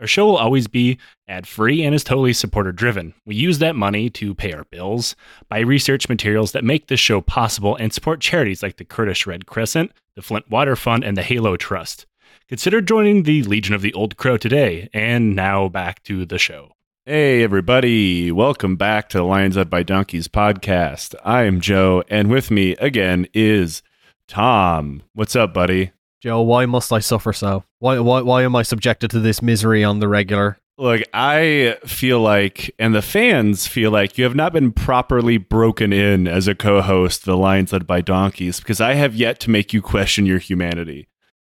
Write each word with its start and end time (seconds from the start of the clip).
Our 0.00 0.06
show 0.06 0.24
will 0.24 0.38
always 0.38 0.66
be 0.66 0.98
ad 1.28 1.46
free 1.46 1.84
and 1.84 1.94
is 1.94 2.02
totally 2.02 2.32
supporter 2.32 2.72
driven. 2.72 3.12
We 3.26 3.34
use 3.34 3.58
that 3.58 3.76
money 3.76 4.08
to 4.10 4.34
pay 4.34 4.54
our 4.54 4.64
bills, 4.64 5.14
buy 5.50 5.58
research 5.58 6.08
materials 6.08 6.52
that 6.52 6.64
make 6.64 6.86
this 6.86 6.98
show 6.98 7.20
possible, 7.20 7.76
and 7.76 7.92
support 7.92 8.22
charities 8.22 8.62
like 8.62 8.78
the 8.78 8.84
Kurdish 8.86 9.26
Red 9.26 9.44
Crescent, 9.44 9.92
the 10.16 10.22
Flint 10.22 10.50
Water 10.50 10.74
Fund, 10.74 11.04
and 11.04 11.18
the 11.18 11.22
Halo 11.22 11.58
Trust. 11.58 12.06
Consider 12.48 12.80
joining 12.80 13.24
the 13.24 13.42
Legion 13.42 13.74
of 13.74 13.82
the 13.82 13.92
Old 13.92 14.16
Crow 14.16 14.38
today. 14.38 14.88
And 14.94 15.36
now 15.36 15.68
back 15.68 16.02
to 16.04 16.24
the 16.24 16.38
show. 16.38 16.72
Hey, 17.04 17.42
everybody. 17.42 18.32
Welcome 18.32 18.76
back 18.76 19.10
to 19.10 19.18
the 19.18 19.24
Lions 19.24 19.58
Led 19.58 19.68
by 19.68 19.82
Donkeys 19.82 20.28
podcast. 20.28 21.14
I 21.24 21.42
am 21.42 21.60
Joe, 21.60 22.04
and 22.08 22.30
with 22.30 22.50
me 22.50 22.72
again 22.76 23.26
is 23.34 23.82
Tom. 24.26 25.02
What's 25.12 25.36
up, 25.36 25.52
buddy? 25.52 25.92
Joe, 26.20 26.42
why 26.42 26.66
must 26.66 26.92
I 26.92 26.98
suffer 26.98 27.32
so? 27.32 27.64
Why, 27.78 27.98
why, 27.98 28.20
why 28.20 28.42
am 28.42 28.54
I 28.54 28.62
subjected 28.62 29.10
to 29.12 29.20
this 29.20 29.40
misery 29.40 29.82
on 29.82 30.00
the 30.00 30.08
regular? 30.08 30.58
Look, 30.76 31.02
I 31.12 31.76
feel 31.84 32.20
like, 32.20 32.74
and 32.78 32.94
the 32.94 33.02
fans 33.02 33.66
feel 33.66 33.90
like, 33.90 34.16
you 34.16 34.24
have 34.24 34.34
not 34.34 34.52
been 34.52 34.72
properly 34.72 35.36
broken 35.38 35.92
in 35.92 36.26
as 36.26 36.48
a 36.48 36.54
co 36.54 36.80
host, 36.80 37.24
The 37.24 37.36
Lions 37.36 37.72
Led 37.72 37.86
by 37.86 38.00
Donkeys, 38.00 38.60
because 38.60 38.80
I 38.80 38.94
have 38.94 39.14
yet 39.14 39.40
to 39.40 39.50
make 39.50 39.72
you 39.72 39.82
question 39.82 40.26
your 40.26 40.38
humanity. 40.38 41.08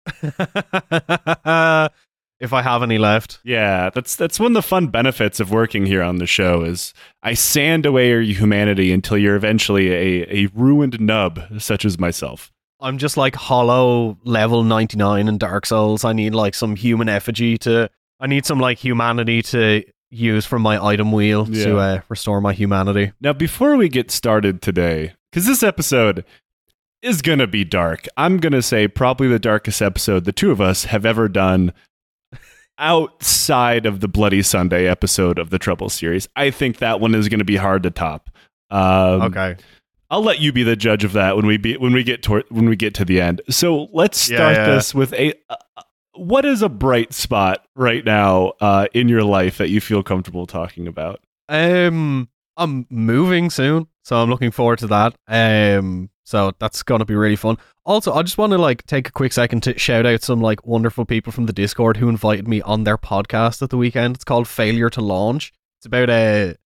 if 2.38 2.52
I 2.52 2.62
have 2.62 2.82
any 2.82 2.98
left. 2.98 3.40
Yeah, 3.42 3.90
that's 3.90 4.14
that's 4.14 4.38
one 4.38 4.52
of 4.52 4.54
the 4.54 4.62
fun 4.62 4.88
benefits 4.88 5.40
of 5.40 5.50
working 5.50 5.86
here 5.86 6.02
on 6.02 6.18
the 6.18 6.26
show 6.26 6.62
is 6.62 6.94
I 7.22 7.34
sand 7.34 7.86
away 7.86 8.10
your 8.10 8.22
humanity 8.22 8.92
until 8.92 9.18
you're 9.18 9.36
eventually 9.36 9.90
a, 9.90 10.44
a 10.44 10.48
ruined 10.54 11.00
nub, 11.00 11.40
such 11.58 11.84
as 11.84 11.98
myself. 11.98 12.52
I'm 12.80 12.98
just 12.98 13.16
like 13.16 13.34
hollow 13.34 14.18
level 14.24 14.62
99 14.64 15.28
in 15.28 15.38
Dark 15.38 15.66
Souls. 15.66 16.04
I 16.04 16.12
need 16.12 16.34
like 16.34 16.54
some 16.54 16.76
human 16.76 17.08
effigy 17.08 17.56
to. 17.58 17.88
I 18.20 18.26
need 18.26 18.44
some 18.46 18.58
like 18.60 18.78
humanity 18.78 19.42
to 19.42 19.82
use 20.10 20.46
from 20.46 20.62
my 20.62 20.82
item 20.84 21.12
wheel 21.12 21.46
Yeah. 21.50 21.64
to 21.64 21.76
uh, 21.78 22.00
restore 22.08 22.40
my 22.40 22.52
humanity. 22.52 23.12
Now, 23.20 23.32
before 23.32 23.76
we 23.76 23.88
get 23.88 24.10
started 24.10 24.62
today, 24.62 25.14
because 25.30 25.46
this 25.46 25.62
episode 25.62 26.24
is 27.02 27.22
going 27.22 27.38
to 27.40 27.46
be 27.46 27.64
dark, 27.64 28.06
I'm 28.16 28.38
going 28.38 28.52
to 28.52 28.62
say 28.62 28.88
probably 28.88 29.28
the 29.28 29.38
darkest 29.38 29.82
episode 29.82 30.24
the 30.24 30.32
two 30.32 30.50
of 30.50 30.60
us 30.60 30.84
have 30.84 31.04
ever 31.06 31.28
done 31.28 31.72
outside 32.78 33.86
of 33.86 34.00
the 34.00 34.08
Bloody 34.08 34.42
Sunday 34.42 34.86
episode 34.86 35.38
of 35.38 35.50
the 35.50 35.58
Trouble 35.58 35.88
series. 35.88 36.28
I 36.36 36.50
think 36.50 36.78
that 36.78 37.00
one 37.00 37.14
is 37.14 37.28
going 37.28 37.38
to 37.38 37.44
be 37.44 37.56
hard 37.56 37.82
to 37.84 37.90
top. 37.90 38.30
Um, 38.70 39.22
Okay. 39.22 39.56
I'll 40.10 40.22
let 40.22 40.40
you 40.40 40.52
be 40.52 40.62
the 40.62 40.76
judge 40.76 41.04
of 41.04 41.12
that 41.14 41.36
when 41.36 41.46
we 41.46 41.56
be 41.56 41.76
when 41.76 41.92
we 41.92 42.04
get 42.04 42.22
toward 42.22 42.44
when 42.48 42.68
we 42.68 42.76
get 42.76 42.94
to 42.94 43.04
the 43.04 43.20
end. 43.20 43.42
So 43.50 43.88
let's 43.92 44.28
Yeah, 44.30 44.36
start 44.38 44.56
yeah. 44.56 44.66
this 44.74 44.94
with 44.94 45.12
a. 45.14 45.32
Uh, 45.50 45.56
what 46.14 46.46
is 46.46 46.62
a 46.62 46.68
bright 46.70 47.12
spot 47.12 47.66
right 47.74 48.02
now 48.04 48.52
uh, 48.62 48.86
in 48.94 49.06
your 49.08 49.22
life 49.22 49.58
that 49.58 49.68
you 49.68 49.82
feel 49.82 50.02
comfortable 50.02 50.46
talking 50.46 50.86
about? 50.88 51.20
Um, 51.50 52.30
I'm 52.56 52.86
moving 52.88 53.50
soon, 53.50 53.86
so 54.02 54.16
I'm 54.16 54.30
looking 54.30 54.50
forward 54.50 54.78
to 54.78 54.86
that. 54.86 55.14
Um, 55.28 56.08
so 56.24 56.52
that's 56.58 56.82
gonna 56.82 57.04
be 57.04 57.14
really 57.14 57.36
fun. 57.36 57.58
Also, 57.84 58.12
I 58.14 58.22
just 58.22 58.38
want 58.38 58.52
to 58.52 58.58
like 58.58 58.86
take 58.86 59.08
a 59.08 59.12
quick 59.12 59.32
second 59.32 59.62
to 59.64 59.78
shout 59.78 60.06
out 60.06 60.22
some 60.22 60.40
like 60.40 60.66
wonderful 60.66 61.04
people 61.04 61.32
from 61.32 61.46
the 61.46 61.52
Discord 61.52 61.98
who 61.98 62.08
invited 62.08 62.48
me 62.48 62.62
on 62.62 62.84
their 62.84 62.96
podcast 62.98 63.60
at 63.62 63.68
the 63.70 63.76
weekend. 63.76 64.14
It's 64.16 64.24
called 64.24 64.48
Failure 64.48 64.88
to 64.90 65.00
Launch. 65.02 65.52
It's 65.80 65.86
about 65.86 66.08
a. 66.10 66.56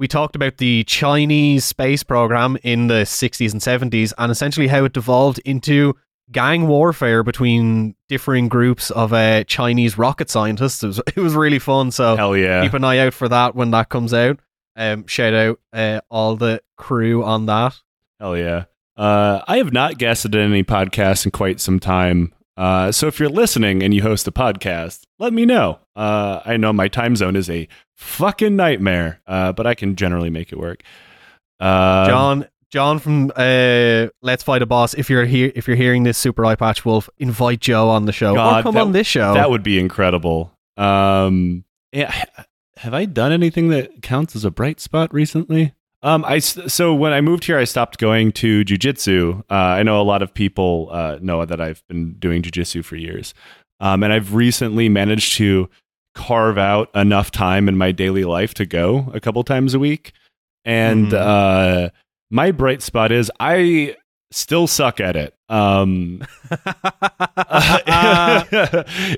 We 0.00 0.08
talked 0.08 0.34
about 0.34 0.56
the 0.56 0.82
Chinese 0.84 1.66
space 1.66 2.02
program 2.02 2.56
in 2.62 2.86
the 2.86 3.02
60s 3.02 3.52
and 3.52 3.60
70s, 3.60 4.14
and 4.16 4.32
essentially 4.32 4.66
how 4.66 4.86
it 4.86 4.94
devolved 4.94 5.40
into 5.40 5.94
gang 6.32 6.68
warfare 6.68 7.22
between 7.22 7.94
differing 8.08 8.48
groups 8.48 8.90
of 8.90 9.12
uh, 9.12 9.44
Chinese 9.44 9.98
rocket 9.98 10.30
scientists. 10.30 10.82
It 10.82 10.86
was, 10.86 10.98
it 11.16 11.16
was 11.18 11.34
really 11.34 11.58
fun. 11.58 11.90
So 11.90 12.16
Hell 12.16 12.34
yeah! 12.34 12.62
keep 12.62 12.72
an 12.72 12.82
eye 12.82 12.96
out 12.96 13.12
for 13.12 13.28
that 13.28 13.54
when 13.54 13.72
that 13.72 13.90
comes 13.90 14.14
out. 14.14 14.40
Um, 14.74 15.06
shout 15.06 15.34
out 15.34 15.60
uh, 15.74 16.00
all 16.08 16.34
the 16.34 16.62
crew 16.78 17.22
on 17.22 17.44
that. 17.44 17.76
Hell 18.18 18.38
yeah. 18.38 18.64
Uh, 18.96 19.42
I 19.46 19.58
have 19.58 19.74
not 19.74 19.98
guested 19.98 20.34
at 20.34 20.40
any 20.40 20.64
podcasts 20.64 21.26
in 21.26 21.30
quite 21.30 21.60
some 21.60 21.78
time. 21.78 22.32
Uh, 22.56 22.90
so 22.90 23.06
if 23.06 23.20
you're 23.20 23.28
listening 23.28 23.82
and 23.82 23.92
you 23.92 24.02
host 24.02 24.26
a 24.26 24.32
podcast, 24.32 25.02
let 25.18 25.34
me 25.34 25.44
know. 25.44 25.78
Uh, 25.94 26.40
I 26.44 26.56
know 26.56 26.72
my 26.72 26.88
time 26.88 27.16
zone 27.16 27.36
is 27.36 27.50
a 27.50 27.68
fucking 28.00 28.56
nightmare, 28.56 29.20
uh, 29.26 29.52
but 29.52 29.66
I 29.66 29.74
can 29.74 29.94
generally 29.94 30.30
make 30.30 30.52
it 30.52 30.58
work. 30.58 30.82
Uh, 31.60 32.06
John, 32.06 32.46
John 32.70 32.98
from 32.98 33.30
uh, 33.36 34.08
Let's 34.22 34.42
Fight 34.42 34.62
a 34.62 34.66
Boss. 34.66 34.94
If 34.94 35.10
you're 35.10 35.26
here, 35.26 35.52
if 35.54 35.68
you're 35.68 35.76
hearing 35.76 36.04
this, 36.04 36.16
Super 36.16 36.42
Eyepatch 36.42 36.84
Wolf, 36.84 37.08
invite 37.18 37.60
Joe 37.60 37.88
on 37.90 38.06
the 38.06 38.12
show 38.12 38.34
God, 38.34 38.60
or 38.60 38.62
come 38.62 38.74
that- 38.74 38.82
on 38.82 38.92
this 38.92 39.06
show. 39.06 39.34
That 39.34 39.50
would 39.50 39.62
be 39.62 39.78
incredible. 39.78 40.52
Um, 40.76 41.64
yeah, 41.92 42.24
have 42.78 42.94
I 42.94 43.04
done 43.04 43.32
anything 43.32 43.68
that 43.68 44.00
counts 44.02 44.34
as 44.34 44.44
a 44.44 44.50
bright 44.50 44.80
spot 44.80 45.12
recently? 45.12 45.74
Um, 46.02 46.24
I 46.26 46.38
so 46.38 46.94
when 46.94 47.12
I 47.12 47.20
moved 47.20 47.44
here, 47.44 47.58
I 47.58 47.64
stopped 47.64 47.98
going 47.98 48.32
to 48.32 48.64
jujitsu. 48.64 49.40
Uh, 49.50 49.54
I 49.54 49.82
know 49.82 50.00
a 50.00 50.02
lot 50.02 50.22
of 50.22 50.32
people 50.32 50.88
uh, 50.90 51.18
know 51.20 51.44
that 51.44 51.60
I've 51.60 51.86
been 51.88 52.14
doing 52.14 52.40
jujitsu 52.40 52.82
for 52.82 52.96
years, 52.96 53.34
um, 53.80 54.02
and 54.02 54.10
I've 54.10 54.34
recently 54.34 54.88
managed 54.88 55.36
to 55.36 55.68
carve 56.14 56.58
out 56.58 56.90
enough 56.94 57.30
time 57.30 57.68
in 57.68 57.76
my 57.76 57.92
daily 57.92 58.24
life 58.24 58.54
to 58.54 58.66
go 58.66 59.10
a 59.14 59.20
couple 59.20 59.42
times 59.44 59.74
a 59.74 59.78
week. 59.78 60.12
And 60.64 61.08
Mhm. 61.08 61.14
uh, 61.14 61.90
my 62.30 62.50
bright 62.52 62.82
spot 62.82 63.12
is 63.12 63.30
I 63.40 63.96
still 64.32 64.66
suck 64.66 65.00
at 65.00 65.16
it. 65.16 65.34
Um, 65.48 66.22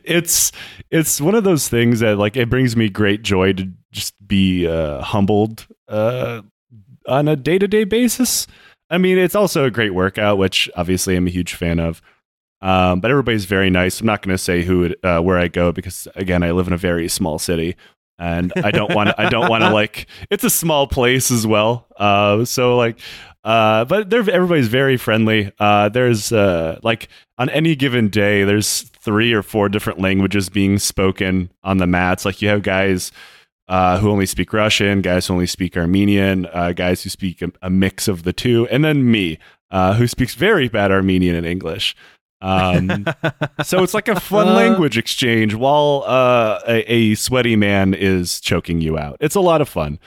it's 0.05 0.53
it's 0.91 1.21
one 1.21 1.35
of 1.35 1.45
those 1.45 1.69
things 1.69 2.01
that 2.01 2.17
like 2.19 2.37
it 2.37 2.49
brings 2.49 2.77
me 2.77 2.89
great 2.89 3.23
joy 3.23 3.53
to 3.55 3.69
just 3.91 4.15
be 4.27 4.67
uh, 4.67 5.03
humbled 5.03 5.67
uh, 5.89 6.43
on 7.07 7.29
a 7.29 7.37
day 7.37 7.59
to 7.59 7.69
day 7.69 7.85
basis. 7.85 8.47
I 8.91 8.99
mean, 8.99 9.19
it's 9.19 9.35
also 9.35 9.65
a 9.65 9.71
great 9.71 9.95
workout, 9.95 10.39
which 10.39 10.71
obviously 10.77 11.17
I'm 11.17 11.27
a 11.27 11.31
huge 11.31 11.55
fan 11.55 11.79
of. 11.81 12.03
Um, 12.63 13.01
but 13.01 13.11
everybody's 13.11 13.45
very 13.45 13.71
nice. 13.71 14.01
I'm 14.01 14.07
not 14.07 14.23
going 14.23 14.35
to 14.35 14.39
say 14.39 14.63
who 14.63 14.85
it, 14.85 14.99
uh, 15.05 15.21
where 15.21 15.37
I 15.37 15.49
go 15.49 15.73
because 15.73 16.07
again, 16.15 16.43
I 16.43 16.53
live 16.53 16.69
in 16.69 16.73
a 16.73 16.79
very 16.79 17.09
small 17.09 17.39
city, 17.39 17.77
and 18.19 18.53
I 18.57 18.71
don't 18.71 18.95
want 18.95 19.11
to. 19.11 19.21
I 19.21 19.29
don't 19.29 19.51
want 19.51 19.65
to 19.65 19.71
like. 19.75 20.07
It's 20.31 20.45
a 20.45 20.51
small 20.51 20.87
place 20.87 21.31
as 21.31 21.47
well. 21.47 21.87
Uh, 21.97 22.45
so 22.45 22.77
like, 22.77 23.01
uh, 23.43 23.85
but 23.87 24.09
they're 24.09 24.29
everybody's 24.31 24.69
very 24.69 24.97
friendly. 24.97 25.51
Uh, 25.59 25.89
there's 25.89 26.33
uh, 26.33 26.79
like 26.85 27.09
on 27.37 27.51
any 27.51 27.75
given 27.75 28.09
day, 28.09 28.45
there's 28.45 28.83
three 28.83 29.33
or 29.33 29.43
four 29.43 29.69
different 29.69 29.99
languages 29.99 30.49
being 30.49 30.79
spoken 30.79 31.51
on 31.65 31.79
the 31.79 31.87
mats. 31.89 32.25
Like 32.25 32.41
you 32.41 32.49
have 32.49 32.63
guys 32.63 33.11
uh, 33.67 33.99
who 33.99 34.11
only 34.11 34.27
speak 34.27 34.53
Russian, 34.53 35.01
guys 35.01 35.27
who 35.27 35.35
only 35.35 35.47
speak 35.47 35.77
Armenian, 35.77 36.47
uh, 36.53 36.73
guys 36.73 37.03
who 37.03 37.11
speak 37.11 37.43
a, 37.43 37.51
a 37.63 37.71
mix 37.71 38.07
of 38.07 38.23
the 38.23 38.33
two, 38.33 38.69
and 38.69 38.85
then 38.85 39.11
me, 39.11 39.39
uh, 39.73 39.95
who 39.95 40.07
speaks 40.07 40.35
very 40.37 40.69
bad 40.69 40.93
Armenian 40.93 41.35
and 41.35 41.47
English. 41.47 41.97
Um, 42.43 43.07
so 43.63 43.83
it's 43.85 43.95
like 43.95 44.09
a 44.09 44.19
fun 44.21 44.49
Uh. 44.49 44.55
language 44.55 44.99
exchange 44.99 45.55
while 45.55 46.05
uh, 46.07 46.59
a, 46.67 46.81
a 46.93 47.15
sweaty 47.15 47.55
man 47.57 47.95
is 47.95 48.41
choking 48.41 48.81
you 48.81 48.99
out. 48.99 49.17
It's 49.21 49.37
a 49.37 49.41
lot 49.41 49.61
of 49.61 49.69
fun. 49.69 49.99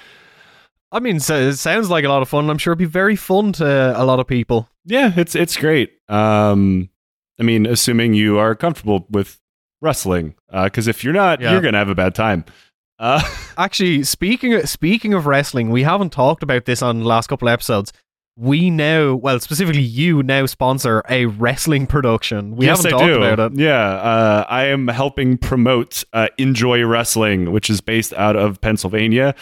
I 0.92 1.00
mean, 1.00 1.20
so 1.20 1.36
it 1.36 1.54
sounds 1.56 1.90
like 1.90 2.04
a 2.06 2.10
lot 2.10 2.22
of 2.22 2.30
fun. 2.30 2.50
I'm 2.50 2.58
sure 2.58 2.72
it'd 2.74 2.80
be 2.80 2.86
very 2.86 3.16
fun 3.16 3.54
to 3.54 4.00
a 4.00 4.04
lot 4.06 4.20
of 4.20 4.28
people. 4.28 4.70
Yeah, 4.86 5.12
it's 5.16 5.34
it's 5.36 5.58
great. 5.58 5.94
Um, 6.10 6.90
I 7.40 7.44
mean, 7.44 7.66
assuming 7.66 8.14
you 8.14 8.38
are 8.38 8.54
comfortable 8.56 9.06
with 9.10 9.40
wrestling, 9.82 10.36
because 10.52 10.88
if 10.88 11.04
you're 11.04 11.14
not, 11.14 11.42
Yeah. 11.42 11.52
you're 11.54 11.62
gonna 11.62 11.78
have 11.80 11.90
a 11.90 11.96
bad 11.96 12.16
time. 12.16 12.46
Uh, 13.00 13.22
Actually, 13.58 14.04
speaking 14.04 14.54
of, 14.54 14.70
speaking 14.70 15.14
of 15.14 15.26
wrestling, 15.26 15.70
we 15.70 15.84
haven't 15.84 16.12
talked 16.12 16.44
about 16.44 16.66
this 16.66 16.82
on 16.82 17.00
the 17.00 17.06
last 17.06 17.28
couple 17.28 17.50
episodes. 17.50 17.92
We 18.38 18.70
now, 18.70 19.16
well, 19.16 19.40
specifically 19.40 19.82
you 19.82 20.22
now 20.22 20.46
sponsor 20.46 21.04
a 21.10 21.26
wrestling 21.28 21.88
production. 21.88 22.58
We 22.58 22.66
yes, 22.66 22.84
haven't 22.84 22.94
I 22.94 22.98
talked 22.98 23.14
do. 23.14 23.24
about 23.24 23.52
it. 23.52 23.60
Yeah, 23.60 23.82
uh, 23.82 24.46
I 24.50 24.66
am 24.66 24.90
helping 24.90 25.38
promote 25.38 26.04
uh, 26.12 26.28
Enjoy 26.38 26.84
Wrestling, 26.86 27.54
which 27.54 27.70
is 27.70 27.80
based 27.80 28.14
out 28.14 28.36
of 28.36 28.60
Pennsylvania. 28.60 29.36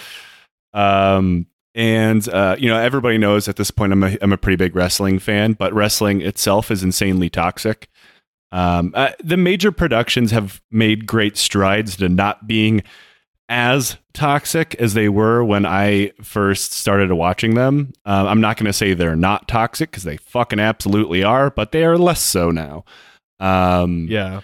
Um, 0.74 1.48
and 1.75 2.28
uh, 2.30 2.56
you 2.60 2.69
know, 2.69 2.78
everybody 2.78 3.18
knows 3.18 3.48
at 3.48 3.56
this 3.56 3.72
point 3.72 3.94
I'm 3.94 4.04
a 4.04 4.18
I'm 4.22 4.31
a 4.31 4.38
pretty 4.38 4.57
big 4.57 4.75
wrestling 4.75 5.18
fan, 5.18 5.54
but 5.54 5.74
wrestling 5.74 6.22
itself 6.22 6.69
is 6.69 6.84
insanely 6.84 7.30
toxic. 7.30 7.88
Um, 8.51 8.92
uh, 8.94 9.10
the 9.24 9.38
major 9.38 9.72
productions 9.72 10.30
have 10.30 10.62
made 10.69 11.07
great 11.07 11.38
strides 11.38 11.98
to 11.98 12.10
not 12.10 12.46
being 12.46 12.84
as 13.56 13.98
toxic 14.16 14.74
as 14.80 14.96
they 14.96 15.08
were 15.10 15.44
when 15.44 15.64
I 15.64 16.12
first 16.24 16.74
started 16.74 17.12
watching 17.14 17.54
them. 17.54 17.94
Uh, 18.04 18.26
I'm 18.28 18.42
not 18.42 18.58
going 18.58 18.66
to 18.66 18.74
say 18.74 18.96
they're 18.96 19.16
not 19.16 19.48
toxic 19.48 19.92
because 19.92 20.02
they 20.04 20.18
fucking 20.18 20.60
absolutely 20.60 21.24
are, 21.24 21.52
but 21.52 21.72
they 21.72 21.84
are 21.86 21.96
less 21.96 22.20
so 22.20 22.50
now. 22.50 22.84
Um, 23.40 24.08
Yeah. 24.10 24.42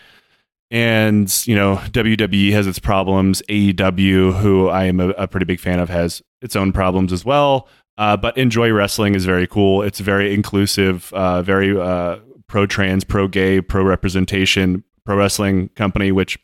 and 0.69 1.47
you 1.47 1.55
know 1.55 1.77
WWE 1.87 2.51
has 2.51 2.67
its 2.67 2.77
problems. 2.77 3.41
AEW, 3.49 4.39
who 4.41 4.69
I 4.69 4.83
am 4.85 4.99
a, 4.99 5.09
a 5.09 5.27
pretty 5.27 5.45
big 5.45 5.59
fan 5.59 5.79
of, 5.79 5.89
has 5.89 6.21
its 6.43 6.55
own 6.55 6.71
problems 6.71 7.11
as 7.11 7.25
well. 7.25 7.67
Uh, 7.97 8.15
but 8.15 8.37
Enjoy 8.37 8.71
Wrestling 8.71 9.15
is 9.15 9.25
very 9.25 9.47
cool. 9.47 9.81
It's 9.81 9.99
very 9.99 10.33
inclusive, 10.35 11.11
uh, 11.13 11.41
very 11.41 11.75
uh, 11.77 12.17
pro 12.47 12.67
trans, 12.67 13.03
pro 13.03 13.27
gay, 13.27 13.59
pro 13.59 13.83
representation, 13.83 14.83
pro 15.03 15.15
wrestling 15.17 15.69
company, 15.69 16.11
which 16.11 16.37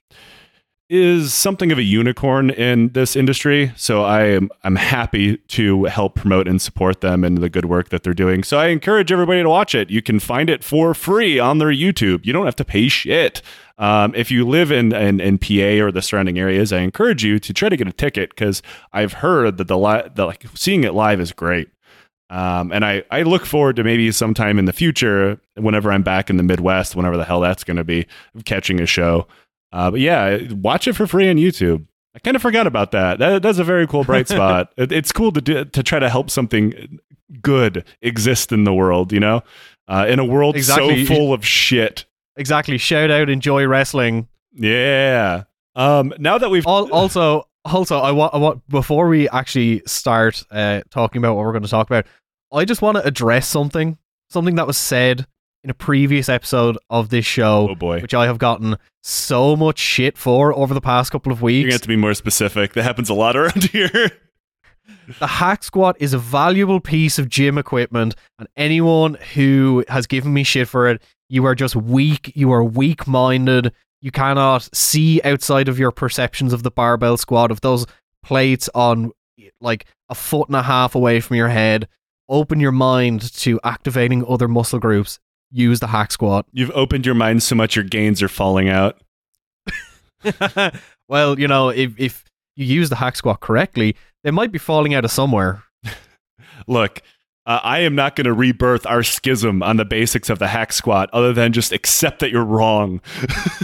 is 0.87 1.33
something 1.33 1.71
of 1.71 1.79
a 1.79 1.83
unicorn 1.83 2.51
in 2.51 2.89
this 2.89 3.15
industry. 3.15 3.71
So 3.75 4.03
I 4.03 4.25
am 4.25 4.49
I'm 4.63 4.75
happy 4.75 5.37
to 5.37 5.85
help 5.85 6.15
promote 6.15 6.47
and 6.47 6.61
support 6.61 7.01
them 7.01 7.23
and 7.23 7.39
the 7.39 7.49
good 7.49 7.65
work 7.65 7.89
that 7.89 8.03
they're 8.03 8.13
doing. 8.13 8.43
So 8.43 8.59
I 8.59 8.67
encourage 8.67 9.11
everybody 9.11 9.41
to 9.41 9.49
watch 9.49 9.73
it. 9.73 9.89
You 9.89 10.01
can 10.01 10.19
find 10.19 10.49
it 10.49 10.63
for 10.63 10.93
free 10.93 11.39
on 11.39 11.57
their 11.57 11.71
YouTube. 11.71 12.25
You 12.25 12.33
don't 12.33 12.45
have 12.45 12.55
to 12.57 12.65
pay 12.65 12.87
shit. 12.87 13.41
Um, 13.77 14.13
if 14.15 14.29
you 14.31 14.47
live 14.47 14.71
in, 14.71 14.93
in 14.93 15.19
in 15.19 15.37
PA 15.39 15.83
or 15.83 15.91
the 15.91 16.01
surrounding 16.01 16.37
areas, 16.37 16.71
I 16.71 16.79
encourage 16.79 17.23
you 17.23 17.39
to 17.39 17.53
try 17.53 17.67
to 17.67 17.75
get 17.75 17.87
a 17.87 17.93
ticket 17.93 18.29
because 18.29 18.61
I've 18.93 19.13
heard 19.13 19.57
that 19.57 19.67
the, 19.67 19.77
li- 19.77 20.09
the 20.13 20.25
like 20.25 20.45
seeing 20.53 20.83
it 20.83 20.93
live 20.93 21.19
is 21.19 21.31
great. 21.31 21.69
Um, 22.29 22.71
and 22.71 22.83
I, 22.83 23.03
I 23.11 23.21
look 23.21 23.45
forward 23.45 23.75
to 23.75 23.83
maybe 23.83 24.11
sometime 24.11 24.57
in 24.57 24.65
the 24.65 24.73
future, 24.73 25.39
whenever 25.55 25.91
I'm 25.91 26.01
back 26.01 26.29
in 26.29 26.37
the 26.37 26.43
Midwest, 26.43 26.95
whenever 26.95 27.17
the 27.17 27.25
hell 27.25 27.39
that's 27.39 27.63
going 27.63 27.77
to 27.77 27.83
be, 27.83 28.07
catching 28.45 28.81
a 28.81 28.85
show. 28.85 29.27
Uh, 29.71 29.91
but 29.91 29.99
yeah, 29.99 30.39
watch 30.53 30.87
it 30.87 30.93
for 30.93 31.07
free 31.07 31.29
on 31.29 31.35
YouTube. 31.37 31.85
I 32.15 32.19
kind 32.19 32.35
of 32.35 32.41
forgot 32.41 32.65
about 32.65 32.91
that. 32.91 33.19
that. 33.19 33.41
That's 33.41 33.57
a 33.57 33.63
very 33.63 33.87
cool 33.87 34.03
bright 34.03 34.27
spot. 34.29 34.71
It, 34.77 34.91
it's 34.91 35.11
cool 35.11 35.31
to 35.33 35.41
do, 35.41 35.65
to 35.65 35.83
try 35.83 35.99
to 35.99 36.09
help 36.09 36.29
something 36.29 36.99
good 37.41 37.83
exist 38.01 38.51
in 38.51 38.63
the 38.63 38.73
world. 38.73 39.11
You 39.11 39.19
know, 39.19 39.43
uh, 39.87 40.05
in 40.07 40.19
a 40.19 40.25
world 40.25 40.55
Exactly. 40.55 41.05
so 41.05 41.13
full 41.13 41.33
of 41.33 41.45
shit. 41.45 42.05
Exactly. 42.37 42.77
Shout 42.77 43.11
out, 43.11 43.29
enjoy 43.29 43.65
wrestling. 43.67 44.27
Yeah. 44.53 45.43
Um, 45.75 46.13
now 46.17 46.37
that 46.37 46.49
we've 46.49 46.65
Al- 46.65 46.91
also, 46.91 47.47
also, 47.65 47.99
I 47.99 48.11
want, 48.11 48.33
I 48.33 48.37
want 48.37 48.67
before 48.69 49.07
we 49.07 49.27
actually 49.29 49.81
start 49.85 50.43
uh, 50.51 50.81
talking 50.89 51.19
about 51.19 51.35
what 51.35 51.45
we're 51.45 51.51
going 51.51 51.63
to 51.63 51.69
talk 51.69 51.87
about, 51.89 52.05
I 52.53 52.63
just 52.65 52.81
want 52.81 52.97
to 52.97 53.05
address 53.05 53.47
something, 53.47 53.97
something 54.29 54.55
that 54.55 54.67
was 54.67 54.77
said 54.77 55.27
in 55.65 55.71
a 55.71 55.73
previous 55.73 56.29
episode 56.29 56.77
of 56.91 57.09
this 57.09 57.25
show, 57.25 57.69
oh 57.71 57.75
boy, 57.75 57.99
which 57.99 58.13
I 58.13 58.27
have 58.27 58.37
gotten 58.37 58.77
so 59.01 59.55
much 59.55 59.79
shit 59.79 60.15
for 60.15 60.55
over 60.55 60.75
the 60.75 60.79
past 60.81 61.11
couple 61.11 61.31
of 61.31 61.39
you're 61.39 61.45
weeks. 61.45 61.65
gonna 61.65 61.73
have 61.73 61.81
to 61.81 61.87
be 61.87 61.95
more 61.95 62.13
specific. 62.13 62.73
That 62.73 62.83
happens 62.83 63.09
a 63.09 63.15
lot 63.15 63.35
around 63.35 63.63
here. 63.71 64.11
The 65.19 65.25
hack 65.25 65.63
squat 65.63 65.97
is 65.99 66.13
a 66.13 66.19
valuable 66.19 66.79
piece 66.79 67.17
of 67.17 67.29
gym 67.29 67.57
equipment, 67.57 68.15
and 68.37 68.47
anyone 68.55 69.15
who 69.33 69.83
has 69.87 70.05
given 70.05 70.35
me 70.35 70.43
shit 70.43 70.67
for 70.67 70.87
it, 70.87 71.01
you 71.29 71.45
are 71.45 71.55
just 71.55 71.75
weak. 71.75 72.31
You 72.35 72.51
are 72.51 72.63
weak 72.63 73.07
minded. 73.07 73.73
You 74.01 74.11
cannot 74.11 74.69
see 74.71 75.19
outside 75.23 75.67
of 75.67 75.79
your 75.79 75.91
perceptions 75.91 76.53
of 76.53 76.61
the 76.61 76.69
barbell 76.69 77.17
squat, 77.17 77.49
of 77.49 77.61
those 77.61 77.87
plates 78.23 78.69
on 78.75 79.11
like 79.59 79.85
a 80.09 80.15
foot 80.15 80.47
and 80.47 80.55
a 80.55 80.61
half 80.61 80.93
away 80.93 81.21
from 81.21 81.37
your 81.37 81.49
head. 81.49 81.87
Open 82.29 82.59
your 82.59 82.71
mind 82.71 83.33
to 83.37 83.59
activating 83.63 84.23
other 84.27 84.47
muscle 84.47 84.79
groups. 84.79 85.19
Use 85.55 85.79
the 85.79 85.87
hack 85.87 86.11
squat. 86.11 86.45
You've 86.51 86.71
opened 86.71 87.05
your 87.05 87.15
mind 87.15 87.41
so 87.41 87.55
much 87.55 87.77
your 87.77 87.85
gains 87.85 88.21
are 88.21 88.27
falling 88.27 88.67
out. 88.67 89.01
well, 91.07 91.39
you 91.39 91.47
know, 91.47 91.69
if, 91.69 91.97
if 91.97 92.25
you 92.57 92.65
use 92.65 92.89
the 92.89 92.97
hack 92.97 93.15
squat 93.15 93.39
correctly, 93.39 93.95
they 94.25 94.31
might 94.31 94.51
be 94.51 94.59
falling 94.59 94.93
out 94.93 95.05
of 95.05 95.11
somewhere. 95.11 95.63
Look, 96.67 97.01
uh, 97.45 97.61
I 97.63 97.79
am 97.79 97.95
not 97.95 98.17
going 98.17 98.25
to 98.25 98.33
rebirth 98.33 98.85
our 98.85 99.01
schism 99.01 99.63
on 99.63 99.77
the 99.77 99.85
basics 99.85 100.29
of 100.29 100.39
the 100.39 100.47
hack 100.47 100.73
squat 100.73 101.09
other 101.13 101.31
than 101.31 101.53
just 101.53 101.71
accept 101.71 102.19
that 102.19 102.31
you're 102.31 102.43
wrong. 102.43 102.99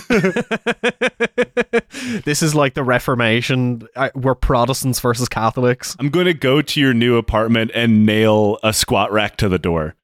this 2.24 2.42
is 2.42 2.56
like 2.56 2.76
the 2.76 2.86
Reformation. 2.86 3.86
We're 4.16 4.36
Protestants 4.36 5.02
versus 5.02 5.28
Catholics. 5.28 5.98
I'm 6.00 6.10
going 6.10 6.28
to 6.28 6.34
go 6.34 6.62
to 6.62 6.80
your 6.80 6.94
new 6.94 7.18
apartment 7.18 7.72
and 7.76 8.06
nail 8.06 8.60
a 8.64 8.72
squat 8.72 9.12
rack 9.12 9.36
to 9.38 9.50
the 9.50 9.60
door. 9.60 9.96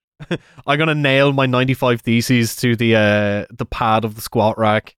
I'm 0.68 0.78
gonna 0.78 0.96
nail 0.96 1.34
my 1.34 1.46
95 1.46 2.02
theses 2.02 2.56
to 2.58 2.76
the 2.76 2.96
uh, 2.96 3.54
the 3.56 3.66
pad 3.66 4.06
of 4.06 4.16
the 4.16 4.22
squat 4.22 4.58
rack. 4.58 4.96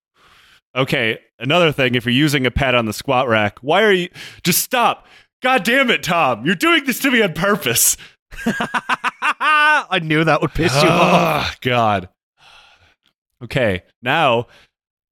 Okay, 0.76 1.20
another 1.40 1.72
thing 1.72 1.96
if 1.96 2.06
you're 2.06 2.14
using 2.14 2.46
a 2.46 2.52
pad 2.52 2.76
on 2.76 2.86
the 2.86 2.94
squat 2.94 3.28
rack, 3.28 3.60
why 3.60 3.84
are 3.84 3.92
you 3.92 4.10
just 4.44 4.60
stop? 4.60 5.08
God 5.42 5.64
damn 5.64 5.90
it, 5.90 6.04
Tom. 6.04 6.46
You're 6.46 6.56
doing 6.56 6.86
this 6.86 7.00
to 7.00 7.12
me 7.12 7.22
on 7.22 7.34
purpose. 7.34 7.98
I 8.46 10.00
knew 10.04 10.24
that 10.24 10.42
would 10.42 10.54
piss 10.54 10.74
you 10.74 10.90
off. 10.90 11.02
Ah, 11.02 11.56
God. 11.62 12.10
Okay, 13.44 13.84
now 14.02 14.48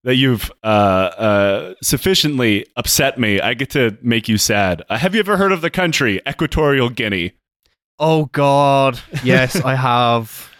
that 0.04 0.16
you've 0.16 0.52
uh, 0.64 0.68
uh, 0.68 1.74
sufficiently 1.82 2.66
upset 2.76 3.18
me, 3.18 3.40
I 3.40 3.54
get 3.54 3.70
to 3.72 3.98
make 4.02 4.28
you 4.28 4.38
sad. 4.38 4.84
Uh, 4.90 4.98
have 4.98 5.16
you 5.16 5.20
ever 5.20 5.38
heard 5.38 5.52
of 5.52 5.62
the 5.62 5.70
country 5.70 6.22
Equatorial 6.28 6.90
Guinea? 6.90 7.34
Oh 8.00 8.26
God, 8.26 9.00
yes, 9.24 9.62
I 9.62 9.76
have. 9.76 10.52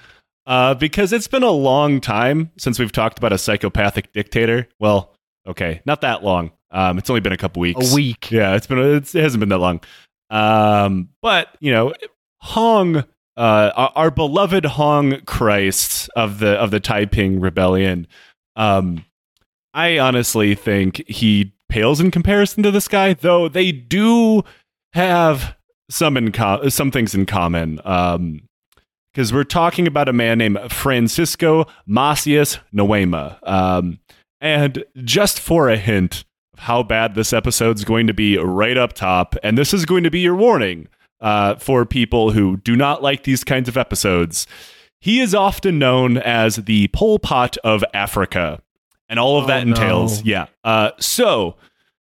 Uh, 0.46 0.74
because 0.74 1.12
it's 1.12 1.28
been 1.28 1.44
a 1.44 1.52
long 1.52 2.00
time 2.00 2.52
since 2.58 2.80
we've 2.80 2.92
talked 2.92 3.18
about 3.18 3.34
a 3.34 3.38
psychopathic 3.38 4.14
dictator. 4.14 4.68
Well, 4.80 5.14
okay, 5.46 5.82
not 5.86 6.02
that 6.02 6.24
long. 6.24 6.52
Um, 6.72 6.98
it's 6.98 7.10
only 7.10 7.20
been 7.20 7.34
a 7.34 7.38
couple 7.38 7.60
weeks. 7.60 7.92
A 7.92 7.96
week. 7.96 8.32
Yeah, 8.32 8.56
it's 8.56 8.68
been 8.68 8.80
it's, 8.80 9.14
it 9.14 9.24
hasn't 9.24 9.40
been 9.40 9.50
that 9.50 9.60
long. 9.60 9.82
Um, 10.30 11.10
but 11.22 11.50
you 11.60 11.72
know, 11.72 11.94
Hong, 12.42 12.98
uh, 12.98 13.04
our, 13.36 13.92
our 13.96 14.12
beloved 14.12 14.66
Hong 14.66 15.22
Christ 15.26 16.10
of 16.16 16.40
the 16.40 16.52
of 16.52 16.72
the 16.72 16.80
Taiping 16.80 17.40
Rebellion. 17.40 18.08
Um, 18.56 19.06
I 19.74 20.00
honestly 20.00 20.56
think 20.56 21.04
he 21.08 21.54
pales 21.70 22.00
in 22.00 22.10
comparison 22.10 22.64
to 22.64 22.72
this 22.72 22.88
guy, 22.88 23.14
though 23.14 23.50
they 23.50 23.72
do 23.72 24.44
have 24.94 25.57
some 25.90 26.18
in 26.18 26.32
com- 26.32 26.70
some 26.70 26.92
things 26.92 27.14
in 27.16 27.26
common. 27.26 27.80
Um, 27.86 28.42
because 29.14 29.34
we're 29.34 29.46
talking 29.46 29.88
about 29.88 30.08
a 30.08 30.14
man 30.14 30.38
named 30.38 30.60
Francisco 30.72 31.66
Macias 31.88 32.60
Nguema. 32.72 33.40
Um, 33.50 33.98
and 34.40 34.84
just 35.04 35.40
for 35.40 35.70
a 35.70 35.78
hint 35.78 36.24
of 36.54 36.60
how 36.60 36.84
bad 36.84 37.16
this 37.16 37.34
episode's 37.34 37.84
going 37.84 38.06
to 38.06 38.14
be 38.14 38.38
right 38.38 38.78
up 38.78 38.94
top, 38.94 39.36
and 39.42 39.58
this 39.58 39.74
is 39.74 39.86
going 39.86 40.04
to 40.04 40.12
be 40.12 40.20
your 40.20 40.36
warning 40.36 40.88
uh, 41.20 41.56
for 41.56 41.84
people 41.84 42.30
who 42.32 42.58
do 42.58 42.76
not 42.76 43.02
like 43.02 43.24
these 43.24 43.44
kinds 43.44 43.68
of 43.68 43.76
episodes, 43.76 44.46
he 45.02 45.20
is 45.20 45.34
often 45.34 45.80
known 45.80 46.18
as 46.18 46.58
the 46.58 46.88
Pol 46.90 47.18
Pot 47.18 47.58
of 47.64 47.84
Africa. 47.96 48.62
And 49.10 49.20
all 49.20 49.38
of 49.40 49.46
Oh, 49.46 49.48
that 49.48 49.66
no. 49.66 49.74
entails, 49.74 50.24
yeah. 50.26 50.46
Uh, 50.64 50.92
so, 51.00 51.56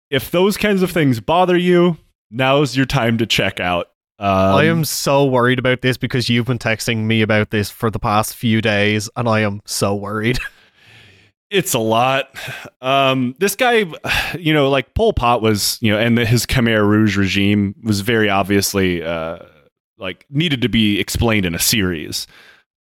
if 0.09 0.31
those 0.31 0.57
kinds 0.57 0.81
of 0.81 0.91
things 0.91 1.21
bother 1.21 1.55
you, 1.55 1.97
now's 2.31 2.75
your 2.75 2.85
time 2.85 3.17
to 3.17 3.25
check 3.25 3.59
out. 3.59 3.87
Um, 4.17 4.55
I 4.55 4.63
am 4.65 4.85
so 4.85 5.25
worried 5.25 5.59
about 5.59 5.81
this 5.81 5.97
because 5.97 6.29
you've 6.29 6.45
been 6.45 6.59
texting 6.59 7.03
me 7.03 7.21
about 7.21 7.49
this 7.49 7.69
for 7.69 7.91
the 7.91 7.99
past 7.99 8.35
few 8.35 8.61
days, 8.61 9.09
and 9.15 9.27
I 9.27 9.41
am 9.41 9.61
so 9.65 9.95
worried. 9.95 10.39
It's 11.51 11.75
a 11.75 11.79
lot. 11.79 12.29
Um, 12.81 13.35
this 13.39 13.55
guy, 13.55 13.85
you 14.37 14.51
know, 14.51 14.69
like 14.69 14.95
Pol 14.95 15.13
Pot 15.13 15.43
was, 15.43 15.77
you 15.79 15.91
know, 15.91 15.97
and 15.99 16.17
his 16.17 16.45
Khmer 16.45 16.85
Rouge 16.85 17.15
regime 17.15 17.75
was 17.83 18.01
very 18.01 18.29
obviously 18.29 19.03
uh, 19.03 19.39
like 19.97 20.25
needed 20.29 20.61
to 20.63 20.69
be 20.69 20.99
explained 20.99 21.45
in 21.45 21.53
a 21.53 21.59
series. 21.59 22.25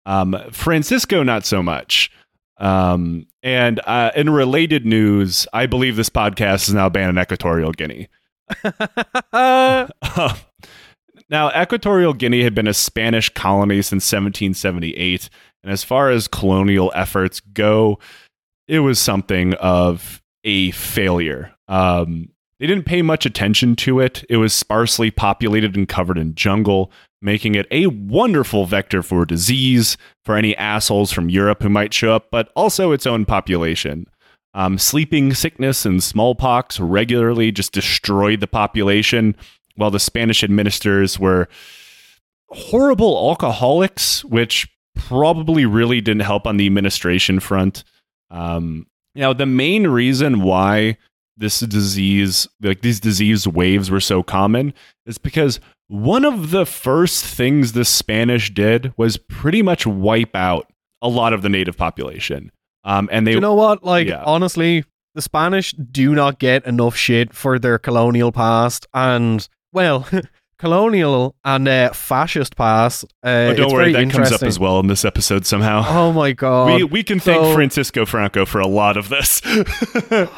Um, 0.06 0.36
Francisco, 0.52 1.22
not 1.22 1.44
so 1.44 1.62
much. 1.62 2.10
Um, 2.58 3.26
and 3.42 3.80
uh, 3.84 4.12
in 4.14 4.30
related 4.30 4.86
news, 4.86 5.46
I 5.52 5.66
believe 5.66 5.96
this 5.96 6.10
podcast 6.10 6.68
is 6.68 6.74
now 6.74 6.88
banned 6.88 7.10
in 7.10 7.22
Equatorial 7.22 7.72
Guinea. 7.72 8.08
now, 11.30 11.50
Equatorial 11.60 12.14
Guinea 12.14 12.42
had 12.42 12.54
been 12.54 12.68
a 12.68 12.74
Spanish 12.74 13.28
colony 13.28 13.82
since 13.82 14.04
1778, 14.04 15.28
and 15.62 15.72
as 15.72 15.84
far 15.84 16.10
as 16.10 16.28
colonial 16.28 16.92
efforts 16.94 17.40
go, 17.40 17.98
it 18.68 18.80
was 18.80 18.98
something 18.98 19.54
of 19.54 20.22
a 20.44 20.70
failure. 20.72 21.54
Um, 21.68 22.30
they 22.58 22.68
didn't 22.68 22.86
pay 22.86 23.02
much 23.02 23.26
attention 23.26 23.74
to 23.76 23.98
it. 23.98 24.24
It 24.28 24.36
was 24.36 24.54
sparsely 24.54 25.10
populated 25.10 25.76
and 25.76 25.88
covered 25.88 26.16
in 26.16 26.36
jungle, 26.36 26.92
making 27.20 27.56
it 27.56 27.66
a 27.72 27.86
wonderful 27.86 28.66
vector 28.66 29.02
for 29.02 29.24
disease 29.24 29.96
for 30.24 30.36
any 30.36 30.56
assholes 30.56 31.10
from 31.10 31.28
Europe 31.28 31.62
who 31.62 31.68
might 31.68 31.92
show 31.92 32.14
up, 32.14 32.30
but 32.30 32.52
also 32.54 32.92
its 32.92 33.04
own 33.04 33.24
population. 33.24 34.06
Um, 34.54 34.76
sleeping 34.76 35.32
sickness 35.32 35.86
and 35.86 36.02
smallpox 36.02 36.78
regularly 36.78 37.52
just 37.52 37.72
destroyed 37.72 38.40
the 38.40 38.46
population, 38.46 39.34
while 39.76 39.90
the 39.90 39.98
Spanish 39.98 40.44
administrators 40.44 41.18
were 41.18 41.48
horrible 42.50 43.16
alcoholics, 43.30 44.24
which 44.24 44.68
probably 44.94 45.64
really 45.64 46.00
didn't 46.00 46.22
help 46.22 46.46
on 46.46 46.58
the 46.58 46.66
administration 46.66 47.40
front. 47.40 47.82
Um, 48.30 48.86
now, 49.14 49.32
the 49.32 49.46
main 49.46 49.86
reason 49.86 50.42
why 50.42 50.98
this 51.36 51.60
disease, 51.60 52.46
like 52.60 52.82
these 52.82 53.00
disease 53.00 53.48
waves 53.48 53.90
were 53.90 54.00
so 54.00 54.22
common 54.22 54.74
is 55.06 55.18
because 55.18 55.60
one 55.88 56.24
of 56.24 56.50
the 56.50 56.66
first 56.66 57.24
things 57.24 57.72
the 57.72 57.84
Spanish 57.84 58.52
did 58.52 58.92
was 58.96 59.16
pretty 59.16 59.62
much 59.62 59.86
wipe 59.86 60.34
out 60.34 60.70
a 61.00 61.08
lot 61.08 61.32
of 61.32 61.42
the 61.42 61.48
native 61.48 61.76
population. 61.76 62.52
Um, 62.84 63.08
and 63.12 63.26
they, 63.26 63.32
you 63.32 63.40
know 63.40 63.54
what? 63.54 63.84
Like, 63.84 64.08
Yeah. 64.08 64.22
honestly, 64.24 64.84
the 65.14 65.22
Spanish 65.22 65.72
do 65.72 66.14
not 66.14 66.38
get 66.38 66.64
enough 66.66 66.96
shit 66.96 67.32
for 67.34 67.58
their 67.58 67.78
colonial 67.78 68.32
past 68.32 68.86
and, 68.94 69.46
well, 69.72 70.08
colonial 70.58 71.34
and 71.44 71.66
uh, 71.68 71.92
fascist 71.92 72.56
past. 72.56 73.04
Uh, 73.24 73.50
oh, 73.50 73.54
don't 73.54 73.72
worry, 73.72 73.92
that 73.92 74.10
comes 74.10 74.32
up 74.32 74.42
as 74.42 74.58
well 74.58 74.80
in 74.80 74.86
this 74.86 75.04
episode 75.04 75.44
somehow. 75.44 75.84
Oh 75.86 76.12
my 76.12 76.32
god! 76.32 76.74
we 76.76 76.84
we 76.84 77.02
can 77.02 77.18
thank 77.20 77.52
Francisco 77.54 78.06
Franco 78.06 78.46
for 78.46 78.60
a 78.60 78.66
lot 78.66 78.96
of 78.96 79.08
this. 79.08 79.42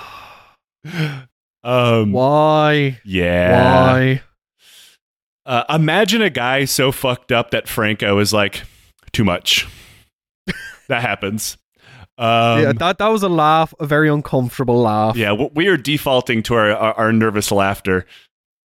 um, 1.62 2.12
Why? 2.12 3.00
yeah. 3.04 3.92
Why? 3.92 4.22
Uh, 5.46 5.64
imagine 5.68 6.22
a 6.22 6.30
guy 6.30 6.64
so 6.64 6.90
fucked 6.90 7.30
up 7.30 7.50
that 7.50 7.68
Franco 7.68 8.18
is 8.18 8.32
like, 8.32 8.62
too 9.12 9.24
much. 9.24 9.66
that 10.88 11.02
happens. 11.02 11.58
Um, 12.16 12.62
yeah, 12.62 12.72
that 12.72 12.98
that 12.98 13.08
was 13.08 13.22
a 13.22 13.28
laugh, 13.28 13.74
a 13.80 13.86
very 13.86 14.08
uncomfortable 14.08 14.80
laugh. 14.80 15.16
yeah, 15.16 15.32
we 15.32 15.66
are 15.66 15.76
defaulting 15.76 16.42
to 16.44 16.54
our, 16.54 16.70
our, 16.70 16.94
our 16.94 17.12
nervous 17.12 17.50
laughter. 17.50 18.06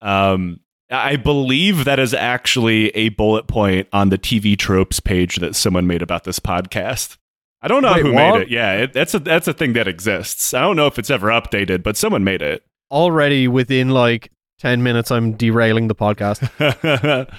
Um, 0.01 0.59
I 0.91 1.17
believe 1.17 1.85
that 1.85 1.99
is 1.99 2.13
actually 2.13 2.89
a 2.89 3.09
bullet 3.09 3.47
point 3.47 3.87
on 3.93 4.09
the 4.09 4.17
TV 4.17 4.57
tropes 4.57 4.99
page 4.99 5.37
that 5.37 5.55
someone 5.55 5.85
made 5.87 6.01
about 6.01 6.23
this 6.23 6.39
podcast. 6.39 7.17
I 7.61 7.67
don't 7.67 7.81
know 7.81 7.93
Wait, 7.93 8.01
who 8.01 8.13
what? 8.13 8.33
made 8.33 8.41
it. 8.43 8.49
Yeah, 8.49 8.73
it, 8.73 8.93
that's 8.93 9.13
a 9.13 9.19
that's 9.19 9.47
a 9.47 9.53
thing 9.53 9.73
that 9.73 9.87
exists. 9.87 10.53
I 10.53 10.61
don't 10.61 10.75
know 10.75 10.87
if 10.87 10.97
it's 10.97 11.09
ever 11.09 11.27
updated, 11.27 11.83
but 11.83 11.97
someone 11.97 12.23
made 12.23 12.41
it. 12.41 12.63
Already 12.91 13.47
within 13.47 13.89
like 13.89 14.31
ten 14.57 14.81
minutes, 14.81 15.11
I'm 15.11 15.33
derailing 15.33 15.87
the 15.87 15.95
podcast. 15.95 16.39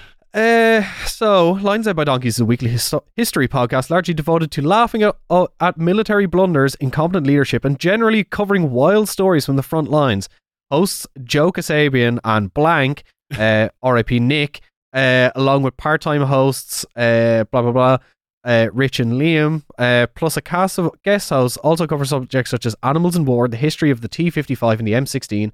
Uh, 0.33 0.85
so, 1.07 1.53
Lions 1.53 1.87
Led 1.87 1.97
by 1.97 2.05
Donkeys 2.05 2.37
is 2.37 2.41
a 2.41 2.45
weekly 2.45 2.71
histo- 2.71 3.03
history 3.17 3.49
podcast 3.49 3.91
largely 3.91 4.15
devoted 4.15 4.53
to 4.53 4.63
laughing 4.63 5.03
at, 5.03 5.17
uh, 5.29 5.49
at 5.59 5.77
military 5.77 6.27
blunders, 6.27 6.77
incompetent 6.77 7.27
leadership, 7.27 7.65
and 7.65 7.81
generally 7.81 8.23
covering 8.23 8.71
wild 8.71 9.09
stories 9.09 9.45
from 9.45 9.57
the 9.57 9.63
front 9.63 9.91
lines. 9.91 10.29
Hosts 10.71 11.07
Joe 11.25 11.51
Kassabian 11.51 12.21
and 12.23 12.55
Blank, 12.55 13.03
uh, 13.39 13.71
RIP 13.85 14.13
Nick, 14.13 14.61
uh, 14.93 15.31
along 15.35 15.65
with 15.65 15.77
part 15.77 16.01
time 16.01 16.23
hosts, 16.23 16.87
uh, 16.95 17.43
blah, 17.51 17.63
blah, 17.63 17.73
blah, 17.73 17.99
uh, 18.45 18.69
Rich 18.73 19.01
and 19.01 19.15
Liam, 19.15 19.65
uh, 19.79 20.07
plus 20.15 20.37
a 20.37 20.41
cast 20.41 20.79
of 20.79 20.91
guest 21.03 21.31
hosts, 21.31 21.57
also 21.59 21.89
cover 21.89 22.05
subjects 22.05 22.53
such 22.53 22.67
as 22.67 22.77
animals 22.85 23.17
in 23.17 23.25
war, 23.25 23.49
the 23.49 23.57
history 23.57 23.91
of 23.91 24.01
the 24.01 24.09
T 24.09 24.31
55 24.31 24.79
and 24.79 24.87
the 24.87 24.93
M16 24.93 25.51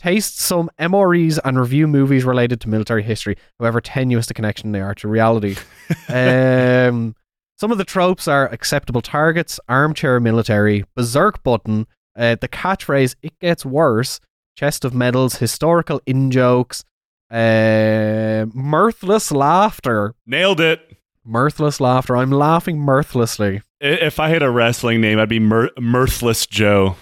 taste 0.00 0.38
some 0.40 0.70
MREs 0.78 1.38
and 1.44 1.58
review 1.60 1.86
movies 1.86 2.24
related 2.24 2.60
to 2.62 2.68
military 2.68 3.02
history, 3.02 3.36
however 3.58 3.80
tenuous 3.80 4.26
the 4.26 4.34
connection 4.34 4.72
they 4.72 4.80
are 4.80 4.94
to 4.96 5.08
reality. 5.08 5.56
um, 6.08 7.14
some 7.58 7.70
of 7.70 7.78
the 7.78 7.84
tropes 7.84 8.26
are 8.26 8.48
acceptable 8.48 9.02
targets, 9.02 9.60
armchair 9.68 10.18
military, 10.20 10.84
berserk 10.96 11.42
button, 11.42 11.86
uh, 12.16 12.36
the 12.40 12.48
catchphrase 12.48 13.14
"It 13.22 13.38
gets 13.38 13.64
worse," 13.66 14.20
chest 14.56 14.84
of 14.84 14.94
medals, 14.94 15.36
historical 15.36 16.00
in 16.06 16.30
jokes, 16.30 16.82
uh, 17.30 18.46
mirthless 18.54 19.30
laughter, 19.30 20.14
Nailed 20.26 20.60
it. 20.60 20.96
mirthless 21.24 21.80
laughter. 21.80 22.16
I'm 22.16 22.30
laughing 22.32 22.78
mirthlessly. 22.78 23.62
If 23.80 24.18
I 24.18 24.28
had 24.30 24.42
a 24.42 24.50
wrestling 24.50 25.00
name, 25.00 25.18
I'd 25.18 25.28
be 25.28 25.38
Mir- 25.40 25.70
Mirthless 25.78 26.48
Joe. 26.48 26.96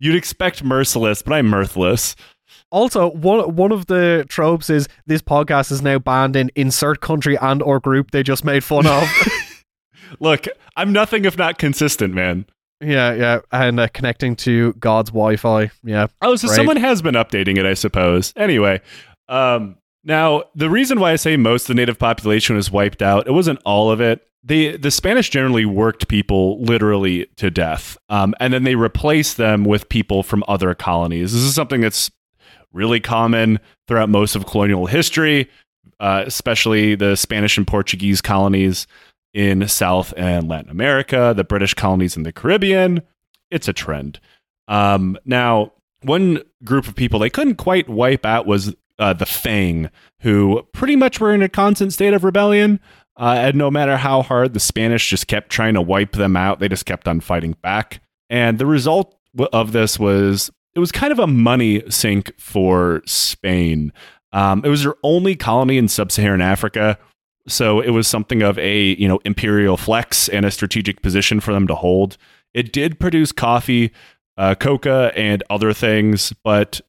You'd 0.00 0.16
expect 0.16 0.64
merciless, 0.64 1.22
but 1.22 1.34
I'm 1.34 1.46
mirthless. 1.46 2.16
Also, 2.70 3.10
one 3.10 3.54
one 3.56 3.72
of 3.72 3.86
the 3.86 4.24
tropes 4.28 4.68
is 4.70 4.88
this 5.06 5.22
podcast 5.22 5.70
is 5.72 5.82
now 5.82 5.98
banned 5.98 6.36
in 6.36 6.50
insert 6.56 7.00
country 7.00 7.36
and 7.38 7.62
or 7.62 7.78
group 7.80 8.10
they 8.10 8.22
just 8.22 8.44
made 8.44 8.64
fun 8.64 8.86
of. 8.86 9.08
Look, 10.20 10.46
I'm 10.76 10.92
nothing 10.92 11.24
if 11.24 11.36
not 11.38 11.58
consistent, 11.58 12.14
man. 12.14 12.46
Yeah, 12.80 13.14
yeah, 13.14 13.40
and 13.52 13.80
uh, 13.80 13.88
connecting 13.94 14.36
to 14.36 14.74
God's 14.74 15.10
Wi-Fi. 15.10 15.70
Yeah, 15.84 16.08
Oh, 16.20 16.36
so 16.36 16.48
Right. 16.48 16.56
someone 16.56 16.76
has 16.76 17.00
been 17.00 17.14
updating 17.14 17.56
it, 17.56 17.64
I 17.64 17.74
suppose. 17.74 18.32
Anyway, 18.36 18.80
um, 19.28 19.76
now 20.02 20.42
the 20.54 20.68
reason 20.68 21.00
why 21.00 21.12
I 21.12 21.16
say 21.16 21.36
most 21.36 21.62
of 21.62 21.68
the 21.68 21.74
native 21.74 21.98
population 21.98 22.56
was 22.56 22.70
wiped 22.70 23.00
out, 23.00 23.26
it 23.26 23.30
wasn't 23.32 23.60
all 23.64 23.90
of 23.90 24.00
it. 24.00 24.26
The 24.46 24.76
the 24.76 24.90
Spanish 24.90 25.30
generally 25.30 25.64
worked 25.64 26.08
people 26.08 26.60
literally 26.62 27.26
to 27.36 27.50
death, 27.50 27.96
um, 28.10 28.34
and 28.40 28.52
then 28.52 28.64
they 28.64 28.74
replaced 28.74 29.38
them 29.38 29.64
with 29.64 29.88
people 29.88 30.22
from 30.22 30.44
other 30.46 30.74
colonies. 30.74 31.32
This 31.32 31.42
is 31.42 31.54
something 31.54 31.80
that's 31.80 32.10
really 32.74 33.00
common 33.00 33.60
throughout 33.88 34.08
most 34.08 34.36
of 34.36 34.46
colonial 34.46 34.86
history, 34.86 35.48
uh, 36.00 36.24
especially 36.26 36.94
the 36.94 37.16
Spanish 37.16 37.56
and 37.56 37.66
Portuguese 37.66 38.20
colonies 38.20 38.86
in 39.32 39.66
South 39.68 40.12
and 40.16 40.48
Latin 40.48 40.70
America, 40.70 41.32
the 41.36 41.44
British 41.44 41.74
colonies 41.74 42.16
in 42.16 42.22
the 42.22 42.32
Caribbean. 42.32 43.02
It's 43.50 43.68
a 43.68 43.72
trend. 43.72 44.20
Um, 44.68 45.18
now, 45.24 45.72
one 46.02 46.42
group 46.64 46.86
of 46.86 46.94
people 46.94 47.18
they 47.18 47.30
couldn't 47.30 47.56
quite 47.56 47.88
wipe 47.88 48.26
out 48.26 48.46
was 48.46 48.74
uh, 48.98 49.12
the 49.12 49.26
Fang, 49.26 49.90
who 50.20 50.66
pretty 50.72 50.96
much 50.96 51.20
were 51.20 51.34
in 51.34 51.42
a 51.42 51.48
constant 51.48 51.92
state 51.92 52.14
of 52.14 52.24
rebellion. 52.24 52.80
Uh, 53.16 53.36
and 53.38 53.56
no 53.56 53.70
matter 53.70 53.96
how 53.96 54.22
hard 54.22 54.54
the 54.54 54.60
Spanish 54.60 55.08
just 55.08 55.28
kept 55.28 55.50
trying 55.50 55.74
to 55.74 55.82
wipe 55.82 56.12
them 56.12 56.36
out, 56.36 56.58
they 56.58 56.68
just 56.68 56.86
kept 56.86 57.06
on 57.06 57.20
fighting 57.20 57.56
back. 57.62 58.00
And 58.28 58.58
the 58.58 58.66
result 58.66 59.16
of 59.52 59.72
this 59.72 59.98
was 59.98 60.50
it 60.74 60.80
was 60.80 60.92
kind 60.92 61.12
of 61.12 61.18
a 61.18 61.26
money 61.26 61.82
sink 61.90 62.32
for 62.38 63.02
Spain. 63.06 63.92
Um, 64.32 64.62
it 64.64 64.68
was 64.68 64.82
their 64.82 64.96
only 65.02 65.36
colony 65.36 65.78
in 65.78 65.86
sub-Saharan 65.88 66.40
Africa, 66.40 66.98
so 67.46 67.80
it 67.80 67.90
was 67.90 68.08
something 68.08 68.42
of 68.42 68.58
a 68.58 68.96
you 68.96 69.06
know 69.06 69.20
imperial 69.24 69.76
flex 69.76 70.28
and 70.28 70.44
a 70.44 70.50
strategic 70.50 71.02
position 71.02 71.40
for 71.40 71.52
them 71.52 71.66
to 71.68 71.74
hold. 71.74 72.16
It 72.52 72.72
did 72.72 72.98
produce 72.98 73.32
coffee, 73.32 73.92
uh, 74.36 74.54
coca, 74.56 75.12
and 75.14 75.42
other 75.50 75.72
things, 75.72 76.32
but 76.42 76.80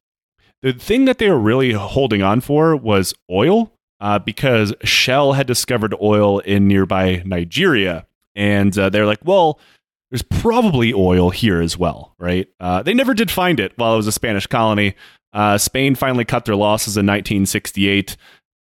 the 0.62 0.72
thing 0.72 1.04
that 1.04 1.18
they 1.18 1.30
were 1.30 1.38
really 1.38 1.72
holding 1.72 2.22
on 2.22 2.40
for 2.40 2.74
was 2.74 3.14
oil, 3.30 3.72
uh, 4.00 4.18
because 4.18 4.74
Shell 4.82 5.34
had 5.34 5.46
discovered 5.46 5.94
oil 6.00 6.40
in 6.40 6.66
nearby 6.66 7.22
Nigeria, 7.24 8.06
and 8.34 8.76
uh, 8.78 8.88
they're 8.90 9.06
like, 9.06 9.24
well. 9.24 9.60
There's 10.10 10.22
probably 10.22 10.92
oil 10.94 11.30
here 11.30 11.60
as 11.60 11.76
well, 11.76 12.14
right? 12.18 12.48
Uh, 12.60 12.82
they 12.82 12.94
never 12.94 13.12
did 13.12 13.30
find 13.30 13.58
it 13.58 13.72
while 13.76 13.94
it 13.94 13.96
was 13.96 14.06
a 14.06 14.12
Spanish 14.12 14.46
colony. 14.46 14.94
Uh, 15.32 15.58
Spain 15.58 15.94
finally 15.94 16.24
cut 16.24 16.44
their 16.44 16.54
losses 16.56 16.96
in 16.96 17.06
1968, 17.06 18.16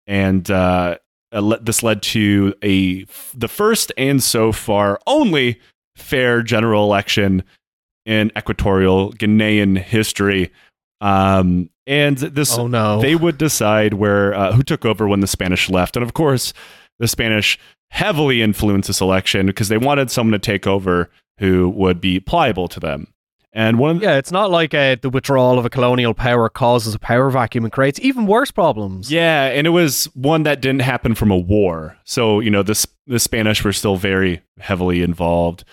and 0.07 0.49
uh, 0.49 0.97
this 1.61 1.83
led 1.83 2.01
to 2.01 2.53
a 2.63 3.05
the 3.33 3.47
first 3.47 3.91
and 3.97 4.21
so 4.23 4.51
far 4.51 4.99
only 5.05 5.59
fair 5.95 6.41
general 6.41 6.83
election 6.83 7.43
in 8.05 8.31
equatorial 8.37 9.13
Guinean 9.13 9.77
history. 9.77 10.51
Um, 11.01 11.69
and 11.87 12.17
this 12.17 12.57
Oh 12.57 12.67
no. 12.67 12.99
they 12.99 13.15
would 13.15 13.37
decide 13.37 13.93
where 13.93 14.33
uh, 14.33 14.51
who 14.53 14.63
took 14.63 14.85
over 14.85 15.07
when 15.07 15.19
the 15.19 15.27
Spanish 15.27 15.69
left, 15.69 15.95
and 15.95 16.03
of 16.03 16.13
course, 16.13 16.53
the 16.99 17.07
Spanish 17.07 17.59
heavily 17.91 18.41
influenced 18.41 18.87
this 18.87 18.99
election 19.01 19.45
because 19.45 19.69
they 19.69 19.77
wanted 19.77 20.09
someone 20.09 20.31
to 20.33 20.39
take 20.39 20.65
over 20.65 21.09
who 21.39 21.69
would 21.69 21.99
be 22.01 22.19
pliable 22.19 22.67
to 22.69 22.79
them. 22.79 23.07
And 23.57 23.79
one 23.79 23.91
of 23.91 23.99
the, 24.01 24.05
yeah, 24.05 24.17
it's 24.17 24.33
not 24.33 24.51
like 24.51 24.73
uh, 24.73 24.97
the 25.01 25.09
withdrawal 25.09 25.57
of 25.57 25.65
a 25.65 25.69
colonial 25.69 26.13
power 26.13 26.49
causes 26.49 26.93
a 26.93 26.99
power 26.99 27.29
vacuum 27.29 27.63
and 27.63 27.71
creates 27.71 27.99
even 28.01 28.27
worse 28.27 28.51
problems. 28.51 29.09
yeah, 29.09 29.45
and 29.45 29.65
it 29.65 29.69
was 29.69 30.05
one 30.13 30.43
that 30.43 30.61
didn't 30.61 30.81
happen 30.81 31.15
from 31.15 31.31
a 31.31 31.37
war, 31.37 31.95
so 32.03 32.41
you 32.41 32.49
know 32.51 32.63
the 32.63 32.85
the 33.07 33.17
Spanish 33.19 33.63
were 33.63 33.71
still 33.71 33.95
very 33.95 34.41
heavily 34.59 35.01
involved. 35.01 35.63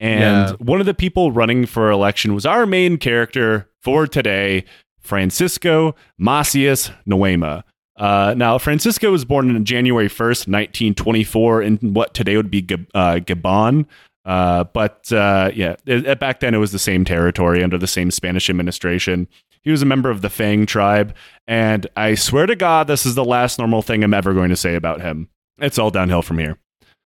And 0.00 0.48
Yeah. 0.50 0.52
one 0.58 0.80
of 0.80 0.86
the 0.86 0.92
people 0.94 1.32
running 1.32 1.64
for 1.64 1.90
election 1.90 2.34
was 2.34 2.44
our 2.44 2.66
main 2.66 2.98
character 2.98 3.68
for 3.82 4.06
today, 4.06 4.64
Francisco 5.00 5.94
Macias 6.18 6.90
Nguema. 7.08 7.62
Uh, 7.98 8.32
now, 8.36 8.56
Francisco 8.58 9.10
was 9.10 9.24
born 9.26 9.54
on 9.54 9.64
January 9.64 10.08
1st, 10.08 10.46
1924, 10.48 11.62
in 11.62 11.76
what 11.92 12.14
today 12.14 12.36
would 12.36 12.50
be 12.50 12.62
Gab- 12.62 12.88
uh, 12.94 13.16
Gabon. 13.16 13.84
Uh, 14.30 14.62
but 14.64 15.12
uh, 15.12 15.50
yeah, 15.54 15.74
it- 15.86 16.20
back 16.20 16.38
then 16.38 16.54
it 16.54 16.58
was 16.58 16.70
the 16.70 16.78
same 16.78 17.04
territory 17.04 17.64
under 17.64 17.76
the 17.76 17.86
same 17.88 18.10
Spanish 18.12 18.48
administration. 18.48 19.26
He 19.62 19.70
was 19.72 19.82
a 19.82 19.86
member 19.86 20.08
of 20.08 20.22
the 20.22 20.30
Fang 20.30 20.66
tribe, 20.66 21.14
and 21.48 21.86
I 21.96 22.14
swear 22.14 22.46
to 22.46 22.54
God, 22.54 22.86
this 22.86 23.04
is 23.04 23.14
the 23.16 23.24
last 23.24 23.58
normal 23.58 23.82
thing 23.82 24.04
I'm 24.04 24.14
ever 24.14 24.32
going 24.32 24.50
to 24.50 24.56
say 24.56 24.74
about 24.76 25.00
him. 25.00 25.28
It's 25.58 25.78
all 25.78 25.90
downhill 25.90 26.22
from 26.22 26.38
here. 26.38 26.58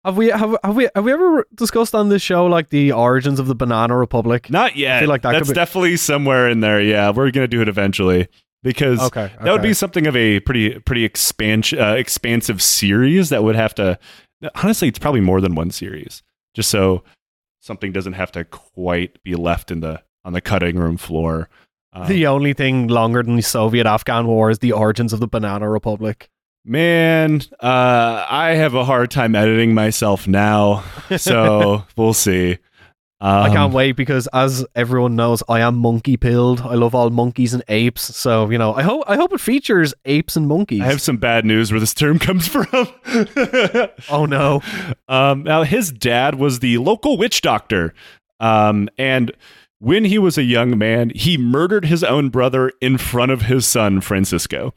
Have 0.05 0.17
we 0.17 0.29
have, 0.29 0.57
have 0.65 0.77
we 0.77 0.89
have 0.95 1.05
we 1.05 1.13
ever 1.13 1.47
discussed 1.55 1.95
on 1.95 2.09
this 2.11 2.23
show 2.23 2.47
like 2.47 2.71
the 2.71 2.93
origins 2.93 3.39
of 3.41 3.49
the 3.49 3.55
Banana 3.55 3.97
Republic? 3.97 4.49
Not 4.49 4.77
yet. 4.77 5.07
like 5.09 5.23
that 5.23 5.33
That's 5.33 5.49
be- 5.49 5.55
definitely 5.55 5.97
somewhere 5.97 6.49
in 6.49 6.61
there. 6.61 6.81
Yeah, 6.81 7.11
we're 7.11 7.31
gonna 7.33 7.49
do 7.49 7.61
it 7.61 7.69
eventually 7.69 8.29
because 8.63 9.01
Okay, 9.01 9.31
that 9.43 9.51
would 9.53 9.61
be 9.61 9.75
something 9.75 10.07
of 10.07 10.17
a 10.17 10.41
pretty 10.41 10.79
pretty 10.79 11.05
expansion 11.05 11.79
uh, 11.81 11.93
expansive 11.95 12.63
series 12.63 13.29
that 13.31 13.43
would 13.43 13.57
have 13.57 13.75
to. 13.75 13.99
Honestly, 14.55 14.89
it's 14.89 14.99
probably 14.99 15.21
more 15.21 15.43
than 15.43 15.55
one 15.55 15.71
series, 15.71 16.23
just 16.55 16.71
so 16.71 17.03
something 17.61 17.93
doesn't 17.93 18.15
have 18.15 18.33
to 18.33 18.45
quite 18.45 19.23
be 19.23 19.35
left 19.35 19.71
in 19.71 19.81
the 19.81 20.03
on 20.25 20.33
the 20.33 20.41
cutting 20.41 20.77
room 20.77 20.97
floor. 20.97 21.49
Um, 21.93 22.07
the 22.07 22.27
only 22.27 22.53
thing 22.53 22.89
longer 22.89 23.23
than 23.23 23.37
the 23.37 23.43
Soviet 23.43 23.87
Afghan 23.87 24.27
War 24.27 24.51
is 24.51 24.61
the 24.61 24.73
origins 24.73 25.13
of 25.13 25.21
the 25.21 25.27
Banana 25.27 25.69
Republic. 25.69 26.29
man, 26.65 27.41
uh, 27.61 28.27
I 28.29 28.55
have 28.55 28.75
a 28.75 28.85
hard 28.85 29.11
time 29.11 29.35
editing 29.35 29.75
myself 29.75 30.29
now, 30.29 30.85
so 31.17 31.85
we'll 31.97 32.15
see. 32.15 32.59
Um, 33.23 33.43
I 33.43 33.49
can't 33.51 33.73
wait 33.75 33.97
because, 33.97 34.27
as 34.29 34.65
everyone 34.75 35.15
knows, 35.15 35.43
I 35.47 35.61
am 35.61 35.77
monkey 35.77 36.17
pilled. 36.17 36.63
I 36.63 36.75
love 36.75 36.95
all 36.95 37.11
monkeys 37.11 37.53
and 37.53 37.63
apes. 37.69 38.17
So 38.17 38.49
you 38.49 38.57
know, 38.57 38.73
I 38.75 38.83
hope 38.83 39.05
I 39.07 39.17
hope 39.17 39.33
it 39.35 39.41
features 39.41 39.93
apes 40.07 40.37
and 40.37 40.49
monkeys. 40.49 40.81
I 40.81 40.87
have 40.87 41.03
some 41.03 41.19
bad 41.19 41.45
news 41.45 41.71
where 41.71 41.81
this 41.81 41.93
term 41.93 42.19
comes 42.21 42.49
from. 42.49 42.67
oh 44.09 44.27
no! 44.27 44.63
um, 45.09 45.43
now, 45.43 45.65
his 45.65 45.93
dad 45.93 46.37
was 46.37 46.61
the 46.61 46.79
local 46.79 47.19
witch 47.19 47.43
doctor, 47.43 47.93
um, 48.41 48.89
and 48.97 49.33
when 49.81 50.05
he 50.05 50.19
was 50.19 50.39
a 50.39 50.43
young 50.43 50.79
man, 50.79 51.11
he 51.15 51.37
murdered 51.37 51.85
his 51.85 52.03
own 52.03 52.31
brother 52.31 52.73
in 52.81 52.97
front 52.97 53.33
of 53.33 53.43
his 53.43 53.67
son 53.67 54.01
Francisco. 54.01 54.73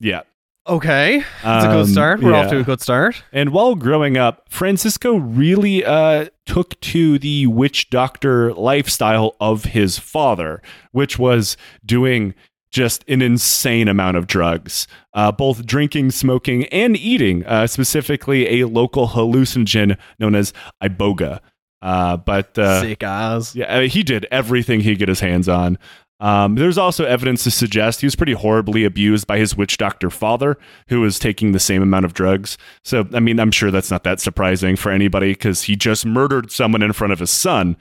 Yeah, 0.00 0.22
Okay, 0.66 1.22
that's 1.42 1.64
a 1.66 1.70
Um, 1.70 1.76
good 1.76 1.92
start. 1.92 2.22
We're 2.22 2.32
off 2.34 2.48
to 2.50 2.58
a 2.58 2.62
good 2.62 2.80
start. 2.80 3.22
And 3.32 3.50
while 3.50 3.74
growing 3.74 4.16
up, 4.16 4.46
Francisco 4.48 5.16
really 5.16 5.84
uh, 5.84 6.26
took 6.46 6.80
to 6.80 7.18
the 7.18 7.46
witch 7.48 7.90
doctor 7.90 8.52
lifestyle 8.54 9.36
of 9.40 9.64
his 9.64 9.98
father, 9.98 10.62
which 10.92 11.18
was 11.18 11.58
doing 11.84 12.34
just 12.70 13.04
an 13.08 13.20
insane 13.20 13.88
amount 13.88 14.16
of 14.16 14.26
drugs, 14.26 14.88
uh, 15.12 15.30
both 15.30 15.66
drinking, 15.66 16.10
smoking, 16.12 16.64
and 16.66 16.96
eating, 16.96 17.44
uh, 17.44 17.66
specifically 17.66 18.60
a 18.60 18.66
local 18.66 19.08
hallucinogen 19.08 19.98
known 20.18 20.34
as 20.34 20.54
iboga. 20.82 21.40
Uh, 21.82 22.16
but 22.16 22.58
uh, 22.58 22.80
Sick 22.80 23.02
ass. 23.02 23.54
yeah, 23.54 23.76
I 23.76 23.80
mean, 23.80 23.90
he 23.90 24.02
did 24.02 24.26
everything 24.30 24.80
he 24.80 24.92
could 24.92 25.00
get 25.00 25.08
his 25.10 25.20
hands 25.20 25.48
on. 25.50 25.76
Um, 26.20 26.54
there's 26.54 26.78
also 26.78 27.04
evidence 27.04 27.44
to 27.44 27.50
suggest 27.50 28.00
he 28.00 28.06
was 28.06 28.16
pretty 28.16 28.32
horribly 28.32 28.84
abused 28.84 29.26
by 29.26 29.38
his 29.38 29.56
witch 29.56 29.76
doctor 29.76 30.10
father, 30.10 30.56
who 30.88 31.00
was 31.00 31.18
taking 31.18 31.52
the 31.52 31.58
same 31.58 31.82
amount 31.82 32.04
of 32.04 32.14
drugs. 32.14 32.56
So, 32.84 33.06
I 33.12 33.20
mean, 33.20 33.40
I'm 33.40 33.50
sure 33.50 33.70
that's 33.70 33.90
not 33.90 34.04
that 34.04 34.20
surprising 34.20 34.76
for 34.76 34.92
anybody 34.92 35.32
because 35.32 35.64
he 35.64 35.76
just 35.76 36.06
murdered 36.06 36.50
someone 36.52 36.82
in 36.82 36.92
front 36.92 37.12
of 37.12 37.18
his 37.18 37.30
son. 37.30 37.76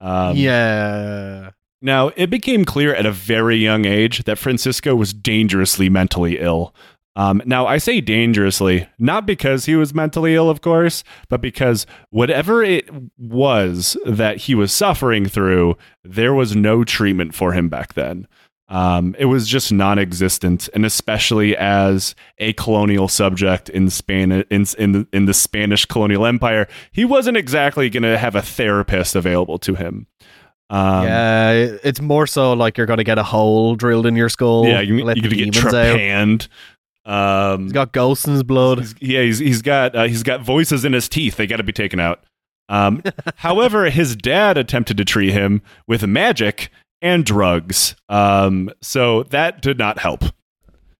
Um, 0.00 0.36
yeah. 0.36 1.50
Now, 1.82 2.08
it 2.16 2.30
became 2.30 2.64
clear 2.64 2.94
at 2.94 3.06
a 3.06 3.12
very 3.12 3.56
young 3.56 3.84
age 3.84 4.24
that 4.24 4.38
Francisco 4.38 4.96
was 4.96 5.12
dangerously 5.12 5.88
mentally 5.88 6.38
ill. 6.38 6.74
Um, 7.16 7.40
now, 7.46 7.66
I 7.66 7.78
say 7.78 8.02
dangerously, 8.02 8.86
not 8.98 9.24
because 9.24 9.64
he 9.64 9.74
was 9.74 9.94
mentally 9.94 10.34
ill, 10.34 10.50
of 10.50 10.60
course, 10.60 11.02
but 11.30 11.40
because 11.40 11.86
whatever 12.10 12.62
it 12.62 12.88
was 13.16 13.96
that 14.04 14.36
he 14.36 14.54
was 14.54 14.70
suffering 14.70 15.26
through, 15.26 15.78
there 16.04 16.34
was 16.34 16.54
no 16.54 16.84
treatment 16.84 17.34
for 17.34 17.52
him 17.52 17.70
back 17.70 17.94
then. 17.94 18.28
Um, 18.68 19.14
it 19.18 19.26
was 19.26 19.48
just 19.48 19.72
non-existent, 19.72 20.68
and 20.74 20.84
especially 20.84 21.56
as 21.56 22.14
a 22.38 22.52
colonial 22.54 23.08
subject 23.08 23.70
in 23.70 23.88
Span 23.88 24.32
in 24.50 24.66
in 24.76 24.92
the, 24.92 25.08
in 25.12 25.24
the 25.24 25.34
Spanish 25.34 25.86
colonial 25.86 26.26
empire, 26.26 26.68
he 26.92 27.04
wasn't 27.04 27.36
exactly 27.36 27.88
going 27.88 28.02
to 28.02 28.18
have 28.18 28.34
a 28.34 28.42
therapist 28.42 29.14
available 29.14 29.58
to 29.60 29.74
him. 29.76 30.06
Um, 30.68 31.04
yeah, 31.04 31.52
it's 31.84 32.00
more 32.00 32.26
so 32.26 32.52
like 32.54 32.76
you're 32.76 32.88
gonna 32.88 33.04
get 33.04 33.18
a 33.18 33.22
hole 33.22 33.76
drilled 33.76 34.04
in 34.04 34.16
your 34.16 34.28
skull. 34.28 34.66
yeah, 34.66 34.80
you, 34.80 34.96
you're 34.96 35.14
gonna 35.14 35.20
get 35.20 35.52
demons 35.52 35.72
out. 35.72 36.48
Um, 37.06 37.64
He's 37.64 37.72
got 37.72 37.92
ghosts 37.92 38.26
in 38.26 38.32
his 38.32 38.42
blood. 38.42 38.78
he's- 38.78 38.94
yeah, 39.00 39.22
he's 39.22 39.38
he's 39.38 39.62
got 39.62 39.94
uh, 39.94 40.04
he's 40.04 40.22
got 40.22 40.42
voices 40.42 40.84
in 40.84 40.92
his 40.92 41.08
teeth. 41.08 41.36
They 41.36 41.46
got 41.46 41.56
to 41.58 41.62
be 41.62 41.72
taken 41.72 42.00
out. 42.00 42.24
Um, 42.68 43.02
however, 43.36 43.88
his 43.90 44.16
dad 44.16 44.58
attempted 44.58 44.96
to 44.96 45.04
treat 45.04 45.32
him 45.32 45.62
with 45.86 46.04
magic 46.06 46.70
and 47.00 47.24
drugs. 47.24 47.94
Um, 48.08 48.70
so 48.82 49.22
that 49.24 49.62
did 49.62 49.78
not 49.78 49.98
help. 50.00 50.24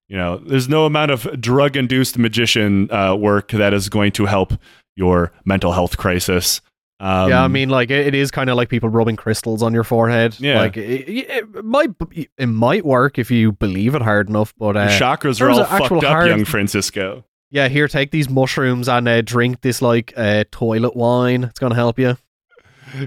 You 0.08 0.16
know, 0.16 0.36
there's 0.36 0.68
no 0.68 0.86
amount 0.86 1.10
of 1.10 1.40
drug-induced 1.40 2.16
magician 2.16 2.88
uh, 2.92 3.16
work 3.16 3.50
that 3.50 3.75
is 3.75 3.88
going 3.88 4.12
to 4.12 4.26
help 4.26 4.52
your 4.94 5.32
mental 5.44 5.72
health 5.72 5.96
crisis. 5.96 6.60
Um, 6.98 7.28
yeah, 7.28 7.44
I 7.44 7.48
mean, 7.48 7.68
like 7.68 7.90
it, 7.90 8.06
it 8.06 8.14
is 8.14 8.30
kind 8.30 8.48
of 8.48 8.56
like 8.56 8.68
people 8.70 8.88
rubbing 8.88 9.16
crystals 9.16 9.62
on 9.62 9.74
your 9.74 9.84
forehead. 9.84 10.38
Yeah. 10.40 10.60
like 10.60 10.76
it, 10.76 11.08
it, 11.08 11.64
might 11.64 11.90
it 12.38 12.46
might 12.46 12.87
work 12.87 13.18
if 13.18 13.30
you 13.30 13.52
believe 13.52 13.94
it 13.94 14.02
hard 14.02 14.28
enough. 14.30 14.54
But 14.59 14.76
your 14.76 14.85
uh, 14.85 14.88
chakras 14.88 15.40
are 15.40 15.50
all 15.50 15.64
fucked 15.64 15.92
up, 15.92 16.04
hard- 16.04 16.28
young 16.28 16.44
Francisco. 16.46 17.24
yeah, 17.50 17.68
here, 17.68 17.87
take 17.87 18.12
these 18.12 18.30
mushrooms 18.30 18.88
and 18.88 19.06
uh, 19.06 19.20
drink 19.20 19.61
this 19.61 19.82
like 19.82 20.14
uh, 20.16 20.44
toilet 20.50 20.96
wine. 20.96 21.44
It's 21.44 21.59
gonna 21.59 21.74
help 21.74 21.98
you. 21.98 22.16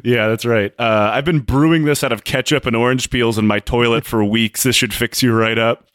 Yeah, 0.03 0.27
that's 0.27 0.45
right. 0.45 0.71
Uh, 0.77 1.11
I've 1.13 1.25
been 1.25 1.39
brewing 1.39 1.85
this 1.85 2.03
out 2.03 2.11
of 2.11 2.23
ketchup 2.23 2.65
and 2.65 2.75
orange 2.75 3.09
peels 3.09 3.37
in 3.37 3.47
my 3.47 3.59
toilet 3.59 4.05
for 4.05 4.23
weeks. 4.23 4.61
This 4.63 4.75
should 4.75 4.93
fix 4.93 5.23
you 5.23 5.33
right 5.33 5.57
up. 5.57 5.87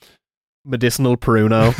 Medicinal 0.64 1.16
Pruno. 1.16 1.74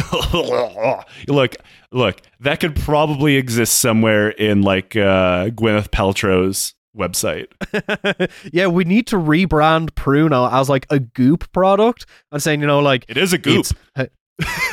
look, 1.29 1.57
look, 1.91 2.21
that 2.41 2.61
could 2.61 2.77
probably 2.77 3.37
exist 3.37 3.79
somewhere 3.79 4.31
in 4.31 4.63
like 4.63 4.97
uh, 4.97 5.49
Gwyneth 5.51 5.89
Paltrow's 5.89 6.75
website. 6.97 7.49
yeah, 8.53 8.67
we 8.67 8.85
need 8.85 9.07
to 9.09 9.17
rebrand 9.17 9.91
Pruno 9.93 10.51
as 10.53 10.69
like 10.69 10.87
a 10.91 11.01
goop 11.01 11.51
product. 11.53 12.07
I'm 12.31 12.41
saying, 12.41 12.61
you 12.61 12.67
know, 12.67 12.81
like 12.81 13.05
It 13.09 13.17
is 13.17 13.33
a 13.33 13.39
goop. 13.39 13.67
It's, 13.97 14.11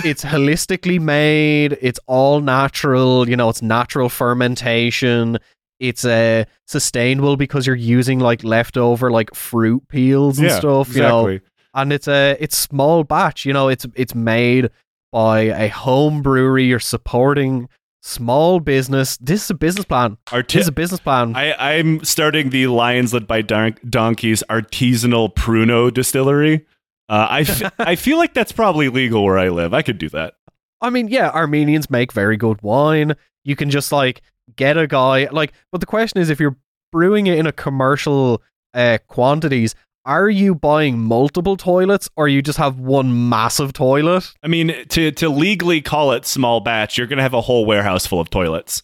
it's 0.04 0.24
holistically 0.24 1.00
made. 1.00 1.78
It's 1.82 2.00
all 2.08 2.42
natural. 2.42 3.30
You 3.30 3.38
know, 3.38 3.50
it's 3.50 3.62
natural 3.62 4.10
fermentation. 4.10 5.38
It's 5.80 6.06
uh, 6.06 6.46
sustainable 6.68 7.38
because 7.38 7.66
you're 7.66 7.76
using 7.76 8.20
like 8.20 8.44
leftover 8.44 9.10
like 9.10 9.34
fruit 9.34 9.88
peels 9.88 10.38
and 10.38 10.48
yeah, 10.48 10.60
stuff. 10.60 10.96
You 10.96 11.02
know, 11.02 11.28
exactly. 11.28 11.50
And 11.74 11.92
it's 11.94 12.08
a 12.08 12.38
it's 12.40 12.58
small 12.58 13.04
batch. 13.04 13.46
You 13.46 13.54
know, 13.54 13.68
it's 13.70 13.86
it's 13.96 14.16
made 14.16 14.70
by 15.12 15.42
a 15.42 15.68
home 15.70 16.22
brewery. 16.22 16.66
You're 16.66 16.80
supporting 16.80 17.68
small 18.02 18.60
business. 18.60 19.18
This 19.18 19.44
is 19.44 19.50
a 19.50 19.54
business 19.54 19.86
plan. 19.86 20.18
Arti- 20.32 20.58
This 20.58 20.64
is 20.66 20.68
a 20.70 20.72
business 20.74 21.00
plan. 21.00 21.36
I, 21.36 21.54
I'm 21.78 22.04
starting 22.04 22.50
the 22.50 22.68
Lions 22.68 23.14
Led 23.14 23.28
by 23.28 23.42
Don- 23.42 23.78
Donkeys 23.88 24.44
artisanal 24.50 25.34
Pruno 25.36 25.94
distillery. 25.94 26.66
Uh, 27.10 27.28
I, 27.30 27.40
f- 27.42 27.74
I 27.80 27.96
feel 27.96 28.18
like 28.18 28.34
that's 28.34 28.52
probably 28.52 28.90
legal 28.90 29.24
where 29.24 29.38
I 29.38 29.50
live. 29.50 29.74
I 29.74 29.82
could 29.82 29.98
do 29.98 30.10
that. 30.10 30.34
I 30.82 30.90
mean, 30.90 31.10
yeah, 31.10 31.30
Armenians 31.30 31.90
make 31.92 32.12
very 32.12 32.38
good 32.38 32.62
wine. 32.64 33.16
You 33.44 33.56
can 33.56 33.70
just 33.70 33.92
like 33.92 34.22
get 34.56 34.78
a 34.78 34.88
guy 34.88 35.28
like 35.32 35.54
but 35.72 35.80
the 35.80 35.86
question 35.88 36.20
is 36.20 36.30
if 36.30 36.40
you're 36.40 36.58
brewing 36.92 37.28
it 37.28 37.38
in 37.38 37.46
a 37.48 37.52
commercial 37.52 38.42
uh 38.74 38.98
quantities, 39.08 39.76
are 40.06 40.30
you 40.30 40.56
buying 40.56 41.00
multiple 41.00 41.58
toilets 41.58 42.10
or 42.16 42.28
you 42.28 42.42
just 42.42 42.58
have 42.58 42.80
one 42.80 43.30
massive 43.30 43.74
toilet? 43.74 44.34
I 44.44 44.48
mean, 44.48 44.74
to 44.90 45.12
to 45.12 45.30
legally 45.30 45.82
call 45.82 46.12
it 46.12 46.26
small 46.26 46.60
batch, 46.60 46.98
you're 46.98 47.08
gonna 47.08 47.22
have 47.22 47.34
a 47.34 47.42
whole 47.42 47.66
warehouse 47.66 48.06
full 48.06 48.20
of 48.20 48.30
toilets, 48.30 48.82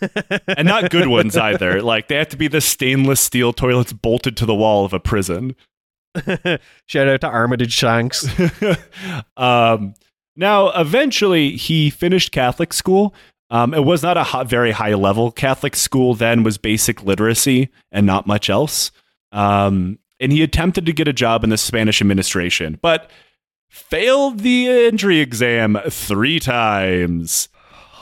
and 0.48 0.66
not 0.66 0.90
good 0.90 1.08
ones 1.08 1.36
either. 1.36 1.82
Like 1.82 2.08
they 2.08 2.16
have 2.16 2.28
to 2.30 2.36
be 2.36 2.48
the 2.48 2.60
stainless 2.60 3.20
steel 3.20 3.52
toilets 3.52 3.92
bolted 3.92 4.36
to 4.38 4.46
the 4.46 4.54
wall 4.54 4.84
of 4.84 4.92
a 4.92 5.00
prison. 5.00 5.54
Shout 6.86 7.08
out 7.08 7.20
to 7.20 7.28
Armitage 7.28 7.72
Shanks. 7.72 8.26
um, 9.36 9.94
now, 10.34 10.68
eventually, 10.78 11.56
he 11.56 11.90
finished 11.90 12.32
Catholic 12.32 12.72
school. 12.72 13.14
Um, 13.48 13.72
it 13.72 13.84
was 13.84 14.02
not 14.02 14.16
a 14.16 14.22
hi- 14.22 14.44
very 14.44 14.72
high 14.72 14.94
level 14.94 15.30
Catholic 15.30 15.76
school 15.76 16.14
then; 16.14 16.42
was 16.42 16.58
basic 16.58 17.02
literacy 17.04 17.68
and 17.92 18.06
not 18.06 18.26
much 18.26 18.50
else. 18.50 18.90
Um, 19.32 19.98
and 20.20 20.32
he 20.32 20.42
attempted 20.42 20.86
to 20.86 20.92
get 20.92 21.08
a 21.08 21.12
job 21.12 21.44
in 21.44 21.50
the 21.50 21.58
Spanish 21.58 22.00
administration, 22.00 22.78
but 22.82 23.10
failed 23.68 24.40
the 24.40 24.68
entry 24.68 25.20
exam 25.20 25.78
three 25.90 26.40
times. 26.40 27.48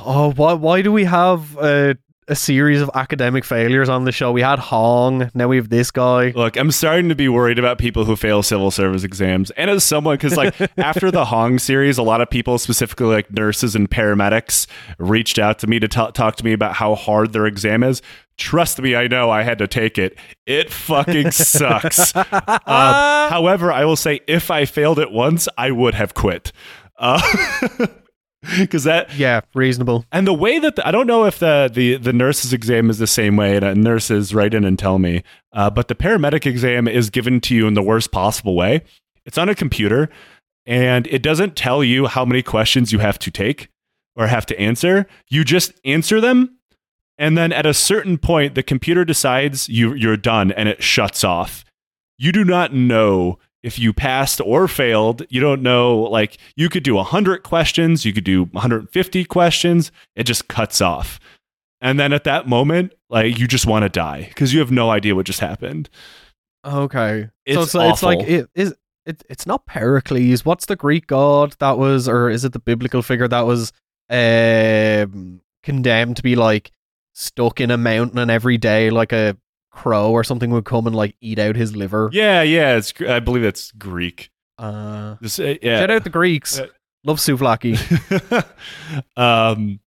Oh, 0.01 0.33
why 0.33 0.53
why 0.55 0.83
do 0.83 0.93
we 0.93 1.05
have 1.05 1.57
uh, 1.59 1.95
a 2.29 2.35
series 2.35 2.81
of 2.81 2.91
academic 2.95 3.45
failures 3.45 3.89
on 3.89 4.05
the 4.05 4.13
show? 4.13 4.33
We 4.33 4.43
had 4.43 4.59
Hong, 4.59 5.31
now 5.35 5.49
we 5.49 5.57
have 5.57 5.69
this 5.69 5.91
guy. 5.91 6.31
Look, 6.31 6.57
I'm 6.57 6.71
starting 6.71 7.09
to 7.09 7.15
be 7.15 7.29
worried 7.29 7.59
about 7.59 7.79
people 7.79 8.05
who 8.05 8.17
fail 8.17 8.43
civil 8.43 8.71
service 8.71 9.05
exams. 9.05 9.51
And 9.53 9.71
as 9.71 9.85
someone, 9.85 10.17
because 10.17 10.37
like 10.37 10.55
after 10.79 11.11
the 11.11 11.27
Hong 11.27 11.59
series, 11.59 11.99
a 11.99 12.03
lot 12.03 12.21
of 12.21 12.31
people, 12.31 12.59
specifically 12.59 13.07
like 13.07 13.33
nurses 13.33 13.77
and 13.77 13.91
paramedics, 13.91 14.67
reached 14.99 15.39
out 15.39 15.59
to 15.61 15.67
me 15.67 15.79
to 15.79 15.89
ta- 15.89 16.11
talk 16.11 16.37
to 16.37 16.45
me 16.45 16.53
about 16.53 16.75
how 16.75 16.95
hard 16.95 17.33
their 17.33 17.47
exam 17.47 17.83
is. 17.83 18.03
Trust 18.37 18.81
me, 18.81 18.97
I 18.97 19.07
know 19.07 19.31
I 19.31 19.43
had 19.43 19.59
to 19.59 19.67
take 19.69 19.97
it. 19.99 20.17
It 20.47 20.71
fucking 20.73 21.31
sucks. 21.31 22.15
um, 22.17 22.23
however, 22.67 23.71
I 23.73 23.85
will 23.85 23.97
say 23.97 24.21
if 24.27 24.51
I 24.51 24.65
failed 24.65 24.99
it 24.99 25.13
once, 25.13 25.49
I 25.57 25.71
would 25.71 25.95
have 25.95 26.15
quit. 26.15 26.53
Because 28.59 28.85
that 28.85 29.15
Yeah, 29.17 29.41
reasonable. 29.55 30.05
and 30.13 30.27
the 30.27 30.35
way 30.35 30.59
that 30.59 30.77
the, 30.77 30.87
I 30.87 30.91
don't 30.91 31.07
know 31.07 31.25
if 31.25 31.39
the, 31.39 31.71
the 31.73 31.97
the 31.97 32.13
nurse's 32.13 32.53
exam 32.53 32.91
is 32.91 32.99
the 32.99 33.07
same 33.07 33.37
way, 33.39 33.57
and 33.57 33.65
uh, 33.65 33.73
nurses 33.73 34.35
write 34.35 34.53
in 34.53 34.65
and 34.65 34.79
tell 34.79 34.99
me, 34.99 35.23
uh, 35.55 35.71
but 35.71 35.89
the 35.89 35.95
paramedic 35.95 36.45
exam 36.45 36.87
is 36.87 37.09
given 37.09 37.41
to 37.41 37.55
you 37.55 37.67
in 37.67 37.73
the 37.73 37.83
worst 37.83 38.13
possible 38.13 38.55
way. 38.55 38.83
It's 39.25 39.39
on 39.39 39.49
a 39.49 39.55
computer, 39.55 40.11
and 40.67 41.07
it 41.07 41.23
doesn't 41.23 41.57
tell 41.57 41.83
you 41.83 42.05
how 42.07 42.27
many 42.27 42.43
questions 42.43 42.93
you 42.93 42.99
have 42.99 43.19
to 43.21 43.31
take 43.31 43.69
or 44.15 44.27
have 44.27 44.45
to 44.47 44.61
answer. 44.61 45.07
You 45.31 45.43
just 45.43 45.73
answer 45.87 46.21
them, 46.21 46.59
and 47.19 47.37
then 47.39 47.53
at 47.53 47.67
a 47.67 47.75
certain 47.75 48.19
point, 48.19 48.55
the 48.55 48.63
computer 48.63 49.05
decides 49.05 49.69
you 49.69 49.95
you're 49.95 50.17
done, 50.17 50.53
and 50.53 50.69
it 50.69 50.83
shuts 50.83 51.25
off. 51.25 51.65
You 52.19 52.33
do 52.33 52.45
not 52.45 52.73
know 52.73 53.39
if 53.63 53.79
you 53.79 53.93
passed 53.93 54.41
or 54.45 54.69
failed. 54.69 55.25
You 55.31 55.41
don't 55.41 55.63
know, 55.63 55.97
like, 55.97 56.37
you 56.55 56.69
could 56.69 56.83
do 56.83 56.97
100 56.97 57.43
questions, 57.43 58.05
you 58.05 58.13
could 58.13 58.25
do 58.25 58.45
150 58.45 59.25
questions. 59.25 59.91
It 60.15 60.25
just 60.25 60.49
cuts 60.49 60.81
off. 60.81 61.19
And 61.81 61.99
then 61.99 62.13
at 62.13 62.25
that 62.25 62.47
moment, 62.47 62.93
like, 63.09 63.39
you 63.39 63.49
just 63.49 63.67
want 63.67 63.85
to 63.85 63.89
die 63.89 64.27
because 64.29 64.53
you 64.53 64.61
have 64.61 64.71
no 64.71 64.91
idea 64.91 65.15
what 65.15 65.27
just 65.27 65.41
happened. 65.41 65.89
Okay. 66.65 67.31
It's 67.45 67.73
so 67.73 67.81
it's, 67.81 67.95
it's 67.95 68.03
like 68.03 68.21
it 68.21 68.49
is 68.55 68.75
it, 69.07 69.23
it's 69.29 69.47
not 69.47 69.67
Pericles. 69.67 70.45
What's 70.45 70.67
the 70.67 70.77
Greek 70.77 71.07
god 71.07 71.55
that 71.59 71.77
was 71.77 72.09
or 72.09 72.31
is 72.31 72.45
it 72.45 72.53
the 72.53 72.59
biblical 72.59 73.03
figure 73.03 73.29
that 73.29 73.43
was 73.43 73.73
um 74.09 75.41
condemned 75.63 76.17
to 76.17 76.23
be 76.23 76.37
like 76.37 76.71
stuck 77.15 77.61
in 77.61 77.71
a 77.71 77.79
mountain 77.79 78.19
and 78.19 78.31
every 78.31 78.59
day 78.59 78.91
like 78.91 79.13
a 79.13 79.37
crow 79.71 80.11
or 80.11 80.23
something 80.23 80.51
would 80.51 80.65
come 80.65 80.87
and 80.87 80.95
like 80.95 81.17
eat 81.21 81.39
out 81.39 81.57
his 81.57 81.75
liver? 81.75 82.11
Yeah, 82.13 82.43
yeah. 82.43 82.77
It's, 82.77 82.93
I 83.01 83.21
believe 83.21 83.43
that's 83.43 83.73
Greek. 83.73 84.31
Uh 84.59 85.17
This, 85.21 85.39
uh, 85.39 85.55
yeah. 85.63 85.81
shout 85.81 85.91
out 85.91 86.05
the 86.05 86.11
Greeks. 86.11 86.59
Uh, 86.59 86.67
Love 87.07 87.19
souvlaki. 87.19 87.77
um, 89.17 89.81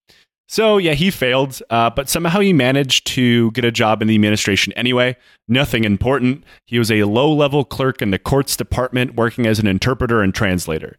so 0.48 0.78
yeah, 0.78 0.94
he 0.94 1.12
failed, 1.12 1.60
uh, 1.70 1.90
but 1.90 2.10
somehow 2.10 2.40
he 2.40 2.54
managed 2.54 3.08
to 3.08 3.52
get 3.52 3.66
a 3.66 3.72
job 3.72 4.02
in 4.02 4.08
the 4.08 4.16
administration 4.16 4.74
anyway. 4.74 5.16
Nothing 5.48 5.86
important. 5.86 6.44
He 6.66 6.78
was 6.78 6.92
a 6.92 7.04
low-level 7.04 7.66
clerk 7.66 8.02
in 8.02 8.12
the 8.12 8.20
courts 8.20 8.56
department, 8.56 9.16
working 9.16 9.48
as 9.48 9.60
an 9.60 9.68
interpreter 9.68 10.22
and 10.22 10.36
translator. 10.36 10.98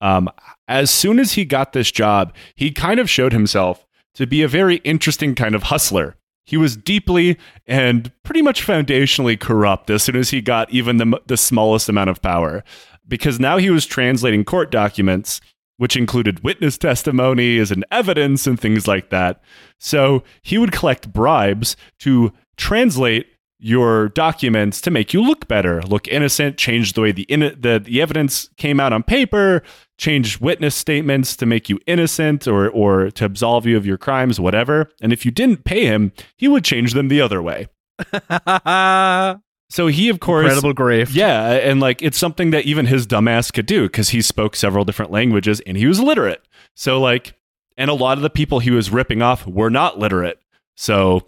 Um, 0.00 0.28
as 0.66 0.90
soon 0.90 1.18
as 1.18 1.32
he 1.32 1.44
got 1.44 1.72
this 1.72 1.90
job, 1.90 2.34
he 2.54 2.70
kind 2.70 2.98
of 2.98 3.10
showed 3.10 3.32
himself 3.32 3.86
to 4.18 4.26
be 4.26 4.42
a 4.42 4.48
very 4.48 4.76
interesting 4.78 5.34
kind 5.34 5.54
of 5.54 5.64
hustler. 5.64 6.16
He 6.44 6.56
was 6.56 6.76
deeply 6.76 7.38
and 7.66 8.10
pretty 8.24 8.42
much 8.42 8.66
foundationally 8.66 9.38
corrupt 9.38 9.90
as 9.90 10.02
soon 10.02 10.16
as 10.16 10.30
he 10.30 10.40
got 10.40 10.70
even 10.70 10.96
the, 10.96 11.20
the 11.26 11.36
smallest 11.36 11.88
amount 11.88 12.10
of 12.10 12.20
power, 12.20 12.64
because 13.06 13.38
now 13.38 13.58
he 13.58 13.70
was 13.70 13.86
translating 13.86 14.44
court 14.44 14.70
documents 14.70 15.40
which 15.76 15.96
included 15.96 16.42
witness 16.42 16.76
testimonies 16.76 17.70
and 17.70 17.84
evidence 17.92 18.48
and 18.48 18.58
things 18.58 18.88
like 18.88 19.10
that. 19.10 19.40
So 19.78 20.24
he 20.42 20.58
would 20.58 20.72
collect 20.72 21.12
bribes 21.12 21.76
to 22.00 22.32
translate 22.56 23.28
your 23.60 24.08
documents 24.08 24.80
to 24.80 24.90
make 24.90 25.14
you 25.14 25.22
look 25.22 25.46
better, 25.46 25.80
look 25.82 26.08
innocent, 26.08 26.56
change 26.56 26.94
the 26.94 27.02
way 27.02 27.12
the 27.12 27.22
in- 27.22 27.60
the, 27.60 27.80
the 27.84 28.02
evidence 28.02 28.50
came 28.56 28.80
out 28.80 28.92
on 28.92 29.04
paper, 29.04 29.62
change 29.98 30.40
witness 30.40 30.74
statements 30.74 31.36
to 31.36 31.44
make 31.44 31.68
you 31.68 31.78
innocent 31.86 32.46
or 32.48 32.68
or 32.70 33.10
to 33.10 33.24
absolve 33.24 33.66
you 33.66 33.76
of 33.76 33.84
your 33.84 33.98
crimes, 33.98 34.40
whatever. 34.40 34.90
And 35.02 35.12
if 35.12 35.24
you 35.26 35.30
didn't 35.30 35.64
pay 35.64 35.84
him, 35.84 36.12
he 36.36 36.48
would 36.48 36.64
change 36.64 36.94
them 36.94 37.08
the 37.08 37.20
other 37.20 37.42
way. 37.42 37.66
So 39.70 39.86
he, 39.86 40.08
of 40.08 40.18
course, 40.18 40.44
Incredible 40.44 40.72
grief. 40.72 41.14
yeah, 41.14 41.50
and 41.52 41.78
like 41.78 42.00
it's 42.00 42.16
something 42.16 42.52
that 42.52 42.64
even 42.64 42.86
his 42.86 43.06
dumbass 43.06 43.52
could 43.52 43.66
do 43.66 43.82
because 43.82 44.08
he 44.08 44.22
spoke 44.22 44.56
several 44.56 44.86
different 44.86 45.10
languages 45.10 45.60
and 45.66 45.76
he 45.76 45.86
was 45.86 46.00
literate. 46.00 46.42
So 46.74 46.98
like, 46.98 47.34
and 47.76 47.90
a 47.90 47.94
lot 47.94 48.16
of 48.16 48.22
the 48.22 48.30
people 48.30 48.60
he 48.60 48.70
was 48.70 48.88
ripping 48.90 49.20
off 49.20 49.46
were 49.46 49.68
not 49.68 49.98
literate. 49.98 50.40
So 50.78 51.26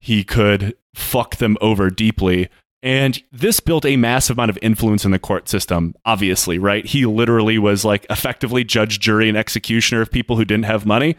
he 0.00 0.22
could 0.22 0.76
fuck 0.94 1.36
them 1.38 1.56
over 1.60 1.90
deeply. 1.90 2.48
And 2.82 3.22
this 3.30 3.60
built 3.60 3.84
a 3.84 3.96
massive 3.96 4.36
amount 4.36 4.50
of 4.50 4.58
influence 4.60 5.04
in 5.04 5.12
the 5.12 5.18
court 5.18 5.48
system, 5.48 5.94
obviously, 6.04 6.58
right? 6.58 6.84
He 6.84 7.06
literally 7.06 7.56
was 7.58 7.84
like 7.84 8.04
effectively 8.10 8.64
judge, 8.64 8.98
jury, 8.98 9.28
and 9.28 9.38
executioner 9.38 10.00
of 10.00 10.10
people 10.10 10.36
who 10.36 10.44
didn't 10.44 10.64
have 10.64 10.84
money. 10.84 11.16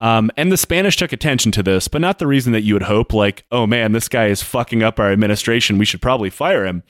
Um, 0.00 0.30
and 0.36 0.50
the 0.50 0.56
Spanish 0.56 0.96
took 0.96 1.12
attention 1.12 1.52
to 1.52 1.62
this, 1.62 1.88
but 1.88 2.00
not 2.00 2.18
the 2.18 2.26
reason 2.26 2.52
that 2.52 2.62
you 2.62 2.74
would 2.74 2.84
hope, 2.84 3.12
like, 3.12 3.44
oh 3.50 3.66
man, 3.66 3.92
this 3.92 4.08
guy 4.08 4.26
is 4.26 4.42
fucking 4.42 4.82
up 4.82 4.98
our 4.98 5.12
administration. 5.12 5.78
We 5.78 5.84
should 5.84 6.02
probably 6.02 6.30
fire 6.30 6.66
him. 6.66 6.82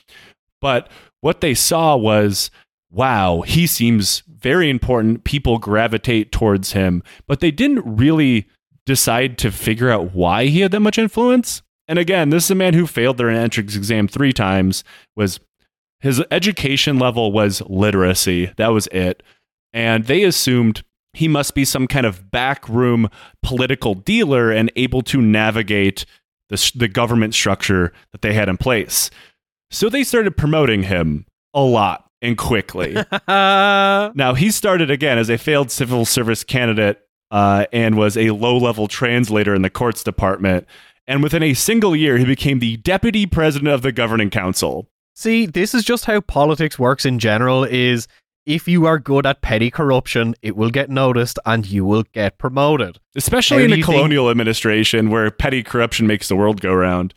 But 0.61 0.89
what 1.21 1.41
they 1.41 1.55
saw 1.55 1.97
was, 1.97 2.51
wow, 2.91 3.43
he 3.43 3.67
seems 3.67 4.23
very 4.27 4.71
important. 4.71 5.25
People 5.25 5.59
gravitate 5.59 6.33
towards 6.33 6.73
him, 6.73 7.03
but 7.27 7.41
they 7.41 7.51
didn't 7.51 7.85
really 7.85 8.47
decide 8.87 9.37
to 9.39 9.51
figure 9.51 9.91
out 9.91 10.15
why 10.15 10.47
he 10.47 10.61
had 10.61 10.71
that 10.73 10.81
much 10.81 10.99
influence. 10.99 11.63
And 11.89 11.99
again, 11.99 12.31
this 12.31 12.45
is 12.45 12.51
a 12.51 12.55
man 12.55 12.75
who 12.75 12.87
failed 12.87 13.17
their 13.17 13.31
entrance 13.31 13.75
exam 13.75 14.07
three 14.07 14.33
times. 14.33 14.85
Was 15.17 15.41
his 16.01 16.23
education 16.31 16.99
level 16.99 17.33
was 17.33 17.63
literacy. 17.63 18.53
That 18.57 18.69
was 18.69 18.87
it. 18.89 19.23
And 19.73 20.05
they 20.05 20.23
assumed 20.23 20.83
he 21.13 21.29
must 21.29 21.55
be 21.55 21.65
some 21.65 21.87
kind 21.87 22.07
of 22.07 22.31
backroom 22.31 23.09
political 23.43 23.95
dealer 23.95 24.51
and 24.51 24.71
able 24.77 25.03
to 25.03 25.21
navigate 25.21 26.05
the, 26.49 26.73
the 26.75 26.89
government 26.89 27.35
structure 27.35 27.93
that 28.13 28.23
they 28.23 28.35
had 28.35 28.49
in 28.49 28.57
place. 28.57 29.11
So 29.71 29.89
they 29.89 30.05
started 30.05 30.37
promoting 30.37 30.85
him 30.85 31.27
a 31.53 31.61
lot 31.61 32.11
and 32.23 32.37
quickly. 32.39 32.97
now, 33.29 34.35
he 34.35 34.51
started 34.51 34.91
again 34.91 35.19
as 35.19 35.29
a 35.29 35.39
failed 35.39 35.71
civil 35.71 36.05
service 36.05 36.45
candidate 36.45 37.01
uh, 37.31 37.67
and 37.73 37.97
was 37.97 38.17
a 38.17 38.31
low 38.31 38.57
level 38.57 38.89
translator 38.89 39.55
in 39.55 39.63
the 39.63 39.71
courts 39.71 40.03
department. 40.03 40.67
And 41.09 41.23
within 41.23 41.43
a 41.43 41.55
single 41.55 41.97
year, 41.97 42.19
he 42.19 42.27
became 42.27 42.59
the 42.59 42.77
deputy 42.77 43.25
president 43.25 43.71
of 43.71 43.81
the 43.81 43.93
governing 43.93 44.29
council. 44.29 44.87
See, 45.17 45.47
this 45.47 45.75
is 45.75 45.83
just 45.83 46.05
how 46.05 46.21
politics 46.21 46.79
works 46.79 47.07
in 47.07 47.19
general 47.19 47.65
is 47.65 48.07
if 48.45 48.69
you 48.69 48.85
are 48.87 48.99
good 48.99 49.27
at 49.27 49.41
petty 49.41 49.71
corruption, 49.71 50.35
it 50.43 50.55
will 50.55 50.71
get 50.71 50.91
noticed 50.91 51.39
and 51.47 51.67
you 51.67 51.85
will 51.85 52.05
get 52.13 52.39
promoted. 52.39 52.99
Especially 53.17 53.59
How 53.59 53.65
in 53.65 53.73
a 53.73 53.77
you 53.77 53.85
think- 53.85 53.97
colonial 53.97 54.31
administration 54.31 55.09
where 55.11 55.31
petty 55.31 55.63
corruption 55.63 56.07
makes 56.07 56.29
the 56.29 56.37
world 56.37 56.61
go 56.61 56.73
round. 56.75 57.15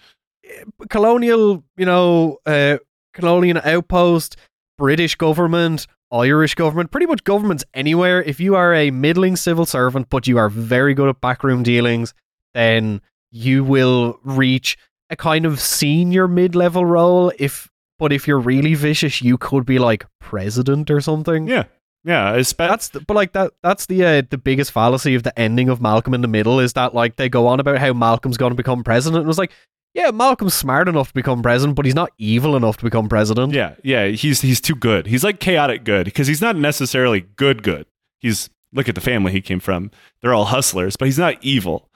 Colonial, 0.90 1.64
you 1.78 1.86
know, 1.86 2.38
uh, 2.46 2.78
colonial 3.14 3.60
outpost, 3.64 4.38
British 4.78 5.16
government, 5.16 5.86
Irish 6.12 6.56
government, 6.56 6.92
pretty 6.92 7.06
much 7.06 7.24
governments 7.24 7.64
anywhere. 7.74 8.24
If 8.24 8.40
you 8.40 8.56
are 8.56 8.74
a 8.74 8.92
middling 8.92 9.36
civil 9.36 9.66
servant, 9.66 10.10
but 10.10 10.28
you 10.28 10.38
are 10.38 10.50
very 10.50 10.94
good 10.94 11.10
at 11.10 11.22
backroom 11.22 11.64
dealings, 11.64 12.14
then 12.54 13.02
you 13.32 13.64
will 13.64 14.20
reach 14.24 14.78
a 15.10 15.16
kind 15.16 15.46
of 15.46 15.60
senior 15.60 16.28
mid-level 16.28 16.86
role. 16.86 17.32
If 17.40 17.70
but 18.00 18.12
if 18.12 18.28
you're 18.28 18.40
really 18.40 18.74
vicious, 18.74 19.22
you 19.22 19.38
could 19.38 19.66
be 19.66 19.78
like 19.80 20.06
president 20.20 20.90
or 20.90 21.02
something. 21.02 21.48
Yeah. 21.48 21.66
Yeah. 22.04 22.34
Espe- 22.36 22.58
That's 22.58 22.90
the, 22.90 23.02
but 23.02 23.14
like 23.14 23.34
that 23.34 23.52
that's 23.62 23.86
the 23.86 24.04
uh, 24.04 24.22
the 24.30 24.38
biggest 24.38 24.72
fallacy 24.72 25.14
of 25.16 25.24
the 25.24 25.38
ending 25.40 25.70
of 25.70 25.82
Malcolm 25.82 26.14
in 26.14 26.22
the 26.22 26.28
Middle 26.28 26.60
is 26.60 26.74
that 26.74 26.96
like 26.96 27.18
they 27.18 27.30
go 27.30 27.46
on 27.48 27.60
about 27.60 27.78
how 27.78 27.94
Malcolm's 27.94 28.38
going 28.38 28.52
to 28.52 28.56
become 28.56 28.84
president 28.84 29.20
and 29.20 29.26
it 29.26 29.28
was 29.28 29.38
like 29.38 29.52
yeah 29.94 30.10
Malcolm's 30.10 30.56
smart 30.56 30.88
enough 30.88 31.10
to 31.10 31.14
become 31.14 31.44
president 31.44 31.76
but 31.76 31.86
he's 31.86 31.94
not 31.94 32.10
evil 32.18 32.56
enough 32.56 32.78
to 32.78 32.84
become 32.84 33.08
president. 33.08 33.54
Yeah, 33.54 33.76
yeah, 33.84 34.08
he's 34.08 34.42
he's 34.42 34.60
too 34.60 34.74
good. 34.76 35.06
He's 35.06 35.24
like 35.24 35.40
chaotic 35.40 35.84
good 35.84 36.06
because 36.06 36.26
he's 36.28 36.42
not 36.42 36.56
necessarily 36.56 37.22
good 37.36 37.62
good. 37.62 37.86
He's 38.20 38.50
look 38.74 38.90
at 38.90 38.96
the 38.96 39.02
family 39.02 39.32
he 39.32 39.42
came 39.42 39.60
from. 39.60 39.92
They're 40.22 40.34
all 40.34 40.46
hustlers, 40.46 40.96
but 40.96 41.06
he's 41.06 41.20
not 41.20 41.36
evil. 41.42 41.88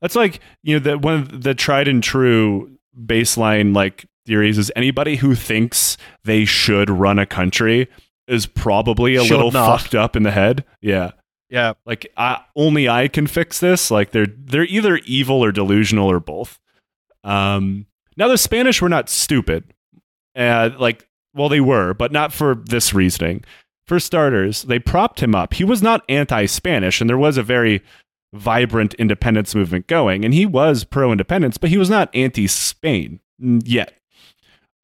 That's 0.00 0.14
like, 0.16 0.40
you 0.62 0.74
know, 0.76 0.78
the 0.80 0.98
one 0.98 1.14
of 1.14 1.42
the 1.42 1.54
tried 1.54 1.88
and 1.88 2.02
true 2.02 2.76
baseline 2.98 3.74
like 3.74 4.06
theories 4.26 4.58
is 4.58 4.72
anybody 4.76 5.16
who 5.16 5.34
thinks 5.34 5.96
they 6.24 6.44
should 6.44 6.90
run 6.90 7.18
a 7.18 7.26
country 7.26 7.88
is 8.28 8.46
probably 8.46 9.14
a 9.14 9.22
Should 9.22 9.36
little 9.36 9.52
not. 9.52 9.80
fucked 9.80 9.94
up 9.94 10.16
in 10.16 10.22
the 10.24 10.30
head. 10.32 10.64
Yeah. 10.80 11.12
Yeah. 11.48 11.74
Like 11.86 12.10
I, 12.16 12.40
only 12.56 12.88
I 12.88 13.08
can 13.08 13.26
fix 13.26 13.60
this. 13.60 13.90
Like 13.90 14.10
they're 14.10 14.26
they're 14.26 14.64
either 14.66 14.96
evil 15.04 15.42
or 15.44 15.52
delusional 15.52 16.10
or 16.10 16.20
both. 16.20 16.58
Um, 17.24 17.86
now 18.16 18.28
the 18.28 18.38
Spanish 18.38 18.82
were 18.82 18.88
not 18.88 19.08
stupid. 19.08 19.72
Uh, 20.34 20.70
like 20.78 21.08
well 21.34 21.48
they 21.48 21.60
were, 21.60 21.94
but 21.94 22.12
not 22.12 22.32
for 22.32 22.56
this 22.66 22.92
reasoning. 22.92 23.44
For 23.86 24.00
starters, 24.00 24.62
they 24.62 24.80
propped 24.80 25.20
him 25.20 25.36
up. 25.36 25.54
He 25.54 25.62
was 25.62 25.80
not 25.80 26.02
anti-Spanish, 26.08 27.00
and 27.00 27.08
there 27.08 27.16
was 27.16 27.36
a 27.38 27.42
very 27.44 27.82
vibrant 28.34 28.94
independence 28.94 29.54
movement 29.54 29.86
going, 29.86 30.24
and 30.24 30.34
he 30.34 30.46
was 30.46 30.84
pro-independence, 30.84 31.58
but 31.58 31.70
he 31.70 31.78
was 31.78 31.90
not 31.90 32.14
anti-Spain 32.14 33.20
mm, 33.42 33.62
yet. 33.64 33.94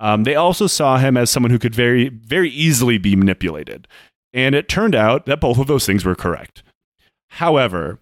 Um, 0.00 0.24
they 0.24 0.35
also 0.35 0.66
saw 0.66 0.98
him 0.98 1.16
as 1.16 1.31
someone 1.31 1.50
who 1.50 1.59
could 1.59 1.74
very, 1.74 2.09
very 2.09 2.50
easily 2.50 2.98
be 2.98 3.14
manipulated. 3.14 3.87
And 4.33 4.55
it 4.55 4.68
turned 4.68 4.94
out 4.94 5.26
that 5.26 5.40
both 5.40 5.59
of 5.59 5.68
those 5.68 5.87
things 5.87 6.05
were 6.05 6.14
correct. 6.14 6.62
However, 7.31 8.00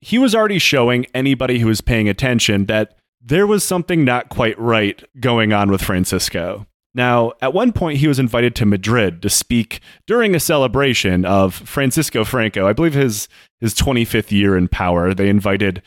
he 0.00 0.18
was 0.18 0.34
already 0.34 0.58
showing 0.58 1.06
anybody 1.14 1.58
who 1.58 1.66
was 1.66 1.80
paying 1.80 2.08
attention 2.08 2.66
that 2.66 2.96
there 3.20 3.46
was 3.46 3.64
something 3.64 4.04
not 4.04 4.28
quite 4.28 4.58
right 4.58 5.02
going 5.18 5.52
on 5.52 5.70
with 5.70 5.82
Francisco. 5.82 6.66
Now, 6.94 7.32
at 7.40 7.52
one 7.52 7.72
point, 7.72 7.98
he 7.98 8.08
was 8.08 8.18
invited 8.18 8.54
to 8.56 8.66
Madrid 8.66 9.22
to 9.22 9.30
speak 9.30 9.80
during 10.06 10.34
a 10.34 10.40
celebration 10.40 11.24
of 11.24 11.54
Francisco 11.54 12.24
Franco. 12.24 12.66
I 12.66 12.72
believe 12.72 12.94
his 12.94 13.28
his 13.60 13.74
25th 13.74 14.32
year 14.32 14.56
in 14.56 14.68
power. 14.68 15.14
They 15.14 15.28
invited 15.28 15.82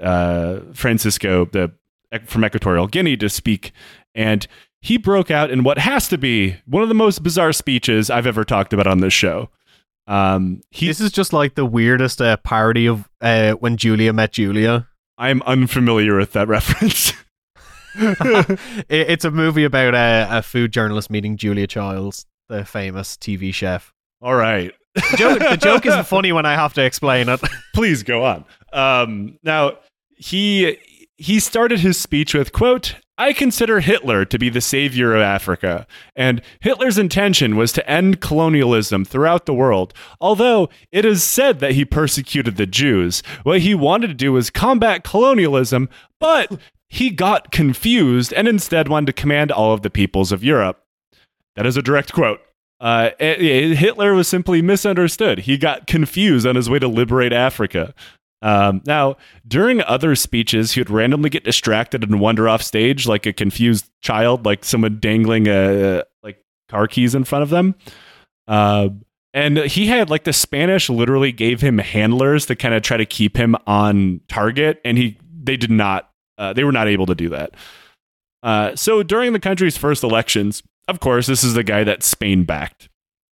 uh, 0.00 0.60
Francisco 0.72 1.46
the, 1.46 1.72
from 2.26 2.44
Equatorial 2.44 2.86
Guinea 2.86 3.16
to 3.16 3.28
speak, 3.28 3.72
and 4.14 4.46
he 4.80 4.98
broke 4.98 5.30
out 5.30 5.50
in 5.50 5.64
what 5.64 5.78
has 5.78 6.08
to 6.08 6.18
be 6.18 6.56
one 6.66 6.82
of 6.82 6.88
the 6.88 6.94
most 6.94 7.22
bizarre 7.22 7.52
speeches 7.52 8.08
I've 8.10 8.26
ever 8.26 8.44
talked 8.44 8.72
about 8.72 8.86
on 8.86 9.00
this 9.00 9.12
show. 9.12 9.50
Um, 10.06 10.60
he, 10.70 10.86
This 10.86 11.00
is 11.00 11.10
just 11.10 11.32
like 11.32 11.56
the 11.56 11.66
weirdest 11.66 12.22
uh, 12.22 12.36
parody 12.36 12.86
of 12.86 13.08
uh, 13.20 13.54
when 13.54 13.76
Julia 13.76 14.12
met 14.12 14.32
Julia. 14.32 14.86
I'm 15.18 15.42
unfamiliar 15.42 16.16
with 16.16 16.32
that 16.34 16.46
reference. 16.48 17.12
It- 18.88 19.10
it's 19.10 19.24
a 19.24 19.30
movie 19.30 19.64
about 19.64 19.94
a, 19.94 20.28
a 20.38 20.42
food 20.42 20.72
journalist 20.72 21.10
meeting 21.10 21.36
Julia 21.36 21.66
Childs, 21.66 22.26
the 22.48 22.64
famous 22.64 23.16
TV 23.16 23.52
chef. 23.52 23.92
All 24.22 24.34
right. 24.34 24.72
The 24.94 25.16
joke, 25.18 25.38
the 25.40 25.56
joke 25.56 25.86
isn't 25.86 26.06
funny 26.08 26.32
when 26.32 26.46
I 26.46 26.54
have 26.54 26.72
to 26.74 26.84
explain 26.84 27.28
it. 27.28 27.40
Please 27.74 28.02
go 28.02 28.24
on. 28.24 28.44
Um, 28.72 29.38
now 29.42 29.78
he 30.16 30.78
he 31.18 31.40
started 31.40 31.80
his 31.80 31.98
speech 31.98 32.34
with 32.34 32.52
quote 32.52 32.96
I 33.18 33.32
consider 33.32 33.80
Hitler 33.80 34.26
to 34.26 34.38
be 34.38 34.50
the 34.50 34.60
savior 34.60 35.14
of 35.14 35.22
Africa, 35.22 35.86
and 36.14 36.42
Hitler's 36.60 36.98
intention 36.98 37.56
was 37.56 37.72
to 37.72 37.90
end 37.90 38.20
colonialism 38.20 39.06
throughout 39.06 39.46
the 39.46 39.54
world. 39.54 39.94
Although 40.20 40.68
it 40.92 41.04
is 41.06 41.22
said 41.24 41.60
that 41.60 41.72
he 41.72 41.86
persecuted 41.86 42.56
the 42.56 42.66
Jews, 42.66 43.22
what 43.42 43.60
he 43.60 43.74
wanted 43.74 44.08
to 44.08 44.14
do 44.14 44.32
was 44.32 44.50
combat 44.50 45.02
colonialism, 45.02 45.88
but 46.20 46.52
he 46.88 47.10
got 47.10 47.50
confused 47.50 48.32
and 48.32 48.46
instead 48.48 48.88
wanted 48.88 49.06
to 49.06 49.12
command 49.12 49.50
all 49.50 49.72
of 49.72 49.82
the 49.82 49.90
peoples 49.90 50.32
of 50.32 50.44
Europe. 50.44 50.82
That 51.56 51.66
is 51.66 51.76
a 51.76 51.82
direct 51.82 52.12
quote. 52.12 52.40
Uh, 52.78 53.10
eh, 53.18 53.36
eh, 53.38 53.74
Hitler 53.74 54.14
was 54.14 54.28
simply 54.28 54.60
misunderstood. 54.60 55.40
He 55.40 55.56
got 55.56 55.86
confused 55.86 56.46
on 56.46 56.56
his 56.56 56.68
way 56.68 56.78
to 56.78 56.88
liberate 56.88 57.32
Africa. 57.32 57.94
Um, 58.42 58.82
now, 58.86 59.16
during 59.48 59.82
other 59.82 60.14
speeches, 60.14 60.72
he 60.72 60.80
would 60.80 60.90
randomly 60.90 61.30
get 61.30 61.44
distracted 61.44 62.02
and 62.02 62.20
wander 62.20 62.48
off 62.48 62.62
stage 62.62 63.06
like 63.06 63.24
a 63.24 63.32
confused 63.32 63.90
child, 64.02 64.44
like 64.44 64.64
someone 64.64 65.00
dangling 65.00 65.48
a, 65.48 66.04
like 66.22 66.44
car 66.68 66.86
keys 66.86 67.14
in 67.14 67.24
front 67.24 67.42
of 67.42 67.50
them. 67.50 67.74
Uh, 68.46 68.90
and 69.32 69.58
he 69.58 69.86
had 69.86 70.10
like 70.10 70.24
the 70.24 70.32
Spanish 70.32 70.88
literally 70.88 71.32
gave 71.32 71.60
him 71.60 71.78
handlers 71.78 72.46
to 72.46 72.56
kind 72.56 72.74
of 72.74 72.82
try 72.82 72.96
to 72.96 73.06
keep 73.06 73.36
him 73.36 73.56
on 73.66 74.20
target, 74.28 74.80
and 74.84 74.96
he 74.96 75.18
they 75.42 75.56
did 75.56 75.70
not. 75.70 76.10
Uh, 76.38 76.52
they 76.52 76.64
were 76.64 76.72
not 76.72 76.88
able 76.88 77.06
to 77.06 77.14
do 77.14 77.28
that. 77.30 77.54
Uh, 78.42 78.76
so 78.76 79.02
during 79.02 79.32
the 79.32 79.40
country's 79.40 79.76
first 79.76 80.04
elections, 80.04 80.62
of 80.88 81.00
course, 81.00 81.26
this 81.26 81.42
is 81.42 81.54
the 81.54 81.64
guy 81.64 81.84
that 81.84 82.02
Spain 82.02 82.44
backed. 82.44 82.88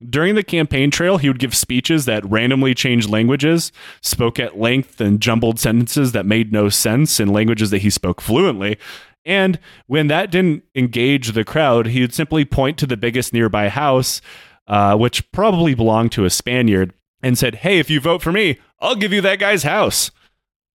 During 0.09 0.35
the 0.35 0.43
campaign 0.43 0.91
trail, 0.91 1.19
he 1.19 1.29
would 1.29 1.39
give 1.39 1.55
speeches 1.55 2.07
that 2.07 2.29
randomly 2.29 2.75
changed 2.75 3.09
languages, 3.09 3.71
spoke 4.01 4.41
at 4.41 4.59
length 4.59 5.01
and 5.01 5.21
jumbled 5.21 5.61
sentences 5.61 6.13
that 6.13 6.27
made 6.27 6.53
no 6.53 6.69
sense 6.69 7.21
in 7.21 7.29
languages 7.29 7.71
that 7.71 7.83
he 7.83 7.91
spoke 7.91 8.21
fluently. 8.21 8.79
And 9.25 9.61
when 9.87 10.09
that 10.09 10.31
didn't 10.31 10.65
engage 10.75 11.33
the 11.33 11.45
crowd, 11.45 11.89
he 11.89 12.01
would 12.01 12.15
simply 12.15 12.45
point 12.45 12.79
to 12.79 12.87
the 12.87 12.97
biggest 12.97 13.33
nearby 13.33 13.69
house, 13.69 14.21
uh, 14.67 14.97
which 14.97 15.31
probably 15.31 15.75
belonged 15.75 16.11
to 16.13 16.25
a 16.25 16.31
Spaniard, 16.31 16.93
and 17.23 17.39
said, 17.39 17.57
Hey, 17.57 17.79
if 17.79 17.89
you 17.89 18.01
vote 18.01 18.23
for 18.23 18.33
me, 18.33 18.59
I'll 18.81 18.97
give 18.97 19.13
you 19.13 19.21
that 19.21 19.39
guy's 19.39 19.63
house. 19.63 20.11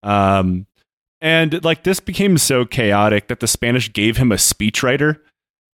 Um, 0.03 0.67
and 1.21 1.63
like 1.63 1.83
this 1.83 1.99
became 1.99 2.37
so 2.37 2.65
chaotic 2.65 3.27
that 3.27 3.39
the 3.39 3.47
Spanish 3.47 3.91
gave 3.91 4.17
him 4.17 4.31
a 4.31 4.35
speechwriter 4.35 5.19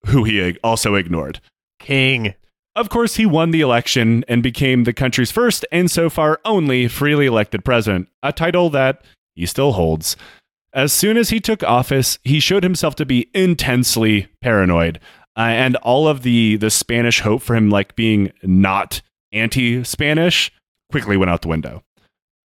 who 0.06 0.24
he 0.24 0.56
also 0.62 0.94
ignored. 0.94 1.40
King. 1.78 2.34
Of 2.76 2.88
course, 2.88 3.16
he 3.16 3.26
won 3.26 3.52
the 3.52 3.60
election 3.60 4.24
and 4.26 4.42
became 4.42 4.82
the 4.82 4.92
country's 4.92 5.30
first 5.30 5.64
and 5.70 5.90
so 5.90 6.10
far 6.10 6.40
only 6.44 6.88
freely 6.88 7.26
elected 7.26 7.64
president, 7.64 8.08
a 8.22 8.32
title 8.32 8.68
that 8.70 9.04
he 9.36 9.46
still 9.46 9.72
holds. 9.72 10.16
As 10.72 10.92
soon 10.92 11.16
as 11.16 11.30
he 11.30 11.38
took 11.38 11.62
office, 11.62 12.18
he 12.24 12.40
showed 12.40 12.64
himself 12.64 12.96
to 12.96 13.06
be 13.06 13.30
intensely 13.32 14.26
paranoid, 14.42 14.98
uh, 15.36 15.42
and 15.42 15.76
all 15.76 16.08
of 16.08 16.22
the 16.22 16.56
the 16.56 16.70
Spanish 16.70 17.20
hope 17.20 17.42
for 17.42 17.54
him 17.54 17.70
like 17.70 17.94
being 17.94 18.32
not 18.42 19.00
anti-Spanish 19.32 20.52
quickly 20.90 21.16
went 21.16 21.30
out 21.30 21.42
the 21.42 21.48
window. 21.48 21.82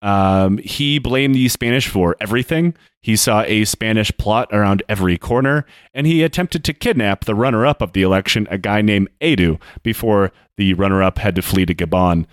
Um, 0.02 0.60
he 0.60 1.00
blamed 1.00 1.36
the 1.36 1.50
Spanish 1.50 1.88
for 1.88 2.16
everything. 2.22 2.76
He 3.02 3.16
saw 3.16 3.44
a 3.44 3.66
Spanish 3.66 4.12
plot 4.18 4.50
around 4.52 4.84
every 4.90 5.18
corner, 5.18 5.66
and 5.94 6.06
he 6.06 6.24
attempted 6.24 6.64
to 6.66 6.74
kidnap 6.74 7.26
the 7.26 7.36
runner 7.36 7.66
up 7.66 7.82
of 7.82 7.94
the 7.94 8.02
election, 8.02 8.48
a 8.50 8.58
guy 8.58 8.82
named 8.82 9.10
Edu, 9.22 9.60
before 9.84 10.32
the 10.58 10.74
runner 10.74 11.02
up 11.02 11.18
had 11.18 11.36
to 11.36 11.42
flee 11.42 11.66
to 11.66 11.76
Gabon. 11.76 12.26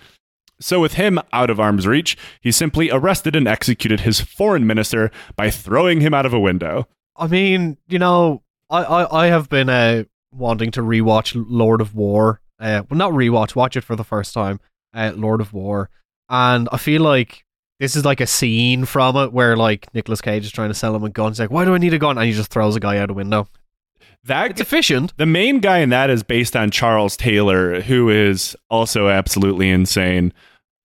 So, 0.59 0.81
with 0.81 0.93
him 0.93 1.19
out 1.31 1.49
of 1.49 1.59
arm's 1.59 1.85
reach, 1.85 2.17
he 2.41 2.51
simply 2.51 2.89
arrested 2.89 3.35
and 3.35 3.47
executed 3.47 4.01
his 4.01 4.19
foreign 4.19 4.65
minister 4.65 5.11
by 5.35 5.51
throwing 5.51 6.01
him 6.01 6.13
out 6.13 6.25
of 6.25 6.33
a 6.33 6.39
window. 6.39 6.87
I 7.15 7.27
mean, 7.27 7.77
you 7.87 7.99
know, 7.99 8.41
I, 8.69 8.83
I, 8.83 9.25
I 9.25 9.27
have 9.27 9.49
been 9.49 9.69
uh, 9.69 10.05
wanting 10.31 10.71
to 10.71 10.81
rewatch 10.81 11.33
Lord 11.47 11.79
of 11.79 11.95
War. 11.95 12.41
Uh, 12.59 12.83
well, 12.89 12.97
not 12.97 13.11
rewatch, 13.11 13.55
watch 13.55 13.77
it 13.77 13.83
for 13.83 13.95
the 13.95 14.03
first 14.03 14.33
time. 14.33 14.59
Uh, 14.93 15.11
Lord 15.15 15.41
of 15.41 15.53
War, 15.53 15.91
and 16.27 16.67
I 16.71 16.77
feel 16.77 17.03
like 17.03 17.45
this 17.79 17.95
is 17.95 18.05
like 18.05 18.21
a 18.21 18.27
scene 18.27 18.85
from 18.85 19.15
it 19.17 19.33
where 19.33 19.55
like 19.55 19.93
Nicolas 19.93 20.21
Cage 20.21 20.45
is 20.45 20.51
trying 20.51 20.69
to 20.69 20.73
sell 20.73 20.95
him 20.95 21.03
a 21.03 21.09
gun. 21.09 21.31
He's 21.31 21.39
like, 21.39 21.51
"Why 21.51 21.65
do 21.65 21.73
I 21.73 21.77
need 21.77 21.93
a 21.93 21.99
gun?" 21.99 22.17
And 22.17 22.27
he 22.27 22.33
just 22.33 22.51
throws 22.51 22.75
a 22.75 22.79
guy 22.79 22.97
out 22.97 23.09
a 23.09 23.13
window. 23.13 23.47
That 24.23 24.51
It's 24.51 24.61
efficient. 24.61 25.13
The 25.17 25.25
main 25.25 25.59
guy 25.59 25.77
in 25.79 25.89
that 25.89 26.09
is 26.09 26.23
based 26.23 26.55
on 26.55 26.71
Charles 26.71 27.15
Taylor, 27.15 27.81
who 27.81 28.09
is 28.09 28.55
also 28.69 29.07
absolutely 29.07 29.69
insane. 29.69 30.33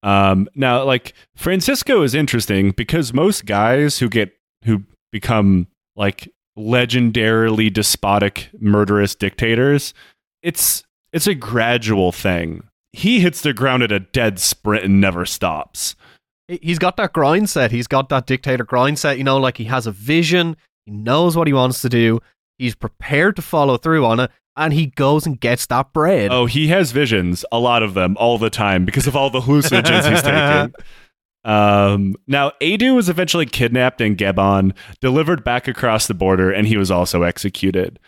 Um, 0.02 0.48
now, 0.54 0.84
like 0.84 1.14
Francisco 1.34 2.02
is 2.02 2.14
interesting 2.14 2.72
because 2.72 3.12
most 3.12 3.46
guys 3.46 3.98
who 3.98 4.08
get 4.08 4.32
who 4.64 4.84
become 5.10 5.66
like 5.96 6.28
legendarily 6.56 7.72
despotic, 7.72 8.50
murderous 8.60 9.14
dictators, 9.14 9.94
it's 10.42 10.84
it's 11.12 11.26
a 11.26 11.34
gradual 11.34 12.12
thing. 12.12 12.64
He 12.92 13.20
hits 13.20 13.40
the 13.40 13.54
ground 13.54 13.82
at 13.82 13.92
a 13.92 14.00
dead 14.00 14.38
sprint 14.38 14.84
and 14.84 15.00
never 15.00 15.24
stops. 15.24 15.96
He- 16.52 16.60
He's 16.62 16.78
got 16.78 16.96
that 16.96 17.12
grind 17.12 17.50
set. 17.50 17.70
He's 17.70 17.86
got 17.86 18.08
that 18.10 18.26
dictator 18.26 18.64
grind 18.64 18.98
set. 18.98 19.18
You 19.18 19.24
know, 19.24 19.38
like 19.38 19.56
he 19.56 19.64
has 19.64 19.86
a 19.86 19.92
vision. 19.92 20.56
He 20.86 20.92
knows 20.92 21.36
what 21.36 21.46
he 21.46 21.52
wants 21.52 21.80
to 21.82 21.88
do. 21.88 22.20
He's 22.58 22.74
prepared 22.74 23.36
to 23.36 23.42
follow 23.42 23.76
through 23.76 24.04
on 24.06 24.20
it, 24.20 24.30
and 24.56 24.72
he 24.72 24.86
goes 24.86 25.26
and 25.26 25.40
gets 25.40 25.66
that 25.66 25.92
bread. 25.92 26.30
Oh, 26.30 26.46
he 26.46 26.68
has 26.68 26.92
visions, 26.92 27.44
a 27.50 27.58
lot 27.58 27.82
of 27.82 27.94
them, 27.94 28.16
all 28.18 28.38
the 28.38 28.50
time 28.50 28.84
because 28.84 29.06
of 29.06 29.16
all 29.16 29.30
the 29.30 29.40
hallucinogens 29.40 30.08
he's 30.10 30.22
taking. 30.22 30.74
Um, 31.44 32.14
now, 32.28 32.52
Adu 32.60 32.94
was 32.94 33.08
eventually 33.08 33.46
kidnapped 33.46 34.00
in 34.00 34.14
Gabon, 34.16 34.74
delivered 35.00 35.42
back 35.42 35.66
across 35.66 36.06
the 36.06 36.14
border, 36.14 36.52
and 36.52 36.68
he 36.68 36.76
was 36.76 36.88
also 36.88 37.22
executed. 37.24 37.98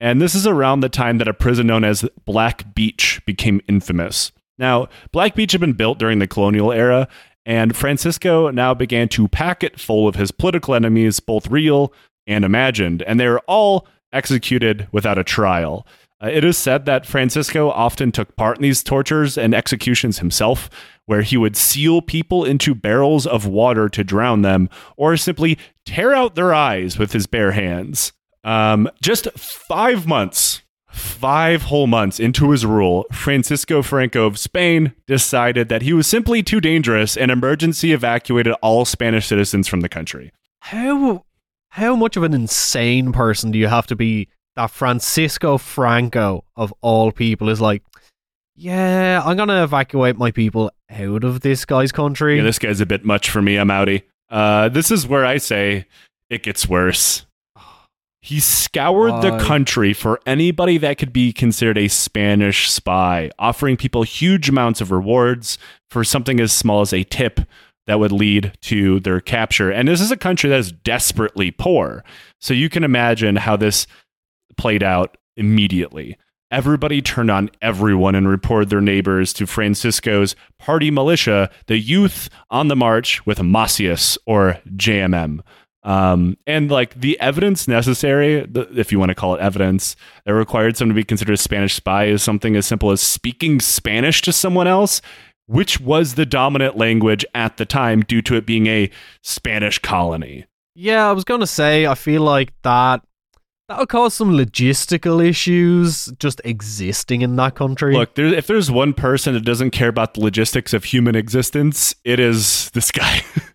And 0.00 0.20
this 0.20 0.34
is 0.34 0.44
around 0.46 0.80
the 0.80 0.88
time 0.88 1.18
that 1.18 1.28
a 1.28 1.32
prison 1.34 1.68
known 1.68 1.84
as 1.84 2.04
Black 2.24 2.74
Beach 2.74 3.20
became 3.26 3.60
infamous. 3.68 4.32
Now, 4.58 4.88
Black 5.12 5.36
Beach 5.36 5.52
had 5.52 5.60
been 5.60 5.74
built 5.74 5.98
during 6.00 6.18
the 6.18 6.26
colonial 6.26 6.72
era, 6.72 7.06
and 7.46 7.76
Francisco 7.76 8.50
now 8.50 8.74
began 8.74 9.08
to 9.10 9.28
pack 9.28 9.62
it 9.62 9.80
full 9.80 10.06
of 10.06 10.16
his 10.16 10.30
political 10.30 10.74
enemies, 10.74 11.20
both 11.20 11.50
real 11.50 11.92
and 12.26 12.44
imagined, 12.44 13.02
and 13.02 13.18
they 13.18 13.28
were 13.28 13.42
all 13.46 13.86
executed 14.12 14.88
without 14.92 15.18
a 15.18 15.24
trial. 15.24 15.86
Uh, 16.22 16.28
it 16.28 16.44
is 16.44 16.58
said 16.58 16.84
that 16.84 17.06
Francisco 17.06 17.70
often 17.70 18.12
took 18.12 18.36
part 18.36 18.58
in 18.58 18.62
these 18.62 18.82
tortures 18.82 19.38
and 19.38 19.54
executions 19.54 20.18
himself, 20.18 20.68
where 21.06 21.22
he 21.22 21.36
would 21.36 21.56
seal 21.56 22.02
people 22.02 22.44
into 22.44 22.74
barrels 22.74 23.26
of 23.26 23.46
water 23.46 23.88
to 23.88 24.04
drown 24.04 24.42
them, 24.42 24.68
or 24.96 25.16
simply 25.16 25.58
tear 25.86 26.12
out 26.12 26.34
their 26.34 26.52
eyes 26.52 26.98
with 26.98 27.12
his 27.12 27.26
bare 27.26 27.52
hands. 27.52 28.12
Um, 28.44 28.88
just 29.02 29.30
five 29.38 30.06
months, 30.06 30.62
five 31.00 31.62
whole 31.62 31.86
months 31.86 32.20
into 32.20 32.50
his 32.50 32.64
rule, 32.64 33.06
Francisco 33.12 33.82
Franco 33.82 34.26
of 34.26 34.38
Spain 34.38 34.92
decided 35.06 35.68
that 35.68 35.82
he 35.82 35.92
was 35.92 36.06
simply 36.06 36.42
too 36.42 36.60
dangerous 36.60 37.16
and 37.16 37.30
emergency 37.30 37.92
evacuated 37.92 38.54
all 38.62 38.84
Spanish 38.84 39.26
citizens 39.26 39.66
from 39.66 39.80
the 39.80 39.88
country. 39.88 40.32
how 40.60 41.24
how 41.70 41.94
much 41.94 42.16
of 42.16 42.24
an 42.24 42.34
insane 42.34 43.12
person 43.12 43.52
do 43.52 43.58
you 43.58 43.68
have 43.68 43.86
to 43.86 43.94
be 43.96 44.28
that 44.56 44.70
Francisco 44.70 45.56
Franco 45.56 46.44
of 46.56 46.74
all 46.80 47.12
people 47.12 47.48
is 47.48 47.60
like, 47.60 47.82
yeah, 48.56 49.22
I'm 49.24 49.36
gonna 49.36 49.62
evacuate 49.62 50.16
my 50.16 50.32
people 50.32 50.70
out 50.90 51.24
of 51.24 51.40
this 51.40 51.64
guy's 51.64 51.92
country. 51.92 52.36
Yeah, 52.36 52.42
this 52.42 52.58
guy's 52.58 52.80
a 52.80 52.86
bit 52.86 53.04
much 53.04 53.30
for 53.30 53.40
me. 53.40 53.56
I'm 53.56 53.68
outie. 53.68 54.02
Uh, 54.28 54.68
this 54.68 54.90
is 54.90 55.06
where 55.06 55.24
I 55.24 55.38
say 55.38 55.86
it 56.28 56.42
gets 56.42 56.68
worse. 56.68 57.24
He 58.22 58.38
scoured 58.38 59.22
the 59.22 59.38
country 59.38 59.94
for 59.94 60.20
anybody 60.26 60.76
that 60.78 60.98
could 60.98 61.12
be 61.12 61.32
considered 61.32 61.78
a 61.78 61.88
Spanish 61.88 62.70
spy, 62.70 63.30
offering 63.38 63.78
people 63.78 64.02
huge 64.02 64.48
amounts 64.50 64.82
of 64.82 64.90
rewards 64.90 65.56
for 65.88 66.04
something 66.04 66.38
as 66.38 66.52
small 66.52 66.82
as 66.82 66.92
a 66.92 67.02
tip 67.04 67.40
that 67.86 67.98
would 67.98 68.12
lead 68.12 68.52
to 68.60 69.00
their 69.00 69.20
capture. 69.20 69.70
And 69.70 69.88
this 69.88 70.02
is 70.02 70.10
a 70.10 70.16
country 70.16 70.50
that 70.50 70.60
is 70.60 70.70
desperately 70.70 71.50
poor. 71.50 72.04
So 72.40 72.52
you 72.52 72.68
can 72.68 72.84
imagine 72.84 73.36
how 73.36 73.56
this 73.56 73.86
played 74.58 74.82
out 74.82 75.16
immediately. 75.36 76.18
Everybody 76.50 77.00
turned 77.00 77.30
on 77.30 77.50
everyone 77.62 78.14
and 78.14 78.28
reported 78.28 78.70
their 78.70 78.80
neighbors 78.80 79.32
to 79.34 79.46
Francisco's 79.46 80.36
party 80.58 80.90
militia, 80.90 81.48
the 81.68 81.78
youth 81.78 82.28
on 82.50 82.68
the 82.68 82.76
march 82.76 83.24
with 83.24 83.40
Macias 83.40 84.18
or 84.26 84.60
JMM. 84.76 85.40
Um, 85.82 86.36
and 86.46 86.70
like 86.70 87.00
the 87.00 87.18
evidence 87.20 87.66
necessary, 87.66 88.44
the, 88.44 88.68
if 88.78 88.92
you 88.92 88.98
want 88.98 89.10
to 89.10 89.14
call 89.14 89.34
it 89.34 89.40
evidence, 89.40 89.96
that 90.24 90.34
required 90.34 90.76
someone 90.76 90.94
to 90.94 91.00
be 91.00 91.04
considered 91.04 91.32
a 91.32 91.38
Spanish 91.38 91.74
spy 91.74 92.04
is 92.04 92.22
something 92.22 92.54
as 92.56 92.66
simple 92.66 92.90
as 92.90 93.00
speaking 93.00 93.60
Spanish 93.60 94.20
to 94.22 94.32
someone 94.32 94.66
else, 94.66 95.00
which 95.46 95.80
was 95.80 96.14
the 96.14 96.26
dominant 96.26 96.76
language 96.76 97.24
at 97.34 97.56
the 97.56 97.64
time 97.64 98.02
due 98.02 98.22
to 98.22 98.36
it 98.36 98.44
being 98.44 98.66
a 98.66 98.90
Spanish 99.22 99.78
colony. 99.78 100.44
Yeah, 100.74 101.08
I 101.08 101.12
was 101.12 101.24
gonna 101.24 101.46
say 101.46 101.86
I 101.86 101.94
feel 101.94 102.22
like 102.22 102.52
that 102.62 103.02
that'll 103.70 103.86
cause 103.86 104.14
some 104.14 104.32
logistical 104.32 105.24
issues 105.24 106.06
just 106.18 106.40
existing 106.44 107.22
in 107.22 107.36
that 107.36 107.54
country. 107.54 107.94
Look, 107.94 108.16
there, 108.16 108.26
if 108.26 108.46
there's 108.46 108.70
one 108.70 108.92
person 108.92 109.34
that 109.34 109.44
doesn't 109.44 109.70
care 109.70 109.88
about 109.88 110.14
the 110.14 110.20
logistics 110.20 110.74
of 110.74 110.84
human 110.84 111.14
existence, 111.14 111.94
it 112.04 112.18
is 112.20 112.70
this 112.70 112.90
guy. 112.90 113.22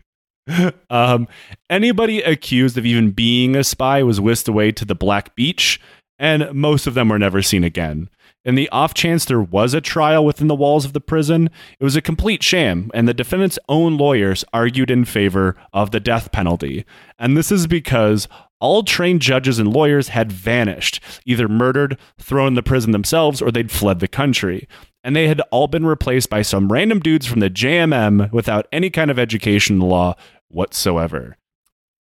um, 0.89 1.27
anybody 1.69 2.21
accused 2.21 2.77
of 2.77 2.85
even 2.85 3.11
being 3.11 3.55
a 3.55 3.63
spy 3.63 4.03
was 4.03 4.21
whisked 4.21 4.47
away 4.47 4.71
to 4.71 4.85
the 4.85 4.95
Black 4.95 5.35
Beach, 5.35 5.79
and 6.19 6.51
most 6.53 6.87
of 6.87 6.93
them 6.93 7.09
were 7.09 7.19
never 7.19 7.41
seen 7.41 7.63
again. 7.63 8.09
In 8.45 8.53
the 8.53 8.69
off 8.69 8.93
chance 8.93 9.25
there 9.25 9.41
was 9.41 9.73
a 9.73 9.81
trial 9.81 10.23
within 10.23 10.47
the 10.47 10.55
walls 10.55 10.85
of 10.85 10.93
the 10.93 11.01
prison, 11.01 11.49
it 11.79 11.83
was 11.83 11.95
a 11.95 12.01
complete 12.01 12.43
sham, 12.43 12.91
and 12.93 13.07
the 13.07 13.13
defendant's 13.13 13.57
own 13.67 13.97
lawyers 13.97 14.45
argued 14.53 14.91
in 14.91 15.03
favor 15.03 15.57
of 15.73 15.89
the 15.89 15.99
death 15.99 16.31
penalty. 16.31 16.85
And 17.17 17.35
this 17.35 17.51
is 17.51 17.65
because 17.65 18.27
all 18.61 18.83
trained 18.83 19.21
judges 19.21 19.57
and 19.57 19.73
lawyers 19.73 20.09
had 20.09 20.31
vanished, 20.31 20.99
either 21.25 21.47
murdered, 21.47 21.97
thrown 22.19 22.49
in 22.49 22.53
the 22.53 22.63
prison 22.63 22.91
themselves, 22.91 23.41
or 23.41 23.51
they'd 23.51 23.71
fled 23.71 23.99
the 23.99 24.07
country. 24.07 24.67
And 25.03 25.15
they 25.15 25.27
had 25.27 25.41
all 25.51 25.67
been 25.67 25.85
replaced 25.85 26.29
by 26.29 26.41
some 26.41 26.71
random 26.71 26.99
dudes 26.99 27.27
from 27.27 27.39
the 27.39 27.49
JMM 27.49 28.31
without 28.31 28.67
any 28.71 28.89
kind 28.89 29.11
of 29.11 29.19
education 29.19 29.75
in 29.75 29.81
law 29.81 30.15
whatsoever. 30.49 31.37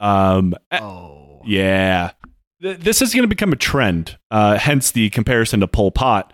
Um, 0.01 0.55
oh. 0.73 1.43
yeah. 1.45 2.13
Th- 2.61 2.79
This 2.79 3.03
is 3.03 3.15
going 3.15 3.25
to 3.25 3.29
become 3.29 3.53
a 3.53 3.57
trend, 3.57 4.19
uh, 4.31 4.59
hence 4.59 4.91
the 4.91 5.11
comparison 5.11 5.61
to 5.61 5.69
Pol 5.69 5.91
Pot. 5.91 6.33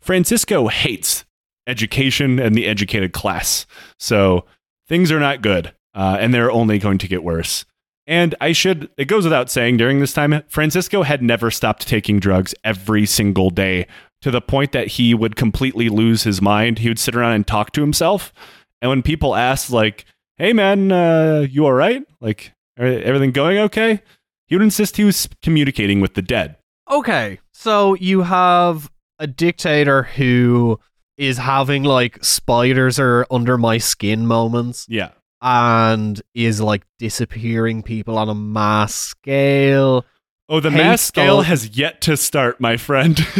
Francisco 0.00 0.68
hates 0.68 1.24
education 1.66 2.38
and 2.38 2.54
the 2.54 2.66
educated 2.66 3.12
class. 3.12 3.66
So 3.98 4.44
things 4.86 5.12
are 5.12 5.20
not 5.20 5.42
good, 5.42 5.74
uh, 5.94 6.16
and 6.20 6.32
they're 6.32 6.50
only 6.50 6.78
going 6.78 6.98
to 6.98 7.08
get 7.08 7.22
worse. 7.22 7.64
And 8.06 8.34
I 8.40 8.52
should, 8.52 8.88
it 8.96 9.04
goes 9.04 9.24
without 9.24 9.50
saying, 9.50 9.76
during 9.76 10.00
this 10.00 10.14
time, 10.14 10.42
Francisco 10.48 11.02
had 11.02 11.22
never 11.22 11.50
stopped 11.50 11.86
taking 11.86 12.18
drugs 12.18 12.54
every 12.64 13.04
single 13.04 13.50
day 13.50 13.86
to 14.22 14.30
the 14.30 14.40
point 14.40 14.72
that 14.72 14.86
he 14.86 15.12
would 15.12 15.36
completely 15.36 15.90
lose 15.90 16.22
his 16.22 16.40
mind. 16.40 16.78
He 16.78 16.88
would 16.88 16.98
sit 16.98 17.14
around 17.14 17.34
and 17.34 17.46
talk 17.46 17.72
to 17.72 17.82
himself. 17.82 18.32
And 18.80 18.88
when 18.88 19.02
people 19.02 19.36
asked, 19.36 19.70
like, 19.70 20.06
hey 20.38 20.52
man, 20.52 20.90
uh, 20.92 21.46
you 21.50 21.64
all 21.66 21.72
right? 21.72 22.02
Like, 22.20 22.52
"Are- 22.78 22.86
everything 22.86 23.32
going 23.32 23.58
okay? 23.58 24.00
He 24.46 24.54
would 24.54 24.62
insist 24.62 24.96
he 24.96 25.04
was 25.04 25.28
communicating 25.42 26.00
with 26.00 26.14
the 26.14 26.22
dead. 26.22 26.56
Okay, 26.90 27.38
so 27.52 27.94
you 27.94 28.22
have 28.22 28.90
a 29.18 29.26
dictator 29.26 30.04
who 30.04 30.78
is 31.18 31.36
having 31.38 31.82
like 31.84 32.22
spiders 32.24 32.98
are 32.98 33.26
under 33.30 33.58
my 33.58 33.76
skin 33.78 34.26
moments 34.26 34.86
Yeah. 34.88 35.10
and 35.42 36.22
is 36.34 36.60
like 36.60 36.84
disappearing 36.98 37.82
people 37.82 38.16
on 38.16 38.28
a 38.28 38.34
mass 38.34 38.94
scale. 38.94 40.06
Oh, 40.48 40.60
the 40.60 40.70
mass 40.70 41.02
scale 41.02 41.42
has 41.42 41.76
yet 41.76 42.00
to 42.02 42.16
start, 42.16 42.60
my 42.60 42.76
friend. 42.76 43.18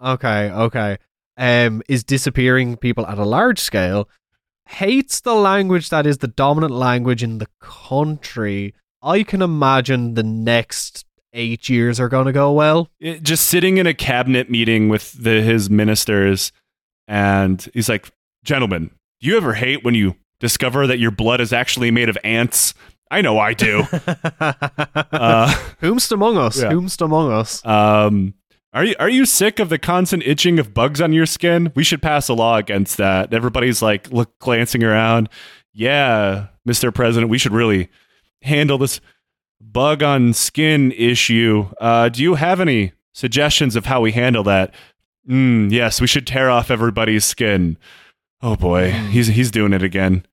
Okay, 0.00 0.48
okay. 0.50 0.96
Um, 1.36 1.82
is 1.88 2.04
disappearing 2.04 2.76
people 2.76 3.04
at 3.06 3.18
a 3.18 3.24
large 3.24 3.58
scale. 3.58 4.08
Hates 4.68 5.20
the 5.20 5.34
language 5.34 5.88
that 5.88 6.06
is 6.06 6.18
the 6.18 6.28
dominant 6.28 6.72
language 6.72 7.22
in 7.22 7.38
the 7.38 7.46
country. 7.60 8.74
I 9.02 9.22
can 9.22 9.40
imagine 9.42 10.14
the 10.14 10.22
next 10.22 11.04
eight 11.32 11.68
years 11.68 11.98
are 11.98 12.08
going 12.08 12.26
to 12.26 12.32
go 12.32 12.52
well. 12.52 12.88
It- 13.00 13.22
just 13.22 13.46
sitting 13.46 13.78
in 13.78 13.86
a 13.86 13.94
cabinet 13.94 14.50
meeting 14.50 14.88
with 14.88 15.12
the, 15.22 15.40
his 15.42 15.70
ministers, 15.70 16.52
and 17.06 17.66
he's 17.72 17.88
like, 17.88 18.10
"Gentlemen, 18.44 18.90
do 19.20 19.28
you 19.28 19.36
ever 19.36 19.54
hate 19.54 19.84
when 19.84 19.94
you 19.94 20.16
discover 20.40 20.86
that 20.86 20.98
your 20.98 21.10
blood 21.10 21.40
is 21.40 21.52
actually 21.52 21.90
made 21.90 22.08
of 22.08 22.18
ants? 22.22 22.74
I 23.10 23.22
know 23.22 23.38
I 23.38 23.54
do." 23.54 23.80
uh, 24.40 25.54
Whomst 25.80 26.12
among 26.12 26.36
us? 26.36 26.60
Yeah. 26.60 26.70
Whomst 26.72 27.00
among 27.00 27.32
us? 27.32 27.64
um, 27.64 28.34
are 28.72 28.84
you 28.84 28.94
are 28.98 29.08
you 29.08 29.24
sick 29.24 29.58
of 29.58 29.68
the 29.68 29.78
constant 29.78 30.22
itching 30.26 30.58
of 30.58 30.74
bugs 30.74 31.00
on 31.00 31.12
your 31.12 31.26
skin? 31.26 31.72
We 31.74 31.84
should 31.84 32.02
pass 32.02 32.28
a 32.28 32.34
law 32.34 32.56
against 32.56 32.96
that. 32.98 33.32
Everybody's 33.32 33.80
like 33.80 34.10
look 34.10 34.38
glancing 34.38 34.84
around. 34.84 35.28
Yeah, 35.72 36.48
Mr. 36.68 36.94
President, 36.94 37.30
we 37.30 37.38
should 37.38 37.52
really 37.52 37.88
handle 38.42 38.78
this 38.78 39.00
bug 39.60 40.02
on 40.02 40.32
skin 40.32 40.92
issue. 40.92 41.68
Uh, 41.80 42.08
do 42.08 42.22
you 42.22 42.34
have 42.34 42.60
any 42.60 42.92
suggestions 43.14 43.76
of 43.76 43.86
how 43.86 44.00
we 44.00 44.12
handle 44.12 44.44
that? 44.44 44.74
Mm, 45.28 45.70
yes, 45.70 46.00
we 46.00 46.06
should 46.06 46.26
tear 46.26 46.50
off 46.50 46.70
everybody's 46.70 47.24
skin. 47.24 47.78
Oh 48.42 48.56
boy, 48.56 48.92
he's 48.92 49.28
he's 49.28 49.50
doing 49.50 49.72
it 49.72 49.82
again. 49.82 50.26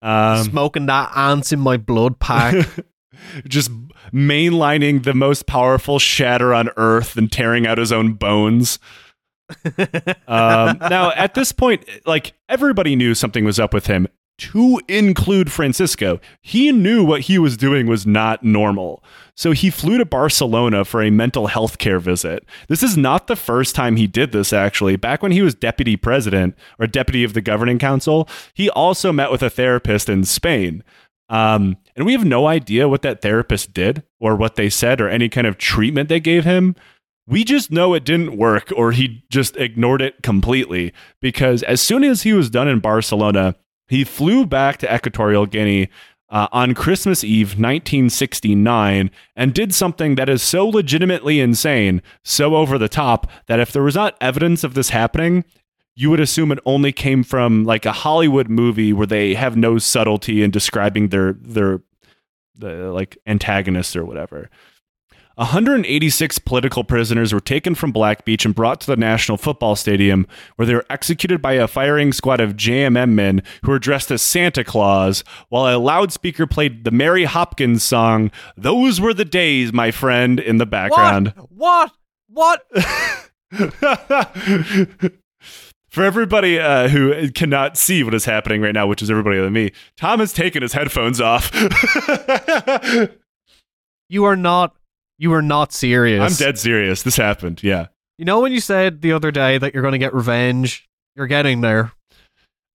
Um, 0.00 0.44
Smoking 0.44 0.86
that 0.86 1.12
ants 1.16 1.52
in 1.52 1.60
my 1.60 1.76
blood 1.76 2.18
pack. 2.18 2.66
just 3.46 3.70
mainlining 4.12 5.04
the 5.04 5.14
most 5.14 5.46
powerful 5.46 5.98
shatter 5.98 6.52
on 6.52 6.70
earth 6.76 7.16
and 7.16 7.30
tearing 7.30 7.66
out 7.66 7.78
his 7.78 7.92
own 7.92 8.14
bones. 8.14 8.78
Um, 10.28 10.78
now, 10.80 11.12
at 11.12 11.34
this 11.34 11.52
point, 11.52 11.84
like 12.06 12.34
everybody 12.48 12.96
knew 12.96 13.14
something 13.14 13.44
was 13.44 13.58
up 13.58 13.74
with 13.74 13.86
him, 13.86 14.08
to 14.38 14.80
include 14.88 15.52
Francisco. 15.52 16.20
He 16.40 16.72
knew 16.72 17.04
what 17.04 17.22
he 17.22 17.38
was 17.38 17.56
doing 17.56 17.86
was 17.86 18.06
not 18.06 18.42
normal. 18.42 19.04
So 19.36 19.52
he 19.52 19.70
flew 19.70 19.98
to 19.98 20.04
Barcelona 20.04 20.84
for 20.84 21.02
a 21.02 21.10
mental 21.10 21.46
health 21.46 21.78
care 21.78 22.00
visit. 22.00 22.44
This 22.68 22.82
is 22.82 22.96
not 22.96 23.26
the 23.26 23.36
first 23.36 23.74
time 23.74 23.96
he 23.96 24.06
did 24.06 24.32
this, 24.32 24.52
actually. 24.52 24.96
Back 24.96 25.22
when 25.22 25.32
he 25.32 25.42
was 25.42 25.54
deputy 25.54 25.96
president 25.96 26.56
or 26.78 26.86
deputy 26.86 27.24
of 27.24 27.34
the 27.34 27.40
governing 27.40 27.78
council, 27.78 28.28
he 28.52 28.68
also 28.70 29.12
met 29.12 29.30
with 29.30 29.42
a 29.42 29.50
therapist 29.50 30.08
in 30.08 30.24
Spain. 30.24 30.82
Um, 31.28 31.76
and 31.96 32.04
we 32.04 32.12
have 32.12 32.24
no 32.24 32.46
idea 32.46 32.88
what 32.88 33.02
that 33.02 33.22
therapist 33.22 33.72
did 33.72 34.02
or 34.20 34.36
what 34.36 34.56
they 34.56 34.68
said 34.68 35.00
or 35.00 35.08
any 35.08 35.28
kind 35.28 35.46
of 35.46 35.58
treatment 35.58 36.08
they 36.08 36.20
gave 36.20 36.44
him. 36.44 36.76
We 37.26 37.44
just 37.44 37.70
know 37.70 37.94
it 37.94 38.04
didn't 38.04 38.36
work 38.36 38.72
or 38.76 38.92
he 38.92 39.24
just 39.30 39.56
ignored 39.56 40.02
it 40.02 40.22
completely 40.22 40.92
because 41.20 41.62
as 41.62 41.80
soon 41.80 42.04
as 42.04 42.22
he 42.22 42.32
was 42.32 42.50
done 42.50 42.68
in 42.68 42.80
Barcelona, 42.80 43.54
he 43.88 44.04
flew 44.04 44.44
back 44.44 44.78
to 44.78 44.94
Equatorial 44.94 45.46
Guinea 45.46 45.88
uh, 46.32 46.48
on 46.50 46.74
Christmas 46.74 47.22
Eve 47.22 47.50
1969 47.50 49.10
and 49.36 49.54
did 49.54 49.74
something 49.74 50.14
that 50.14 50.30
is 50.30 50.42
so 50.42 50.66
legitimately 50.66 51.40
insane, 51.40 52.02
so 52.24 52.56
over 52.56 52.78
the 52.78 52.88
top, 52.88 53.30
that 53.46 53.60
if 53.60 53.70
there 53.70 53.82
was 53.82 53.94
not 53.94 54.16
evidence 54.20 54.64
of 54.64 54.72
this 54.72 54.88
happening, 54.88 55.44
you 55.94 56.10
would 56.10 56.20
assume 56.20 56.52
it 56.52 56.58
only 56.64 56.92
came 56.92 57.22
from 57.22 57.64
like 57.64 57.84
a 57.84 57.92
Hollywood 57.92 58.48
movie 58.48 58.92
where 58.92 59.06
they 59.06 59.34
have 59.34 59.56
no 59.56 59.78
subtlety 59.78 60.42
in 60.42 60.50
describing 60.50 61.08
their 61.08 61.34
their 61.34 61.80
the 62.54 62.92
like 62.92 63.18
antagonists 63.26 63.96
or 63.96 64.04
whatever. 64.04 64.50
186 65.36 66.38
political 66.40 66.84
prisoners 66.84 67.32
were 67.32 67.40
taken 67.40 67.74
from 67.74 67.90
Black 67.90 68.24
Beach 68.24 68.44
and 68.44 68.54
brought 68.54 68.82
to 68.82 68.86
the 68.86 68.96
National 68.96 69.38
Football 69.38 69.76
Stadium, 69.76 70.26
where 70.56 70.66
they 70.66 70.74
were 70.74 70.84
executed 70.90 71.40
by 71.40 71.54
a 71.54 71.66
firing 71.66 72.12
squad 72.12 72.38
of 72.38 72.54
JMM 72.54 73.10
men 73.10 73.42
who 73.62 73.70
were 73.70 73.78
dressed 73.78 74.10
as 74.10 74.20
Santa 74.20 74.62
Claus, 74.62 75.24
while 75.48 75.74
a 75.74 75.80
loudspeaker 75.80 76.46
played 76.46 76.84
the 76.84 76.90
Mary 76.90 77.24
Hopkins 77.24 77.82
song, 77.82 78.30
Those 78.58 79.00
Were 79.00 79.14
the 79.14 79.24
Days, 79.24 79.72
My 79.72 79.90
Friend, 79.90 80.38
in 80.38 80.58
the 80.58 80.66
background. 80.66 81.32
What? 81.48 81.92
What? 82.28 82.62
For 85.92 86.02
everybody 86.02 86.58
uh, 86.58 86.88
who 86.88 87.30
cannot 87.30 87.76
see 87.76 88.02
what 88.02 88.14
is 88.14 88.24
happening 88.24 88.62
right 88.62 88.72
now, 88.72 88.86
which 88.86 89.02
is 89.02 89.10
everybody 89.10 89.36
other 89.36 89.44
than 89.46 89.52
me, 89.52 89.72
Tom 89.96 90.20
has 90.20 90.32
taken 90.32 90.62
his 90.62 90.72
headphones 90.72 91.20
off. 91.20 91.52
You 94.12 94.24
are 94.24 94.36
not. 94.36 94.76
You 95.16 95.32
are 95.32 95.40
not 95.40 95.72
serious. 95.72 96.20
I'm 96.20 96.36
dead 96.36 96.58
serious. 96.58 97.02
This 97.02 97.16
happened. 97.16 97.62
Yeah. 97.62 97.86
You 98.18 98.26
know 98.26 98.40
when 98.40 98.52
you 98.52 98.60
said 98.60 99.00
the 99.00 99.12
other 99.12 99.30
day 99.30 99.56
that 99.56 99.72
you're 99.72 99.82
going 99.82 99.92
to 99.92 99.98
get 99.98 100.12
revenge? 100.12 100.86
You're 101.16 101.26
getting 101.26 101.62
there. 101.62 101.92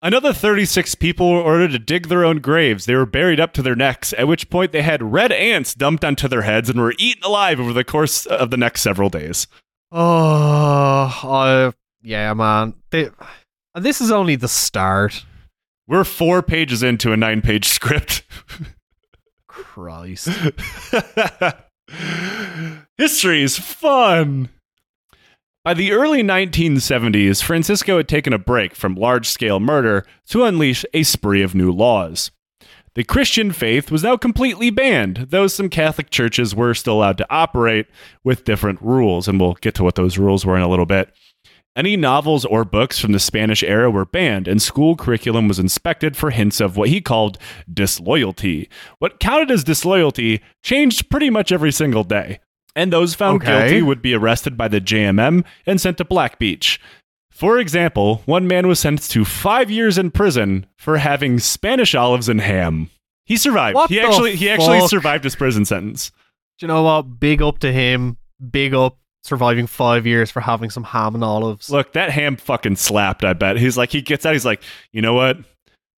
Another 0.02 0.32
36 0.32 0.96
people 0.96 1.30
were 1.30 1.40
ordered 1.40 1.70
to 1.70 1.78
dig 1.78 2.08
their 2.08 2.24
own 2.24 2.40
graves. 2.40 2.86
They 2.86 2.96
were 2.96 3.06
buried 3.06 3.38
up 3.38 3.52
to 3.52 3.62
their 3.62 3.76
necks, 3.76 4.12
at 4.18 4.26
which 4.26 4.50
point 4.50 4.72
they 4.72 4.82
had 4.82 5.00
red 5.00 5.30
ants 5.30 5.74
dumped 5.74 6.04
onto 6.04 6.26
their 6.26 6.42
heads 6.42 6.68
and 6.68 6.80
were 6.80 6.94
eaten 6.98 7.22
alive 7.22 7.60
over 7.60 7.72
the 7.72 7.84
course 7.84 8.26
of 8.26 8.50
the 8.50 8.56
next 8.56 8.80
several 8.80 9.08
days. 9.08 9.46
Oh, 9.92 11.20
uh, 11.22 11.70
yeah, 12.02 12.32
man. 12.34 12.74
They, 12.90 13.10
this 13.74 14.00
is 14.00 14.10
only 14.10 14.36
the 14.36 14.48
start. 14.48 15.24
We're 15.86 16.04
four 16.04 16.42
pages 16.42 16.82
into 16.82 17.12
a 17.12 17.16
nine 17.16 17.40
page 17.40 17.66
script. 17.66 18.24
Christ. 19.46 20.28
History 22.98 23.42
is 23.42 23.58
fun. 23.58 24.50
By 25.64 25.74
the 25.74 25.92
early 25.92 26.22
1970s, 26.22 27.42
Francisco 27.42 27.98
had 27.98 28.08
taken 28.08 28.32
a 28.32 28.38
break 28.38 28.74
from 28.74 28.94
large 28.94 29.28
scale 29.28 29.60
murder 29.60 30.04
to 30.28 30.44
unleash 30.44 30.84
a 30.94 31.02
spree 31.02 31.42
of 31.42 31.54
new 31.54 31.70
laws. 31.70 32.30
The 32.94 33.04
Christian 33.04 33.52
faith 33.52 33.90
was 33.90 34.02
now 34.02 34.16
completely 34.16 34.70
banned, 34.70 35.26
though 35.30 35.46
some 35.46 35.68
Catholic 35.68 36.10
churches 36.10 36.54
were 36.54 36.74
still 36.74 36.94
allowed 36.94 37.18
to 37.18 37.26
operate 37.30 37.86
with 38.24 38.44
different 38.44 38.80
rules, 38.82 39.28
and 39.28 39.38
we'll 39.38 39.54
get 39.54 39.74
to 39.76 39.84
what 39.84 39.94
those 39.94 40.18
rules 40.18 40.44
were 40.44 40.56
in 40.56 40.62
a 40.62 40.68
little 40.68 40.86
bit. 40.86 41.12
Any 41.78 41.96
novels 41.96 42.44
or 42.44 42.64
books 42.64 42.98
from 42.98 43.12
the 43.12 43.20
Spanish 43.20 43.62
era 43.62 43.88
were 43.88 44.04
banned, 44.04 44.48
and 44.48 44.60
school 44.60 44.96
curriculum 44.96 45.46
was 45.46 45.60
inspected 45.60 46.16
for 46.16 46.30
hints 46.30 46.60
of 46.60 46.76
what 46.76 46.88
he 46.88 47.00
called 47.00 47.38
disloyalty. 47.72 48.68
What 48.98 49.20
counted 49.20 49.50
as 49.52 49.62
disloyalty 49.62 50.40
changed 50.64 51.08
pretty 51.08 51.30
much 51.30 51.52
every 51.52 51.70
single 51.72 52.02
day. 52.04 52.40
and 52.76 52.92
those 52.92 53.12
found 53.14 53.42
Okay. 53.42 53.60
guilty 53.70 53.82
would 53.82 54.00
be 54.02 54.14
arrested 54.14 54.56
by 54.56 54.68
the 54.68 54.80
JMM 54.80 55.44
and 55.66 55.80
sent 55.80 55.98
to 55.98 56.04
Black 56.04 56.38
Beach. 56.38 56.78
For 57.28 57.58
example, 57.58 58.22
one 58.24 58.46
man 58.46 58.68
was 58.68 58.78
sentenced 58.78 59.10
to 59.12 59.24
five 59.24 59.68
years 59.68 59.98
in 59.98 60.12
prison 60.12 60.64
for 60.76 60.98
having 60.98 61.40
Spanish 61.40 61.94
olives 61.96 62.28
and 62.28 62.40
ham. 62.40 62.90
He 63.24 63.36
survived. 63.36 63.74
What 63.74 63.90
he 63.90 63.98
actually 64.00 64.36
he 64.36 64.48
actually 64.48 64.86
survived 64.86 65.24
his 65.24 65.34
prison 65.34 65.64
sentence. 65.64 66.10
Do 66.58 66.66
you 66.66 66.68
know 66.68 66.82
what? 66.84 67.18
Big 67.18 67.42
up 67.42 67.58
to 67.60 67.72
him. 67.72 68.16
Big 68.50 68.74
up 68.74 68.98
surviving 69.28 69.66
five 69.66 70.06
years 70.06 70.30
for 70.30 70.40
having 70.40 70.70
some 70.70 70.84
ham 70.84 71.14
and 71.14 71.22
olives. 71.22 71.70
Look, 71.70 71.92
that 71.92 72.10
ham 72.10 72.36
fucking 72.36 72.76
slapped, 72.76 73.24
I 73.24 73.34
bet. 73.34 73.58
He's 73.58 73.76
like 73.76 73.90
he 73.90 74.02
gets 74.02 74.26
out, 74.26 74.32
he's 74.32 74.44
like, 74.44 74.62
you 74.92 75.02
know 75.02 75.14
what? 75.14 75.38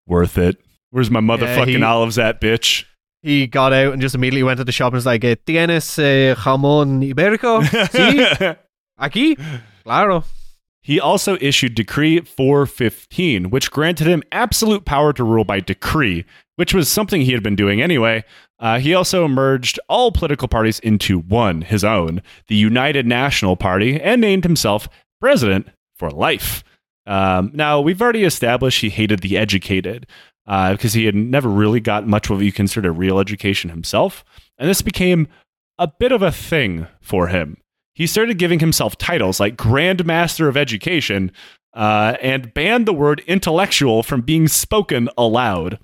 Worth 0.06 0.36
it. 0.36 0.60
Where's 0.90 1.10
my 1.10 1.20
motherfucking 1.20 1.68
he- 1.78 1.82
olives 1.82 2.18
at, 2.18 2.40
bitch? 2.40 2.84
He 3.22 3.46
got 3.46 3.72
out 3.72 3.92
and 3.92 4.00
just 4.00 4.14
immediately 4.14 4.42
went 4.42 4.58
to 4.58 4.64
the 4.64 4.72
shop 4.72 4.88
and 4.88 4.94
was 4.94 5.06
like, 5.06 5.22
eh, 5.24 5.36
¿Tienes 5.46 5.98
eh, 5.98 6.34
jamón 6.34 7.02
ibérico? 7.12 7.62
Sí, 7.90 8.56
aquí. 8.98 9.38
Claro. 9.84 10.24
He 10.82 10.98
also 10.98 11.36
issued 11.40 11.74
Decree 11.74 12.20
415, 12.20 13.50
which 13.50 13.70
granted 13.70 14.06
him 14.06 14.22
absolute 14.32 14.86
power 14.86 15.12
to 15.12 15.22
rule 15.22 15.44
by 15.44 15.60
decree, 15.60 16.24
which 16.56 16.72
was 16.72 16.88
something 16.88 17.20
he 17.20 17.32
had 17.32 17.42
been 17.42 17.54
doing 17.56 17.82
anyway. 17.82 18.24
Uh, 18.61 18.78
he 18.78 18.94
also 18.94 19.26
merged 19.26 19.80
all 19.88 20.12
political 20.12 20.46
parties 20.46 20.78
into 20.80 21.18
one, 21.18 21.62
his 21.62 21.82
own, 21.82 22.22
the 22.46 22.54
United 22.54 23.06
National 23.06 23.56
Party, 23.56 24.00
and 24.00 24.20
named 24.20 24.44
himself 24.44 24.88
president 25.20 25.66
for 25.96 26.11
life. 26.11 26.62
Um, 27.06 27.50
now, 27.54 27.80
we've 27.80 28.00
already 28.00 28.24
established 28.24 28.82
he 28.82 28.90
hated 28.90 29.20
the 29.20 29.36
educated 29.36 30.06
uh, 30.46 30.72
because 30.72 30.92
he 30.92 31.06
had 31.06 31.14
never 31.14 31.48
really 31.48 31.80
got 31.80 32.06
much 32.06 32.28
of 32.28 32.36
what 32.36 32.44
you 32.44 32.52
consider 32.52 32.92
real 32.92 33.18
education 33.18 33.70
himself. 33.70 34.24
And 34.58 34.68
this 34.68 34.82
became 34.82 35.26
a 35.78 35.88
bit 35.88 36.12
of 36.12 36.22
a 36.22 36.30
thing 36.30 36.86
for 37.00 37.28
him 37.28 37.56
he 38.00 38.06
started 38.06 38.38
giving 38.38 38.61
himself 38.61 38.96
titles 38.96 39.38
like 39.40 39.58
Grand 39.58 40.06
Master 40.06 40.48
of 40.48 40.56
Education 40.56 41.32
uh, 41.74 42.16
and 42.22 42.54
banned 42.54 42.86
the 42.86 42.94
word 42.94 43.22
intellectual 43.26 44.02
from 44.02 44.22
being 44.22 44.48
spoken 44.48 45.11
aloud. 45.18 45.78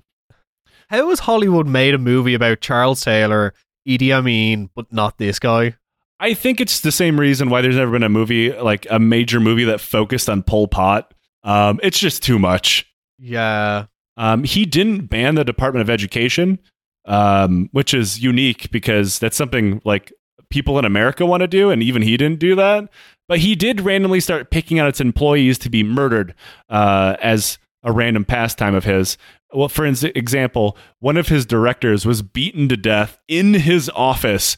How 0.89 1.09
has 1.09 1.19
Hollywood 1.19 1.67
made 1.67 1.93
a 1.93 1.97
movie 1.97 2.33
about 2.33 2.61
Charles 2.61 3.01
Taylor, 3.01 3.53
Idi 3.87 4.11
Amin, 4.11 4.69
but 4.73 4.91
not 4.91 5.17
this 5.17 5.37
guy? 5.39 5.75
I 6.19 6.33
think 6.33 6.61
it's 6.61 6.79
the 6.79 6.91
same 6.91 7.19
reason 7.19 7.49
why 7.49 7.61
there's 7.61 7.75
never 7.75 7.91
been 7.91 8.03
a 8.03 8.09
movie, 8.09 8.51
like 8.53 8.87
a 8.89 8.97
major 8.97 9.39
movie 9.39 9.65
that 9.65 9.81
focused 9.81 10.29
on 10.29 10.43
Pol 10.43 10.67
Pot. 10.67 11.13
Um, 11.43 11.79
it's 11.83 11.99
just 11.99 12.23
too 12.23 12.39
much. 12.39 12.91
Yeah. 13.19 13.85
Um, 14.15 14.43
he 14.43 14.65
didn't 14.65 15.07
ban 15.07 15.35
the 15.35 15.43
Department 15.43 15.81
of 15.81 15.89
Education, 15.89 16.59
um, 17.05 17.69
which 17.71 17.93
is 17.93 18.19
unique 18.19 18.71
because 18.71 19.19
that's 19.19 19.37
something 19.37 19.81
like 19.85 20.11
people 20.49 20.79
in 20.79 20.85
America 20.85 21.25
want 21.25 21.41
to 21.41 21.47
do, 21.47 21.69
and 21.69 21.83
even 21.83 22.01
he 22.01 22.17
didn't 22.17 22.39
do 22.39 22.55
that. 22.55 22.89
But 23.27 23.39
he 23.39 23.55
did 23.55 23.81
randomly 23.81 24.21
start 24.21 24.49
picking 24.49 24.79
out 24.79 24.87
its 24.87 25.01
employees 25.01 25.57
to 25.59 25.69
be 25.69 25.83
murdered 25.83 26.33
uh, 26.69 27.17
as 27.21 27.57
a 27.83 27.91
random 27.91 28.25
pastime 28.25 28.73
of 28.73 28.85
his. 28.85 29.17
Well, 29.53 29.69
for 29.69 29.85
example, 29.85 30.77
one 30.99 31.17
of 31.17 31.29
his 31.29 31.45
directors 31.45 32.05
was 32.05 32.21
beaten 32.21 32.67
to 32.69 32.77
death 32.77 33.17
in 33.27 33.53
his 33.53 33.89
office 33.95 34.57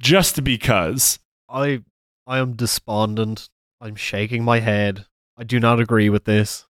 just 0.00 0.42
because. 0.42 1.18
I 1.48 1.82
I 2.26 2.38
am 2.38 2.54
despondent. 2.54 3.48
I'm 3.80 3.96
shaking 3.96 4.44
my 4.44 4.60
head. 4.60 5.06
I 5.36 5.44
do 5.44 5.60
not 5.60 5.80
agree 5.80 6.08
with 6.08 6.24
this. 6.24 6.66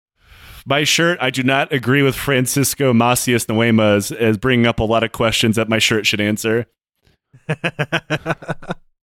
My 0.66 0.84
shirt, 0.84 1.18
I 1.20 1.30
do 1.30 1.42
not 1.42 1.72
agree 1.72 2.02
with 2.02 2.14
Francisco 2.14 2.92
Macias 2.92 3.46
Nguema 3.46 3.96
as, 3.96 4.12
as 4.12 4.36
bringing 4.36 4.66
up 4.66 4.78
a 4.78 4.84
lot 4.84 5.02
of 5.02 5.12
questions 5.12 5.56
that 5.56 5.68
my 5.68 5.78
shirt 5.78 6.06
should 6.06 6.20
answer. 6.20 6.66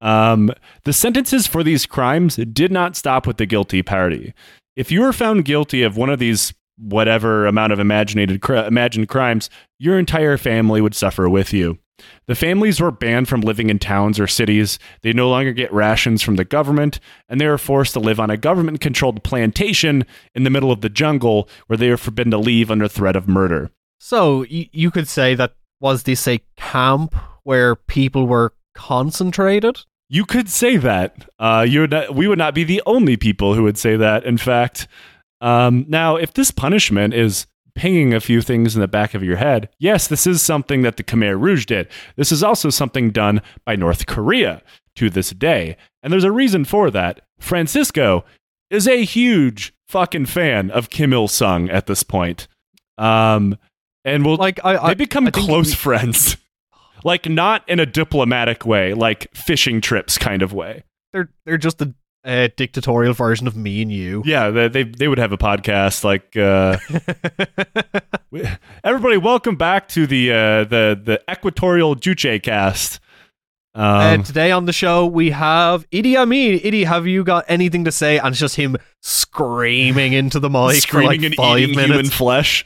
Um, 0.01 0.51
the 0.83 0.93
sentences 0.93 1.47
for 1.47 1.63
these 1.63 1.87
crimes 1.87 2.35
did 2.35 2.71
not 2.71 2.95
stop 2.95 3.25
with 3.25 3.37
the 3.37 3.47
guilty 3.47 3.81
party. 3.81 4.35
If 4.75 4.91
you 4.91 5.01
were 5.01 5.13
found 5.13 5.45
guilty 5.45 5.81
of 5.81 5.97
one 5.97 6.11
of 6.11 6.19
these 6.19 6.53
whatever 6.77 7.45
amount 7.45 7.73
of 7.73 7.79
imaginated 7.79 8.41
cri- 8.41 8.65
imagined 8.65 9.07
crimes, 9.09 9.49
your 9.79 9.97
entire 9.99 10.37
family 10.37 10.81
would 10.81 10.95
suffer 10.95 11.29
with 11.29 11.53
you. 11.53 11.77
The 12.27 12.35
families 12.35 12.81
were 12.81 12.91
banned 12.91 13.29
from 13.29 13.39
living 13.41 13.69
in 13.69 13.79
towns 13.79 14.19
or 14.19 14.27
cities. 14.27 14.77
They 15.01 15.13
no 15.13 15.29
longer 15.29 15.53
get 15.53 15.71
rations 15.71 16.21
from 16.21 16.35
the 16.35 16.43
government, 16.43 16.99
and 17.29 17.39
they 17.39 17.47
were 17.47 17.57
forced 17.57 17.93
to 17.93 18.01
live 18.01 18.19
on 18.19 18.29
a 18.29 18.35
government 18.35 18.81
controlled 18.81 19.23
plantation 19.23 20.05
in 20.33 20.43
the 20.43 20.49
middle 20.49 20.71
of 20.73 20.81
the 20.81 20.89
jungle 20.89 21.47
where 21.67 21.77
they 21.77 21.89
were 21.89 21.95
forbidden 21.97 22.31
to 22.31 22.37
leave 22.37 22.69
under 22.69 22.89
threat 22.89 23.15
of 23.15 23.27
murder. 23.29 23.71
so 23.97 24.39
y- 24.51 24.69
you 24.73 24.91
could 24.91 25.07
say 25.07 25.35
that 25.35 25.53
was 25.79 26.03
this 26.03 26.27
a 26.27 26.41
camp 26.57 27.15
where 27.43 27.75
people 27.75 28.27
were 28.27 28.53
concentrated? 28.73 29.79
You 30.09 30.25
could 30.25 30.49
say 30.49 30.77
that. 30.77 31.27
Uh, 31.39 31.65
you 31.67 31.81
would 31.81 31.91
not, 31.91 32.13
we 32.15 32.27
would 32.27 32.37
not 32.37 32.53
be 32.53 32.63
the 32.63 32.81
only 32.85 33.17
people 33.17 33.53
who 33.55 33.63
would 33.63 33.77
say 33.77 33.95
that. 33.95 34.23
In 34.23 34.37
fact, 34.37 34.87
um, 35.41 35.85
now 35.87 36.15
if 36.15 36.33
this 36.33 36.51
punishment 36.51 37.13
is 37.13 37.47
pinging 37.75 38.13
a 38.13 38.21
few 38.21 38.41
things 38.41 38.73
in 38.75 38.81
the 38.81 38.87
back 38.87 39.13
of 39.13 39.23
your 39.23 39.35
head, 39.37 39.69
yes, 39.79 40.07
this 40.07 40.25
is 40.25 40.41
something 40.41 40.81
that 40.83 40.97
the 40.97 41.03
Khmer 41.03 41.39
Rouge 41.39 41.65
did. 41.65 41.87
This 42.15 42.31
is 42.31 42.41
also 42.43 42.69
something 42.69 43.11
done 43.11 43.41
by 43.65 43.75
North 43.75 44.05
Korea 44.05 44.61
to 44.95 45.09
this 45.09 45.31
day, 45.31 45.75
and 46.01 46.11
there's 46.13 46.23
a 46.23 46.31
reason 46.31 46.63
for 46.65 46.89
that. 46.91 47.21
Francisco 47.39 48.23
is 48.69 48.87
a 48.87 49.03
huge 49.03 49.73
fucking 49.87 50.25
fan 50.25 50.71
of 50.71 50.89
Kim 50.89 51.11
Il 51.13 51.27
Sung 51.27 51.69
at 51.69 51.85
this 51.87 52.01
point, 52.01 52.47
um, 52.97 53.57
and 54.05 54.23
will 54.25 54.37
Like 54.37 54.59
I, 54.63 54.77
I 54.77 54.87
they 54.89 54.95
become 54.95 55.27
I 55.27 55.31
close 55.31 55.69
we- 55.69 55.75
friends. 55.75 56.37
Like 57.03 57.29
not 57.29 57.67
in 57.69 57.79
a 57.79 57.85
diplomatic 57.85 58.65
way, 58.65 58.95
like 58.95 59.29
fishing 59.35 59.79
trips 59.79 60.17
kind 60.17 60.41
of 60.41 60.53
way. 60.53 60.85
they're 61.13 61.29
they're 61.45 61.59
just 61.59 61.79
a 61.83 61.93
uh, 62.25 62.49
dictatorial 62.57 63.13
version 63.13 63.47
of 63.47 63.55
me 63.55 63.81
and 63.81 63.91
you. 63.91 64.23
Yeah, 64.25 64.49
they 64.49 64.67
they, 64.67 64.83
they 64.83 65.07
would 65.07 65.19
have 65.19 65.31
a 65.31 65.37
podcast 65.37 66.03
like 66.03 66.35
uh, 66.35 66.77
everybody. 68.83 69.17
Welcome 69.17 69.55
back 69.55 69.87
to 69.89 70.07
the 70.07 70.31
uh, 70.31 70.63
the 70.65 70.99
the 71.01 71.21
Equatorial 71.31 71.95
Juche 71.95 72.41
cast. 72.41 72.99
Um, 73.75 73.83
and 73.83 74.25
today 74.25 74.51
on 74.51 74.65
the 74.65 74.73
show 74.73 75.05
we 75.05 75.31
have 75.31 75.89
Idi 75.89 76.15
Amin. 76.15 76.59
Idi, 76.59 76.85
have 76.85 77.05
you 77.07 77.23
got 77.23 77.45
anything 77.47 77.85
to 77.85 77.91
say? 77.91 78.17
And 78.17 78.29
it's 78.29 78.39
just 78.39 78.55
him 78.55 78.77
screaming 79.01 80.13
into 80.13 80.39
the 80.39 80.49
mic 80.49 80.75
screaming 80.75 81.33
for 81.33 81.41
like 81.41 81.55
and 81.55 81.59
eating 81.59 81.79
human 81.79 82.05
flesh. 82.05 82.63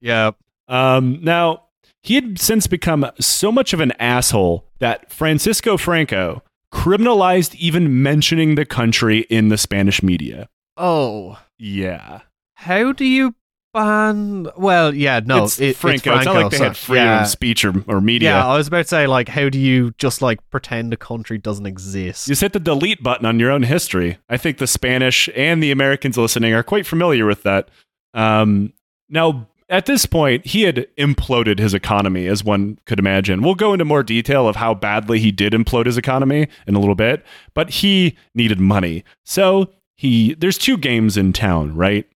Yeah. 0.00 0.32
Um, 0.68 1.20
now, 1.22 1.64
he 2.02 2.16
had 2.16 2.38
since 2.38 2.66
become 2.66 3.10
so 3.18 3.50
much 3.50 3.72
of 3.72 3.80
an 3.80 3.92
asshole 3.92 4.66
that 4.78 5.10
Francisco 5.10 5.78
Franco 5.78 6.42
criminalized 6.72 7.54
even 7.56 8.02
mentioning 8.02 8.54
the 8.54 8.64
country 8.64 9.20
in 9.30 9.48
the 9.48 9.58
Spanish 9.58 10.02
media. 10.02 10.48
Oh, 10.76 11.38
Yeah. 11.58 12.20
how 12.54 12.92
do 12.92 13.04
you 13.04 13.34
ban? 13.74 14.46
Well, 14.56 14.94
yeah, 14.94 15.20
no, 15.24 15.44
it's 15.44 15.60
it- 15.60 15.76
Franco. 15.76 16.16
It's, 16.16 16.24
not 16.26 16.34
like 16.34 16.50
they 16.50 16.58
so- 16.58 16.64
had 16.64 16.76
freedom 16.76 17.06
yeah. 17.06 17.22
of 17.22 17.28
speech 17.28 17.64
or, 17.64 17.72
or 17.86 18.00
media. 18.00 18.30
Yeah, 18.30 18.46
I 18.46 18.56
was 18.56 18.68
about 18.68 18.82
to 18.82 18.88
say, 18.88 19.06
like, 19.06 19.28
how 19.28 19.48
do 19.48 19.58
you 19.58 19.92
just 19.98 20.22
like 20.22 20.38
pretend 20.50 20.92
the 20.92 20.96
country 20.96 21.38
doesn't 21.38 21.66
exist? 21.66 22.26
You 22.28 22.32
just 22.32 22.42
hit 22.42 22.52
the 22.52 22.60
delete 22.60 23.02
button 23.02 23.26
on 23.26 23.38
your 23.38 23.50
own 23.50 23.62
history. 23.62 24.18
I 24.28 24.36
think 24.36 24.58
the 24.58 24.66
Spanish 24.66 25.28
and 25.36 25.62
the 25.62 25.70
Americans 25.70 26.16
listening 26.18 26.52
are 26.54 26.62
quite 26.62 26.86
familiar 26.86 27.26
with 27.26 27.42
that. 27.44 27.68
Um, 28.14 28.72
now, 29.08 29.48
at 29.68 29.86
this 29.86 30.06
point, 30.06 30.46
he 30.46 30.62
had 30.62 30.86
imploded 30.98 31.58
his 31.58 31.74
economy, 31.74 32.26
as 32.26 32.44
one 32.44 32.78
could 32.86 32.98
imagine. 32.98 33.42
We'll 33.42 33.54
go 33.54 33.72
into 33.72 33.84
more 33.84 34.02
detail 34.02 34.48
of 34.48 34.56
how 34.56 34.74
badly 34.74 35.18
he 35.18 35.32
did 35.32 35.52
implode 35.52 35.86
his 35.86 35.98
economy 35.98 36.48
in 36.66 36.74
a 36.74 36.80
little 36.80 36.94
bit, 36.94 37.24
but 37.54 37.70
he 37.70 38.16
needed 38.34 38.60
money. 38.60 39.04
So 39.24 39.70
he 39.96 40.34
there's 40.34 40.58
two 40.58 40.76
games 40.76 41.16
in 41.16 41.32
town, 41.32 41.74
right? 41.74 42.06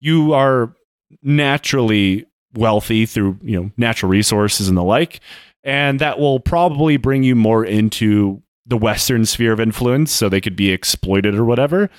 You 0.00 0.32
are 0.32 0.74
naturally 1.22 2.26
wealthy 2.54 3.06
through 3.06 3.38
you 3.42 3.60
know 3.60 3.70
natural 3.76 4.10
resources 4.10 4.68
and 4.68 4.76
the 4.76 4.82
like, 4.82 5.20
and 5.64 6.00
that 6.00 6.18
will 6.18 6.40
probably 6.40 6.96
bring 6.96 7.22
you 7.22 7.34
more 7.34 7.64
into 7.64 8.42
the 8.66 8.76
Western 8.76 9.24
sphere 9.24 9.52
of 9.52 9.60
influence, 9.60 10.12
so 10.12 10.28
they 10.28 10.40
could 10.40 10.56
be 10.56 10.70
exploited 10.70 11.34
or 11.34 11.44
whatever. 11.44 11.90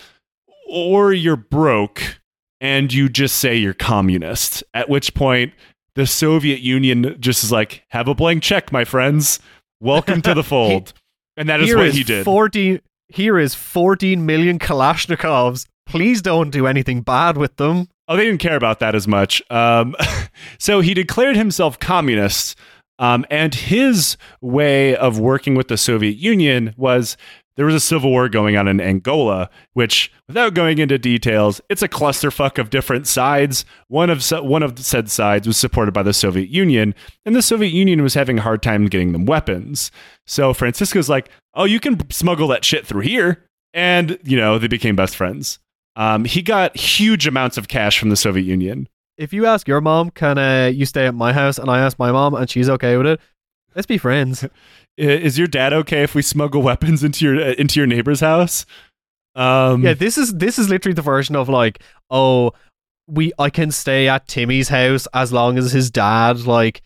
Or 0.69 1.11
you're 1.11 1.35
broke 1.35 2.20
and 2.61 2.93
you 2.93 3.09
just 3.09 3.39
say 3.39 3.57
you're 3.57 3.73
communist, 3.73 4.63
at 4.73 4.87
which 4.87 5.13
point 5.15 5.53
the 5.95 6.05
Soviet 6.05 6.61
Union 6.61 7.17
just 7.19 7.43
is 7.43 7.51
like, 7.51 7.83
have 7.89 8.07
a 8.07 8.15
blank 8.15 8.43
check, 8.43 8.71
my 8.71 8.85
friends. 8.85 9.39
Welcome 9.81 10.21
to 10.21 10.33
the 10.35 10.43
fold. 10.43 10.93
and 11.35 11.49
that 11.49 11.59
is 11.59 11.75
what 11.75 11.87
is 11.87 11.95
he 11.95 12.03
did. 12.03 12.23
14, 12.23 12.79
here 13.09 13.39
is 13.39 13.55
14 13.55 14.25
million 14.25 14.59
Kalashnikovs. 14.59 15.65
Please 15.87 16.21
don't 16.21 16.51
do 16.51 16.67
anything 16.67 17.01
bad 17.01 17.35
with 17.35 17.57
them. 17.57 17.89
Oh, 18.07 18.15
they 18.15 18.25
didn't 18.25 18.39
care 18.39 18.55
about 18.55 18.79
that 18.79 18.93
as 18.93 19.07
much. 19.07 19.41
Um, 19.49 19.95
so 20.59 20.81
he 20.81 20.93
declared 20.93 21.35
himself 21.35 21.79
communist. 21.79 22.57
Um, 22.99 23.25
and 23.31 23.55
his 23.55 24.15
way 24.41 24.95
of 24.95 25.17
working 25.17 25.55
with 25.55 25.67
the 25.69 25.77
Soviet 25.77 26.17
Union 26.17 26.75
was 26.77 27.17
there 27.55 27.65
was 27.65 27.75
a 27.75 27.79
civil 27.79 28.09
war 28.09 28.29
going 28.29 28.55
on 28.55 28.67
in 28.67 28.79
Angola, 28.79 29.49
which, 29.73 30.11
without 30.27 30.53
going 30.53 30.77
into 30.77 30.97
details, 30.97 31.59
it's 31.69 31.81
a 31.81 31.87
clusterfuck 31.87 32.57
of 32.57 32.69
different 32.69 33.07
sides. 33.07 33.65
One 33.87 34.09
of 34.09 34.27
one 34.29 34.63
of 34.63 34.79
said 34.79 35.09
sides 35.09 35.47
was 35.47 35.57
supported 35.57 35.93
by 35.93 36.03
the 36.03 36.13
Soviet 36.13 36.49
Union, 36.49 36.95
and 37.25 37.35
the 37.35 37.41
Soviet 37.41 37.73
Union 37.73 38.01
was 38.01 38.13
having 38.13 38.39
a 38.39 38.41
hard 38.41 38.63
time 38.63 38.85
getting 38.87 39.11
them 39.11 39.25
weapons. 39.25 39.91
So 40.25 40.53
Francisco's 40.53 41.09
like, 41.09 41.29
"Oh, 41.53 41.65
you 41.65 41.79
can 41.79 42.09
smuggle 42.09 42.47
that 42.49 42.65
shit 42.65 42.87
through 42.87 43.01
here," 43.01 43.45
and 43.73 44.17
you 44.23 44.37
know 44.37 44.57
they 44.57 44.67
became 44.67 44.95
best 44.95 45.15
friends. 45.15 45.59
Um, 45.95 46.25
he 46.25 46.41
got 46.41 46.77
huge 46.77 47.27
amounts 47.27 47.57
of 47.57 47.67
cash 47.67 47.99
from 47.99 48.09
the 48.09 48.15
Soviet 48.15 48.45
Union. 48.45 48.87
If 49.17 49.33
you 49.33 49.45
ask 49.45 49.67
your 49.67 49.81
mom, 49.81 50.09
can 50.09 50.37
uh, 50.37 50.71
you 50.73 50.85
stay 50.85 51.05
at 51.05 51.13
my 51.13 51.33
house? 51.33 51.57
And 51.57 51.69
I 51.69 51.79
ask 51.79 51.99
my 51.99 52.11
mom, 52.11 52.33
and 52.33 52.49
she's 52.49 52.69
okay 52.69 52.97
with 52.97 53.07
it. 53.07 53.19
Let's 53.75 53.87
be 53.87 53.97
friends. 53.97 54.45
Is 54.97 55.37
your 55.37 55.47
dad 55.47 55.73
okay 55.73 56.03
if 56.03 56.13
we 56.13 56.21
smuggle 56.21 56.61
weapons 56.61 57.03
into 57.03 57.25
your 57.25 57.41
uh, 57.41 57.53
into 57.57 57.79
your 57.79 57.87
neighbor's 57.87 58.19
house? 58.19 58.65
Um, 59.35 59.83
yeah, 59.83 59.93
this 59.93 60.17
is 60.17 60.33
this 60.33 60.59
is 60.59 60.69
literally 60.69 60.93
the 60.93 61.01
version 61.01 61.35
of 61.35 61.47
like, 61.47 61.81
oh, 62.09 62.51
we 63.07 63.31
I 63.39 63.49
can 63.49 63.71
stay 63.71 64.09
at 64.09 64.27
Timmy's 64.27 64.69
house 64.69 65.07
as 65.13 65.31
long 65.31 65.57
as 65.57 65.71
his 65.71 65.89
dad 65.89 66.41
like 66.41 66.81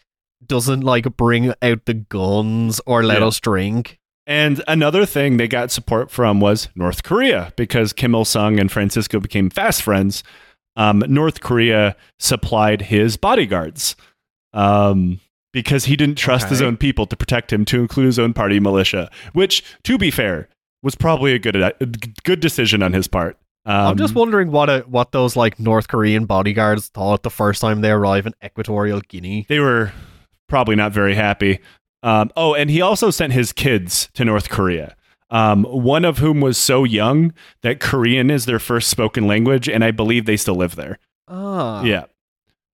doesn't 0.45 0.81
like 0.81 1.17
bring 1.17 1.53
out 1.61 1.85
the 1.85 1.93
guns 1.95 2.79
or 2.85 3.03
let 3.03 3.21
yeah. 3.21 3.27
us 3.27 3.39
drink. 3.39 3.99
And 4.27 4.63
another 4.67 5.05
thing 5.05 5.37
they 5.37 5.47
got 5.47 5.71
support 5.71 6.09
from 6.09 6.39
was 6.39 6.69
North 6.75 7.03
Korea 7.03 7.53
because 7.55 7.93
Kim 7.93 8.15
Il 8.15 8.25
Sung 8.25 8.59
and 8.59 8.71
Francisco 8.71 9.19
became 9.19 9.49
fast 9.49 9.83
friends. 9.83 10.23
Um, 10.75 11.03
North 11.07 11.41
Korea 11.41 11.95
supplied 12.19 12.83
his 12.83 13.17
bodyguards. 13.17 13.95
Um, 14.53 15.19
because 15.55 15.85
he 15.85 15.95
didn't 15.95 16.17
trust 16.17 16.47
okay. 16.47 16.49
his 16.49 16.61
own 16.61 16.75
people 16.75 17.07
to 17.07 17.15
protect 17.15 17.53
him, 17.53 17.63
to 17.63 17.79
include 17.79 18.07
his 18.07 18.19
own 18.19 18.33
party 18.33 18.59
militia. 18.59 19.09
Which, 19.31 19.63
to 19.83 19.97
be 19.97 20.11
fair, 20.11 20.49
was 20.83 20.95
probably 20.95 21.33
a 21.33 21.39
good 21.39 21.55
a 21.55 21.73
good 22.25 22.41
decision 22.41 22.83
on 22.83 22.91
his 22.91 23.07
part. 23.07 23.37
Um, 23.65 23.87
I'm 23.87 23.97
just 23.97 24.13
wondering 24.13 24.51
what 24.51 24.69
a, 24.69 24.79
what 24.81 25.13
those 25.13 25.35
like 25.35 25.57
North 25.57 25.87
Korean 25.87 26.25
bodyguards 26.25 26.89
thought 26.89 27.23
the 27.23 27.31
first 27.31 27.61
time 27.61 27.79
they 27.79 27.89
arrived 27.89 28.27
in 28.27 28.33
Equatorial 28.43 28.99
Guinea. 28.99 29.45
They 29.47 29.59
were 29.59 29.93
probably 30.49 30.75
not 30.75 30.91
very 30.91 31.15
happy. 31.15 31.59
Um, 32.03 32.29
oh, 32.35 32.53
and 32.53 32.69
he 32.69 32.81
also 32.81 33.09
sent 33.09 33.31
his 33.31 33.53
kids 33.53 34.09
to 34.13 34.25
North 34.25 34.49
Korea. 34.49 34.95
Um, 35.31 35.63
one 35.63 36.05
of 36.05 36.19
whom 36.19 36.41
was 36.41 36.57
so 36.57 36.83
young 36.83 37.33
that 37.61 37.79
Korean 37.79 38.29
is 38.29 38.45
their 38.45 38.59
first 38.59 38.89
spoken 38.89 39.25
language, 39.25 39.67
and 39.67 39.83
I 39.83 39.91
believe 39.91 40.25
they 40.25 40.37
still 40.37 40.55
live 40.55 40.75
there. 40.75 40.99
Ah, 41.27 41.81
yeah. 41.83 42.05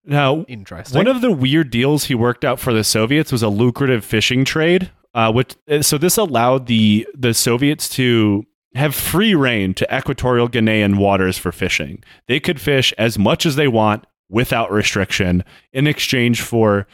Now, 0.05 0.44
interesting. 0.48 0.96
One 0.96 1.07
of 1.07 1.20
the 1.20 1.32
weird 1.32 1.70
deals 1.70 2.05
he 2.05 2.14
worked 2.14 2.44
out 2.44 2.59
for 2.59 2.72
the 2.72 2.84
Soviets 2.84 3.32
was 3.32 3.42
a 3.42 3.48
lucrative 3.48 4.05
fishing 4.05 4.44
trade. 4.44 4.90
Uh, 5.12 5.32
which 5.32 5.57
uh, 5.68 5.82
so 5.82 5.98
this 5.98 6.16
allowed 6.16 6.66
the 6.66 7.07
the 7.14 7.34
Soviets 7.34 7.88
to 7.88 8.44
have 8.76 8.94
free 8.94 9.34
reign 9.34 9.74
to 9.74 9.96
equatorial 9.96 10.48
Guinean 10.48 10.98
waters 10.98 11.36
for 11.36 11.51
fishing. 11.51 12.05
They 12.28 12.38
could 12.38 12.61
fish 12.61 12.94
as 12.96 13.18
much 13.18 13.44
as 13.44 13.57
they 13.57 13.66
want 13.66 14.05
without 14.28 14.70
restriction 14.70 15.42
in 15.72 15.88
exchange 15.88 16.40
for 16.40 16.86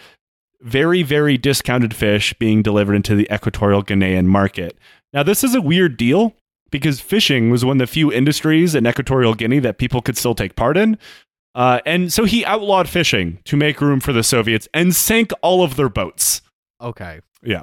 very 0.62 1.02
very 1.02 1.36
discounted 1.36 1.94
fish 1.94 2.32
being 2.38 2.62
delivered 2.62 2.94
into 2.94 3.14
the 3.14 3.28
equatorial 3.30 3.84
Guinean 3.84 4.24
market. 4.24 4.78
Now 5.12 5.22
this 5.22 5.44
is 5.44 5.54
a 5.54 5.60
weird 5.60 5.98
deal 5.98 6.34
because 6.70 7.00
fishing 7.00 7.50
was 7.50 7.64
one 7.64 7.76
of 7.76 7.86
the 7.86 7.92
few 7.92 8.12
industries 8.12 8.74
in 8.74 8.86
Equatorial 8.86 9.34
Guinea 9.34 9.60
that 9.60 9.78
people 9.78 10.02
could 10.02 10.16
still 10.16 10.34
take 10.34 10.56
part 10.56 10.76
in. 10.76 10.98
Uh, 11.56 11.80
and 11.86 12.12
so 12.12 12.24
he 12.24 12.44
outlawed 12.44 12.86
fishing 12.86 13.38
to 13.44 13.56
make 13.56 13.80
room 13.80 13.98
for 13.98 14.12
the 14.12 14.22
Soviets 14.22 14.68
and 14.74 14.94
sank 14.94 15.32
all 15.40 15.64
of 15.64 15.76
their 15.76 15.88
boats. 15.88 16.42
Okay. 16.82 17.20
Yeah. 17.42 17.62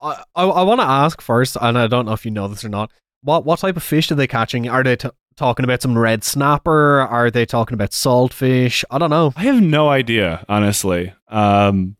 I, 0.00 0.24
I, 0.34 0.44
I 0.44 0.62
want 0.62 0.80
to 0.80 0.86
ask 0.86 1.20
first, 1.20 1.58
and 1.60 1.76
I 1.76 1.86
don't 1.86 2.06
know 2.06 2.14
if 2.14 2.24
you 2.24 2.30
know 2.30 2.48
this 2.48 2.64
or 2.64 2.70
not. 2.70 2.90
What 3.20 3.44
what 3.44 3.58
type 3.58 3.76
of 3.76 3.82
fish 3.82 4.10
are 4.10 4.14
they 4.14 4.26
catching? 4.26 4.68
Are 4.68 4.82
they 4.82 4.96
t- 4.96 5.10
talking 5.36 5.64
about 5.64 5.82
some 5.82 5.96
red 5.96 6.24
snapper? 6.24 7.00
Are 7.00 7.30
they 7.30 7.44
talking 7.44 7.74
about 7.74 7.90
saltfish? 7.90 8.82
I 8.90 8.96
don't 8.96 9.10
know. 9.10 9.34
I 9.36 9.42
have 9.42 9.60
no 9.60 9.90
idea, 9.90 10.44
honestly. 10.48 11.12
Um, 11.28 11.96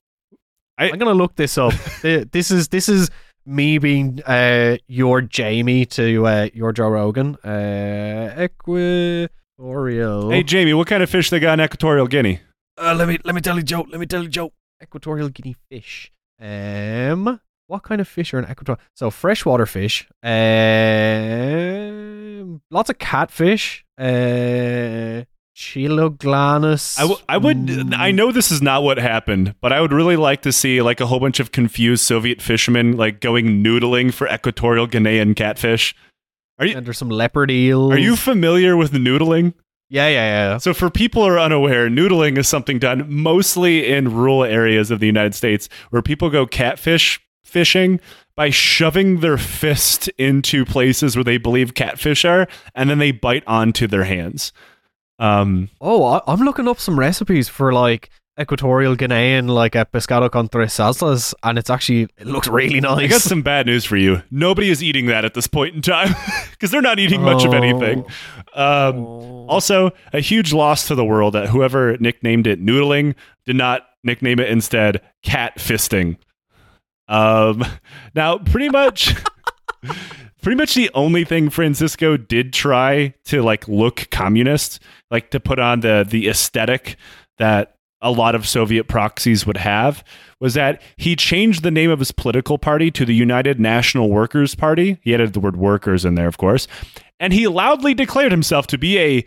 I, 0.79 0.89
am 0.89 0.99
gonna 0.99 1.13
look 1.13 1.37
this 1.37 1.59
up. 1.59 1.75
this 2.03 2.51
is 2.51 2.69
this 2.69 2.89
is 2.89 3.11
me 3.45 3.77
being 3.77 4.23
uh, 4.25 4.79
your 4.87 5.21
Jamie 5.21 5.85
to 5.87 6.27
uh, 6.27 6.49
your 6.55 6.73
Joe 6.73 6.89
Rogan. 6.89 7.37
Uh, 7.45 8.33
equi 8.37 9.29
Oreo. 9.65 10.31
Hey 10.33 10.43
Jamie, 10.43 10.75
what 10.75 10.87
kind 10.87 11.03
of 11.03 11.09
fish 11.11 11.31
they 11.31 11.41
got 11.41 11.59
in 11.59 11.65
Equatorial 11.65 12.07
Guinea? 12.07 12.41
Uh, 12.77 12.95
let 12.95 13.09
me 13.09 13.19
let 13.25 13.35
me 13.35 13.41
tell 13.41 13.57
you, 13.57 13.63
Joe. 13.63 13.87
Let 13.89 13.99
me 14.01 14.07
tell 14.07 14.23
you, 14.23 14.29
Joe. 14.29 14.53
Equatorial 14.83 15.31
Guinea 15.31 15.57
fish. 15.71 16.13
Um, 16.41 17.41
what 17.67 17.83
kind 17.83 18.01
of 18.01 18.09
fish 18.09 18.35
are 18.35 18.39
in 18.39 18.45
Equatorial? 18.51 18.81
So 18.95 19.11
freshwater 19.11 19.65
fish. 19.67 20.07
Um, 21.45 22.61
lots 22.71 22.91
of 22.91 22.99
catfish. 22.99 23.85
Uh, 23.99 25.23
Chiloglanus. 25.57 26.99
I, 26.99 27.03
w- 27.03 27.21
I 27.29 27.39
would. 27.39 27.95
I 27.95 28.11
know 28.11 28.33
this 28.33 28.51
is 28.51 28.61
not 28.61 28.83
what 28.83 28.99
happened, 28.99 29.55
but 29.61 29.73
I 29.73 29.81
would 29.81 29.93
really 29.93 30.17
like 30.17 30.43
to 30.43 30.53
see 30.53 30.83
like 30.83 31.01
a 31.01 31.07
whole 31.07 31.21
bunch 31.21 31.39
of 31.39 31.53
confused 31.53 32.03
Soviet 32.05 32.43
fishermen 32.43 32.97
like 32.97 33.21
going 33.21 33.63
noodling 33.63 34.13
for 34.13 34.27
Equatorial 34.27 34.89
Guinean 34.89 35.37
catfish. 35.37 35.95
Are 36.59 36.67
you? 36.67 36.77
And 36.77 36.87
there's 36.87 36.99
some 36.99 37.11
leopard 37.11 37.51
eels. 37.51 37.93
Are 37.93 37.99
you 37.99 38.17
familiar 38.17 38.77
with 38.77 38.93
noodling? 38.93 39.55
Yeah, 39.89 40.09
yeah, 40.09 40.51
yeah. 40.53 40.59
So, 40.59 40.73
for 40.73 40.91
people 40.91 41.23
who 41.23 41.29
are 41.29 41.39
unaware, 41.39 41.89
noodling 41.89 42.39
is 42.39 42.49
something 42.49 42.79
done 42.79 43.07
mostly 43.09 43.93
in 43.93 44.15
rural 44.15 44.45
areas 44.45 44.91
of 44.91 45.01
the 45.01 45.07
United 45.07 45.35
States 45.35 45.69
where 45.91 46.03
people 46.03 46.31
go 46.31 46.47
catfish 46.47 47.21
fishing 47.45 48.01
by 48.37 48.51
shoving 48.51 49.21
their 49.21 49.39
fist 49.39 50.09
into 50.19 50.65
places 50.65 51.17
where 51.17 51.25
they 51.25 51.39
believe 51.39 51.75
catfish 51.75 52.25
are, 52.25 52.49
and 52.75 52.91
then 52.91 52.99
they 52.99 53.13
bite 53.13 53.45
onto 53.47 53.87
their 53.87 54.05
hands. 54.05 54.53
Um, 55.19 55.71
oh, 55.81 56.21
I'm 56.27 56.41
looking 56.41 56.67
up 56.67 56.81
some 56.81 56.99
recipes 56.99 57.49
for 57.49 57.73
like 57.73 58.11
Equatorial 58.41 58.97
Guinean 58.97 59.49
like 59.49 59.77
a 59.77 59.87
pescado 59.87 60.29
con 60.29 60.49
tres 60.49 60.75
salsas, 60.75 61.35
and 61.45 61.57
it's 61.57 61.71
actually 61.71 62.09
it 62.19 62.27
looks 62.27 62.49
really 62.49 62.81
nice. 62.81 62.99
I 62.99 63.07
got 63.07 63.21
some 63.21 63.43
bad 63.43 63.67
news 63.67 63.85
for 63.85 63.97
you. 63.97 64.23
Nobody 64.31 64.71
is 64.71 64.83
eating 64.83 65.07
that 65.07 65.25
at 65.25 65.35
this 65.35 65.47
point 65.47 65.77
in 65.77 65.83
time 65.83 66.15
because 66.51 66.73
they're 66.73 66.83
not 66.83 66.99
eating 66.99 67.23
much 67.23 67.45
oh. 67.45 67.49
of 67.49 67.55
anything. 67.55 68.01
Um, 68.55 68.99
oh. 68.99 69.47
Also, 69.49 69.93
a 70.13 70.21
huge 70.21 70.53
loss 70.53 70.89
to 70.89 70.97
the 70.97 71.05
world 71.05 71.35
that 71.35 71.49
whoever 71.49 71.97
nicknamed 71.99 72.49
it 72.49 72.61
noodling 72.61 73.15
did 73.47 73.55
not 73.55 73.87
nickname 74.03 74.41
it 74.41 74.49
instead 74.49 75.01
cat 75.23 75.57
fisting. 75.59 76.17
Um, 77.07 77.65
now, 78.15 78.39
pretty 78.39 78.69
much. 78.69 79.15
pretty 80.43 80.57
much 80.57 80.75
the 80.75 80.91
only 80.93 81.25
thing 81.25 81.51
Francisco 81.51 82.17
did 82.17 82.53
try 82.53 83.15
to 83.27 83.43
like 83.43 83.69
look 83.69 84.09
communist, 84.11 84.81
like 85.11 85.31
to 85.31 85.39
put 85.39 85.61
on 85.61 85.81
the 85.81 86.05
the 86.09 86.29
aesthetic 86.29 86.97
that 87.39 87.74
a 88.05 88.11
lot 88.11 88.35
of 88.35 88.47
Soviet 88.47 88.85
proxies 88.85 89.47
would 89.47 89.57
have 89.57 90.05
was 90.39 90.55
that 90.55 90.83
he 90.97 91.17
changed 91.17 91.63
the 91.63 91.71
name 91.71 91.91
of 91.91 91.99
his 91.99 92.13
political 92.13 92.59
party 92.59 92.91
to 92.91 93.05
the 93.05 93.15
United 93.15 93.59
National 93.59 94.11
Workers 94.11 94.55
Party. 94.55 94.99
He 95.03 95.15
added 95.15 95.33
the 95.33 95.41
word 95.41 95.57
workers 95.57 96.05
in 96.05 96.15
there, 96.15 96.29
of 96.29 96.37
course. 96.37 96.69
And 97.19 97.33
he 97.33 97.49
loudly 97.49 97.95
declared 97.95 98.31
himself 98.31 98.67
to 98.69 98.79
be 98.79 98.99
a 98.99 99.25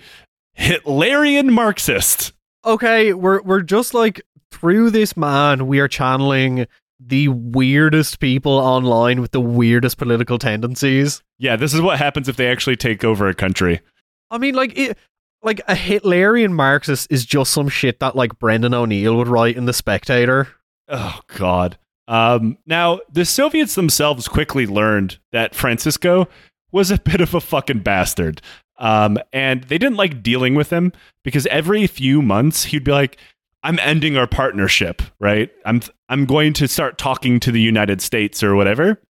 Hitlerian 0.58 1.50
Marxist. 1.50 2.34
Okay, 2.64 3.14
we're 3.14 3.42
we're 3.42 3.62
just 3.62 3.94
like 3.94 4.22
through 4.52 4.92
this 4.92 5.18
man, 5.18 5.68
we 5.68 5.80
are 5.80 5.88
channeling 5.88 6.68
the 7.00 7.28
weirdest 7.30 8.20
people 8.20 8.54
online 8.54 9.22
with 9.22 9.32
the 9.32 9.42
weirdest 9.42 9.98
political 9.98 10.38
tendencies. 10.38 11.24
Yeah, 11.38 11.56
this 11.56 11.74
is 11.74 11.82
what 11.82 11.98
happens 12.00 12.30
if 12.30 12.38
they 12.38 12.50
actually 12.50 12.76
take 12.76 13.04
over 13.04 13.28
a 13.28 13.34
country. 13.34 13.82
I 14.30 14.38
mean, 14.38 14.56
like, 14.56 14.78
it, 14.78 14.98
like 15.44 15.60
a 15.68 15.76
Hitlerian 15.76 16.52
Marxist 16.52 17.08
is 17.10 17.26
just 17.26 17.54
some 17.54 17.70
shit 17.70 18.00
that 18.00 18.16
like 18.16 18.40
Brendan 18.40 18.74
O'Neill 18.74 19.16
would 19.18 19.28
write 19.28 19.58
in 19.58 19.66
The 19.66 19.74
Spectator. 19.74 20.48
Oh 20.88 21.20
God. 21.36 21.78
Um, 22.08 22.58
now 22.66 23.00
the 23.12 23.26
Soviets 23.26 23.76
themselves 23.76 24.28
quickly 24.28 24.66
learned 24.66 25.18
that 25.32 25.56
Francisco 25.56 26.28
was 26.72 26.92
a 26.92 27.00
bit 27.00 27.22
of 27.22 27.34
a 27.34 27.42
fucking 27.42 27.80
bastard. 27.80 28.42
Um, 28.80 29.18
and 29.34 29.64
they 29.66 29.78
didn't 29.78 29.98
like 29.98 30.22
dealing 30.22 30.56
with 30.56 30.70
him 30.70 30.94
because 31.24 31.48
every 31.48 31.88
few 31.88 32.22
months 32.22 32.66
he'd 32.66 32.84
be 32.84 32.92
like, 32.92 33.18
"I'm 33.64 33.80
ending 33.80 34.18
our 34.18 34.28
partnership, 34.28 35.02
right? 35.20 35.50
I'm 35.66 35.82
I'm 36.10 36.26
going 36.26 36.54
to 36.54 36.68
start 36.68 36.98
talking 36.98 37.40
to 37.42 37.52
the 37.52 37.62
United 37.62 38.02
States 38.02 38.44
or 38.44 38.56
whatever." 38.56 39.02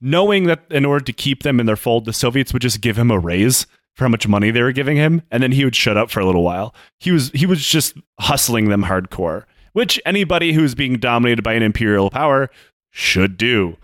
Knowing 0.00 0.44
that 0.44 0.64
in 0.70 0.84
order 0.84 1.04
to 1.04 1.12
keep 1.12 1.42
them 1.42 1.60
in 1.60 1.66
their 1.66 1.76
fold, 1.76 2.06
the 2.06 2.12
Soviets 2.12 2.52
would 2.52 2.62
just 2.62 2.80
give 2.80 2.98
him 2.98 3.10
a 3.10 3.18
raise 3.18 3.66
for 3.94 4.04
how 4.04 4.08
much 4.08 4.26
money 4.26 4.50
they 4.50 4.62
were 4.62 4.72
giving 4.72 4.96
him, 4.96 5.22
and 5.30 5.42
then 5.42 5.52
he 5.52 5.64
would 5.64 5.76
shut 5.76 5.96
up 5.96 6.10
for 6.10 6.20
a 6.20 6.26
little 6.26 6.42
while. 6.42 6.74
He 7.00 7.10
was 7.10 7.30
he 7.30 7.46
was 7.46 7.64
just 7.64 7.96
hustling 8.20 8.68
them 8.68 8.84
hardcore, 8.84 9.44
which 9.72 10.00
anybody 10.06 10.52
who's 10.52 10.74
being 10.74 10.98
dominated 10.98 11.42
by 11.42 11.54
an 11.54 11.62
imperial 11.62 12.10
power 12.10 12.50
should 12.90 13.36
do. 13.36 13.76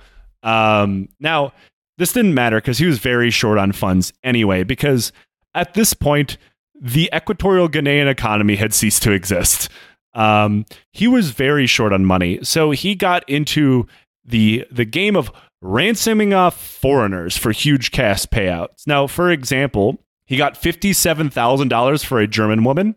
Um, 0.42 1.08
now, 1.20 1.52
this 1.98 2.12
didn't 2.12 2.34
matter 2.34 2.56
because 2.56 2.78
he 2.78 2.86
was 2.86 2.98
very 2.98 3.30
short 3.30 3.58
on 3.58 3.72
funds 3.72 4.12
anyway, 4.22 4.64
because 4.64 5.12
at 5.54 5.74
this 5.74 5.94
point, 5.94 6.38
the 6.80 7.10
Equatorial 7.14 7.68
Guinean 7.68 8.08
economy 8.08 8.56
had 8.56 8.72
ceased 8.72 9.02
to 9.02 9.12
exist. 9.12 9.68
Um, 10.14 10.64
he 10.92 11.08
was 11.08 11.30
very 11.32 11.66
short 11.66 11.92
on 11.92 12.04
money, 12.04 12.38
so 12.42 12.70
he 12.70 12.94
got 12.94 13.28
into 13.28 13.86
the 14.24 14.66
the 14.70 14.84
game 14.84 15.16
of 15.16 15.30
ransoming 15.60 16.32
off 16.34 16.60
foreigners 16.60 17.36
for 17.36 17.50
huge 17.52 17.90
cash 17.90 18.26
payouts. 18.26 18.86
Now, 18.86 19.06
for 19.06 19.30
example, 19.30 19.98
he 20.26 20.36
got 20.36 20.54
$57,000 20.54 22.04
for 22.04 22.20
a 22.20 22.26
German 22.26 22.64
woman, 22.64 22.94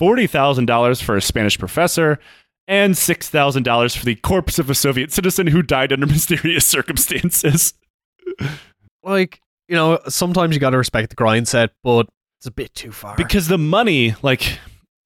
$40,000 0.00 1.02
for 1.02 1.16
a 1.16 1.22
Spanish 1.22 1.58
professor, 1.58 2.18
and 2.66 2.94
$6,000 2.94 3.96
for 3.96 4.04
the 4.04 4.14
corpse 4.16 4.58
of 4.58 4.70
a 4.70 4.74
Soviet 4.74 5.12
citizen 5.12 5.46
who 5.46 5.62
died 5.62 5.92
under 5.92 6.06
mysterious 6.08 6.66
circumstances. 6.66 7.74
Like, 9.02 9.40
you 9.68 9.76
know, 9.76 10.00
sometimes 10.08 10.54
you 10.54 10.60
got 10.60 10.70
to 10.70 10.78
respect 10.78 11.10
the 11.10 11.16
grind 11.16 11.46
set, 11.48 11.70
but 11.82 12.08
it's 12.38 12.46
a 12.46 12.50
bit 12.50 12.74
too 12.74 12.92
far. 12.92 13.16
because 13.16 13.48
the 13.48 13.56
money 13.56 14.14
like 14.22 14.58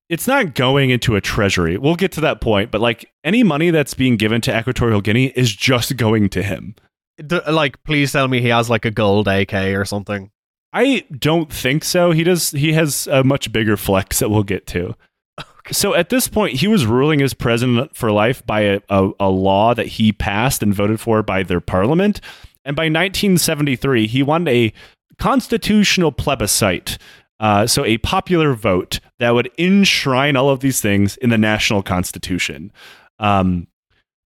it's 0.08 0.26
not 0.26 0.54
going 0.56 0.90
into 0.90 1.14
a 1.14 1.20
treasury 1.20 1.78
we'll 1.78 1.94
get 1.94 2.10
to 2.10 2.20
that 2.20 2.40
point 2.40 2.72
but 2.72 2.80
like 2.80 3.12
any 3.22 3.44
money 3.44 3.70
that's 3.70 3.94
being 3.94 4.16
given 4.16 4.40
to 4.40 4.58
equatorial 4.58 5.00
guinea 5.00 5.26
is 5.36 5.54
just 5.54 5.96
going 5.96 6.28
to 6.30 6.42
him 6.42 6.74
D- 7.26 7.40
like, 7.50 7.82
please 7.84 8.12
tell 8.12 8.28
me 8.28 8.40
he 8.40 8.48
has 8.48 8.70
like 8.70 8.84
a 8.84 8.90
gold 8.90 9.28
AK 9.28 9.52
or 9.54 9.84
something. 9.84 10.30
i 10.72 11.04
don't 11.18 11.52
think 11.52 11.82
so 11.84 12.12
he 12.12 12.22
does 12.24 12.50
he 12.50 12.72
has 12.74 13.06
a 13.08 13.24
much 13.24 13.50
bigger 13.52 13.76
flex 13.76 14.18
that 14.18 14.28
we'll 14.28 14.42
get 14.42 14.66
to 14.66 14.94
so 15.72 15.94
at 15.94 16.10
this 16.10 16.28
point 16.28 16.56
he 16.56 16.68
was 16.68 16.84
ruling 16.86 17.22
as 17.22 17.34
president 17.34 17.96
for 17.96 18.12
life 18.12 18.44
by 18.46 18.60
a, 18.60 18.80
a, 18.90 19.10
a 19.20 19.28
law 19.30 19.74
that 19.74 19.86
he 19.86 20.12
passed 20.12 20.62
and 20.62 20.74
voted 20.74 21.00
for 21.00 21.22
by 21.22 21.42
their 21.42 21.60
parliament 21.60 22.20
and 22.64 22.76
by 22.76 22.84
1973 22.84 24.06
he 24.06 24.22
won 24.22 24.46
a 24.46 24.72
constitutional 25.18 26.12
plebiscite 26.12 26.98
uh, 27.40 27.66
so 27.66 27.84
a 27.84 27.98
popular 27.98 28.54
vote 28.54 29.00
that 29.18 29.30
would 29.30 29.50
enshrine 29.58 30.36
all 30.36 30.50
of 30.50 30.60
these 30.60 30.80
things 30.80 31.16
in 31.18 31.30
the 31.30 31.38
national 31.38 31.82
constitution. 31.82 32.72
Um, 33.18 33.68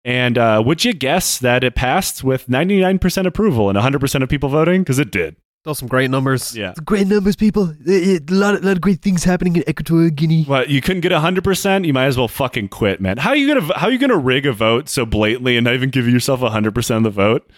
and 0.05 0.37
uh, 0.37 0.63
would 0.65 0.85
you 0.85 0.93
guess 0.93 1.39
that 1.39 1.65
it 1.65 1.75
passed 1.75 2.23
with 2.23 2.47
99% 2.49 3.27
approval 3.27 3.69
and 3.71 3.79
100% 3.79 4.23
of 4.23 4.29
people 4.29 4.49
voting? 4.49 4.83
Because 4.83 4.99
it 4.99 5.11
did. 5.11 5.37
Does 5.65 5.79
some 5.79 5.89
great 5.89 6.11
numbers. 6.11 6.55
Yeah. 6.55 6.75
Great 6.85 7.07
numbers, 7.07 7.37
people. 7.37 7.73
A 7.89 8.21
lot, 8.29 8.63
lot 8.63 8.73
of 8.73 8.81
great 8.83 9.01
things 9.01 9.25
happening 9.25 9.57
in 9.57 9.63
Equatorial 9.67 10.11
Guinea. 10.11 10.45
Well, 10.47 10.69
you 10.69 10.83
couldn't 10.83 11.01
get 11.01 11.11
100%. 11.11 11.87
You 11.87 11.95
might 11.95 12.05
as 12.05 12.19
well 12.19 12.29
fucking 12.29 12.69
quit, 12.69 13.01
man. 13.01 13.17
How 13.17 13.31
are 13.31 13.37
you 13.37 13.55
gonna 13.55 13.75
How 13.79 13.87
are 13.87 13.91
you 13.91 13.99
gonna 13.99 14.19
rig 14.19 14.45
a 14.45 14.53
vote 14.53 14.91
so 14.91 15.07
blatantly 15.07 15.57
and 15.57 15.65
not 15.65 15.73
even 15.73 15.89
give 15.89 16.07
yourself 16.07 16.41
100% 16.41 16.97
of 16.99 17.03
the 17.03 17.11
vote? 17.11 17.51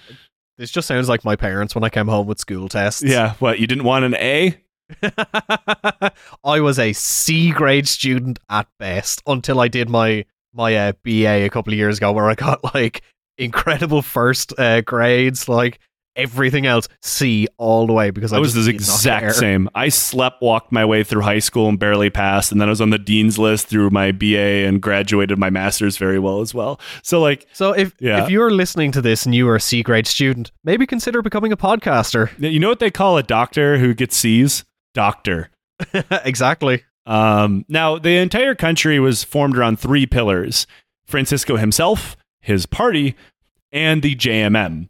This 0.56 0.70
just 0.70 0.86
sounds 0.86 1.08
like 1.08 1.24
my 1.24 1.34
parents 1.34 1.74
when 1.74 1.82
I 1.82 1.88
came 1.88 2.06
home 2.06 2.28
with 2.28 2.38
school 2.38 2.68
tests. 2.68 3.02
Yeah. 3.02 3.34
What? 3.40 3.58
You 3.58 3.66
didn't 3.66 3.82
want 3.82 4.04
an 4.04 4.14
A? 4.14 4.56
I 6.44 6.60
was 6.60 6.78
a 6.78 6.92
C 6.92 7.50
grade 7.50 7.88
student 7.88 8.38
at 8.48 8.68
best 8.78 9.20
until 9.26 9.58
I 9.58 9.66
did 9.66 9.90
my 9.90 10.24
my 10.56 10.74
uh, 10.76 10.92
BA 11.04 11.44
a 11.44 11.48
couple 11.50 11.72
of 11.72 11.78
years 11.78 11.98
ago, 11.98 12.12
where 12.12 12.28
I 12.28 12.34
got 12.34 12.62
like 12.74 13.02
incredible 13.38 14.02
first 14.02 14.58
uh, 14.58 14.80
grades, 14.80 15.48
like 15.48 15.78
everything 16.16 16.64
else 16.64 16.88
C 17.02 17.46
all 17.58 17.86
the 17.86 17.92
way 17.92 18.08
because 18.10 18.32
I, 18.32 18.38
I 18.38 18.40
was 18.40 18.54
the 18.54 18.70
exact 18.70 19.34
same. 19.34 19.68
I 19.74 19.90
slept 19.90 20.40
walked 20.40 20.72
my 20.72 20.82
way 20.84 21.04
through 21.04 21.20
high 21.20 21.40
school 21.40 21.68
and 21.68 21.78
barely 21.78 22.08
passed, 22.08 22.50
and 22.52 22.60
then 22.60 22.68
I 22.68 22.70
was 22.70 22.80
on 22.80 22.88
the 22.90 22.98
dean's 22.98 23.38
list 23.38 23.66
through 23.68 23.90
my 23.90 24.12
BA 24.12 24.66
and 24.66 24.80
graduated 24.80 25.38
my 25.38 25.50
master's 25.50 25.98
very 25.98 26.18
well 26.18 26.40
as 26.40 26.54
well. 26.54 26.80
So 27.02 27.20
like, 27.20 27.46
So 27.52 27.72
if 27.72 27.94
Yeah. 28.00 28.24
if 28.24 28.30
you're 28.30 28.50
listening 28.50 28.92
to 28.92 29.02
this 29.02 29.26
and 29.26 29.34
you 29.34 29.46
are 29.48 29.56
a 29.56 29.60
C 29.60 29.82
grade 29.82 30.06
student, 30.06 30.52
maybe 30.64 30.86
consider 30.86 31.20
becoming 31.22 31.52
a 31.52 31.56
podcaster. 31.56 32.30
you 32.38 32.58
know 32.58 32.68
what 32.70 32.80
they 32.80 32.90
call 32.90 33.18
a 33.18 33.22
doctor 33.22 33.78
who 33.78 33.92
gets 33.94 34.16
C's? 34.16 34.64
Doctor. 34.94 35.50
exactly. 36.24 36.84
Um, 37.06 37.64
now, 37.68 37.98
the 37.98 38.16
entire 38.16 38.54
country 38.54 38.98
was 38.98 39.24
formed 39.24 39.56
around 39.56 39.78
three 39.78 40.06
pillars 40.06 40.66
Francisco 41.06 41.56
himself, 41.56 42.16
his 42.40 42.66
party, 42.66 43.14
and 43.70 44.02
the 44.02 44.16
JMM. 44.16 44.88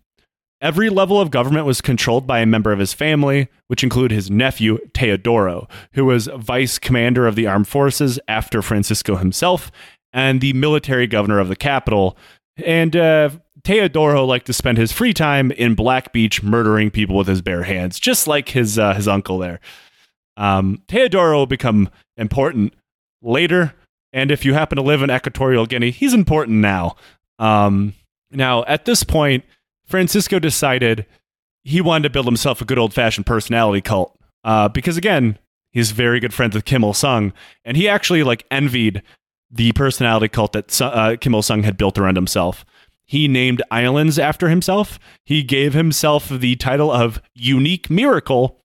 Every 0.63 0.89
level 0.89 1.21
of 1.21 1.31
government 1.31 1.67
was 1.67 1.83
controlled 1.83 2.27
by 2.27 2.39
a 2.39 2.47
member 2.47 2.73
of 2.73 2.79
his 2.79 2.95
family, 2.95 3.49
which 3.67 3.83
included 3.83 4.15
his 4.15 4.31
nephew, 4.31 4.79
Teodoro, 4.95 5.69
who 5.93 6.07
was 6.07 6.31
vice 6.37 6.79
commander 6.79 7.27
of 7.27 7.35
the 7.37 7.47
armed 7.47 7.69
forces 7.69 8.19
after 8.27 8.63
Francisco 8.63 9.17
himself, 9.17 9.71
and 10.15 10.41
the 10.41 10.55
military 10.55 11.07
governor 11.07 11.41
of 11.41 11.49
the 11.49 11.57
capital. 11.57 12.17
And 12.65 12.97
uh, 12.97 13.31
Teodoro 13.65 14.27
liked 14.27 14.47
to 14.47 14.55
spend 14.55 14.79
his 14.79 14.93
free 14.93 15.13
time 15.13 15.51
in 15.53 15.75
Black 15.75 16.15
Beach 16.15 16.43
murdering 16.43 16.91
people 16.91 17.17
with 17.17 17.27
his 17.27 17.43
bare 17.43 17.65
hands, 17.65 18.01
just 18.01 18.27
like 18.27 18.49
his, 18.49 18.79
uh, 18.79 18.95
his 18.95 19.07
uncle 19.07 19.39
there. 19.39 19.61
Um, 20.37 20.83
Teodoro 20.89 21.39
will 21.39 21.47
become 21.47 21.89
important 22.17 22.75
later, 23.23 23.75
and 24.13 24.31
if 24.31 24.45
you 24.45 24.55
happen 24.55 24.77
to 24.77 24.83
live 24.83 25.03
in 25.03 25.11
Equatorial 25.11 25.67
Guinea, 25.67 25.91
he's 25.91 26.15
important 26.15 26.59
now. 26.59 26.97
Um, 27.39 27.95
now, 28.31 28.65
at 28.65 28.85
this 28.85 29.03
point, 29.03 29.45
Francisco 29.87 30.39
decided 30.39 31.07
he 31.65 31.81
wanted 31.81 32.05
to 32.05 32.11
build 32.11 32.27
himself 32.27 32.61
a 32.61 32.65
good 32.65 32.79
old 32.79 32.95
fashioned 32.95 33.27
personality 33.27 33.81
cult 33.81 34.19
uh, 34.45 34.69
because, 34.69 34.97
again, 34.97 35.39
he's 35.71 35.91
very 35.91 36.21
good 36.21 36.35
friends 36.35 36.55
with 36.55 36.65
Kim 36.65 36.85
Il 36.85 36.95
Sung, 36.95 37.33
and 37.65 37.77
he 37.77 37.89
actually 37.89 38.23
like 38.23 38.45
envied 38.51 39.03
the 39.51 39.73
personality 39.73 40.29
cult 40.29 40.53
that 40.53 40.81
uh, 40.81 41.17
Kim 41.21 41.35
Il 41.35 41.43
Sung 41.43 41.63
had 41.63 41.77
built 41.77 41.99
around 41.99 42.17
himself. 42.17 42.65
He 43.05 43.29
named 43.29 43.63
islands 43.71 44.19
after 44.19 44.49
himself. 44.49 44.99
He 45.25 45.43
gave 45.45 45.75
himself 45.75 46.29
the 46.29 46.57
title 46.57 46.91
of 46.91 47.23
Unique 47.35 47.89
Miracle 47.89 48.61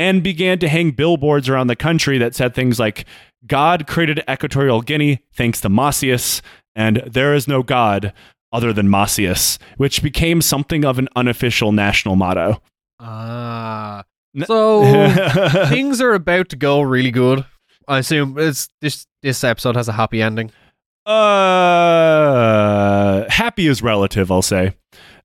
and 0.00 0.22
began 0.22 0.58
to 0.58 0.68
hang 0.68 0.90
billboards 0.92 1.48
around 1.48 1.66
the 1.66 1.76
country 1.76 2.16
that 2.16 2.34
said 2.34 2.54
things 2.54 2.80
like, 2.80 3.04
God 3.46 3.86
created 3.86 4.24
Equatorial 4.28 4.80
Guinea 4.80 5.20
thanks 5.34 5.60
to 5.60 5.68
Macias, 5.68 6.40
and 6.74 7.02
there 7.06 7.34
is 7.34 7.46
no 7.46 7.62
God 7.62 8.14
other 8.50 8.72
than 8.72 8.88
Macias, 8.88 9.58
which 9.76 10.02
became 10.02 10.40
something 10.40 10.86
of 10.86 10.98
an 10.98 11.06
unofficial 11.14 11.70
national 11.70 12.16
motto. 12.16 12.62
Ah. 12.98 14.04
N- 14.34 14.46
so 14.46 14.84
things 15.68 16.00
are 16.00 16.14
about 16.14 16.48
to 16.48 16.56
go 16.56 16.80
really 16.80 17.10
good. 17.10 17.44
I 17.86 17.98
assume 17.98 18.38
it's 18.38 18.70
this 18.80 19.06
this 19.22 19.44
episode 19.44 19.76
has 19.76 19.88
a 19.88 19.92
happy 19.92 20.22
ending. 20.22 20.50
Uh, 21.04 21.18
happy 23.28 23.66
is 23.66 23.82
relative, 23.82 24.32
I'll 24.32 24.40
say. 24.40 24.76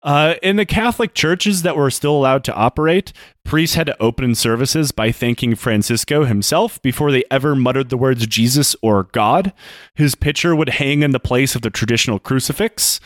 Uh, 0.06 0.36
in 0.44 0.56
the 0.56 0.68
Catholic 0.68 1.16
churches 1.16 1.64
that 1.64 1.76
were 1.76 1.90
still 1.90 2.16
allowed 2.16 2.44
to 2.44 2.54
operate, 2.54 3.12
priests 3.44 3.76
had 3.76 3.88
to 3.88 4.00
open 4.00 4.36
services 4.36 4.92
by 4.92 5.12
thanking 5.12 5.56
Francisco 5.56 6.26
himself 6.26 6.80
before 6.84 7.12
they 7.12 7.24
ever 7.32 7.56
muttered 7.56 7.90
the 7.90 7.98
words 7.98 8.28
Jesus 8.28 8.76
or 8.84 9.06
God. 9.06 9.52
His 9.96 10.14
picture 10.14 10.56
would 10.56 10.70
hang 10.70 11.02
in 11.02 11.10
the 11.10 11.20
place 11.20 11.56
of 11.56 11.64
the 11.64 11.72
traditional 11.72 12.20
crucifix. 12.20 13.00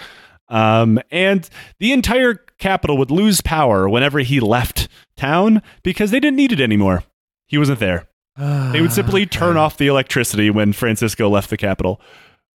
Um, 0.50 1.00
and 1.10 1.50
the 1.80 1.94
entire 1.94 2.36
capital 2.58 2.98
would 2.98 3.12
lose 3.12 3.40
power 3.40 3.88
whenever 3.88 4.20
he 4.20 4.42
left 4.42 4.90
town 5.16 5.62
because 5.84 6.12
they 6.12 6.20
didn't 6.20 6.36
need 6.36 6.52
it 6.52 6.60
anymore. 6.60 7.06
He 7.48 7.58
wasn't 7.58 7.80
there. 7.80 8.10
They 8.38 8.82
would 8.82 8.92
simply 8.94 9.26
turn 9.26 9.56
off 9.58 9.78
the 9.78 9.88
electricity 9.88 10.50
when 10.50 10.74
Francisco 10.74 11.30
left 11.30 11.50
the 11.50 11.58
capital, 11.58 12.02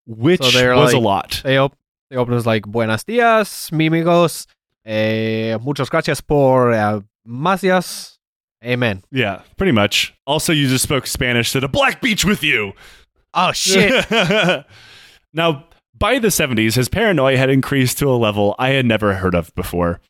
which 0.07 0.43
So 0.43 0.77
was 0.77 0.93
a 0.93 0.99
lot. 0.99 1.41
They 1.45 1.57
op- 1.57 1.77
they 2.11 2.17
open 2.17 2.35
as 2.35 2.47
like 2.47 2.67
Buenos 2.67 3.05
dias, 3.05 3.71
mi 3.73 3.87
amigos. 3.87 4.47
Eh, 4.85 5.57
muchas 5.63 5.89
gracias 5.89 6.21
por 6.21 6.73
uh, 6.73 7.01
macias. 7.25 8.19
Amen. 8.65 9.03
Yeah, 9.11 9.43
pretty 9.57 9.73
much. 9.73 10.15
Also, 10.27 10.53
you 10.53 10.69
just 10.69 10.85
spoke 10.85 11.07
Spanish 11.07 11.53
to 11.53 11.61
the 11.61 11.69
Black 11.69 12.01
Beach 12.01 12.25
with 12.25 12.43
you. 12.43 12.73
Oh 13.35 13.53
shit! 13.53 14.07
now, 15.33 15.67
by 15.97 16.19
the 16.19 16.29
70s, 16.29 16.75
his 16.75 16.89
paranoia 16.89 17.37
had 17.37 17.51
increased 17.51 17.99
to 17.99 18.09
a 18.09 18.17
level 18.17 18.55
I 18.59 18.71
had 18.71 18.87
never 18.87 19.15
heard 19.15 19.35
of 19.35 19.55
before. 19.55 20.01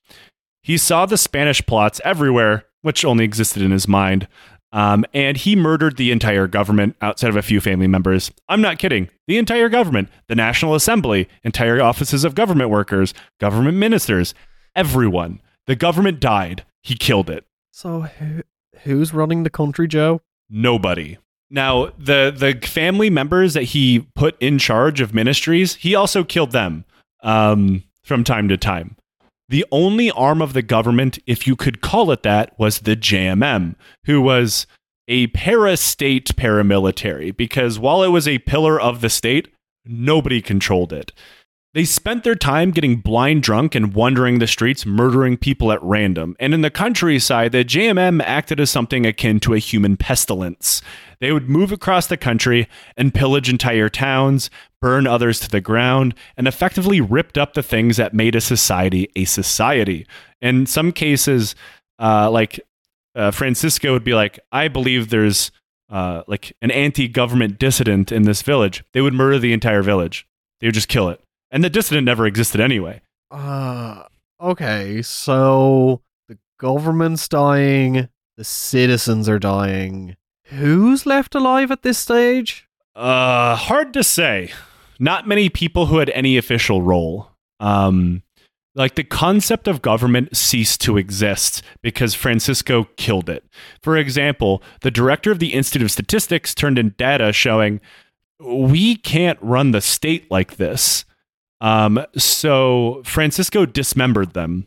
He 0.62 0.78
saw 0.78 1.04
the 1.04 1.18
Spanish 1.18 1.64
plots 1.66 2.00
everywhere, 2.04 2.64
which 2.82 3.04
only 3.04 3.24
existed 3.24 3.62
in 3.62 3.70
his 3.70 3.88
mind. 3.88 4.28
Um, 4.74 5.04
and 5.14 5.36
he 5.36 5.54
murdered 5.54 5.96
the 5.96 6.10
entire 6.10 6.48
government 6.48 6.96
outside 7.00 7.30
of 7.30 7.36
a 7.36 7.42
few 7.42 7.60
family 7.60 7.86
members. 7.86 8.32
I'm 8.48 8.60
not 8.60 8.80
kidding. 8.80 9.08
The 9.28 9.38
entire 9.38 9.68
government, 9.68 10.08
the 10.26 10.34
National 10.34 10.74
Assembly, 10.74 11.28
entire 11.44 11.80
offices 11.80 12.24
of 12.24 12.34
government 12.34 12.70
workers, 12.70 13.14
government 13.38 13.78
ministers, 13.78 14.34
everyone. 14.74 15.40
The 15.68 15.76
government 15.76 16.18
died. 16.18 16.64
He 16.82 16.96
killed 16.96 17.30
it. 17.30 17.44
so 17.70 18.02
who, 18.02 18.42
who's 18.82 19.14
running 19.14 19.44
the 19.44 19.50
country, 19.50 19.86
Joe? 19.86 20.20
Nobody. 20.50 21.18
Now, 21.50 21.92
the 21.96 22.34
the 22.36 22.66
family 22.66 23.10
members 23.10 23.54
that 23.54 23.62
he 23.62 24.08
put 24.16 24.36
in 24.42 24.58
charge 24.58 25.00
of 25.00 25.14
ministries, 25.14 25.76
he 25.76 25.94
also 25.94 26.24
killed 26.24 26.50
them 26.50 26.84
um, 27.22 27.84
from 28.02 28.24
time 28.24 28.48
to 28.48 28.56
time. 28.56 28.96
The 29.48 29.64
only 29.70 30.10
arm 30.10 30.40
of 30.40 30.52
the 30.52 30.62
government, 30.62 31.18
if 31.26 31.46
you 31.46 31.56
could 31.56 31.80
call 31.80 32.10
it 32.10 32.22
that, 32.22 32.58
was 32.58 32.80
the 32.80 32.96
JMM, 32.96 33.74
who 34.06 34.20
was 34.20 34.66
a 35.06 35.26
para-state 35.28 36.34
paramilitary. 36.36 37.36
Because 37.36 37.78
while 37.78 38.02
it 38.02 38.08
was 38.08 38.26
a 38.26 38.38
pillar 38.40 38.80
of 38.80 39.00
the 39.00 39.10
state, 39.10 39.48
nobody 39.84 40.40
controlled 40.40 40.92
it. 40.92 41.12
They 41.74 41.84
spent 41.84 42.22
their 42.22 42.36
time 42.36 42.70
getting 42.70 43.00
blind 43.00 43.42
drunk 43.42 43.74
and 43.74 43.94
wandering 43.94 44.38
the 44.38 44.46
streets, 44.46 44.86
murdering 44.86 45.36
people 45.36 45.72
at 45.72 45.82
random. 45.82 46.36
And 46.38 46.54
in 46.54 46.60
the 46.60 46.70
countryside, 46.70 47.50
the 47.50 47.64
JMM 47.64 48.22
acted 48.22 48.60
as 48.60 48.70
something 48.70 49.04
akin 49.04 49.40
to 49.40 49.54
a 49.54 49.58
human 49.58 49.96
pestilence. 49.96 50.82
They 51.18 51.32
would 51.32 51.50
move 51.50 51.72
across 51.72 52.06
the 52.06 52.16
country 52.16 52.68
and 52.96 53.12
pillage 53.12 53.50
entire 53.50 53.88
towns, 53.88 54.50
burn 54.80 55.08
others 55.08 55.40
to 55.40 55.48
the 55.48 55.60
ground, 55.60 56.14
and 56.36 56.46
effectively 56.46 57.00
ripped 57.00 57.36
up 57.36 57.54
the 57.54 57.62
things 57.62 57.96
that 57.96 58.14
made 58.14 58.36
a 58.36 58.40
society 58.40 59.10
a 59.16 59.24
society. 59.24 60.06
In 60.40 60.66
some 60.66 60.92
cases, 60.92 61.56
uh, 61.98 62.30
like 62.30 62.60
uh, 63.16 63.32
Francisco 63.32 63.92
would 63.92 64.04
be 64.04 64.14
like, 64.14 64.38
I 64.52 64.68
believe 64.68 65.08
there's 65.08 65.50
uh, 65.90 66.22
like 66.28 66.56
an 66.62 66.70
anti 66.70 67.08
government 67.08 67.58
dissident 67.58 68.12
in 68.12 68.22
this 68.22 68.42
village. 68.42 68.84
They 68.92 69.00
would 69.00 69.14
murder 69.14 69.40
the 69.40 69.52
entire 69.52 69.82
village, 69.82 70.24
they 70.60 70.68
would 70.68 70.74
just 70.74 70.86
kill 70.86 71.08
it. 71.08 71.23
And 71.54 71.62
the 71.62 71.70
dissident 71.70 72.04
never 72.04 72.26
existed 72.26 72.60
anyway. 72.60 73.00
Uh, 73.30 74.02
okay, 74.40 75.02
so 75.02 76.02
the 76.26 76.36
government's 76.58 77.28
dying, 77.28 78.08
the 78.36 78.42
citizens 78.42 79.28
are 79.28 79.38
dying. 79.38 80.16
Who's 80.46 81.06
left 81.06 81.32
alive 81.36 81.70
at 81.70 81.82
this 81.82 81.96
stage? 81.96 82.66
Uh, 82.96 83.54
hard 83.54 83.92
to 83.94 84.02
say. 84.02 84.52
Not 84.98 85.28
many 85.28 85.48
people 85.48 85.86
who 85.86 85.98
had 85.98 86.10
any 86.10 86.36
official 86.36 86.82
role. 86.82 87.30
Um, 87.60 88.24
like 88.74 88.96
the 88.96 89.04
concept 89.04 89.68
of 89.68 89.80
government 89.80 90.36
ceased 90.36 90.80
to 90.80 90.96
exist 90.96 91.62
because 91.82 92.14
Francisco 92.14 92.88
killed 92.96 93.28
it. 93.30 93.44
For 93.80 93.96
example, 93.96 94.60
the 94.80 94.90
director 94.90 95.30
of 95.30 95.38
the 95.38 95.54
Institute 95.54 95.84
of 95.84 95.92
Statistics 95.92 96.52
turned 96.52 96.80
in 96.80 96.96
data 96.98 97.32
showing 97.32 97.80
we 98.40 98.96
can't 98.96 99.38
run 99.40 99.70
the 99.70 99.80
state 99.80 100.28
like 100.32 100.56
this. 100.56 101.04
Um, 101.64 102.04
so 102.14 103.00
Francisco 103.06 103.64
dismembered 103.64 104.34
them 104.34 104.66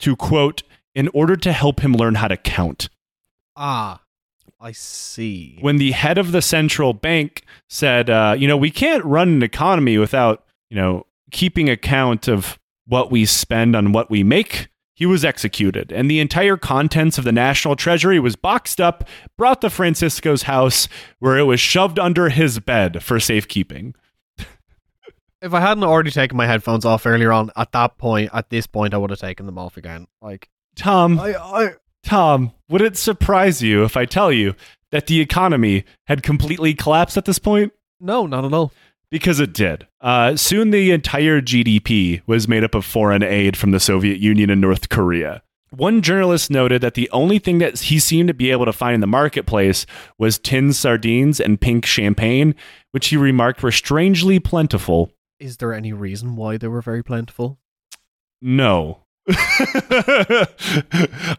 to 0.00 0.16
quote, 0.16 0.64
in 0.94 1.08
order 1.14 1.36
to 1.36 1.52
help 1.52 1.80
him 1.80 1.94
learn 1.94 2.16
how 2.16 2.26
to 2.26 2.36
count. 2.36 2.88
Ah, 3.56 4.00
I 4.60 4.72
see. 4.72 5.58
when 5.60 5.76
the 5.76 5.92
head 5.92 6.18
of 6.18 6.32
the 6.32 6.42
central 6.42 6.92
bank 6.92 7.44
said, 7.68 8.10
uh, 8.10 8.34
you 8.36 8.46
know, 8.48 8.56
we 8.56 8.70
can't 8.70 9.04
run 9.04 9.28
an 9.28 9.42
economy 9.42 9.98
without, 9.98 10.44
you 10.68 10.76
know, 10.76 11.06
keeping 11.30 11.68
account 11.68 12.28
of 12.28 12.58
what 12.86 13.10
we 13.10 13.24
spend 13.24 13.74
on 13.76 13.92
what 13.92 14.10
we 14.10 14.22
make, 14.22 14.68
he 14.94 15.06
was 15.06 15.24
executed. 15.24 15.92
And 15.92 16.10
the 16.10 16.20
entire 16.20 16.56
contents 16.56 17.18
of 17.18 17.24
the 17.24 17.32
national 17.32 17.76
treasury 17.76 18.18
was 18.20 18.36
boxed 18.36 18.80
up, 18.80 19.08
brought 19.38 19.60
to 19.60 19.70
Francisco's 19.70 20.42
house, 20.42 20.88
where 21.20 21.38
it 21.38 21.44
was 21.44 21.60
shoved 21.60 21.98
under 21.98 22.28
his 22.28 22.58
bed 22.58 23.02
for 23.02 23.18
safekeeping. 23.18 23.94
If 25.42 25.52
I 25.52 25.60
hadn't 25.60 25.84
already 25.84 26.12
taken 26.12 26.36
my 26.36 26.46
headphones 26.46 26.84
off 26.84 27.04
earlier 27.04 27.32
on, 27.32 27.50
at 27.56 27.72
that 27.72 27.98
point, 27.98 28.30
at 28.32 28.48
this 28.48 28.66
point, 28.66 28.94
I 28.94 28.98
would 28.98 29.10
have 29.10 29.18
taken 29.18 29.46
them 29.46 29.58
off 29.58 29.76
again. 29.76 30.06
Like, 30.20 30.48
Tom, 30.76 31.18
I, 31.18 31.34
I, 31.34 31.70
Tom, 32.04 32.52
would 32.68 32.80
it 32.80 32.96
surprise 32.96 33.60
you 33.60 33.84
if 33.84 33.96
I 33.96 34.04
tell 34.04 34.30
you 34.32 34.54
that 34.92 35.08
the 35.08 35.20
economy 35.20 35.84
had 36.06 36.22
completely 36.22 36.74
collapsed 36.74 37.16
at 37.16 37.24
this 37.24 37.38
point? 37.38 37.72
no, 38.00 38.26
not 38.26 38.44
at 38.44 38.52
all. 38.52 38.72
Because 39.10 39.40
it 39.40 39.52
did. 39.52 39.86
Uh, 40.00 40.36
soon 40.36 40.70
the 40.70 40.90
entire 40.90 41.40
GDP 41.42 42.22
was 42.26 42.48
made 42.48 42.64
up 42.64 42.74
of 42.74 42.84
foreign 42.84 43.22
aid 43.22 43.56
from 43.58 43.70
the 43.70 43.78
Soviet 43.78 44.18
Union 44.20 44.48
and 44.48 44.60
North 44.60 44.88
Korea. 44.88 45.42
One 45.70 46.02
journalist 46.02 46.50
noted 46.50 46.82
that 46.82 46.94
the 46.94 47.10
only 47.10 47.38
thing 47.38 47.58
that 47.58 47.78
he 47.78 47.98
seemed 47.98 48.28
to 48.28 48.34
be 48.34 48.50
able 48.50 48.64
to 48.64 48.72
find 48.72 48.94
in 48.94 49.00
the 49.00 49.06
marketplace 49.06 49.86
was 50.18 50.38
tin 50.38 50.72
sardines 50.72 51.40
and 51.40 51.60
pink 51.60 51.84
champagne, 51.86 52.54
which 52.92 53.08
he 53.08 53.16
remarked 53.16 53.62
were 53.62 53.72
strangely 53.72 54.38
plentiful. 54.38 55.10
Is 55.42 55.56
there 55.56 55.74
any 55.74 55.92
reason 55.92 56.36
why 56.36 56.56
they 56.56 56.68
were 56.68 56.80
very 56.82 57.02
plentiful? 57.02 57.58
No. 58.40 59.00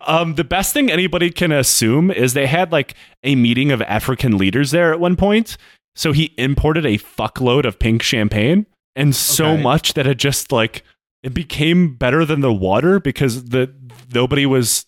um, 0.08 0.36
the 0.36 0.45
best 0.47 0.74
thing 0.74 0.91
anybody 0.91 1.30
can 1.30 1.51
assume 1.51 2.12
is 2.12 2.34
they 2.34 2.47
had 2.47 2.72
like 2.72 2.95
a 3.24 3.36
meeting 3.36 3.72
of 3.72 3.82
African 3.84 4.38
leaders 4.38 4.72
there 4.72 4.91
at 4.91 4.99
one 4.99 5.16
point. 5.16 5.58
So 5.95 6.12
he 6.12 6.34
imported 6.38 6.86
a 6.86 6.97
fuckload 6.97 7.66
of 7.66 7.80
pink 7.80 8.01
champagne 8.04 8.66
and 8.95 9.16
so 9.16 9.51
Okay. 9.51 9.64
much 9.64 9.93
that 9.93 10.06
it 10.08 10.18
just 10.18 10.51
like 10.51 10.84
it 11.24 11.34
became 11.34 11.95
better 11.95 12.26
than 12.26 12.41
the 12.41 12.54
water 12.54 12.99
because 12.99 13.45
the 13.45 13.74
nobody 14.14 14.45
was 14.45 14.86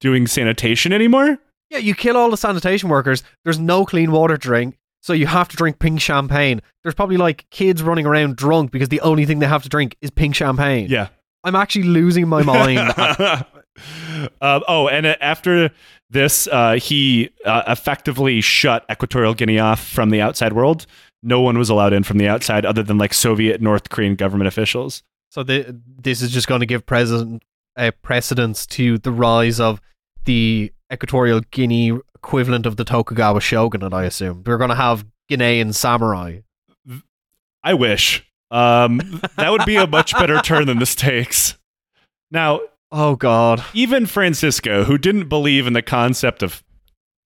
doing 0.00 0.26
sanitation 0.26 0.92
anymore. 0.92 1.38
Yeah, 1.70 1.78
you 1.78 1.94
kill 1.94 2.16
all 2.16 2.30
the 2.30 2.36
sanitation 2.36 2.88
workers. 2.88 3.22
There's 3.44 3.58
no 3.58 3.84
clean 3.84 4.10
water 4.10 4.36
to 4.36 4.38
drink, 4.38 4.77
so 5.00 5.12
you 5.12 5.26
have 5.26 5.48
to 5.48 5.56
drink 5.56 5.78
pink 5.78 6.00
champagne. 6.00 6.60
There's 6.82 6.94
probably 6.94 7.16
like 7.16 7.48
kids 7.50 7.82
running 7.82 8.06
around 8.06 8.36
drunk 8.36 8.70
because 8.70 8.88
the 8.88 9.00
only 9.00 9.24
thing 9.24 9.38
they 9.38 9.46
have 9.46 9.62
to 9.62 9.68
drink 9.68 9.96
is 10.00 10.10
pink 10.10 10.34
champagne. 10.34 10.88
Yeah. 10.88 11.08
I'm 11.44 11.54
actually 11.54 11.84
losing 11.84 12.28
my 12.28 12.42
mind. 12.42 12.92
Um, 14.40 14.64
oh, 14.66 14.88
and 14.88 15.06
uh, 15.06 15.14
after 15.20 15.70
this, 16.10 16.48
uh, 16.48 16.74
he 16.74 17.30
uh, 17.44 17.62
effectively 17.68 18.40
shut 18.40 18.84
Equatorial 18.90 19.34
Guinea 19.34 19.60
off 19.60 19.84
from 19.84 20.10
the 20.10 20.20
outside 20.20 20.52
world. 20.52 20.86
No 21.22 21.40
one 21.40 21.58
was 21.58 21.68
allowed 21.68 21.92
in 21.92 22.02
from 22.02 22.18
the 22.18 22.28
outside 22.28 22.64
other 22.64 22.82
than 22.82 22.98
like 22.98 23.14
Soviet 23.14 23.60
North 23.60 23.88
Korean 23.90 24.14
government 24.14 24.48
officials. 24.48 25.04
so 25.30 25.42
the, 25.42 25.80
this 25.96 26.22
is 26.22 26.32
just 26.32 26.48
going 26.48 26.60
to 26.60 26.66
give 26.66 26.86
president 26.86 27.42
uh, 27.76 27.90
precedence 28.02 28.66
to 28.66 28.98
the 28.98 29.12
rise 29.12 29.60
of 29.60 29.80
the 30.24 30.72
Equatorial 30.92 31.40
Guinea 31.50 31.98
equivalent 32.22 32.66
of 32.66 32.76
the 32.76 32.84
Tokugawa 32.84 33.40
shogunate. 33.40 33.92
I 33.94 34.04
assume 34.04 34.42
we're 34.44 34.58
going 34.58 34.70
to 34.70 34.76
have 34.76 35.04
Guinean 35.30 35.74
samurai. 35.74 36.40
I 37.62 37.74
wish. 37.74 38.24
Um, 38.50 39.20
that 39.36 39.50
would 39.50 39.64
be 39.64 39.76
a 39.76 39.86
much 39.86 40.12
better 40.12 40.40
turn 40.40 40.66
than 40.66 40.78
this 40.78 40.94
takes. 40.94 41.56
Now, 42.30 42.60
Oh 42.90 43.16
God. 43.16 43.62
even 43.74 44.06
Francisco, 44.06 44.84
who 44.84 44.96
didn't 44.96 45.28
believe 45.28 45.66
in 45.66 45.74
the 45.74 45.82
concept 45.82 46.42
of 46.42 46.62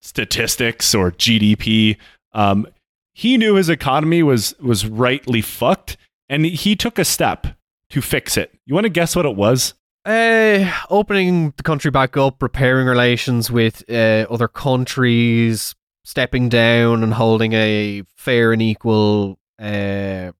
statistics 0.00 0.94
or 0.94 1.12
GDP, 1.12 1.96
um, 2.32 2.66
he 3.14 3.36
knew 3.36 3.54
his 3.54 3.68
economy 3.68 4.22
was 4.22 4.58
was 4.58 4.86
rightly 4.86 5.40
fucked, 5.42 5.96
and 6.28 6.44
he 6.46 6.74
took 6.74 6.98
a 6.98 7.04
step 7.04 7.46
to 7.90 8.00
fix 8.00 8.36
it. 8.36 8.50
You 8.66 8.74
want 8.74 8.84
to 8.86 8.90
guess 8.90 9.14
what 9.14 9.26
it 9.26 9.36
was? 9.36 9.74
Uh, 10.04 10.68
opening 10.90 11.54
the 11.56 11.62
country 11.62 11.90
back 11.90 12.16
up, 12.16 12.42
repairing 12.42 12.88
relations 12.88 13.52
with 13.52 13.84
uh, 13.88 14.26
other 14.28 14.48
countries, 14.48 15.76
stepping 16.04 16.48
down 16.48 17.04
and 17.04 17.14
holding 17.14 17.52
a 17.52 18.02
fair 18.16 18.52
and 18.52 18.60
equal 18.60 19.38
uh, 19.60 20.32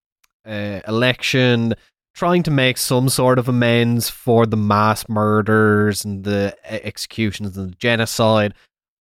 election, 0.45 1.75
trying 2.13 2.43
to 2.43 2.51
make 2.51 2.77
some 2.77 3.09
sort 3.09 3.39
of 3.39 3.49
amends 3.49 4.11
for 4.11 4.47
the 4.47 4.57
mass 4.57 5.09
murders 5.09 6.05
and 6.05 6.25
the 6.25 6.57
executions 6.65 7.57
and 7.57 7.71
the 7.71 7.77
genocide, 7.77 8.55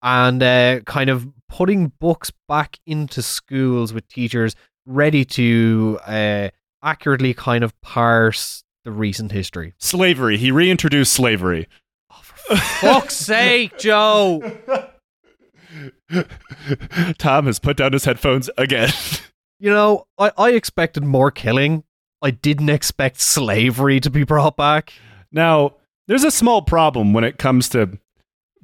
and 0.02 0.84
kind 0.84 1.08
of 1.08 1.26
putting 1.48 1.88
books 2.00 2.30
back 2.48 2.78
into 2.84 3.22
schools 3.22 3.94
with 3.94 4.06
teachers 4.08 4.54
ready 4.84 5.24
to 5.24 5.98
accurately 6.82 7.32
kind 7.32 7.64
of 7.64 7.78
parse 7.80 8.62
the 8.91 8.99
recent 8.99 9.32
history. 9.32 9.74
Slavery. 9.78 10.36
He 10.36 10.51
reintroduced 10.51 11.12
slavery. 11.12 11.68
Fuck's 12.57 13.16
sake, 13.26 13.78
Joe! 13.78 14.43
Tom 17.18 17.47
has 17.47 17.59
put 17.59 17.76
down 17.76 17.93
his 17.93 18.05
headphones 18.05 18.51
again. 18.59 18.91
You 19.62 19.68
know, 19.68 20.07
I, 20.18 20.32
I 20.38 20.51
expected 20.53 21.05
more 21.05 21.30
killing. 21.30 21.84
I 22.22 22.30
didn't 22.30 22.70
expect 22.70 23.20
slavery 23.20 24.01
to 24.01 24.09
be 24.09 24.24
brought 24.24 24.57
back. 24.57 24.95
now, 25.30 25.74
there's 26.09 26.24
a 26.24 26.30
small 26.30 26.62
problem 26.62 27.12
when 27.12 27.24
it 27.24 27.36
comes 27.36 27.68
to 27.68 27.99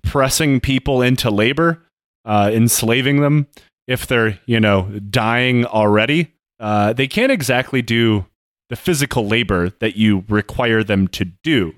pressing 0.03 0.59
people 0.59 1.03
into 1.03 1.31
labor, 1.31 1.83
uh, 2.25 2.51
enslaving 2.51 3.21
them 3.21 3.47
if 3.87 4.07
they're, 4.07 4.41
you 4.47 4.59
know, 4.59 4.85
dying 5.11 5.67
already. 5.67 6.33
Uh, 6.59 6.95
they 6.95 7.07
can't 7.09 7.31
exactly 7.31 7.83
do 7.83 8.25
the 8.69 8.77
physical 8.77 9.27
labor 9.27 9.71
that 9.81 9.97
you 9.97 10.25
require 10.29 10.83
them 10.83 11.09
to 11.09 11.25
do. 11.25 11.75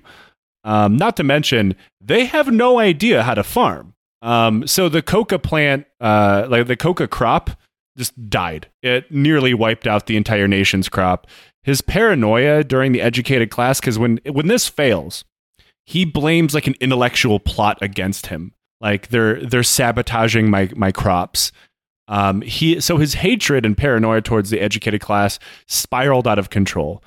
Um, 0.63 0.97
not 0.97 1.15
to 1.17 1.23
mention, 1.23 1.75
they 2.01 2.25
have 2.25 2.51
no 2.51 2.79
idea 2.79 3.23
how 3.23 3.33
to 3.33 3.43
farm. 3.43 3.93
Um, 4.21 4.67
so 4.67 4.89
the 4.89 5.01
coca 5.01 5.39
plant, 5.39 5.85
uh, 6.01 6.47
like 6.49 6.67
the 6.67 6.75
coca 6.75 7.07
crop, 7.07 7.51
just 7.97 8.29
died. 8.29 8.69
It 8.81 9.11
nearly 9.11 9.53
wiped 9.53 9.87
out 9.87 10.07
the 10.07 10.17
entire 10.17 10.47
nation's 10.47 10.89
crop. 10.89 11.27
His 11.63 11.81
paranoia 11.81 12.63
during 12.63 12.91
the 12.91 13.01
educated 13.01 13.51
class, 13.51 13.79
because 13.79 13.99
when 13.99 14.19
when 14.25 14.47
this 14.47 14.67
fails, 14.67 15.23
he 15.85 16.05
blames 16.05 16.53
like 16.53 16.67
an 16.67 16.75
intellectual 16.79 17.39
plot 17.39 17.77
against 17.81 18.27
him. 18.27 18.53
Like 18.81 19.09
they're 19.09 19.45
they're 19.45 19.63
sabotaging 19.63 20.49
my 20.49 20.69
my 20.75 20.91
crops. 20.91 21.51
Um, 22.09 22.41
he 22.41 22.81
so 22.81 22.97
his 22.97 23.13
hatred 23.13 23.65
and 23.65 23.77
paranoia 23.77 24.21
towards 24.21 24.49
the 24.49 24.59
educated 24.59 24.99
class 24.99 25.39
spiraled 25.67 26.27
out 26.27 26.39
of 26.39 26.49
control. 26.49 27.03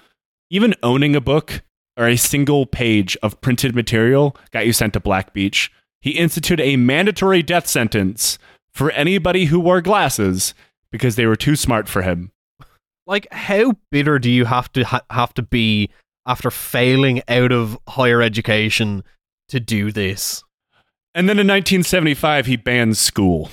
Even 0.48 0.74
owning 0.82 1.16
a 1.16 1.20
book 1.20 1.62
or 1.96 2.06
a 2.06 2.16
single 2.16 2.66
page 2.66 3.16
of 3.22 3.40
printed 3.40 3.74
material 3.74 4.36
got 4.52 4.64
you 4.64 4.72
sent 4.72 4.92
to 4.92 5.00
Black 5.00 5.34
Beach. 5.34 5.72
He 6.00 6.12
instituted 6.12 6.62
a 6.62 6.76
mandatory 6.76 7.42
death 7.42 7.66
sentence 7.66 8.38
for 8.72 8.92
anybody 8.92 9.46
who 9.46 9.58
wore 9.58 9.80
glasses 9.80 10.54
because 10.92 11.16
they 11.16 11.26
were 11.26 11.36
too 11.36 11.56
smart 11.56 11.88
for 11.88 12.02
him. 12.02 12.30
Like, 13.04 13.26
how 13.32 13.74
bitter 13.90 14.20
do 14.20 14.30
you 14.30 14.44
have 14.44 14.72
to 14.72 14.84
ha- 14.84 15.02
have 15.10 15.34
to 15.34 15.42
be 15.42 15.90
after 16.26 16.50
failing 16.50 17.22
out 17.26 17.50
of 17.50 17.76
higher 17.88 18.22
education 18.22 19.02
to 19.48 19.58
do 19.58 19.90
this? 19.90 20.44
And 21.14 21.28
then 21.28 21.38
in 21.38 21.48
1975, 21.48 22.46
he 22.46 22.56
banned 22.56 22.96
school 22.96 23.50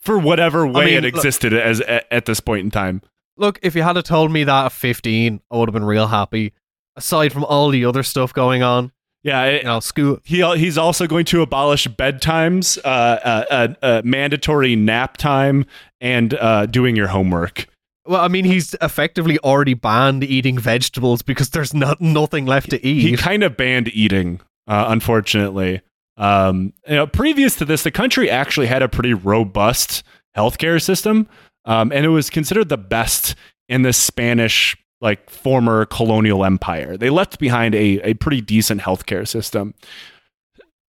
for 0.00 0.18
whatever 0.18 0.66
way 0.66 0.86
mean, 0.86 0.94
it 0.98 1.04
look- 1.04 1.14
existed 1.16 1.52
as 1.52 1.80
at, 1.82 2.06
at 2.10 2.24
this 2.26 2.40
point 2.40 2.64
in 2.64 2.70
time. 2.70 3.02
Look, 3.36 3.58
if 3.62 3.76
you 3.76 3.82
had 3.82 4.02
told 4.04 4.32
me 4.32 4.42
that 4.44 4.64
at 4.66 4.72
15, 4.72 5.40
I 5.50 5.56
would 5.56 5.68
have 5.68 5.72
been 5.72 5.84
real 5.84 6.08
happy. 6.08 6.52
Aside 6.96 7.32
from 7.32 7.44
all 7.44 7.68
the 7.70 7.84
other 7.84 8.02
stuff 8.02 8.32
going 8.34 8.64
on, 8.64 8.90
Yeah, 9.22 9.44
it, 9.44 9.62
you 9.62 9.68
know, 9.68 9.78
school. 9.78 10.18
he 10.24 10.42
he's 10.56 10.76
also 10.76 11.06
going 11.06 11.24
to 11.26 11.42
abolish 11.42 11.86
bedtimes, 11.86 12.78
uh, 12.84 12.88
uh, 12.88 13.44
uh, 13.50 13.68
uh, 13.80 14.02
mandatory 14.04 14.74
nap 14.74 15.16
time, 15.16 15.66
and 16.00 16.34
uh, 16.34 16.66
doing 16.66 16.96
your 16.96 17.06
homework. 17.08 17.66
Well, 18.06 18.20
I 18.20 18.26
mean, 18.28 18.44
he's 18.46 18.74
effectively 18.80 19.38
already 19.40 19.74
banned 19.74 20.24
eating 20.24 20.58
vegetables 20.58 21.22
because 21.22 21.50
there's 21.50 21.74
not 21.74 22.00
nothing 22.00 22.46
left 22.46 22.70
to 22.70 22.84
eat. 22.84 23.02
He 23.02 23.16
kind 23.16 23.44
of 23.44 23.56
banned 23.56 23.86
eating, 23.88 24.40
uh, 24.66 24.86
unfortunately. 24.88 25.82
Um, 26.18 26.74
you 26.86 26.96
know, 26.96 27.06
previous 27.06 27.54
to 27.56 27.64
this, 27.64 27.84
the 27.84 27.90
country 27.90 28.28
actually 28.28 28.66
had 28.66 28.82
a 28.82 28.88
pretty 28.88 29.14
robust 29.14 30.02
healthcare 30.36 30.82
system, 30.82 31.28
um, 31.64 31.92
and 31.92 32.04
it 32.04 32.10
was 32.10 32.28
considered 32.28 32.68
the 32.68 32.76
best 32.76 33.34
in 33.68 33.82
the 33.82 33.92
Spanish 33.92 34.76
like 35.00 35.30
former 35.30 35.86
colonial 35.86 36.44
empire. 36.44 36.96
They 36.96 37.08
left 37.08 37.38
behind 37.38 37.74
a, 37.74 38.00
a 38.02 38.14
pretty 38.14 38.40
decent 38.40 38.80
healthcare 38.80 39.26
system. 39.26 39.74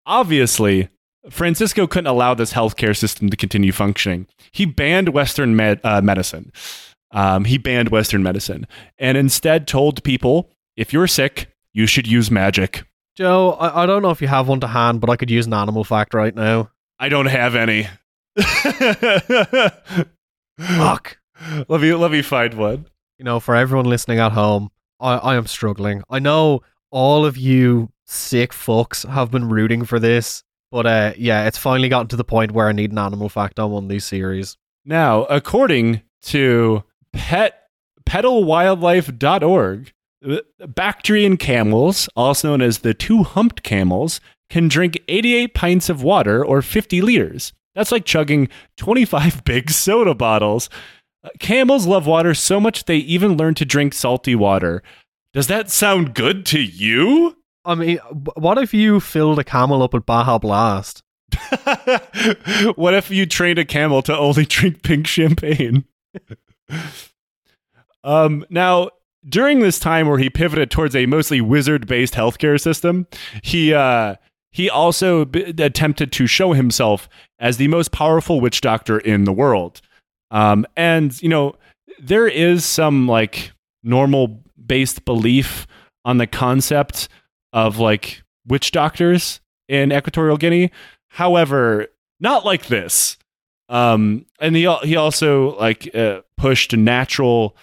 Obviously, 0.06 0.88
Francisco 1.28 1.86
couldn't 1.86 2.06
allow 2.06 2.32
this 2.32 2.54
healthcare 2.54 2.96
system 2.96 3.28
to 3.28 3.36
continue 3.36 3.72
functioning. 3.72 4.26
He 4.50 4.64
banned 4.64 5.10
Western 5.10 5.54
med- 5.54 5.80
uh, 5.84 6.00
medicine. 6.00 6.52
Um, 7.10 7.44
he 7.44 7.58
banned 7.58 7.90
Western 7.90 8.22
medicine 8.22 8.66
and 8.98 9.16
instead 9.16 9.66
told 9.66 10.02
people 10.04 10.50
if 10.76 10.92
you're 10.92 11.06
sick, 11.06 11.48
you 11.72 11.86
should 11.86 12.06
use 12.06 12.30
magic. 12.30 12.84
Joe, 13.18 13.54
I, 13.54 13.82
I 13.82 13.86
don't 13.86 14.02
know 14.02 14.10
if 14.10 14.22
you 14.22 14.28
have 14.28 14.46
one 14.46 14.60
to 14.60 14.68
hand, 14.68 15.00
but 15.00 15.10
I 15.10 15.16
could 15.16 15.28
use 15.28 15.44
an 15.44 15.52
animal 15.52 15.82
fact 15.82 16.14
right 16.14 16.32
now. 16.32 16.70
I 17.00 17.08
don't 17.08 17.26
have 17.26 17.56
any. 17.56 17.88
Fuck. 20.60 21.18
let 21.68 21.80
me 21.80 21.94
let 21.94 22.12
me 22.12 22.22
find 22.22 22.54
one. 22.54 22.86
You 23.18 23.24
know, 23.24 23.40
for 23.40 23.56
everyone 23.56 23.86
listening 23.86 24.20
at 24.20 24.30
home, 24.30 24.70
I, 25.00 25.14
I 25.14 25.34
am 25.34 25.48
struggling. 25.48 26.04
I 26.08 26.20
know 26.20 26.60
all 26.92 27.26
of 27.26 27.36
you 27.36 27.90
sick 28.06 28.52
fucks 28.52 29.04
have 29.10 29.32
been 29.32 29.48
rooting 29.48 29.84
for 29.84 29.98
this, 29.98 30.44
but 30.70 30.86
uh, 30.86 31.12
yeah, 31.18 31.48
it's 31.48 31.58
finally 31.58 31.88
gotten 31.88 32.06
to 32.10 32.16
the 32.16 32.22
point 32.22 32.52
where 32.52 32.68
I 32.68 32.72
need 32.72 32.92
an 32.92 32.98
animal 32.98 33.28
fact 33.28 33.58
on 33.58 33.72
one 33.72 33.82
of 33.82 33.90
these 33.90 34.04
series. 34.04 34.56
Now, 34.84 35.24
according 35.24 36.02
to 36.26 36.84
pet 37.12 37.64
petalwildlife.org, 38.08 39.88
uh, 39.88 39.97
Bactrian 40.66 41.36
camels, 41.36 42.08
also 42.16 42.48
known 42.48 42.62
as 42.62 42.78
the 42.78 42.94
two-humped 42.94 43.62
camels, 43.62 44.20
can 44.50 44.68
drink 44.68 44.98
88 45.08 45.54
pints 45.54 45.88
of 45.88 46.02
water 46.02 46.44
or 46.44 46.62
50 46.62 47.00
liters. 47.02 47.52
That's 47.74 47.92
like 47.92 48.04
chugging 48.04 48.48
25 48.76 49.44
big 49.44 49.70
soda 49.70 50.14
bottles. 50.14 50.68
Uh, 51.22 51.28
Camels 51.38 51.86
love 51.86 52.06
water 52.06 52.34
so 52.34 52.60
much 52.60 52.84
they 52.84 52.96
even 52.96 53.36
learn 53.36 53.54
to 53.54 53.64
drink 53.64 53.94
salty 53.94 54.34
water. 54.34 54.82
Does 55.32 55.46
that 55.48 55.70
sound 55.70 56.14
good 56.14 56.46
to 56.46 56.60
you? 56.60 57.36
I 57.64 57.74
mean, 57.74 57.98
what 58.36 58.58
if 58.58 58.72
you 58.72 58.98
filled 58.98 59.38
a 59.38 59.44
camel 59.44 59.82
up 59.82 59.92
with 59.92 60.06
Baja 60.06 60.38
Blast? 60.38 61.02
what 62.74 62.94
if 62.94 63.10
you 63.10 63.26
trained 63.26 63.58
a 63.58 63.64
camel 63.64 64.02
to 64.02 64.16
only 64.16 64.44
drink 64.46 64.82
pink 64.82 65.06
champagne? 65.06 65.84
um, 68.02 68.44
now, 68.48 68.90
during 69.28 69.60
this 69.60 69.78
time 69.78 70.08
where 70.08 70.18
he 70.18 70.30
pivoted 70.30 70.70
towards 70.70 70.96
a 70.96 71.06
mostly 71.06 71.40
wizard-based 71.40 72.14
healthcare 72.14 72.60
system, 72.60 73.06
he 73.42 73.74
uh, 73.74 74.16
he 74.50 74.70
also 74.70 75.24
b- 75.24 75.54
attempted 75.58 76.12
to 76.12 76.26
show 76.26 76.52
himself 76.52 77.08
as 77.38 77.56
the 77.56 77.68
most 77.68 77.92
powerful 77.92 78.40
witch 78.40 78.60
doctor 78.60 78.98
in 78.98 79.24
the 79.24 79.32
world. 79.32 79.80
Um, 80.30 80.66
and 80.76 81.20
you 81.22 81.28
know, 81.28 81.56
there 82.00 82.28
is 82.28 82.64
some 82.64 83.06
like 83.06 83.52
normal 83.82 84.42
based 84.66 85.04
belief 85.04 85.66
on 86.04 86.18
the 86.18 86.26
concept 86.26 87.08
of 87.52 87.78
like 87.78 88.22
witch 88.46 88.70
doctors 88.72 89.40
in 89.68 89.92
Equatorial 89.92 90.36
Guinea. 90.36 90.70
However, 91.08 91.88
not 92.20 92.44
like 92.44 92.66
this. 92.66 93.16
Um, 93.68 94.24
and 94.40 94.56
he 94.56 94.62
he 94.82 94.96
also 94.96 95.56
like 95.58 95.94
uh, 95.94 96.22
pushed 96.36 96.74
natural 96.74 97.54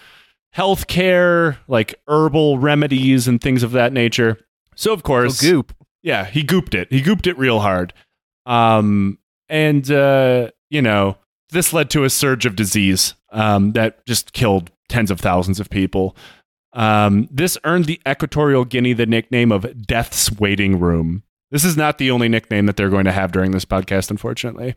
health 0.56 0.86
care, 0.86 1.58
like 1.68 1.94
herbal 2.08 2.58
remedies 2.58 3.28
and 3.28 3.42
things 3.42 3.62
of 3.62 3.72
that 3.72 3.92
nature. 3.92 4.38
So 4.74 4.90
of 4.94 5.02
course, 5.02 5.38
So 5.40 5.50
goop. 5.50 5.74
yeah, 6.02 6.24
he 6.24 6.42
gooped 6.42 6.74
it. 6.74 6.90
He 6.90 7.02
gooped 7.02 7.26
it 7.26 7.36
real 7.36 7.60
hard. 7.60 7.92
Um, 8.46 9.18
and 9.50 9.90
uh, 9.90 10.50
you 10.70 10.80
know, 10.80 11.18
this 11.50 11.74
led 11.74 11.90
to 11.90 12.04
a 12.04 12.10
surge 12.10 12.46
of 12.46 12.56
disease 12.56 13.14
um, 13.32 13.72
that 13.72 14.04
just 14.06 14.32
killed 14.32 14.70
tens 14.88 15.10
of 15.10 15.20
thousands 15.20 15.60
of 15.60 15.68
people. 15.68 16.16
Um, 16.72 17.28
this 17.30 17.58
earned 17.64 17.84
the 17.84 18.00
Equatorial 18.08 18.64
Guinea 18.64 18.94
the 18.94 19.04
nickname 19.06 19.52
of 19.52 19.86
Death's 19.86 20.32
Waiting 20.32 20.80
Room. 20.80 21.22
This 21.50 21.64
is 21.64 21.76
not 21.76 21.98
the 21.98 22.10
only 22.10 22.28
nickname 22.30 22.64
that 22.66 22.76
they're 22.78 22.88
going 22.90 23.04
to 23.04 23.12
have 23.12 23.30
during 23.30 23.50
this 23.50 23.64
podcast, 23.66 24.10
unfortunately. 24.10 24.74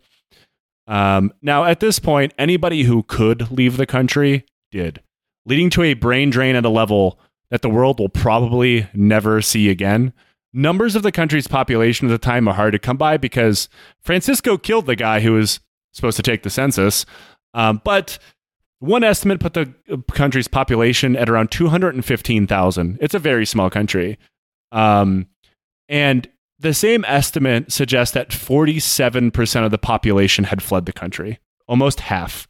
Um, 0.87 1.31
now, 1.41 1.63
at 1.63 1.79
this 1.79 1.99
point, 1.99 2.33
anybody 2.37 2.83
who 2.83 3.03
could 3.03 3.49
leave 3.49 3.77
the 3.77 3.85
country 3.85 4.45
did, 4.71 5.01
leading 5.45 5.69
to 5.71 5.83
a 5.83 5.93
brain 5.93 6.29
drain 6.29 6.55
at 6.55 6.65
a 6.65 6.69
level 6.69 7.19
that 7.49 7.61
the 7.61 7.69
world 7.69 7.99
will 7.99 8.09
probably 8.09 8.87
never 8.93 9.41
see 9.41 9.69
again. 9.69 10.13
Numbers 10.53 10.95
of 10.95 11.03
the 11.03 11.11
country's 11.11 11.47
population 11.47 12.07
at 12.07 12.11
the 12.11 12.17
time 12.17 12.47
are 12.47 12.53
hard 12.53 12.73
to 12.73 12.79
come 12.79 12.97
by 12.97 13.17
because 13.17 13.69
Francisco 14.01 14.57
killed 14.57 14.85
the 14.85 14.95
guy 14.95 15.19
who 15.19 15.33
was 15.33 15.59
supposed 15.93 16.17
to 16.17 16.23
take 16.23 16.43
the 16.43 16.49
census. 16.49 17.05
Um, 17.53 17.81
but 17.83 18.19
one 18.79 19.03
estimate 19.03 19.39
put 19.39 19.53
the 19.53 19.73
country's 20.11 20.47
population 20.47 21.15
at 21.15 21.29
around 21.29 21.51
215,000. 21.51 22.97
It's 23.01 23.13
a 23.13 23.19
very 23.19 23.45
small 23.45 23.69
country. 23.69 24.17
Um, 24.71 25.27
and 25.87 26.27
the 26.59 26.73
same 26.73 27.05
estimate 27.05 27.71
suggests 27.71 28.13
that 28.13 28.29
47% 28.29 29.65
of 29.65 29.71
the 29.71 29.77
population 29.77 30.45
had 30.45 30.61
fled 30.61 30.85
the 30.85 30.93
country, 30.93 31.39
almost 31.67 32.01
half. 32.01 32.48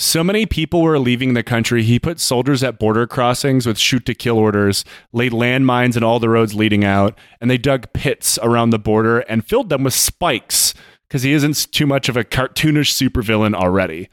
So 0.00 0.24
many 0.24 0.46
people 0.46 0.80
were 0.80 0.98
leaving 0.98 1.34
the 1.34 1.42
country, 1.42 1.82
he 1.82 1.98
put 1.98 2.20
soldiers 2.20 2.62
at 2.62 2.78
border 2.78 3.06
crossings 3.06 3.66
with 3.66 3.76
shoot 3.76 4.06
to 4.06 4.14
kill 4.14 4.38
orders, 4.38 4.82
laid 5.12 5.32
landmines 5.32 5.94
in 5.94 6.02
all 6.02 6.18
the 6.18 6.30
roads 6.30 6.54
leading 6.54 6.86
out, 6.86 7.18
and 7.38 7.50
they 7.50 7.58
dug 7.58 7.92
pits 7.92 8.38
around 8.42 8.70
the 8.70 8.78
border 8.78 9.18
and 9.20 9.46
filled 9.46 9.68
them 9.68 9.84
with 9.84 9.92
spikes 9.92 10.72
because 11.06 11.22
he 11.22 11.34
isn't 11.34 11.70
too 11.70 11.86
much 11.86 12.08
of 12.08 12.16
a 12.16 12.24
cartoonish 12.24 12.94
supervillain 12.94 13.54
already. 13.54 14.08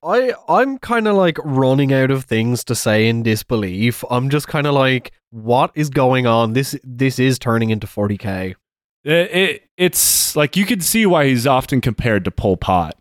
I 0.00 0.32
I'm 0.48 0.78
kind 0.78 1.08
of 1.08 1.16
like 1.16 1.38
running 1.42 1.92
out 1.92 2.12
of 2.12 2.22
things 2.22 2.62
to 2.62 2.76
say 2.76 3.08
in 3.08 3.24
disbelief. 3.24 4.04
I'm 4.10 4.30
just 4.30 4.46
kind 4.46 4.68
of 4.68 4.74
like, 4.74 5.10
what 5.30 5.72
is 5.74 5.90
going 5.90 6.24
on? 6.24 6.52
This 6.52 6.78
this 6.84 7.18
is 7.18 7.40
turning 7.40 7.70
into 7.70 7.88
40k. 7.88 8.54
It, 9.02 9.12
it, 9.12 9.62
it's 9.76 10.36
like 10.36 10.56
you 10.56 10.66
can 10.66 10.80
see 10.80 11.04
why 11.04 11.26
he's 11.26 11.48
often 11.48 11.80
compared 11.80 12.26
to 12.26 12.30
Pol 12.30 12.56
Pot. 12.56 12.94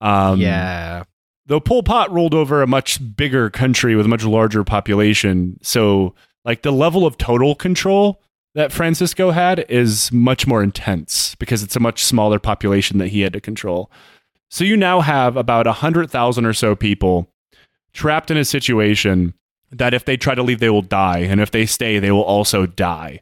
Um, 0.00 0.40
yeah, 0.40 1.04
though 1.46 1.60
Pol 1.60 1.82
Pot 1.82 2.12
ruled 2.12 2.34
over 2.34 2.62
a 2.62 2.66
much 2.66 3.16
bigger 3.16 3.50
country 3.50 3.96
with 3.96 4.06
a 4.06 4.08
much 4.08 4.24
larger 4.24 4.64
population. 4.64 5.58
So, 5.62 6.14
like, 6.44 6.62
the 6.62 6.72
level 6.72 7.06
of 7.06 7.18
total 7.18 7.54
control 7.54 8.22
that 8.54 8.72
Francisco 8.72 9.30
had 9.30 9.64
is 9.68 10.10
much 10.12 10.46
more 10.46 10.62
intense 10.62 11.34
because 11.36 11.62
it's 11.62 11.76
a 11.76 11.80
much 11.80 12.04
smaller 12.04 12.38
population 12.38 12.98
that 12.98 13.08
he 13.08 13.20
had 13.20 13.32
to 13.32 13.40
control. 13.40 13.90
So, 14.50 14.64
you 14.64 14.76
now 14.76 15.00
have 15.00 15.36
about 15.36 15.66
100,000 15.66 16.44
or 16.44 16.52
so 16.52 16.74
people 16.76 17.30
trapped 17.92 18.30
in 18.30 18.36
a 18.36 18.44
situation 18.44 19.34
that 19.70 19.94
if 19.94 20.04
they 20.04 20.16
try 20.16 20.34
to 20.34 20.42
leave, 20.42 20.60
they 20.60 20.70
will 20.70 20.82
die. 20.82 21.18
And 21.18 21.40
if 21.40 21.50
they 21.50 21.66
stay, 21.66 21.98
they 21.98 22.10
will 22.10 22.22
also 22.22 22.66
die. 22.66 23.20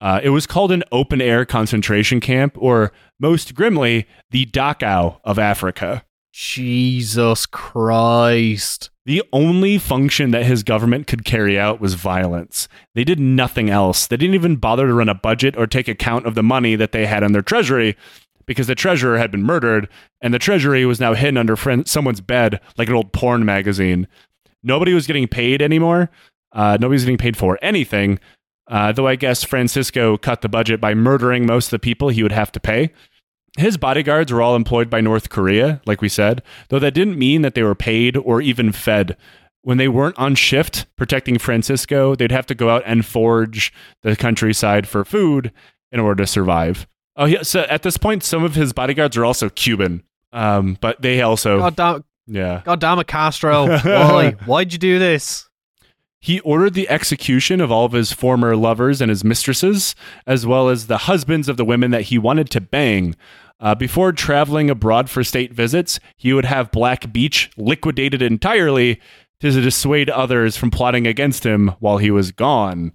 Uh, 0.00 0.20
it 0.22 0.30
was 0.30 0.46
called 0.46 0.72
an 0.72 0.82
open 0.90 1.20
air 1.20 1.44
concentration 1.44 2.20
camp, 2.20 2.56
or 2.58 2.92
most 3.20 3.54
grimly, 3.54 4.06
the 4.32 4.44
Dachau 4.46 5.20
of 5.22 5.38
Africa. 5.38 6.04
Jesus 6.32 7.44
Christ. 7.44 8.90
The 9.04 9.22
only 9.32 9.78
function 9.78 10.30
that 10.30 10.46
his 10.46 10.62
government 10.62 11.06
could 11.06 11.24
carry 11.24 11.58
out 11.58 11.80
was 11.80 11.94
violence. 11.94 12.68
They 12.94 13.04
did 13.04 13.20
nothing 13.20 13.68
else. 13.68 14.06
They 14.06 14.16
didn't 14.16 14.34
even 14.34 14.56
bother 14.56 14.86
to 14.86 14.94
run 14.94 15.08
a 15.08 15.14
budget 15.14 15.56
or 15.56 15.66
take 15.66 15.88
account 15.88 16.26
of 16.26 16.34
the 16.34 16.42
money 16.42 16.74
that 16.76 16.92
they 16.92 17.06
had 17.06 17.22
in 17.22 17.32
their 17.32 17.42
treasury 17.42 17.96
because 18.46 18.66
the 18.66 18.74
treasurer 18.74 19.18
had 19.18 19.30
been 19.30 19.42
murdered 19.42 19.88
and 20.20 20.32
the 20.32 20.38
treasury 20.38 20.86
was 20.86 21.00
now 21.00 21.14
hidden 21.14 21.36
under 21.36 21.54
friend- 21.54 21.86
someone's 21.86 22.20
bed 22.20 22.60
like 22.78 22.88
an 22.88 22.94
old 22.94 23.12
porn 23.12 23.44
magazine. 23.44 24.08
Nobody 24.62 24.94
was 24.94 25.06
getting 25.06 25.28
paid 25.28 25.60
anymore. 25.60 26.10
Uh, 26.52 26.78
nobody 26.80 26.94
was 26.94 27.04
getting 27.04 27.18
paid 27.18 27.36
for 27.36 27.58
anything. 27.60 28.18
Uh, 28.68 28.92
though 28.92 29.06
I 29.08 29.16
guess 29.16 29.44
Francisco 29.44 30.16
cut 30.16 30.40
the 30.40 30.48
budget 30.48 30.80
by 30.80 30.94
murdering 30.94 31.44
most 31.44 31.66
of 31.66 31.70
the 31.72 31.78
people 31.80 32.08
he 32.08 32.22
would 32.22 32.32
have 32.32 32.52
to 32.52 32.60
pay. 32.60 32.90
His 33.58 33.76
bodyguards 33.76 34.32
were 34.32 34.40
all 34.40 34.56
employed 34.56 34.88
by 34.88 35.00
North 35.00 35.28
Korea, 35.28 35.82
like 35.84 36.00
we 36.00 36.08
said, 36.08 36.42
though 36.68 36.78
that 36.78 36.94
didn't 36.94 37.18
mean 37.18 37.42
that 37.42 37.54
they 37.54 37.62
were 37.62 37.74
paid 37.74 38.16
or 38.16 38.40
even 38.40 38.72
fed. 38.72 39.16
When 39.60 39.76
they 39.78 39.88
weren't 39.88 40.18
on 40.18 40.34
shift 40.34 40.86
protecting 40.96 41.38
Francisco, 41.38 42.14
they'd 42.14 42.32
have 42.32 42.46
to 42.46 42.54
go 42.54 42.70
out 42.70 42.82
and 42.84 43.04
forage 43.04 43.72
the 44.02 44.16
countryside 44.16 44.88
for 44.88 45.04
food 45.04 45.52
in 45.92 46.00
order 46.00 46.24
to 46.24 46.26
survive. 46.26 46.86
Oh, 47.14 47.26
yeah. 47.26 47.42
So 47.42 47.60
at 47.62 47.82
this 47.82 47.96
point, 47.98 48.24
some 48.24 48.42
of 48.42 48.54
his 48.54 48.72
bodyguards 48.72 49.16
are 49.16 49.24
also 49.24 49.50
Cuban, 49.50 50.02
um, 50.32 50.78
but 50.80 51.00
they 51.02 51.20
also, 51.20 51.58
God 51.58 51.76
damn, 51.76 52.04
yeah. 52.26 52.62
God 52.64 52.80
damn 52.80 52.98
it, 52.98 53.06
Castro. 53.06 53.66
Why? 53.82 54.32
Why'd 54.46 54.72
you 54.72 54.78
do 54.78 54.98
this? 54.98 55.48
He 56.22 56.38
ordered 56.40 56.74
the 56.74 56.88
execution 56.88 57.60
of 57.60 57.72
all 57.72 57.84
of 57.84 57.92
his 57.92 58.12
former 58.12 58.54
lovers 58.54 59.00
and 59.00 59.10
his 59.10 59.24
mistresses, 59.24 59.96
as 60.24 60.46
well 60.46 60.68
as 60.68 60.86
the 60.86 60.98
husbands 60.98 61.48
of 61.48 61.56
the 61.56 61.64
women 61.64 61.90
that 61.90 62.02
he 62.02 62.16
wanted 62.16 62.48
to 62.50 62.60
bang. 62.60 63.16
Uh, 63.62 63.76
before 63.76 64.10
traveling 64.10 64.68
abroad 64.68 65.08
for 65.08 65.22
state 65.22 65.52
visits, 65.52 66.00
he 66.16 66.32
would 66.32 66.44
have 66.44 66.72
Black 66.72 67.12
Beach 67.12 67.48
liquidated 67.56 68.20
entirely 68.20 69.00
to 69.38 69.52
dissuade 69.52 70.10
others 70.10 70.56
from 70.56 70.72
plotting 70.72 71.06
against 71.06 71.46
him 71.46 71.68
while 71.78 71.98
he 71.98 72.10
was 72.10 72.32
gone. 72.32 72.90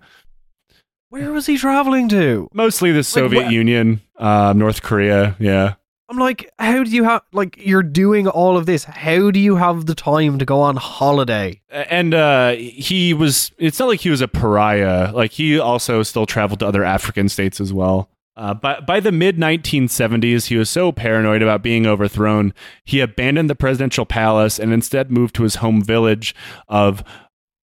Where 1.09 1.32
was 1.32 1.45
he 1.45 1.57
traveling 1.57 2.09
to? 2.09 2.49
Mostly 2.53 2.91
the 2.91 3.05
Soviet 3.05 3.45
wha- 3.45 3.49
Union, 3.49 4.01
uh, 4.18 4.53
North 4.55 4.84
Korea, 4.84 5.38
yeah. 5.39 5.76
I'm 6.09 6.18
like, 6.18 6.49
how 6.59 6.84
do 6.84 6.89
you 6.89 7.03
have 7.05 7.22
like 7.34 7.55
you're 7.57 7.84
doing 7.84 8.28
all 8.28 8.57
of 8.57 8.65
this? 8.65 8.86
How 8.86 9.30
do 9.32 9.39
you 9.39 9.57
have 9.57 9.86
the 9.88 9.95
time 9.95 10.39
to 10.39 10.45
go 10.45 10.61
on 10.61 10.76
holiday? 10.78 11.61
and 11.70 12.13
uh, 12.13 12.51
he 12.55 13.13
was 13.13 13.51
it's 13.57 13.80
not 13.80 13.88
like 13.88 14.01
he 14.01 14.09
was 14.09 14.22
a 14.22 14.28
pariah 14.28 15.11
like 15.13 15.32
he 15.32 15.59
also 15.59 16.03
still 16.03 16.26
traveled 16.26 16.59
to 16.59 16.65
other 16.65 16.84
african 16.84 17.30
states 17.30 17.61
as 17.61 17.72
well 17.72 18.09
uh, 18.38 18.53
by, 18.53 18.79
by 18.79 18.99
the 18.99 19.11
mid 19.11 19.38
1970s 19.38 20.47
he 20.47 20.55
was 20.55 20.69
so 20.69 20.91
paranoid 20.91 21.41
about 21.41 21.61
being 21.61 21.85
overthrown 21.85 22.53
he 22.85 22.99
abandoned 22.99 23.49
the 23.49 23.55
presidential 23.55 24.05
palace 24.05 24.59
and 24.59 24.71
instead 24.71 25.11
moved 25.11 25.35
to 25.35 25.43
his 25.43 25.55
home 25.55 25.81
village 25.81 26.33
of 26.69 27.03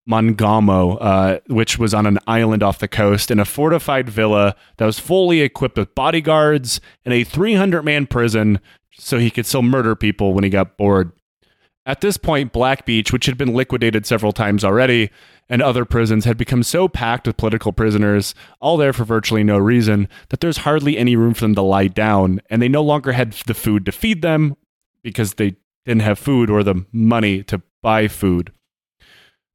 Mongomo, 0.09 0.99
uh, 1.01 1.41
which 1.47 1.79
was 1.79 1.95
on 1.95 2.07
an 2.07 2.19
island 2.27 2.63
off 2.63 2.79
the 2.79 2.89
coast, 2.89 3.31
in 3.31 3.41
a 3.41 3.45
fortified 3.45 4.09
villa 4.09 4.55
that 4.77 4.85
was 4.85 4.99
fully 4.99 5.41
equipped 5.41 5.79
with 5.79 5.95
bodyguards 5.95 6.81
and 7.05 7.15
a 7.15 7.25
300 7.25 7.83
man 7.83 8.07
prison 8.07 8.61
so 8.93 9.19
he 9.19 9.31
could 9.31 9.47
still 9.47 9.63
murder 9.63 9.97
people 9.97 10.35
when 10.35 10.45
he 10.45 10.51
got 10.51 10.77
bored. 10.77 11.13
At 11.87 12.01
this 12.01 12.17
point, 12.17 12.53
Black 12.53 12.87
Beach, 12.87 13.13
which 13.13 13.27
had 13.27 13.37
been 13.37 13.53
liquidated 13.53 14.07
several 14.07 14.33
times 14.33 14.65
already, 14.65 15.11
and 15.51 15.61
other 15.61 15.85
prisons 15.85 16.25
had 16.25 16.39
become 16.39 16.63
so 16.63 16.89
packed 16.89 17.27
with 17.27 17.37
political 17.37 17.73
prisoners, 17.73 18.35
all 18.61 18.79
there 18.79 18.95
for 18.95 19.05
virtually 19.05 19.45
no 19.45 19.59
reason, 19.59 20.09
that 20.31 20.41
there's 20.41 20.59
hardly 20.59 20.97
any 20.97 21.15
room 21.15 21.35
for 21.35 21.43
them 21.43 21.55
to 21.55 21.63
lie 21.63 21.89
down, 21.89 22.41
and 22.49 22.63
they 22.63 22.69
no 22.69 22.83
longer 22.83 23.13
had 23.13 23.33
the 23.47 23.53
food 23.53 23.85
to 23.85 23.93
feed 23.93 24.23
them 24.23 24.57
because 25.03 25.35
they 25.35 25.57
didn't 25.85 26.03
have 26.03 26.19
food 26.19 26.49
or 26.49 26.63
the 26.63 26.87
money 26.91 27.43
to 27.43 27.61
buy 27.83 28.09
food. 28.09 28.53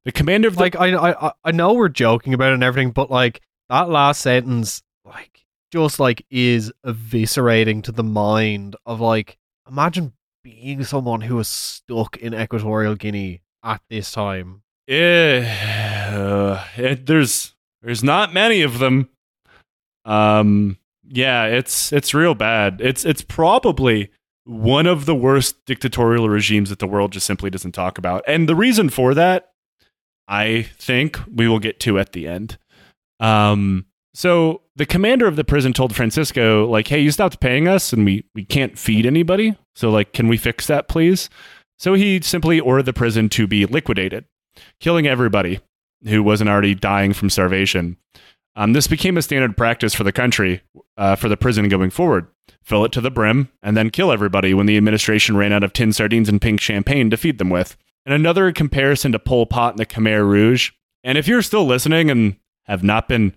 The 0.04 0.12
commander 0.12 0.48
of 0.48 0.54
the 0.54 0.60
Like 0.60 0.76
I 0.76 1.10
I 1.10 1.32
I 1.44 1.50
know 1.50 1.74
we're 1.74 1.88
joking 1.88 2.32
about 2.32 2.52
it 2.52 2.54
and 2.54 2.64
everything, 2.64 2.92
but 2.92 3.10
like 3.10 3.42
that 3.68 3.90
last 3.90 4.22
sentence, 4.22 4.82
like 5.04 5.44
just 5.72 6.00
like 6.00 6.24
is 6.30 6.72
eviscerating 6.86 7.82
to 7.82 7.92
the 7.92 8.04
mind 8.04 8.76
of 8.86 9.00
like 9.00 9.36
imagine 9.68 10.12
being 10.42 10.84
someone 10.84 11.22
who 11.22 11.36
was 11.36 11.48
stuck 11.48 12.16
in 12.16 12.34
Equatorial 12.34 12.94
Guinea 12.94 13.42
at 13.64 13.80
this 13.90 14.12
time. 14.12 14.62
Eh, 14.88 15.42
uh, 16.12 16.64
it- 16.76 17.06
there's 17.06 17.54
there's 17.82 18.02
not 18.04 18.32
many 18.34 18.62
of 18.62 18.78
them. 18.78 19.08
Um, 20.04 20.78
yeah, 21.08 21.44
it's 21.46 21.92
it's 21.92 22.14
real 22.14 22.34
bad. 22.34 22.80
It's 22.80 23.04
it's 23.04 23.22
probably 23.22 24.10
one 24.44 24.86
of 24.86 25.06
the 25.06 25.14
worst 25.14 25.64
dictatorial 25.66 26.28
regimes 26.28 26.70
that 26.70 26.78
the 26.78 26.86
world 26.86 27.12
just 27.12 27.26
simply 27.26 27.50
doesn't 27.50 27.72
talk 27.72 27.98
about. 27.98 28.24
And 28.26 28.48
the 28.48 28.56
reason 28.56 28.88
for 28.88 29.14
that, 29.14 29.52
I 30.26 30.62
think 30.78 31.20
we 31.32 31.46
will 31.46 31.58
get 31.58 31.78
to 31.80 31.98
at 31.98 32.12
the 32.12 32.26
end. 32.26 32.58
Um, 33.20 33.86
so 34.14 34.62
the 34.76 34.86
commander 34.86 35.26
of 35.26 35.36
the 35.36 35.44
prison 35.44 35.72
told 35.72 35.94
Francisco, 35.94 36.66
like, 36.66 36.88
"Hey, 36.88 37.00
you 37.00 37.10
stopped 37.10 37.40
paying 37.40 37.68
us, 37.68 37.92
and 37.92 38.04
we 38.04 38.24
we 38.34 38.44
can't 38.44 38.78
feed 38.78 39.06
anybody. 39.06 39.56
So, 39.74 39.90
like, 39.90 40.12
can 40.12 40.28
we 40.28 40.36
fix 40.36 40.66
that, 40.66 40.88
please?" 40.88 41.30
So 41.78 41.94
he 41.94 42.20
simply 42.20 42.60
ordered 42.60 42.86
the 42.86 42.92
prison 42.92 43.28
to 43.30 43.46
be 43.46 43.66
liquidated, 43.66 44.24
killing 44.80 45.06
everybody 45.06 45.60
who 46.04 46.22
wasn't 46.22 46.50
already 46.50 46.74
dying 46.74 47.12
from 47.12 47.30
starvation. 47.30 47.96
Um, 48.56 48.72
this 48.72 48.86
became 48.86 49.16
a 49.16 49.22
standard 49.22 49.56
practice 49.56 49.94
for 49.94 50.04
the 50.04 50.12
country, 50.12 50.62
uh, 50.96 51.16
for 51.16 51.28
the 51.28 51.36
prison 51.36 51.68
going 51.68 51.90
forward. 51.90 52.26
Fill 52.62 52.84
it 52.84 52.92
to 52.92 53.00
the 53.00 53.10
brim, 53.10 53.48
and 53.62 53.76
then 53.76 53.90
kill 53.90 54.12
everybody 54.12 54.52
when 54.54 54.66
the 54.66 54.76
administration 54.76 55.36
ran 55.36 55.52
out 55.52 55.64
of 55.64 55.72
tin 55.72 55.92
sardines 55.92 56.28
and 56.28 56.42
pink 56.42 56.60
champagne 56.60 57.10
to 57.10 57.16
feed 57.16 57.38
them 57.38 57.48
with. 57.48 57.76
And 58.04 58.14
another 58.14 58.50
comparison 58.52 59.12
to 59.12 59.18
Pol 59.18 59.46
Pot 59.46 59.74
and 59.74 59.78
the 59.78 59.86
Khmer 59.86 60.26
Rouge. 60.28 60.72
And 61.04 61.16
if 61.16 61.28
you're 61.28 61.42
still 61.42 61.64
listening 61.64 62.10
and 62.10 62.36
have 62.64 62.82
not 62.82 63.08
been 63.08 63.34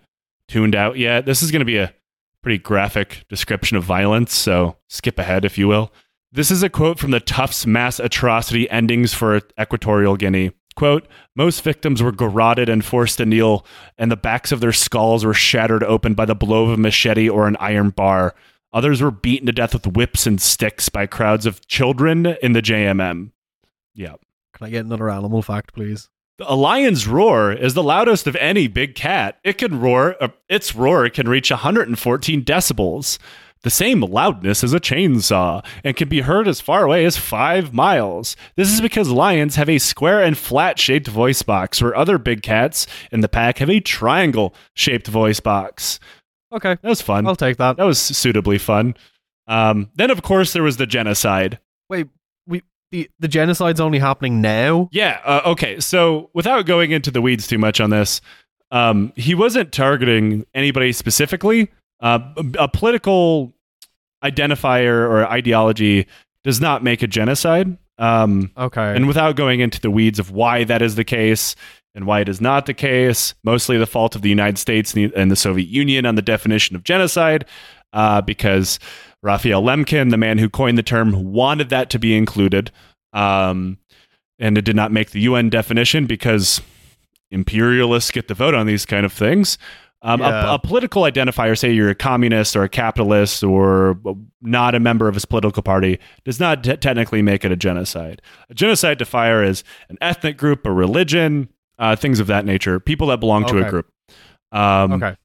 tuned 0.47 0.75
out 0.75 0.97
yet, 0.97 1.25
this 1.25 1.41
is 1.41 1.51
going 1.51 1.61
to 1.61 1.65
be 1.65 1.77
a 1.77 1.93
pretty 2.41 2.57
graphic 2.57 3.25
description 3.29 3.77
of 3.77 3.83
violence, 3.83 4.33
so 4.33 4.77
skip 4.89 5.17
ahead 5.17 5.45
if 5.45 5.57
you 5.57 5.67
will. 5.67 5.91
This 6.31 6.51
is 6.51 6.63
a 6.63 6.69
quote 6.69 6.99
from 6.99 7.11
the 7.11 7.19
Tufts 7.19 7.65
mass 7.65 7.99
atrocity 7.99 8.69
endings 8.69 9.13
for 9.13 9.41
Equatorial 9.59 10.17
Guinea. 10.17 10.51
Quote, 10.75 11.07
most 11.35 11.61
victims 11.61 12.01
were 12.01 12.11
garroted 12.11 12.67
and 12.67 12.83
forced 12.83 13.19
to 13.19 13.25
kneel, 13.25 13.65
and 13.97 14.11
the 14.11 14.17
backs 14.17 14.51
of 14.51 14.59
their 14.59 14.71
skulls 14.71 15.23
were 15.23 15.35
shattered 15.35 15.83
open 15.83 16.15
by 16.15 16.25
the 16.25 16.33
blow 16.33 16.63
of 16.63 16.71
a 16.71 16.77
machete 16.77 17.29
or 17.29 17.47
an 17.47 17.55
iron 17.59 17.91
bar. 17.91 18.33
Others 18.73 19.01
were 19.01 19.11
beaten 19.11 19.45
to 19.45 19.51
death 19.51 19.73
with 19.73 19.85
whips 19.85 20.25
and 20.25 20.41
sticks 20.41 20.89
by 20.89 21.05
crowds 21.05 21.45
of 21.45 21.67
children 21.67 22.25
in 22.41 22.53
the 22.53 22.61
JMM. 22.61 23.31
Yeah. 23.93 24.15
Can 24.53 24.67
I 24.67 24.69
get 24.71 24.85
another 24.85 25.11
animal 25.11 25.43
fact, 25.43 25.75
please? 25.75 26.09
A 26.47 26.55
lion's 26.55 27.07
roar 27.07 27.51
is 27.51 27.73
the 27.73 27.83
loudest 27.83 28.27
of 28.27 28.35
any 28.37 28.67
big 28.67 28.95
cat. 28.95 29.39
It 29.43 29.57
can 29.57 29.79
roar, 29.79 30.15
uh, 30.21 30.29
its 30.49 30.75
roar 30.75 31.09
can 31.09 31.27
reach 31.27 31.51
114 31.51 32.43
decibels, 32.43 33.17
the 33.61 33.69
same 33.69 34.01
loudness 34.01 34.63
as 34.63 34.73
a 34.73 34.79
chainsaw, 34.79 35.63
and 35.83 35.95
can 35.95 36.09
be 36.09 36.21
heard 36.21 36.47
as 36.47 36.59
far 36.61 36.83
away 36.83 37.05
as 37.05 37.15
five 37.17 37.73
miles. 37.73 38.35
This 38.55 38.71
is 38.71 38.81
because 38.81 39.09
lions 39.09 39.55
have 39.55 39.69
a 39.69 39.79
square 39.79 40.21
and 40.21 40.37
flat 40.37 40.77
shaped 40.79 41.07
voice 41.07 41.41
box, 41.41 41.81
where 41.81 41.95
other 41.95 42.17
big 42.17 42.41
cats 42.41 42.87
in 43.11 43.21
the 43.21 43.29
pack 43.29 43.59
have 43.59 43.69
a 43.69 43.79
triangle 43.79 44.53
shaped 44.73 45.07
voice 45.07 45.39
box. 45.39 45.99
Okay, 46.51 46.75
That 46.81 46.89
was 46.89 47.01
fun. 47.01 47.25
I'll 47.25 47.35
take 47.35 47.57
that. 47.57 47.77
that 47.77 47.83
was 47.85 47.99
suitably 47.99 48.57
fun. 48.57 48.95
Um, 49.47 49.89
then, 49.95 50.11
of 50.11 50.21
course, 50.21 50.53
there 50.53 50.63
was 50.63 50.77
the 50.77 50.85
genocide. 50.85 51.59
Wait, 51.89 52.07
the 52.93 53.09
the 53.19 53.27
genocide's 53.27 53.81
only 53.81 53.99
happening 53.99 54.39
now. 54.39 54.87
Yeah. 54.91 55.19
Uh, 55.25 55.41
okay. 55.47 55.79
So 55.79 56.29
without 56.33 56.65
going 56.65 56.91
into 56.91 57.11
the 57.11 57.21
weeds 57.21 57.47
too 57.47 57.57
much 57.57 57.81
on 57.81 57.89
this, 57.89 58.21
um, 58.71 59.11
he 59.15 59.35
wasn't 59.35 59.73
targeting 59.73 60.45
anybody 60.53 60.93
specifically. 60.93 61.69
Uh, 61.99 62.19
a 62.57 62.67
political 62.67 63.53
identifier 64.23 65.09
or 65.09 65.25
ideology 65.25 66.05
does 66.43 66.61
not 66.61 66.83
make 66.83 67.01
a 67.01 67.07
genocide. 67.07 67.77
Um, 67.97 68.51
Okay, 68.57 68.95
and 68.95 69.07
without 69.07 69.35
going 69.35 69.59
into 69.59 69.79
the 69.79 69.91
weeds 69.91 70.19
of 70.19 70.31
why 70.31 70.63
that 70.63 70.81
is 70.81 70.95
the 70.95 71.03
case 71.03 71.55
and 71.95 72.05
why 72.05 72.21
it 72.21 72.29
is 72.29 72.41
not 72.41 72.65
the 72.65 72.73
case, 72.73 73.35
mostly 73.43 73.77
the 73.77 73.85
fault 73.85 74.15
of 74.15 74.21
the 74.21 74.29
United 74.29 74.57
States 74.57 74.93
and 74.93 75.11
the, 75.11 75.19
and 75.19 75.31
the 75.31 75.35
Soviet 75.35 75.69
Union 75.69 76.05
on 76.05 76.15
the 76.15 76.21
definition 76.21 76.75
of 76.75 76.83
genocide, 76.83 77.45
uh, 77.93 78.19
because 78.21 78.79
Raphael 79.23 79.63
Lemkin, 79.63 80.11
the 80.11 80.17
man 80.17 80.37
who 80.37 80.49
coined 80.49 80.77
the 80.77 80.83
term, 80.83 81.31
wanted 81.33 81.69
that 81.69 81.89
to 81.91 81.99
be 81.99 82.15
included. 82.15 82.71
Um, 83.13 83.77
and 84.37 84.57
it 84.57 84.65
did 84.65 84.75
not 84.75 84.91
make 84.91 85.11
the 85.11 85.21
UN 85.21 85.49
definition 85.49 86.05
because 86.05 86.61
imperialists 87.31 88.11
get 88.11 88.27
the 88.27 88.33
vote 88.33 88.53
on 88.53 88.67
these 88.67 88.85
kind 88.85 89.05
of 89.05 89.13
things. 89.13 89.57
Um, 90.01 90.19
Yeah. 90.19 90.51
a, 90.51 90.55
a 90.55 90.59
political 90.59 91.03
identifier, 91.03 91.57
say 91.57 91.71
you're 91.71 91.89
a 91.89 91.95
communist 91.95 92.57
or 92.57 92.63
a 92.63 92.69
capitalist 92.69 93.41
or 93.43 93.97
not 94.41 94.75
a 94.75 94.79
member 94.81 95.07
of 95.07 95.13
his 95.13 95.23
political 95.23 95.63
party, 95.63 95.97
does 96.25 96.41
not 96.41 96.61
te- 96.63 96.75
technically 96.75 97.21
make 97.21 97.45
it 97.45 97.51
a 97.53 97.55
genocide. 97.55 98.21
A 98.49 98.53
genocide 98.53 98.97
defier 98.97 99.41
is 99.43 99.63
an 99.87 99.97
ethnic 100.01 100.37
group, 100.37 100.65
a 100.65 100.71
religion, 100.73 101.47
uh, 101.79 101.95
things 101.95 102.19
of 102.19 102.27
that 102.27 102.43
nature, 102.45 102.81
people 102.81 103.07
that 103.07 103.21
belong 103.21 103.45
to 103.45 103.65
a 103.65 103.69
group. 103.69 103.89
Um, 104.51 104.91
okay, 104.93 105.15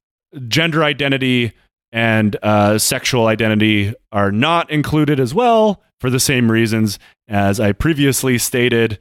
Gender 0.47 0.83
identity 0.83 1.51
and 1.91 2.35
uh, 2.43 2.77
sexual 2.77 3.27
identity 3.27 3.93
are 4.11 4.31
not 4.31 4.69
included 4.71 5.19
as 5.19 5.33
well 5.33 5.81
for 5.99 6.09
the 6.09 6.19
same 6.19 6.51
reasons 6.51 6.99
as 7.27 7.59
I 7.59 7.71
previously 7.73 8.37
stated, 8.37 8.99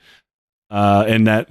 uh, 0.71 1.05
in 1.09 1.25
that 1.25 1.49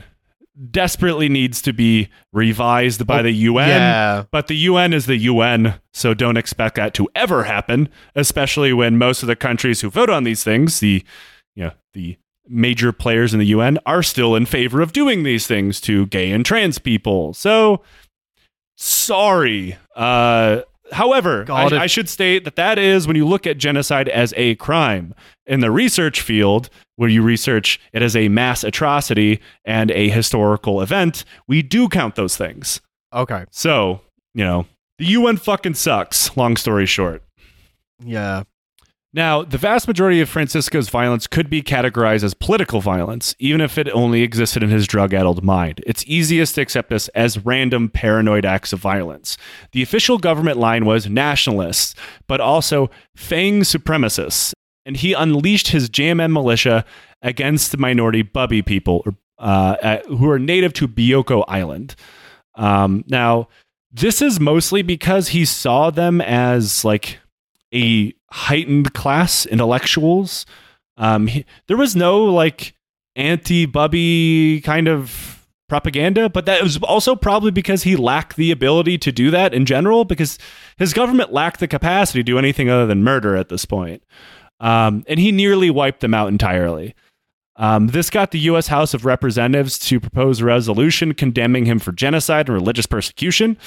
desperately 0.72 1.30
needs 1.30 1.62
to 1.62 1.72
be 1.74 2.10
revised 2.34 3.06
by 3.06 3.20
Oh, 3.20 3.24
the 3.24 3.32
UN. 3.32 3.68
yeah, 3.70 4.24
But 4.32 4.48
the 4.48 4.56
UN 4.58 4.92
is 4.94 5.06
the 5.06 5.18
UN, 5.18 5.76
so 5.94 6.14
don't 6.16 6.38
expect 6.38 6.76
that 6.76 6.94
to 6.96 7.08
ever 7.16 7.44
happen, 7.44 7.90
especially 8.16 8.74
when 8.74 8.98
most 8.98 9.22
of 9.22 9.28
the 9.28 9.36
countries 9.36 9.82
who 9.82 9.90
vote 9.92 10.10
on 10.10 10.24
these 10.24 10.44
things, 10.44 10.80
the 10.80 11.04
you 11.56 11.66
know, 11.66 11.72
the 11.94 12.18
major 12.48 12.92
players 12.92 13.34
in 13.34 13.40
the 13.40 13.46
UN 13.48 13.78
are 13.86 14.02
still 14.02 14.36
in 14.36 14.46
favor 14.48 14.82
of 14.82 14.94
doing 14.94 15.24
these 15.24 15.46
things 15.48 15.80
to 15.82 16.06
gay 16.08 16.32
and 16.32 16.46
trans 16.46 16.80
people. 16.80 17.34
So 17.34 17.82
sorry. 18.76 19.78
Uh 19.96 20.62
However, 20.92 21.46
I, 21.50 21.66
I 21.66 21.88
should 21.88 22.10
state 22.10 22.44
that 22.46 22.56
that 22.56 22.80
is 22.80 23.08
when 23.08 23.16
you 23.16 23.28
look 23.28 23.46
at 23.46 23.58
genocide 23.58 24.10
as 24.10 24.34
a 24.38 24.56
crime. 24.56 25.14
In 25.46 25.60
the 25.60 25.72
research 25.72 26.22
field, 26.22 26.70
where 26.96 27.10
you 27.10 27.22
research 27.22 27.80
it 27.94 28.02
as 28.02 28.16
a 28.16 28.28
mass 28.28 28.64
atrocity 28.64 29.40
and 29.66 29.92
a 29.92 30.10
historical 30.10 30.82
event, 30.82 31.24
we 31.48 31.62
do 31.62 31.88
count 31.88 32.16
those 32.16 32.36
things. 32.36 32.82
Okay. 33.14 33.46
So, 33.52 34.02
you 34.34 34.44
know, 34.44 34.66
the 34.98 35.06
UN 35.06 35.38
fucking 35.38 35.76
sucks, 35.76 36.36
long 36.36 36.58
story 36.58 36.86
short. 36.86 37.24
Yeah. 38.04 38.44
Now, 39.18 39.41
the 39.41 39.57
vast 39.57 39.88
majority 39.88 40.22
of 40.22 40.30
Francisco's 40.30 40.89
violence 40.89 41.26
could 41.26 41.49
be 41.49 41.63
categorized 41.63 42.24
as 42.24 42.36
political 42.36 42.82
violence, 42.82 43.36
even 43.39 43.61
if 43.61 43.80
it 43.80 43.89
only 43.89 44.22
existed 44.22 44.61
in 44.61 44.70
his 44.70 44.86
drug 44.86 45.11
addled 45.11 45.43
mind. 45.43 45.82
It's 45.88 46.05
easiest 46.05 46.53
to 46.53 46.61
accept 46.61 46.91
this 46.91 47.07
as 47.15 47.43
random 47.43 47.89
paranoid 47.89 48.45
acts 48.45 48.74
of 48.74 48.80
violence. 48.80 49.36
The 49.72 49.82
official 49.82 50.20
government 50.20 50.59
line 50.59 50.86
was 50.86 51.09
nationalists, 51.09 51.95
but 52.28 52.39
also 52.39 52.91
Fang 53.15 53.61
supremacists, 53.61 54.53
and 54.86 54.95
he 54.95 55.13
unleashed 55.13 55.70
his 55.70 55.89
JMM 55.89 56.32
militia 56.32 56.86
against 57.24 57.72
the 57.72 57.80
minority 57.80 58.24
Bubi 58.24 58.63
people 58.63 59.03
uh, 59.39 59.78
uh, 59.82 60.03
who 60.09 60.30
are 60.30 60.38
native 60.38 60.74
to 60.74 60.88
Bioko 60.88 61.43
Island. 61.47 61.95
Um, 62.53 63.03
now, 63.07 63.47
this 63.91 64.22
is 64.22 64.39
mostly 64.39 64.84
because 64.84 65.30
he 65.30 65.43
saw 65.43 65.89
them 65.89 66.22
as 66.22 66.86
like 66.86 67.18
a 67.74 68.13
heightened 68.32 68.93
class 68.93 69.45
intellectuals. 69.45 70.45
Um, 70.97 71.28
he, 71.28 71.45
there 71.68 71.78
was 71.78 71.95
no 71.95 72.26
like 72.26 72.74
anti-Bubi 73.15 74.63
kind 74.63 74.88
of 74.88 75.47
propaganda, 75.68 76.30
but 76.30 76.45
that 76.45 76.63
was 76.63 76.78
also 76.78 77.15
probably 77.15 77.51
because 77.51 77.84
he 77.84 77.95
lacked 77.95 78.38
the 78.38 78.51
ability 78.51 78.97
to 78.99 79.11
do 79.11 79.30
that 79.32 79.53
in 79.53 79.65
general, 79.65 80.05
because 80.05 80.38
his 80.78 80.93
government 80.93 81.34
lacked 81.34 81.59
the 81.59 81.68
capacity 81.68 82.20
to 82.20 82.24
do 82.24 82.38
anything 82.38 82.70
other 82.70 82.86
than 82.86 83.03
murder 83.03 83.36
at 83.36 83.49
this 83.49 83.65
point. 83.65 84.03
Um, 84.59 85.03
and 85.07 85.20
he 85.20 85.32
nearly 85.32 85.70
wiped 85.70 85.99
them 85.99 86.13
out 86.13 86.30
entirely. 86.30 86.95
Um, 87.57 87.88
this 87.88 88.09
got 88.09 88.32
the 88.32 88.39
U.S. 88.39 88.68
House 88.68 88.93
of 88.93 89.03
Representatives 89.05 89.80
to 89.80 89.99
propose 89.99 90.41
a 90.41 90.45
resolution 90.45 91.13
condemning 91.13 91.65
him 91.65 91.80
for 91.80 91.91
genocide 91.91 92.47
and 92.47 92.55
religious 92.55 92.86
persecution. 92.86 93.57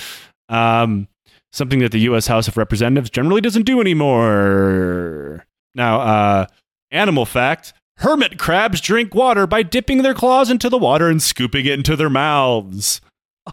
Um, 0.48 1.08
something 1.52 1.80
that 1.80 1.92
the 1.92 2.00
U.S. 2.00 2.26
House 2.26 2.48
of 2.48 2.56
Representatives 2.56 3.10
generally 3.10 3.40
doesn't 3.40 3.64
do 3.66 3.80
anymore. 3.80 5.46
Now, 5.74 6.00
uh, 6.00 6.46
animal 6.90 7.24
fact 7.24 7.72
hermit 8.00 8.38
crabs 8.38 8.80
drink 8.80 9.14
water 9.14 9.46
by 9.46 9.62
dipping 9.62 10.02
their 10.02 10.14
claws 10.14 10.50
into 10.50 10.68
the 10.68 10.78
water 10.78 11.08
and 11.08 11.22
scooping 11.22 11.66
it 11.66 11.72
into 11.74 11.96
their 11.96 12.10
mouths. 12.10 13.00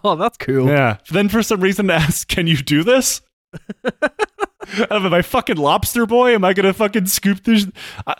Oh, 0.03 0.15
that's 0.15 0.37
cool. 0.37 0.67
Yeah. 0.67 0.97
Then 1.09 1.29
for 1.29 1.43
some 1.43 1.61
reason 1.61 1.87
to 1.87 1.93
ask, 1.93 2.27
can 2.27 2.47
you 2.47 2.57
do 2.57 2.83
this? 2.83 3.21
Am 4.89 5.13
I 5.13 5.21
fucking 5.21 5.57
lobster 5.57 6.05
boy? 6.05 6.33
Am 6.33 6.43
I 6.43 6.53
gonna 6.53 6.73
fucking 6.73 7.07
scoop 7.07 7.43
this? 7.43 7.67
I, 8.05 8.15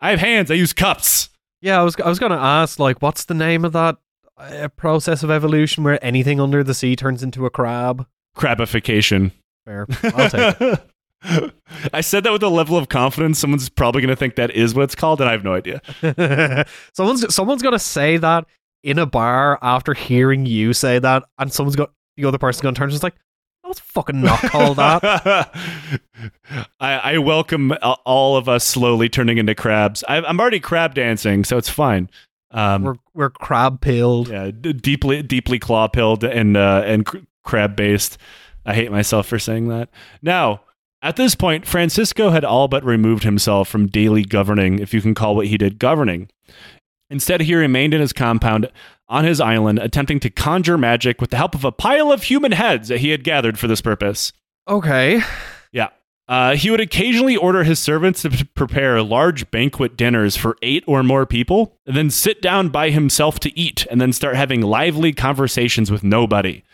I 0.00 0.10
have 0.10 0.20
hands. 0.20 0.50
I 0.50 0.54
use 0.54 0.72
cups. 0.72 1.30
Yeah, 1.62 1.80
I 1.80 1.84
was 1.84 1.96
I 1.96 2.08
was 2.08 2.18
gonna 2.18 2.36
ask 2.36 2.78
like, 2.78 3.00
what's 3.00 3.24
the 3.24 3.34
name 3.34 3.64
of 3.64 3.72
that 3.72 3.96
uh, 4.36 4.68
process 4.76 5.22
of 5.22 5.30
evolution 5.30 5.84
where 5.84 6.02
anything 6.04 6.38
under 6.38 6.62
the 6.62 6.74
sea 6.74 6.96
turns 6.96 7.22
into 7.22 7.46
a 7.46 7.50
crab? 7.50 8.06
Crabification. 8.36 9.32
Fair, 9.64 9.86
I'll 10.02 10.30
take 10.30 10.60
it. 10.60 10.80
I 11.92 12.00
said 12.02 12.22
that 12.24 12.32
with 12.32 12.42
a 12.42 12.48
level 12.48 12.76
of 12.76 12.88
confidence. 12.88 13.38
Someone's 13.38 13.68
probably 13.68 14.02
gonna 14.02 14.14
think 14.16 14.36
that 14.36 14.50
is 14.52 14.74
what 14.74 14.82
it's 14.82 14.94
called, 14.94 15.20
and 15.20 15.28
I 15.28 15.32
have 15.32 15.42
no 15.44 15.54
idea. 15.54 15.80
someone's 16.92 17.34
someone's 17.34 17.62
gonna 17.62 17.78
say 17.78 18.16
that 18.18 18.46
in 18.84 18.98
a 18.98 19.06
bar 19.06 19.58
after 19.62 19.94
hearing 19.94 20.46
you 20.46 20.72
say 20.72 20.98
that, 20.98 21.24
and 21.38 21.52
someone's 21.52 21.74
got 21.76 21.90
the 22.16 22.26
other 22.26 22.38
person's 22.38 22.62
gonna 22.62 22.76
turn 22.76 22.84
and 22.84 22.92
just 22.92 23.02
like, 23.02 23.16
no, 23.64 23.70
it's 23.70 23.80
fucking 23.80 24.20
not 24.20 24.38
called 24.42 24.76
that. 24.76 25.02
I, 26.80 26.92
I 27.14 27.18
welcome 27.18 27.72
all 28.04 28.36
of 28.36 28.48
us 28.48 28.64
slowly 28.64 29.08
turning 29.08 29.38
into 29.38 29.54
crabs. 29.54 30.04
I, 30.08 30.18
I'm 30.18 30.38
already 30.38 30.60
crab 30.60 30.94
dancing, 30.94 31.42
so 31.44 31.56
it's 31.56 31.70
fine. 31.70 32.08
Um, 32.52 32.84
we're 32.84 32.96
we're 33.14 33.30
crab 33.30 33.80
pilled. 33.80 34.28
yeah, 34.28 34.52
d- 34.52 34.72
deeply, 34.72 35.22
deeply 35.22 35.58
claw 35.58 35.88
pilled 35.88 36.22
and 36.22 36.56
uh, 36.56 36.82
and 36.86 37.04
cr- 37.04 37.18
crab 37.46 37.76
based. 37.76 38.18
I 38.66 38.74
hate 38.74 38.90
myself 38.90 39.26
for 39.26 39.38
saying 39.38 39.68
that. 39.68 39.88
Now, 40.20 40.60
at 41.02 41.16
this 41.16 41.34
point, 41.34 41.66
Francisco 41.66 42.30
had 42.30 42.44
all 42.44 42.68
but 42.68 42.84
removed 42.84 43.22
himself 43.22 43.68
from 43.68 43.86
daily 43.86 44.24
governing, 44.24 44.80
if 44.80 44.92
you 44.92 45.00
can 45.00 45.14
call 45.14 45.36
what 45.36 45.46
he 45.46 45.56
did 45.56 45.78
governing. 45.78 46.28
Instead, 47.08 47.42
he 47.42 47.54
remained 47.54 47.94
in 47.94 48.00
his 48.00 48.12
compound 48.12 48.68
on 49.08 49.24
his 49.24 49.40
island, 49.40 49.78
attempting 49.78 50.18
to 50.20 50.30
conjure 50.30 50.76
magic 50.76 51.20
with 51.20 51.30
the 51.30 51.36
help 51.36 51.54
of 51.54 51.64
a 51.64 51.70
pile 51.70 52.10
of 52.10 52.24
human 52.24 52.52
heads 52.52 52.88
that 52.88 52.98
he 52.98 53.10
had 53.10 53.22
gathered 53.22 53.58
for 53.58 53.68
this 53.68 53.80
purpose. 53.80 54.32
Okay. 54.66 55.22
Yeah. 55.70 55.90
Uh, 56.28 56.56
he 56.56 56.72
would 56.72 56.80
occasionally 56.80 57.36
order 57.36 57.62
his 57.62 57.78
servants 57.78 58.22
to 58.22 58.44
prepare 58.56 59.00
large 59.00 59.48
banquet 59.52 59.96
dinners 59.96 60.36
for 60.36 60.56
eight 60.60 60.82
or 60.88 61.04
more 61.04 61.24
people, 61.24 61.78
and 61.86 61.96
then 61.96 62.10
sit 62.10 62.42
down 62.42 62.68
by 62.68 62.90
himself 62.90 63.38
to 63.38 63.56
eat, 63.56 63.86
and 63.92 64.00
then 64.00 64.12
start 64.12 64.34
having 64.34 64.60
lively 64.60 65.12
conversations 65.12 65.88
with 65.88 66.02
nobody. 66.02 66.64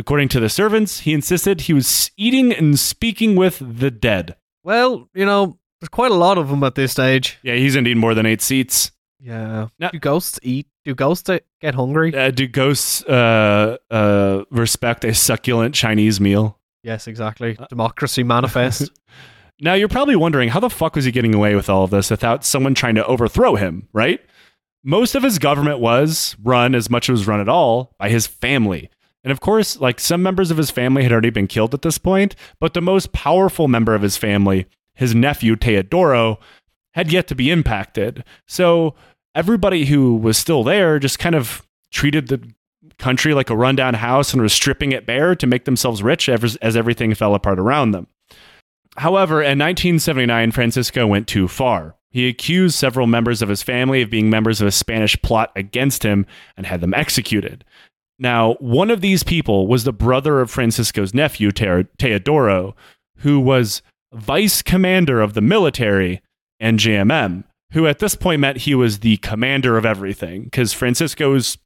According 0.00 0.28
to 0.30 0.40
the 0.40 0.48
servants, 0.48 1.00
he 1.00 1.12
insisted 1.12 1.62
he 1.62 1.72
was 1.74 2.10
eating 2.16 2.52
and 2.52 2.78
speaking 2.78 3.36
with 3.36 3.60
the 3.60 3.90
dead. 3.90 4.34
Well, 4.64 5.08
you 5.14 5.26
know, 5.26 5.58
there's 5.80 5.88
quite 5.90 6.10
a 6.10 6.14
lot 6.14 6.38
of 6.38 6.48
them 6.48 6.64
at 6.64 6.74
this 6.74 6.92
stage. 6.92 7.38
Yeah, 7.42 7.54
he's 7.54 7.76
indeed 7.76 7.96
more 7.98 8.14
than 8.14 8.24
eight 8.26 8.40
seats. 8.40 8.90
Yeah. 9.20 9.68
Now- 9.78 9.90
Do 9.90 9.98
ghosts 9.98 10.40
eat? 10.42 10.66
Do 10.86 10.94
ghosts 10.94 11.28
uh, 11.28 11.40
get 11.60 11.74
hungry? 11.74 12.14
Uh, 12.14 12.30
do 12.30 12.46
ghosts 12.48 13.04
uh, 13.04 13.76
uh, 13.90 14.44
respect 14.50 15.04
a 15.04 15.12
succulent 15.14 15.74
Chinese 15.74 16.18
meal? 16.20 16.58
yes, 16.82 17.06
exactly. 17.06 17.58
Democracy 17.68 18.22
manifest. 18.22 18.90
Now, 19.62 19.74
you're 19.74 19.88
probably 19.88 20.16
wondering 20.16 20.48
how 20.48 20.58
the 20.60 20.70
fuck 20.70 20.96
was 20.96 21.04
he 21.04 21.12
getting 21.12 21.34
away 21.34 21.54
with 21.54 21.68
all 21.68 21.84
of 21.84 21.90
this 21.90 22.10
without 22.10 22.46
someone 22.46 22.74
trying 22.74 22.94
to 22.94 23.04
overthrow 23.04 23.56
him, 23.56 23.88
right? 23.92 24.18
Most 24.82 25.14
of 25.14 25.22
his 25.22 25.38
government 25.38 25.80
was 25.80 26.34
run, 26.42 26.74
as 26.74 26.88
much 26.88 27.04
as 27.04 27.08
it 27.10 27.12
was 27.12 27.26
run 27.26 27.40
at 27.40 27.48
all, 27.50 27.92
by 27.98 28.08
his 28.08 28.26
family. 28.26 28.88
And 29.22 29.30
of 29.30 29.40
course, 29.40 29.80
like 29.80 30.00
some 30.00 30.22
members 30.22 30.50
of 30.50 30.56
his 30.56 30.70
family 30.70 31.02
had 31.02 31.12
already 31.12 31.30
been 31.30 31.46
killed 31.46 31.74
at 31.74 31.82
this 31.82 31.98
point, 31.98 32.34
but 32.58 32.74
the 32.74 32.80
most 32.80 33.12
powerful 33.12 33.68
member 33.68 33.94
of 33.94 34.02
his 34.02 34.16
family, 34.16 34.66
his 34.94 35.14
nephew 35.14 35.56
Teodoro, 35.56 36.38
had 36.94 37.12
yet 37.12 37.28
to 37.28 37.34
be 37.34 37.50
impacted. 37.50 38.24
So 38.48 38.94
everybody 39.34 39.84
who 39.84 40.16
was 40.16 40.38
still 40.38 40.64
there 40.64 40.98
just 40.98 41.18
kind 41.18 41.34
of 41.34 41.66
treated 41.90 42.28
the 42.28 42.42
country 42.98 43.34
like 43.34 43.50
a 43.50 43.56
rundown 43.56 43.94
house 43.94 44.32
and 44.32 44.42
was 44.42 44.52
stripping 44.52 44.92
it 44.92 45.06
bare 45.06 45.34
to 45.34 45.46
make 45.46 45.64
themselves 45.64 46.02
rich 46.02 46.28
as, 46.28 46.56
as 46.56 46.76
everything 46.76 47.14
fell 47.14 47.34
apart 47.34 47.58
around 47.58 47.90
them. 47.90 48.06
However, 48.96 49.40
in 49.40 49.58
1979, 49.58 50.50
Francisco 50.50 51.06
went 51.06 51.26
too 51.26 51.48
far. 51.48 51.96
He 52.10 52.28
accused 52.28 52.74
several 52.74 53.06
members 53.06 53.40
of 53.40 53.48
his 53.48 53.62
family 53.62 54.02
of 54.02 54.10
being 54.10 54.30
members 54.30 54.60
of 54.60 54.66
a 54.66 54.72
Spanish 54.72 55.20
plot 55.22 55.52
against 55.54 56.02
him 56.02 56.26
and 56.56 56.66
had 56.66 56.80
them 56.80 56.92
executed. 56.92 57.64
Now, 58.20 58.54
one 58.60 58.90
of 58.90 59.00
these 59.00 59.22
people 59.22 59.66
was 59.66 59.84
the 59.84 59.94
brother 59.94 60.40
of 60.40 60.50
Francisco's 60.50 61.14
nephew, 61.14 61.50
Te- 61.50 61.86
Teodoro, 61.98 62.74
who 63.16 63.40
was 63.40 63.80
vice 64.12 64.60
commander 64.60 65.22
of 65.22 65.32
the 65.32 65.40
military 65.40 66.20
and 66.60 66.78
JMM, 66.78 67.44
who 67.72 67.86
at 67.86 67.98
this 67.98 68.14
point 68.14 68.40
meant 68.40 68.58
he 68.58 68.74
was 68.74 68.98
the 68.98 69.16
commander 69.18 69.78
of 69.78 69.86
everything, 69.86 70.44
because 70.44 70.74
Francisco 70.74 71.32
was 71.32 71.56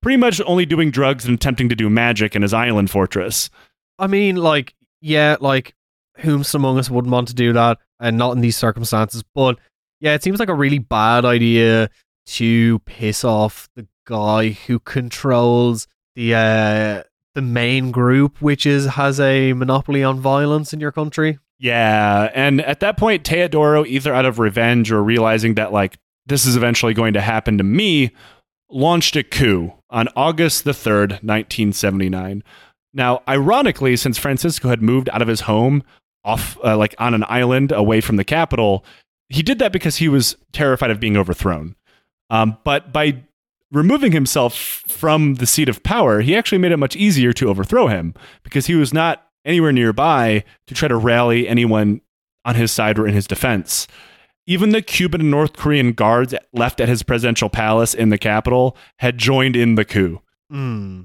pretty 0.00 0.16
much 0.16 0.40
only 0.44 0.66
doing 0.66 0.90
drugs 0.90 1.24
and 1.24 1.36
attempting 1.36 1.68
to 1.68 1.76
do 1.76 1.88
magic 1.88 2.34
in 2.34 2.42
his 2.42 2.52
island 2.52 2.90
fortress. 2.90 3.48
I 3.98 4.08
mean, 4.08 4.34
like, 4.34 4.74
yeah, 5.00 5.36
like, 5.40 5.74
whomst 6.18 6.56
among 6.56 6.78
us 6.78 6.90
wouldn't 6.90 7.12
want 7.12 7.28
to 7.28 7.34
do 7.34 7.52
that, 7.52 7.78
and 8.00 8.18
not 8.18 8.32
in 8.32 8.40
these 8.40 8.56
circumstances. 8.56 9.22
But 9.36 9.58
yeah, 10.00 10.14
it 10.14 10.24
seems 10.24 10.40
like 10.40 10.48
a 10.48 10.54
really 10.54 10.80
bad 10.80 11.24
idea 11.24 11.90
to 12.24 12.78
piss 12.80 13.24
off 13.24 13.68
the 13.76 13.86
guy 14.04 14.50
who 14.50 14.78
controls 14.78 15.86
the 16.14 16.34
uh, 16.34 17.02
the 17.34 17.42
main 17.42 17.90
group, 17.90 18.40
which 18.40 18.66
is 18.66 18.86
has 18.86 19.18
a 19.20 19.52
monopoly 19.52 20.04
on 20.04 20.20
violence 20.20 20.72
in 20.72 20.80
your 20.80 20.92
country. 20.92 21.38
Yeah, 21.58 22.30
and 22.34 22.60
at 22.60 22.80
that 22.80 22.96
point, 22.96 23.24
Teodoro, 23.24 23.86
either 23.86 24.12
out 24.12 24.26
of 24.26 24.38
revenge 24.38 24.90
or 24.90 25.02
realizing 25.02 25.54
that 25.54 25.72
like 25.72 25.98
this 26.26 26.44
is 26.44 26.56
eventually 26.56 26.94
going 26.94 27.14
to 27.14 27.20
happen 27.20 27.58
to 27.58 27.64
me, 27.64 28.10
launched 28.68 29.16
a 29.16 29.22
coup 29.22 29.72
on 29.88 30.08
August 30.16 30.64
the 30.64 30.74
third, 30.74 31.20
nineteen 31.22 31.72
seventy 31.72 32.08
nine. 32.08 32.42
Now, 32.92 33.22
ironically, 33.26 33.96
since 33.96 34.18
Francisco 34.18 34.68
had 34.68 34.82
moved 34.82 35.08
out 35.10 35.22
of 35.22 35.28
his 35.28 35.42
home, 35.42 35.82
off 36.24 36.58
uh, 36.62 36.76
like 36.76 36.94
on 36.98 37.14
an 37.14 37.24
island 37.28 37.72
away 37.72 38.00
from 38.00 38.16
the 38.16 38.24
capital, 38.24 38.84
he 39.28 39.42
did 39.42 39.58
that 39.60 39.72
because 39.72 39.96
he 39.96 40.08
was 40.08 40.36
terrified 40.52 40.90
of 40.90 41.00
being 41.00 41.16
overthrown. 41.16 41.74
Um, 42.28 42.58
but 42.64 42.92
by 42.92 43.22
removing 43.72 44.12
himself 44.12 44.54
from 44.86 45.34
the 45.34 45.46
seat 45.46 45.68
of 45.68 45.82
power, 45.82 46.20
he 46.20 46.36
actually 46.36 46.58
made 46.58 46.72
it 46.72 46.76
much 46.76 46.94
easier 46.94 47.32
to 47.32 47.48
overthrow 47.48 47.88
him 47.88 48.14
because 48.44 48.66
he 48.66 48.74
was 48.74 48.92
not 48.92 49.26
anywhere 49.44 49.72
nearby 49.72 50.44
to 50.66 50.74
try 50.74 50.88
to 50.88 50.96
rally 50.96 51.48
anyone 51.48 52.00
on 52.44 52.54
his 52.54 52.70
side 52.70 52.98
or 52.98 53.06
in 53.06 53.14
his 53.14 53.26
defense. 53.26 53.88
Even 54.46 54.70
the 54.70 54.82
Cuban 54.82 55.20
and 55.20 55.30
North 55.30 55.54
Korean 55.54 55.92
guards 55.92 56.34
left 56.52 56.80
at 56.80 56.88
his 56.88 57.02
presidential 57.02 57.48
palace 57.48 57.94
in 57.94 58.10
the 58.10 58.18
capital 58.18 58.76
had 58.98 59.16
joined 59.16 59.56
in 59.56 59.76
the 59.76 59.84
coup. 59.84 60.20
Hmm. 60.50 61.02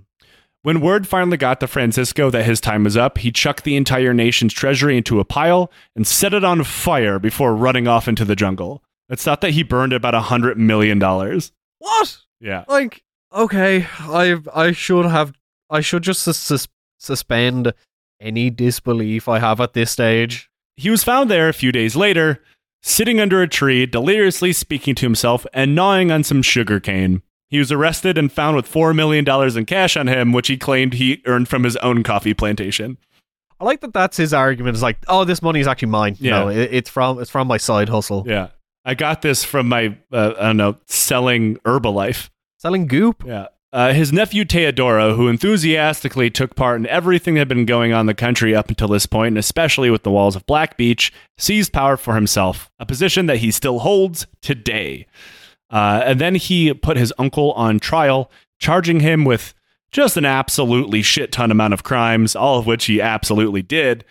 When 0.64 0.82
word 0.82 1.08
finally 1.08 1.38
got 1.38 1.60
to 1.62 1.68
Francisco 1.68 2.30
that 2.32 2.46
his 2.46 2.60
time 2.60 2.84
was 2.84 2.98
up, 2.98 3.20
he 3.20 3.32
chucked 3.32 3.64
the 3.64 3.78
entire 3.78 4.14
nation's 4.14 4.54
treasury 4.54 4.98
into 4.98 5.20
a 5.20 5.26
pile 5.26 5.72
and 5.96 6.06
set 6.06 6.34
it 6.34 6.44
on 6.44 6.64
fire 6.64 7.20
before 7.20 7.56
running 7.56 7.88
off 7.88 8.08
into 8.08 8.26
the 8.26 8.36
jungle. 8.36 8.84
It's 9.08 9.24
thought 9.24 9.42
that 9.42 9.52
he 9.52 9.64
burned 9.64 9.94
about 9.94 10.16
a 10.16 10.22
hundred 10.22 10.58
million 10.58 11.00
dollars. 11.00 11.54
What? 11.78 12.18
Yeah. 12.40 12.64
Like, 12.68 13.04
okay, 13.34 13.88
I 14.00 14.38
I 14.54 14.72
should 14.72 15.06
have 15.06 15.34
I 15.70 15.82
should 15.82 16.04
just 16.04 16.22
sus- 16.22 16.38
sus- 16.38 16.68
suspend 16.98 17.74
any 18.20 18.50
disbelief 18.50 19.28
I 19.28 19.40
have 19.40 19.60
at 19.62 19.74
this 19.74 19.92
stage. 19.92 20.50
He 20.76 20.90
was 20.90 21.04
found 21.04 21.30
there 21.30 21.50
a 21.50 21.54
few 21.54 21.72
days 21.72 21.96
later, 21.96 22.42
sitting 22.82 23.20
under 23.20 23.42
a 23.42 23.48
tree, 23.48 23.86
deliriously 23.86 24.54
speaking 24.54 24.96
to 24.96 25.06
himself 25.06 25.46
and 25.54 25.76
gnawing 25.76 26.12
on 26.12 26.24
some 26.24 26.42
sugar 26.42 26.80
cane. 26.80 27.22
He 27.50 27.60
was 27.60 27.72
arrested 27.72 28.18
and 28.18 28.32
found 28.32 28.56
with 28.58 28.70
$4 28.70 28.94
million 28.94 29.26
in 29.58 29.66
cash 29.66 29.96
on 29.96 30.08
him, 30.08 30.34
which 30.34 30.50
he 30.50 30.58
claimed 30.58 30.96
he 30.96 31.22
earned 31.26 31.48
from 31.48 31.64
his 31.64 31.78
own 31.78 32.04
coffee 32.04 32.34
plantation. 32.34 32.98
I 33.60 33.64
like 33.66 33.80
that. 33.82 33.94
That's 33.94 34.18
his 34.18 34.34
argument. 34.34 34.76
It's 34.76 34.84
like, 34.84 34.98
oh, 35.08 35.24
this 35.24 35.42
money 35.42 35.60
is 35.62 35.68
actually 35.68 35.88
mine. 35.90 36.18
Yeah. 36.20 36.40
No, 36.42 36.48
it, 36.50 36.70
it's 36.72 36.90
from 36.90 37.20
it's 37.20 37.30
from 37.32 37.48
my 37.48 37.58
side 37.58 37.90
hustle. 37.90 38.24
Yeah. 38.28 38.50
I 38.88 38.96
got 38.96 39.22
this 39.22 39.44
from 39.44 39.68
my, 39.68 39.98
uh, 40.14 40.34
I 40.40 40.44
don't 40.48 40.58
know, 40.58 40.78
selling 40.86 41.58
Herbalife. 41.58 42.30
Selling 42.58 42.88
goop. 42.88 43.22
Yeah. 43.26 43.48
Uh, 43.74 43.92
his 43.92 44.14
nephew 44.14 44.46
Teodoro, 44.46 45.14
who 45.14 45.28
enthusiastically 45.28 46.30
took 46.30 46.56
part 46.56 46.80
in 46.80 46.88
everything 46.88 47.34
that 47.34 47.42
had 47.42 47.48
been 47.50 47.66
going 47.66 47.92
on 47.92 48.02
in 48.02 48.06
the 48.06 48.14
country 48.14 48.56
up 48.56 48.70
until 48.70 48.88
this 48.88 49.06
point, 49.06 49.28
and 49.28 49.38
especially 49.38 49.90
with 49.90 50.04
the 50.04 50.10
walls 50.10 50.38
of 50.38 50.46
Black 50.46 50.78
Beach, 50.78 51.12
seized 51.38 51.74
power 51.74 51.98
for 51.98 52.16
himself, 52.16 52.72
a 52.80 52.86
position 52.86 53.26
that 53.26 53.40
he 53.40 53.52
still 53.52 53.80
holds 53.80 54.26
today. 54.42 55.06
Uh, 55.70 56.02
and 56.06 56.22
then 56.22 56.36
he 56.36 56.74
put 56.74 56.96
his 56.96 57.14
uncle 57.18 57.52
on 57.52 57.80
trial, 57.80 58.32
charging 58.58 59.02
him 59.02 59.26
with 59.26 59.54
just 59.92 60.16
an 60.16 60.26
absolutely 60.26 61.02
shit 61.02 61.34
ton 61.34 61.52
amount 61.52 61.74
of 61.74 61.84
crimes, 61.84 62.38
all 62.38 62.58
of 62.58 62.66
which 62.66 62.86
he 62.86 63.02
absolutely 63.02 63.62
did. 63.62 64.06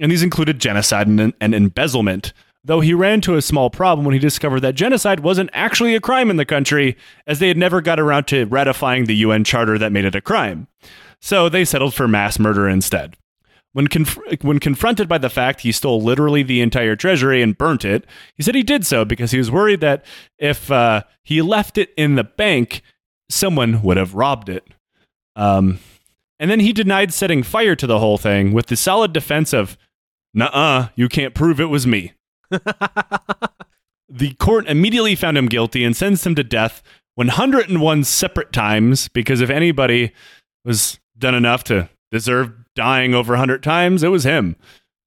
And 0.00 0.10
these 0.10 0.24
included 0.24 0.58
genocide 0.58 1.06
and, 1.06 1.32
and 1.40 1.54
embezzlement. 1.54 2.32
Though 2.66 2.80
he 2.80 2.94
ran 2.94 3.14
into 3.14 3.36
a 3.36 3.42
small 3.42 3.70
problem 3.70 4.04
when 4.04 4.12
he 4.12 4.18
discovered 4.18 4.58
that 4.60 4.74
genocide 4.74 5.20
wasn't 5.20 5.50
actually 5.52 5.94
a 5.94 6.00
crime 6.00 6.30
in 6.30 6.36
the 6.36 6.44
country, 6.44 6.96
as 7.24 7.38
they 7.38 7.46
had 7.46 7.56
never 7.56 7.80
got 7.80 8.00
around 8.00 8.26
to 8.28 8.44
ratifying 8.46 9.04
the 9.04 9.14
UN 9.14 9.44
charter 9.44 9.78
that 9.78 9.92
made 9.92 10.04
it 10.04 10.16
a 10.16 10.20
crime. 10.20 10.66
So 11.20 11.48
they 11.48 11.64
settled 11.64 11.94
for 11.94 12.08
mass 12.08 12.40
murder 12.40 12.68
instead. 12.68 13.16
When, 13.72 13.86
conf- 13.86 14.18
when 14.42 14.58
confronted 14.58 15.08
by 15.08 15.18
the 15.18 15.30
fact 15.30 15.60
he 15.60 15.70
stole 15.70 16.02
literally 16.02 16.42
the 16.42 16.60
entire 16.60 16.96
treasury 16.96 17.40
and 17.40 17.56
burnt 17.56 17.84
it, 17.84 18.04
he 18.34 18.42
said 18.42 18.56
he 18.56 18.64
did 18.64 18.84
so 18.84 19.04
because 19.04 19.30
he 19.30 19.38
was 19.38 19.50
worried 19.50 19.80
that 19.82 20.04
if 20.36 20.68
uh, 20.68 21.04
he 21.22 21.42
left 21.42 21.78
it 21.78 21.90
in 21.96 22.16
the 22.16 22.24
bank, 22.24 22.82
someone 23.30 23.80
would 23.82 23.96
have 23.96 24.14
robbed 24.14 24.48
it. 24.48 24.66
Um, 25.36 25.78
and 26.40 26.50
then 26.50 26.58
he 26.58 26.72
denied 26.72 27.12
setting 27.14 27.44
fire 27.44 27.76
to 27.76 27.86
the 27.86 28.00
whole 28.00 28.18
thing 28.18 28.52
with 28.52 28.66
the 28.66 28.76
solid 28.76 29.12
defense 29.12 29.52
of, 29.52 29.78
"Nuh 30.34 30.46
uh, 30.46 30.88
you 30.96 31.08
can't 31.08 31.34
prove 31.34 31.60
it 31.60 31.66
was 31.66 31.86
me." 31.86 32.15
the 34.08 34.34
court 34.38 34.66
immediately 34.66 35.14
found 35.14 35.38
him 35.38 35.46
guilty 35.46 35.84
and 35.84 35.96
sentenced 35.96 36.26
him 36.26 36.34
to 36.34 36.44
death 36.44 36.82
101 37.16 38.04
separate 38.04 38.52
times 38.52 39.08
because 39.08 39.40
if 39.40 39.50
anybody 39.50 40.12
was 40.64 40.98
done 41.18 41.34
enough 41.34 41.64
to 41.64 41.88
deserve 42.10 42.52
dying 42.74 43.14
over 43.14 43.32
100 43.32 43.62
times, 43.62 44.02
it 44.02 44.08
was 44.08 44.24
him. 44.24 44.56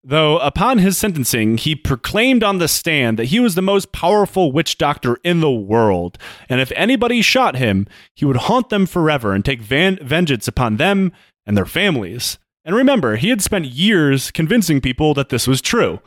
Though 0.04 0.40
upon 0.40 0.78
his 0.78 0.98
sentencing, 0.98 1.58
he 1.58 1.76
proclaimed 1.76 2.42
on 2.42 2.58
the 2.58 2.70
stand 2.70 3.20
that 3.20 3.26
he 3.26 3.40
was 3.40 3.56
the 3.56 3.62
most 3.62 3.92
powerful 3.92 4.52
witch 4.52 4.78
doctor 4.78 5.18
in 5.24 5.42
the 5.42 5.52
world, 5.52 6.18
and 6.48 6.62
if 6.62 6.72
anybody 6.76 7.22
shot 7.22 7.58
him, 7.58 7.86
he 8.16 8.26
would 8.26 8.38
haunt 8.38 8.70
them 8.70 8.86
forever 8.86 9.34
and 9.34 9.44
take 9.44 9.62
van- 9.62 10.00
vengeance 10.02 10.48
upon 10.48 10.78
them 10.78 11.12
and 11.46 11.58
their 11.58 11.66
families. 11.66 12.40
And 12.64 12.76
remember, 12.76 13.18
he 13.18 13.30
had 13.30 13.42
spent 13.42 13.66
years 13.66 14.32
convincing 14.32 14.80
people 14.80 15.14
that 15.16 15.30
this 15.30 15.48
was 15.48 15.62
true. 15.62 16.00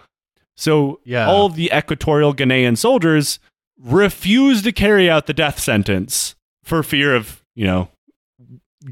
So 0.57 1.01
Yeah. 1.05 1.29
all 1.29 1.47
of 1.47 1.55
the 1.57 1.71
Equatorial 1.75 2.35
Guinean 2.35 2.77
soldiers 2.77 3.39
refuse 3.79 4.63
to 4.63 4.73
carry 4.73 5.11
out 5.11 5.27
the 5.27 5.35
death 5.35 5.59
sentence 5.59 6.35
for 6.63 6.83
fear 6.83 7.15
of, 7.15 7.43
you 7.55 7.65
know, 7.67 7.89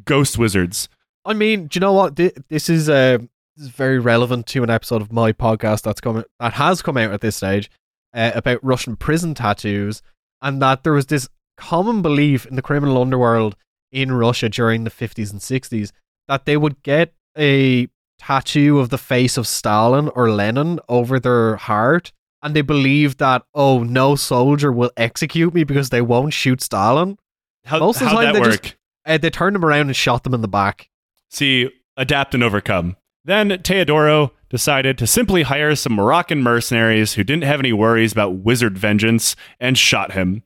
ghost 0.04 0.38
wizards. 0.38 0.88
I 1.24 1.34
mean, 1.34 1.66
do 1.66 1.76
you 1.76 1.80
know 1.80 1.92
what? 1.92 2.16
This 2.16 2.68
is 2.68 2.88
uh, 2.88 3.18
is 3.56 3.68
very 3.68 3.98
relevant 3.98 4.46
to 4.48 4.62
an 4.62 4.70
episode 4.70 5.02
of 5.02 5.12
my 5.12 5.32
podcast 5.32 5.82
that's 5.82 6.00
coming 6.00 6.24
that 6.38 6.54
has 6.54 6.80
come 6.82 6.96
out 6.96 7.12
at 7.12 7.20
this 7.20 7.36
stage 7.36 7.70
uh, 8.14 8.32
about 8.34 8.64
Russian 8.64 8.96
prison 8.96 9.34
tattoos, 9.34 10.02
and 10.40 10.60
that 10.62 10.82
there 10.82 10.94
was 10.94 11.06
this 11.06 11.28
common 11.56 12.00
belief 12.00 12.46
in 12.46 12.56
the 12.56 12.62
criminal 12.62 13.00
underworld 13.02 13.54
in 13.92 14.12
Russia 14.12 14.48
during 14.48 14.84
the 14.84 14.90
fifties 14.90 15.30
and 15.30 15.42
sixties 15.42 15.92
that 16.26 16.46
they 16.46 16.56
would 16.56 16.82
get 16.82 17.12
a 17.36 17.88
tattoo 18.20 18.78
of 18.78 18.90
the 18.90 18.98
face 18.98 19.36
of 19.36 19.46
Stalin 19.46 20.08
or 20.14 20.30
Lenin 20.30 20.78
over 20.88 21.18
their 21.18 21.56
heart, 21.56 22.12
and 22.42 22.54
they 22.54 22.62
believe 22.62 23.16
that 23.16 23.42
oh, 23.54 23.82
no 23.82 24.14
soldier 24.16 24.70
will 24.70 24.90
execute 24.96 25.52
me 25.54 25.64
because 25.64 25.90
they 25.90 26.02
won't 26.02 26.32
shoot 26.32 26.60
Stalin. 26.62 27.18
How, 27.64 27.78
Most 27.78 28.00
of 28.00 28.08
the 28.10 28.14
time 28.14 28.24
that 28.24 28.32
they 28.34 28.40
work? 28.40 28.62
just- 28.62 28.76
Uh, 29.06 29.18
they 29.18 29.30
turned 29.30 29.56
him 29.56 29.64
around 29.64 29.86
and 29.88 29.96
shot 29.96 30.24
them 30.24 30.34
in 30.34 30.42
the 30.42 30.48
back. 30.48 30.88
See, 31.30 31.70
adapt 31.96 32.34
and 32.34 32.42
overcome. 32.42 32.96
Then 33.24 33.48
Teodoro 33.62 34.30
decided 34.48 34.98
to 34.98 35.06
simply 35.06 35.42
hire 35.42 35.74
some 35.74 35.94
Moroccan 35.94 36.42
mercenaries 36.42 37.14
who 37.14 37.24
didn't 37.24 37.44
have 37.44 37.60
any 37.60 37.72
worries 37.72 38.12
about 38.12 38.36
wizard 38.44 38.76
vengeance 38.78 39.36
and 39.58 39.76
shot 39.78 40.12
him. 40.12 40.42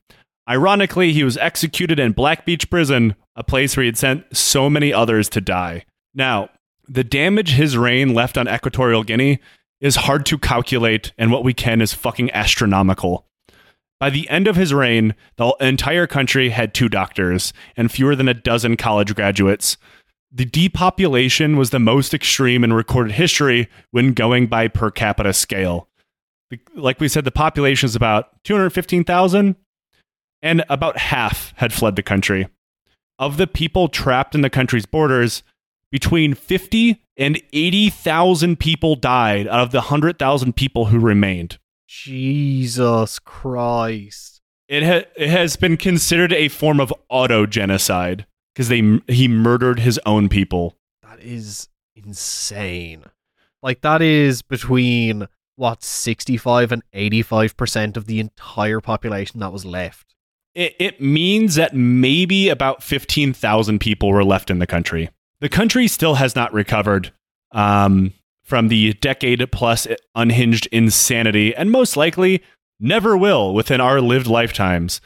Ironically, 0.48 1.12
he 1.12 1.24
was 1.24 1.36
executed 1.38 1.98
in 1.98 2.12
Black 2.12 2.44
Beach 2.44 2.68
Prison, 2.68 3.14
a 3.34 3.42
place 3.42 3.76
where 3.76 3.82
he 3.84 3.88
had 3.88 3.96
sent 3.96 4.24
so 4.36 4.68
many 4.68 4.92
others 4.92 5.28
to 5.30 5.40
die. 5.40 5.84
Now, 6.14 6.50
the 6.88 7.04
damage 7.04 7.52
his 7.52 7.76
reign 7.76 8.14
left 8.14 8.36
on 8.36 8.48
Equatorial 8.48 9.04
Guinea 9.04 9.40
is 9.80 9.96
hard 9.96 10.24
to 10.26 10.38
calculate, 10.38 11.12
and 11.18 11.30
what 11.30 11.44
we 11.44 11.52
can 11.52 11.80
is 11.80 11.92
fucking 11.92 12.30
astronomical. 12.30 13.26
By 14.00 14.10
the 14.10 14.28
end 14.28 14.48
of 14.48 14.56
his 14.56 14.74
reign, 14.74 15.14
the 15.36 15.54
entire 15.60 16.06
country 16.06 16.50
had 16.50 16.74
two 16.74 16.88
doctors 16.88 17.52
and 17.76 17.90
fewer 17.90 18.16
than 18.16 18.28
a 18.28 18.34
dozen 18.34 18.76
college 18.76 19.14
graduates. 19.14 19.76
The 20.32 20.44
depopulation 20.44 21.56
was 21.56 21.70
the 21.70 21.78
most 21.78 22.12
extreme 22.12 22.64
in 22.64 22.72
recorded 22.72 23.12
history 23.12 23.68
when 23.92 24.12
going 24.12 24.46
by 24.46 24.68
per 24.68 24.90
capita 24.90 25.32
scale. 25.32 25.88
Like 26.74 27.00
we 27.00 27.08
said, 27.08 27.24
the 27.24 27.30
population 27.30 27.86
is 27.86 27.96
about 27.96 28.42
215,000, 28.44 29.56
and 30.42 30.64
about 30.68 30.98
half 30.98 31.54
had 31.56 31.72
fled 31.72 31.96
the 31.96 32.02
country. 32.02 32.48
Of 33.18 33.36
the 33.36 33.46
people 33.46 33.88
trapped 33.88 34.34
in 34.34 34.42
the 34.42 34.50
country's 34.50 34.86
borders, 34.86 35.42
between 35.94 36.34
50 36.34 37.00
and 37.16 37.40
80,000 37.52 38.58
people 38.58 38.96
died 38.96 39.46
out 39.46 39.60
of 39.60 39.70
the 39.70 39.78
100,000 39.78 40.56
people 40.56 40.86
who 40.86 40.98
remained. 40.98 41.56
Jesus 41.86 43.20
Christ. 43.20 44.42
It, 44.66 44.82
ha- 44.82 45.08
it 45.16 45.28
has 45.28 45.54
been 45.54 45.76
considered 45.76 46.32
a 46.32 46.48
form 46.48 46.80
of 46.80 46.92
auto 47.08 47.46
genocide 47.46 48.26
because 48.52 48.68
they 48.68 48.98
he 49.06 49.28
murdered 49.28 49.78
his 49.78 50.00
own 50.04 50.28
people. 50.28 50.76
That 51.04 51.20
is 51.20 51.68
insane. 51.94 53.04
Like 53.62 53.82
that 53.82 54.02
is 54.02 54.42
between 54.42 55.28
what 55.54 55.84
65 55.84 56.72
and 56.72 56.82
85% 56.92 57.96
of 57.96 58.06
the 58.06 58.18
entire 58.18 58.80
population 58.80 59.38
that 59.38 59.52
was 59.52 59.64
left. 59.64 60.16
It, 60.56 60.74
it 60.80 61.00
means 61.00 61.54
that 61.54 61.72
maybe 61.72 62.48
about 62.48 62.82
15,000 62.82 63.78
people 63.78 64.10
were 64.10 64.24
left 64.24 64.50
in 64.50 64.58
the 64.58 64.66
country. 64.66 65.10
The 65.44 65.50
country 65.50 65.88
still 65.88 66.14
has 66.14 66.34
not 66.34 66.54
recovered 66.54 67.12
um, 67.52 68.14
from 68.44 68.68
the 68.68 68.94
decade 68.94 69.46
plus 69.52 69.86
unhinged 70.14 70.66
insanity 70.72 71.54
and 71.54 71.70
most 71.70 71.98
likely 71.98 72.42
never 72.80 73.14
will 73.14 73.52
within 73.52 73.78
our 73.78 74.00
lived 74.00 74.26
lifetimes. 74.26 75.02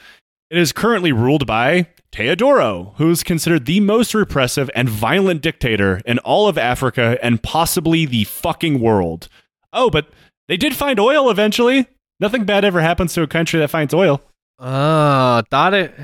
It 0.49 0.57
is 0.57 0.71
currently 0.71 1.11
ruled 1.11 1.45
by 1.45 1.87
Teodoro, 2.13 2.93
who 2.95 3.11
is 3.11 3.21
considered 3.21 3.65
the 3.65 3.81
most 3.81 4.13
repressive 4.13 4.71
and 4.73 4.87
violent 4.87 5.41
dictator 5.41 5.99
in 6.05 6.19
all 6.19 6.47
of 6.47 6.57
Africa 6.57 7.19
and 7.21 7.43
possibly 7.43 8.05
the 8.05 8.23
fucking 8.23 8.79
world. 8.79 9.27
Oh, 9.73 9.89
but 9.89 10.07
they 10.47 10.55
did 10.55 10.73
find 10.73 11.01
oil 11.01 11.29
eventually. 11.29 11.85
Nothing 12.21 12.45
bad 12.45 12.63
ever 12.63 12.79
happens 12.79 13.13
to 13.15 13.23
a 13.23 13.27
country 13.27 13.59
that 13.59 13.71
finds 13.71 13.93
oil. 13.93 14.21
Ah, 14.57 15.43
that 15.49 15.73
it 15.73 15.95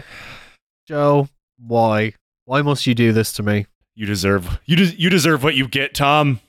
Joe, 0.85 1.29
why? 1.57 2.15
Why 2.43 2.61
must 2.63 2.85
you 2.85 2.93
do 2.93 3.13
this 3.13 3.31
to 3.31 3.41
me? 3.41 3.67
You 3.95 4.05
deserve 4.05 4.59
you 4.65 4.75
des- 4.75 4.95
you 4.97 5.09
deserve 5.09 5.43
what 5.43 5.55
you 5.55 5.67
get, 5.67 5.93
Tom. 5.93 6.39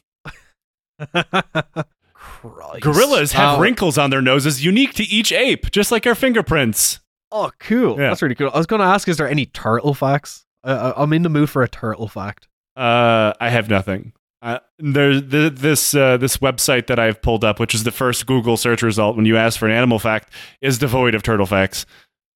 Gorillas 2.80 3.32
have 3.32 3.58
Oh, 3.58 3.60
wrinkles 3.60 3.98
on 3.98 4.10
their 4.10 4.22
noses 4.22 4.64
unique 4.64 4.94
to 4.94 5.04
each 5.04 5.32
ape, 5.32 5.70
just 5.70 5.90
like 5.92 6.06
our 6.06 6.14
fingerprints. 6.14 7.00
Oh, 7.32 7.50
cool. 7.58 7.98
Yeah. 8.00 8.08
That's 8.08 8.22
really 8.22 8.34
cool. 8.34 8.50
I 8.54 8.58
was 8.58 8.66
going 8.66 8.80
to 8.80 8.86
ask, 8.86 9.08
is 9.08 9.16
there 9.16 9.28
any 9.28 9.46
turtle 9.46 9.94
facts? 9.94 10.44
Uh, 10.62 10.92
I'm 10.96 11.12
in 11.12 11.22
the 11.22 11.28
mood 11.28 11.50
for 11.50 11.62
a 11.62 11.68
turtle 11.68 12.08
fact. 12.08 12.48
Uh, 12.76 13.32
I 13.40 13.48
have 13.50 13.68
nothing. 13.68 14.12
Uh, 14.42 14.58
there's 14.78 15.22
th- 15.22 15.54
this 15.54 15.94
uh, 15.94 16.18
this 16.18 16.36
website 16.38 16.86
that 16.88 16.98
I've 16.98 17.22
pulled 17.22 17.42
up, 17.44 17.58
which 17.58 17.74
is 17.74 17.84
the 17.84 17.90
first 17.90 18.26
Google 18.26 18.56
search 18.56 18.82
result 18.82 19.16
when 19.16 19.24
you 19.26 19.36
ask 19.36 19.58
for 19.58 19.66
an 19.66 19.72
animal 19.72 19.98
fact, 19.98 20.30
is 20.60 20.78
devoid 20.78 21.14
of 21.14 21.22
turtle 21.22 21.46
facts. 21.46 21.86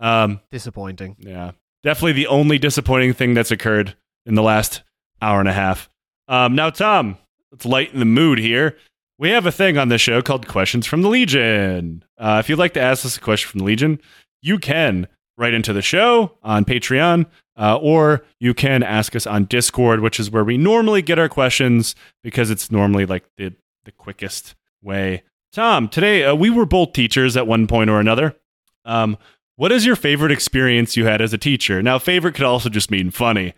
Um, 0.00 0.40
Disappointing. 0.50 1.16
yeah, 1.18 1.52
definitely 1.84 2.12
the 2.12 2.26
only 2.28 2.58
disappointing 2.58 3.12
thing 3.12 3.34
that's 3.34 3.50
occurred 3.50 3.96
in 4.24 4.34
the 4.34 4.42
last 4.42 4.82
hour 5.20 5.40
and 5.40 5.48
a 5.48 5.52
half. 5.52 5.90
Um, 6.28 6.54
now, 6.54 6.70
Tom, 6.70 7.18
let's 7.50 7.64
lighten 7.64 7.98
the 7.98 8.04
mood 8.04 8.38
here. 8.38 8.76
We 9.18 9.30
have 9.30 9.46
a 9.46 9.52
thing 9.52 9.76
on 9.76 9.88
this 9.88 10.00
show 10.00 10.22
called 10.22 10.48
Questions 10.48 10.86
from 10.86 11.02
the 11.02 11.08
Legion. 11.08 12.04
Uh, 12.16 12.38
if 12.40 12.48
you'd 12.48 12.58
like 12.58 12.74
to 12.74 12.80
ask 12.80 13.04
us 13.04 13.16
a 13.16 13.20
question 13.20 13.50
from 13.50 13.58
the 13.58 13.64
Legion, 13.64 14.00
you 14.40 14.58
can 14.58 15.08
write 15.36 15.54
into 15.54 15.72
the 15.72 15.82
show 15.82 16.36
on 16.42 16.64
Patreon, 16.64 17.26
uh, 17.58 17.76
or 17.76 18.24
you 18.38 18.54
can 18.54 18.82
ask 18.82 19.14
us 19.14 19.26
on 19.26 19.44
Discord, 19.44 20.00
which 20.00 20.18
is 20.18 20.30
where 20.30 20.44
we 20.44 20.56
normally 20.56 21.02
get 21.02 21.18
our 21.18 21.28
questions 21.28 21.94
because 22.22 22.50
it's 22.50 22.70
normally 22.70 23.04
like 23.04 23.24
the, 23.36 23.52
the 23.84 23.92
quickest 23.92 24.54
way. 24.82 25.22
Tom, 25.52 25.88
today 25.88 26.24
uh, 26.24 26.34
we 26.34 26.48
were 26.48 26.66
both 26.66 26.92
teachers 26.92 27.36
at 27.36 27.46
one 27.46 27.66
point 27.66 27.90
or 27.90 28.00
another. 28.00 28.36
Um, 28.84 29.18
what 29.56 29.72
is 29.72 29.84
your 29.84 29.96
favorite 29.96 30.32
experience 30.32 30.96
you 30.96 31.04
had 31.04 31.20
as 31.20 31.34
a 31.34 31.38
teacher? 31.38 31.82
Now, 31.82 31.98
favorite 31.98 32.34
could 32.34 32.46
also 32.46 32.70
just 32.70 32.90
mean 32.90 33.10
funny, 33.10 33.52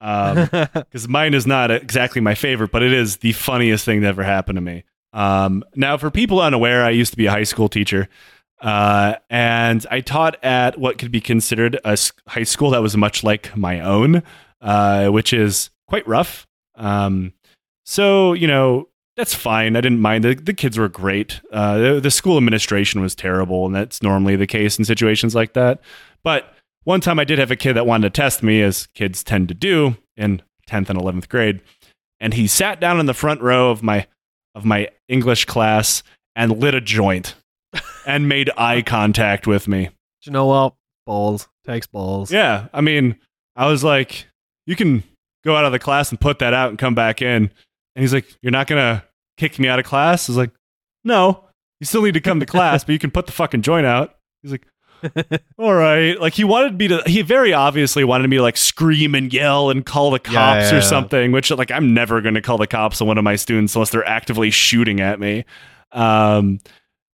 because 0.72 1.08
mine 1.08 1.34
is 1.34 1.46
not 1.46 1.70
exactly 1.70 2.20
my 2.20 2.34
favorite, 2.34 2.72
but 2.72 2.82
it 2.82 2.92
is 2.92 3.18
the 3.18 3.32
funniest 3.32 3.84
thing 3.84 4.00
that 4.00 4.08
ever 4.08 4.22
happened 4.22 4.56
to 4.56 4.62
me. 4.62 4.84
Um, 5.12 5.62
now, 5.74 5.96
for 5.96 6.10
people 6.10 6.40
unaware, 6.40 6.84
I 6.84 6.90
used 6.90 7.12
to 7.12 7.16
be 7.16 7.26
a 7.26 7.30
high 7.30 7.44
school 7.44 7.68
teacher, 7.68 8.08
uh, 8.60 9.16
and 9.28 9.84
I 9.90 10.00
taught 10.00 10.42
at 10.42 10.78
what 10.78 10.98
could 10.98 11.10
be 11.10 11.20
considered 11.20 11.78
a 11.84 11.98
high 12.26 12.44
school 12.44 12.70
that 12.70 12.82
was 12.82 12.96
much 12.96 13.22
like 13.22 13.56
my 13.56 13.80
own, 13.80 14.22
uh, 14.60 15.08
which 15.08 15.32
is 15.32 15.70
quite 15.86 16.06
rough. 16.06 16.46
Um, 16.76 17.32
so, 17.84 18.32
you 18.32 18.46
know, 18.46 18.88
that's 19.16 19.34
fine. 19.34 19.76
I 19.76 19.80
didn't 19.80 20.00
mind. 20.00 20.24
The, 20.24 20.34
the 20.34 20.54
kids 20.54 20.78
were 20.78 20.88
great. 20.88 21.40
Uh, 21.52 21.78
the, 21.78 22.00
the 22.00 22.10
school 22.10 22.36
administration 22.36 23.00
was 23.00 23.14
terrible, 23.14 23.66
and 23.66 23.74
that's 23.74 24.02
normally 24.02 24.36
the 24.36 24.46
case 24.46 24.78
in 24.78 24.84
situations 24.84 25.34
like 25.34 25.52
that. 25.54 25.80
But 26.22 26.54
one 26.84 27.00
time 27.00 27.18
I 27.18 27.24
did 27.24 27.38
have 27.38 27.50
a 27.50 27.56
kid 27.56 27.74
that 27.74 27.86
wanted 27.86 28.12
to 28.12 28.20
test 28.20 28.42
me, 28.42 28.62
as 28.62 28.86
kids 28.88 29.22
tend 29.22 29.48
to 29.48 29.54
do 29.54 29.96
in 30.16 30.42
10th 30.68 30.90
and 30.90 30.98
11th 30.98 31.28
grade. 31.28 31.60
And 32.20 32.34
he 32.34 32.46
sat 32.46 32.80
down 32.80 33.00
in 33.00 33.06
the 33.06 33.14
front 33.14 33.40
row 33.40 33.70
of 33.70 33.82
my 33.82 34.06
of 34.54 34.64
my 34.64 34.88
English 35.08 35.44
class 35.44 36.02
and 36.34 36.58
lit 36.58 36.74
a 36.74 36.80
joint 36.80 37.34
and 38.06 38.28
made 38.28 38.50
eye 38.56 38.82
contact 38.82 39.46
with 39.46 39.68
me. 39.68 39.86
Do 39.86 39.92
you 40.24 40.32
know 40.32 40.46
what? 40.46 40.74
Balls 41.06 41.48
takes 41.64 41.86
balls. 41.86 42.32
Yeah, 42.32 42.68
I 42.72 42.80
mean, 42.80 43.16
I 43.56 43.66
was 43.68 43.84
like, 43.84 44.26
you 44.66 44.76
can 44.76 45.02
go 45.44 45.56
out 45.56 45.64
of 45.64 45.72
the 45.72 45.78
class 45.78 46.10
and 46.10 46.20
put 46.20 46.40
that 46.40 46.52
out 46.52 46.70
and 46.70 46.78
come 46.78 46.94
back 46.94 47.22
in. 47.22 47.50
And 47.94 48.02
he's 48.02 48.12
like, 48.12 48.26
you're 48.42 48.52
not 48.52 48.66
gonna 48.66 49.04
kick 49.36 49.58
me 49.58 49.68
out 49.68 49.78
of 49.78 49.84
class? 49.84 50.28
I 50.28 50.32
was 50.32 50.36
like, 50.36 50.50
no, 51.04 51.44
you 51.80 51.86
still 51.86 52.02
need 52.02 52.14
to 52.14 52.20
come 52.20 52.40
to 52.40 52.46
class, 52.46 52.84
but 52.86 52.92
you 52.92 52.98
can 52.98 53.10
put 53.10 53.26
the 53.26 53.32
fucking 53.32 53.62
joint 53.62 53.86
out. 53.86 54.16
He's 54.42 54.52
like, 54.52 54.66
all 55.58 55.74
right. 55.74 56.20
Like 56.20 56.34
he 56.34 56.44
wanted 56.44 56.78
me 56.78 56.88
to. 56.88 57.02
He 57.06 57.22
very 57.22 57.52
obviously 57.52 58.04
wanted 58.04 58.28
me 58.28 58.36
to 58.36 58.42
like 58.42 58.56
scream 58.56 59.14
and 59.14 59.32
yell 59.32 59.70
and 59.70 59.84
call 59.84 60.10
the 60.10 60.18
cops 60.18 60.34
Yeah, 60.34 60.60
yeah, 60.60 60.70
or 60.70 60.74
yeah. 60.76 60.80
something. 60.80 61.32
Which 61.32 61.50
like 61.50 61.70
I'm 61.70 61.94
never 61.94 62.20
going 62.20 62.34
to 62.34 62.42
call 62.42 62.58
the 62.58 62.66
cops 62.66 63.00
on 63.00 63.08
one 63.08 63.18
of 63.18 63.24
my 63.24 63.36
students 63.36 63.74
unless 63.74 63.90
they're 63.90 64.06
actively 64.06 64.50
shooting 64.50 65.00
at 65.00 65.20
me. 65.20 65.44
Um, 65.92 66.58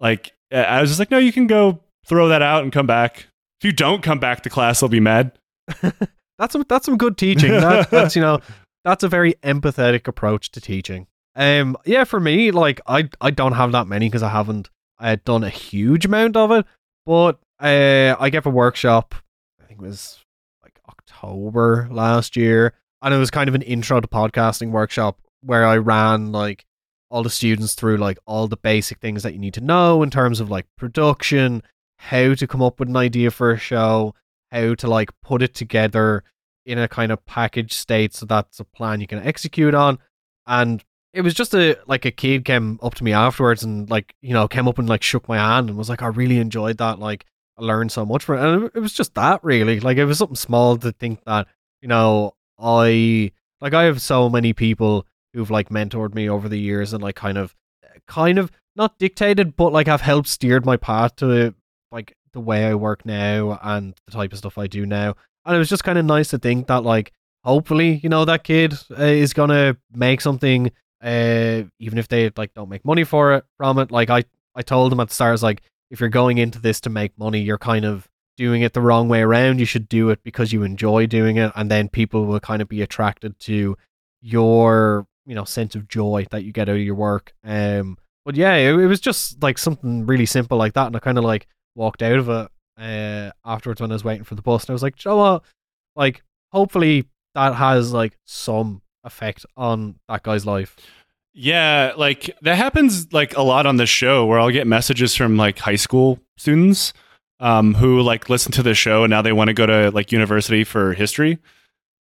like 0.00 0.32
I 0.52 0.80
was 0.80 0.90
just 0.90 0.98
like, 0.98 1.10
no, 1.10 1.18
you 1.18 1.32
can 1.32 1.46
go 1.46 1.80
throw 2.06 2.28
that 2.28 2.42
out 2.42 2.62
and 2.62 2.72
come 2.72 2.86
back. 2.86 3.26
If 3.60 3.64
you 3.64 3.72
don't 3.72 4.02
come 4.02 4.18
back 4.18 4.42
to 4.42 4.50
class, 4.50 4.82
I'll 4.82 4.88
be 4.88 5.00
mad. 5.00 5.32
That's 6.38 6.52
some 6.52 6.64
that's 6.68 6.84
some 6.84 6.98
good 6.98 7.16
teaching. 7.16 7.52
That, 7.52 7.90
that's 7.92 8.16
you 8.16 8.20
know 8.20 8.40
that's 8.84 9.04
a 9.04 9.08
very 9.08 9.34
empathetic 9.44 10.08
approach 10.08 10.50
to 10.50 10.60
teaching. 10.60 11.06
Um, 11.36 11.76
yeah, 11.86 12.02
for 12.02 12.18
me, 12.18 12.50
like 12.50 12.80
I 12.88 13.08
I 13.20 13.30
don't 13.30 13.52
have 13.52 13.70
that 13.72 13.86
many 13.86 14.08
because 14.08 14.24
I 14.24 14.30
haven't 14.30 14.68
uh, 14.98 15.16
done 15.24 15.44
a 15.44 15.48
huge 15.48 16.04
amount 16.06 16.36
of 16.36 16.50
it. 16.50 16.66
But 17.06 17.38
uh, 17.64 18.16
I 18.20 18.30
gave 18.30 18.44
a 18.44 18.50
workshop. 18.50 19.14
I 19.60 19.64
think 19.64 19.80
it 19.80 19.86
was 19.86 20.22
like 20.62 20.78
October 20.88 21.88
last 21.90 22.36
year, 22.36 22.74
and 23.00 23.14
it 23.14 23.18
was 23.18 23.30
kind 23.30 23.48
of 23.48 23.54
an 23.54 23.62
intro 23.62 24.00
to 24.00 24.06
podcasting 24.06 24.70
workshop 24.70 25.18
where 25.40 25.66
I 25.66 25.78
ran 25.78 26.30
like 26.30 26.66
all 27.08 27.22
the 27.22 27.30
students 27.30 27.74
through 27.74 27.96
like 27.96 28.18
all 28.26 28.48
the 28.48 28.56
basic 28.56 28.98
things 28.98 29.22
that 29.22 29.32
you 29.32 29.38
need 29.38 29.54
to 29.54 29.60
know 29.62 30.02
in 30.02 30.10
terms 30.10 30.40
of 30.40 30.50
like 30.50 30.66
production, 30.76 31.62
how 31.98 32.34
to 32.34 32.46
come 32.46 32.60
up 32.60 32.78
with 32.78 32.90
an 32.90 32.96
idea 32.96 33.30
for 33.30 33.52
a 33.52 33.58
show, 33.58 34.14
how 34.52 34.74
to 34.74 34.86
like 34.86 35.10
put 35.22 35.40
it 35.40 35.54
together 35.54 36.22
in 36.66 36.78
a 36.78 36.88
kind 36.88 37.12
of 37.12 37.24
package 37.24 37.72
state 37.72 38.14
so 38.14 38.26
that's 38.26 38.60
a 38.60 38.64
plan 38.64 39.00
you 39.00 39.06
can 39.06 39.20
execute 39.20 39.74
on. 39.74 39.98
And 40.46 40.84
it 41.14 41.22
was 41.22 41.32
just 41.32 41.54
a 41.54 41.78
like 41.86 42.04
a 42.04 42.10
kid 42.10 42.44
came 42.44 42.78
up 42.82 42.94
to 42.96 43.04
me 43.04 43.12
afterwards 43.12 43.62
and 43.62 43.88
like, 43.88 44.14
you 44.20 44.34
know, 44.34 44.48
came 44.48 44.68
up 44.68 44.78
and 44.78 44.88
like 44.88 45.02
shook 45.02 45.28
my 45.28 45.38
hand 45.38 45.70
and 45.70 45.78
was 45.78 45.88
like, 45.88 46.02
I 46.02 46.08
really 46.08 46.38
enjoyed 46.38 46.76
that. 46.78 46.98
Like 46.98 47.24
I 47.58 47.62
learned 47.62 47.92
so 47.92 48.04
much 48.04 48.24
from 48.24 48.38
it. 48.38 48.42
And 48.42 48.70
it 48.74 48.80
was 48.80 48.92
just 48.92 49.14
that 49.14 49.42
really. 49.44 49.80
Like 49.80 49.96
it 49.96 50.04
was 50.04 50.18
something 50.18 50.36
small 50.36 50.76
to 50.78 50.92
think 50.92 51.22
that, 51.24 51.46
you 51.82 51.88
know, 51.88 52.34
I 52.58 53.32
like 53.60 53.74
I 53.74 53.84
have 53.84 54.00
so 54.00 54.28
many 54.28 54.52
people 54.52 55.06
who've 55.32 55.50
like 55.50 55.68
mentored 55.68 56.14
me 56.14 56.28
over 56.28 56.48
the 56.48 56.58
years 56.58 56.92
and 56.92 57.02
like 57.02 57.16
kind 57.16 57.38
of 57.38 57.54
kind 58.06 58.38
of 58.38 58.50
not 58.76 58.98
dictated, 58.98 59.56
but 59.56 59.72
like 59.72 59.86
have 59.86 60.00
helped 60.00 60.28
steered 60.28 60.66
my 60.66 60.76
path 60.76 61.16
to 61.16 61.54
like 61.92 62.16
the 62.32 62.40
way 62.40 62.66
I 62.66 62.74
work 62.74 63.06
now 63.06 63.58
and 63.62 63.94
the 64.06 64.12
type 64.12 64.32
of 64.32 64.38
stuff 64.38 64.58
I 64.58 64.66
do 64.66 64.84
now. 64.86 65.14
And 65.44 65.54
it 65.54 65.58
was 65.58 65.68
just 65.68 65.84
kind 65.84 65.98
of 65.98 66.04
nice 66.04 66.28
to 66.30 66.38
think 66.38 66.66
that 66.66 66.82
like 66.82 67.12
hopefully, 67.44 68.00
you 68.02 68.08
know, 68.08 68.24
that 68.24 68.44
kid 68.44 68.74
uh, 68.90 69.04
is 69.04 69.32
gonna 69.32 69.76
make 69.92 70.20
something 70.20 70.70
uh 71.02 71.62
even 71.78 71.98
if 71.98 72.08
they 72.08 72.30
like 72.36 72.54
don't 72.54 72.70
make 72.70 72.84
money 72.84 73.04
for 73.04 73.34
it 73.34 73.44
from 73.56 73.78
it. 73.78 73.90
Like 73.90 74.10
I 74.10 74.24
I 74.54 74.62
told 74.62 74.90
them 74.90 75.00
at 75.00 75.08
the 75.08 75.14
start 75.14 75.28
I 75.28 75.32
was 75.32 75.42
like 75.42 75.62
if 75.94 76.00
you're 76.00 76.10
going 76.10 76.38
into 76.38 76.60
this 76.60 76.80
to 76.82 76.90
make 76.90 77.18
money, 77.18 77.40
you're 77.40 77.56
kind 77.58 77.84
of 77.86 78.08
doing 78.36 78.62
it 78.62 78.72
the 78.72 78.82
wrong 78.82 79.08
way 79.08 79.22
around. 79.22 79.60
You 79.60 79.64
should 79.64 79.88
do 79.88 80.10
it 80.10 80.22
because 80.22 80.52
you 80.52 80.62
enjoy 80.62 81.06
doing 81.06 81.38
it 81.38 81.52
and 81.54 81.70
then 81.70 81.88
people 81.88 82.26
will 82.26 82.40
kind 82.40 82.60
of 82.60 82.68
be 82.68 82.82
attracted 82.82 83.38
to 83.40 83.76
your, 84.20 85.06
you 85.24 85.34
know, 85.34 85.44
sense 85.44 85.74
of 85.74 85.88
joy 85.88 86.26
that 86.30 86.44
you 86.44 86.52
get 86.52 86.68
out 86.68 86.76
of 86.76 86.82
your 86.82 86.94
work. 86.94 87.32
Um 87.44 87.96
but 88.26 88.36
yeah, 88.36 88.54
it, 88.54 88.74
it 88.78 88.86
was 88.86 89.00
just 89.00 89.42
like 89.42 89.56
something 89.56 90.04
really 90.06 90.26
simple 90.26 90.58
like 90.58 90.74
that 90.74 90.88
and 90.88 90.96
I 90.96 90.98
kind 90.98 91.18
of 91.18 91.24
like 91.24 91.46
walked 91.74 92.02
out 92.02 92.18
of 92.18 92.28
it 92.28 92.48
uh, 92.78 93.30
afterwards 93.44 93.80
when 93.80 93.90
I 93.90 93.94
was 93.94 94.04
waiting 94.04 94.24
for 94.24 94.34
the 94.34 94.42
bus, 94.42 94.64
and 94.64 94.70
I 94.70 94.72
was 94.74 94.82
like, 94.82 94.96
"Do 94.96 95.08
you 95.08 95.14
know 95.14 95.22
what? 95.22 95.44
Like, 95.96 96.22
hopefully 96.52 97.08
that 97.34 97.54
has 97.54 97.92
like 97.92 98.18
some 98.24 98.82
effect 99.04 99.46
on 99.56 99.96
that 100.08 100.22
guy's 100.22 100.46
life." 100.46 100.76
Yeah, 101.36 101.94
like 101.96 102.34
that 102.42 102.54
happens 102.54 103.12
like 103.12 103.36
a 103.36 103.42
lot 103.42 103.66
on 103.66 103.76
the 103.76 103.86
show 103.86 104.24
where 104.24 104.38
I'll 104.38 104.52
get 104.52 104.68
messages 104.68 105.16
from 105.16 105.36
like 105.36 105.58
high 105.58 105.74
school 105.74 106.20
students 106.36 106.92
um, 107.40 107.74
who 107.74 108.00
like 108.02 108.30
listen 108.30 108.52
to 108.52 108.62
the 108.62 108.74
show 108.74 109.02
and 109.02 109.10
now 109.10 109.20
they 109.20 109.32
want 109.32 109.48
to 109.48 109.54
go 109.54 109.66
to 109.66 109.90
like 109.90 110.12
university 110.12 110.62
for 110.62 110.92
history, 110.92 111.40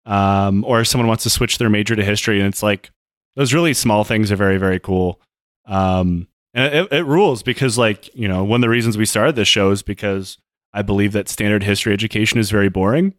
um, 0.07 0.65
or 0.65 0.83
someone 0.83 1.09
wants 1.09 1.25
to 1.25 1.31
switch 1.31 1.59
their 1.59 1.69
major 1.69 1.95
to 1.95 2.03
history, 2.03 2.39
and 2.39 2.49
it's 2.49 2.63
like 2.63 2.91
those 3.37 3.53
really 3.53 3.75
small 3.75 4.03
things 4.03 4.33
are 4.33 4.37
very 4.37 4.57
very 4.57 4.81
cool. 4.81 5.21
Um, 5.67 6.27
and 6.55 6.75
it, 6.75 6.93
it 6.93 7.05
rules 7.05 7.43
because 7.43 7.77
like 7.77 8.15
you 8.15 8.29
know 8.29 8.45
one 8.45 8.61
of 8.61 8.63
the 8.63 8.71
reasons 8.71 8.97
we 8.97 9.05
started 9.05 9.37
this 9.37 9.47
show 9.47 9.71
is 9.73 9.83
because 9.83 10.39
I 10.73 10.81
believe 10.81 11.13
that 11.13 11.29
standard 11.29 11.65
history 11.65 11.93
education 11.93 12.39
is 12.39 12.51
very 12.51 12.71
boring, 12.71 13.13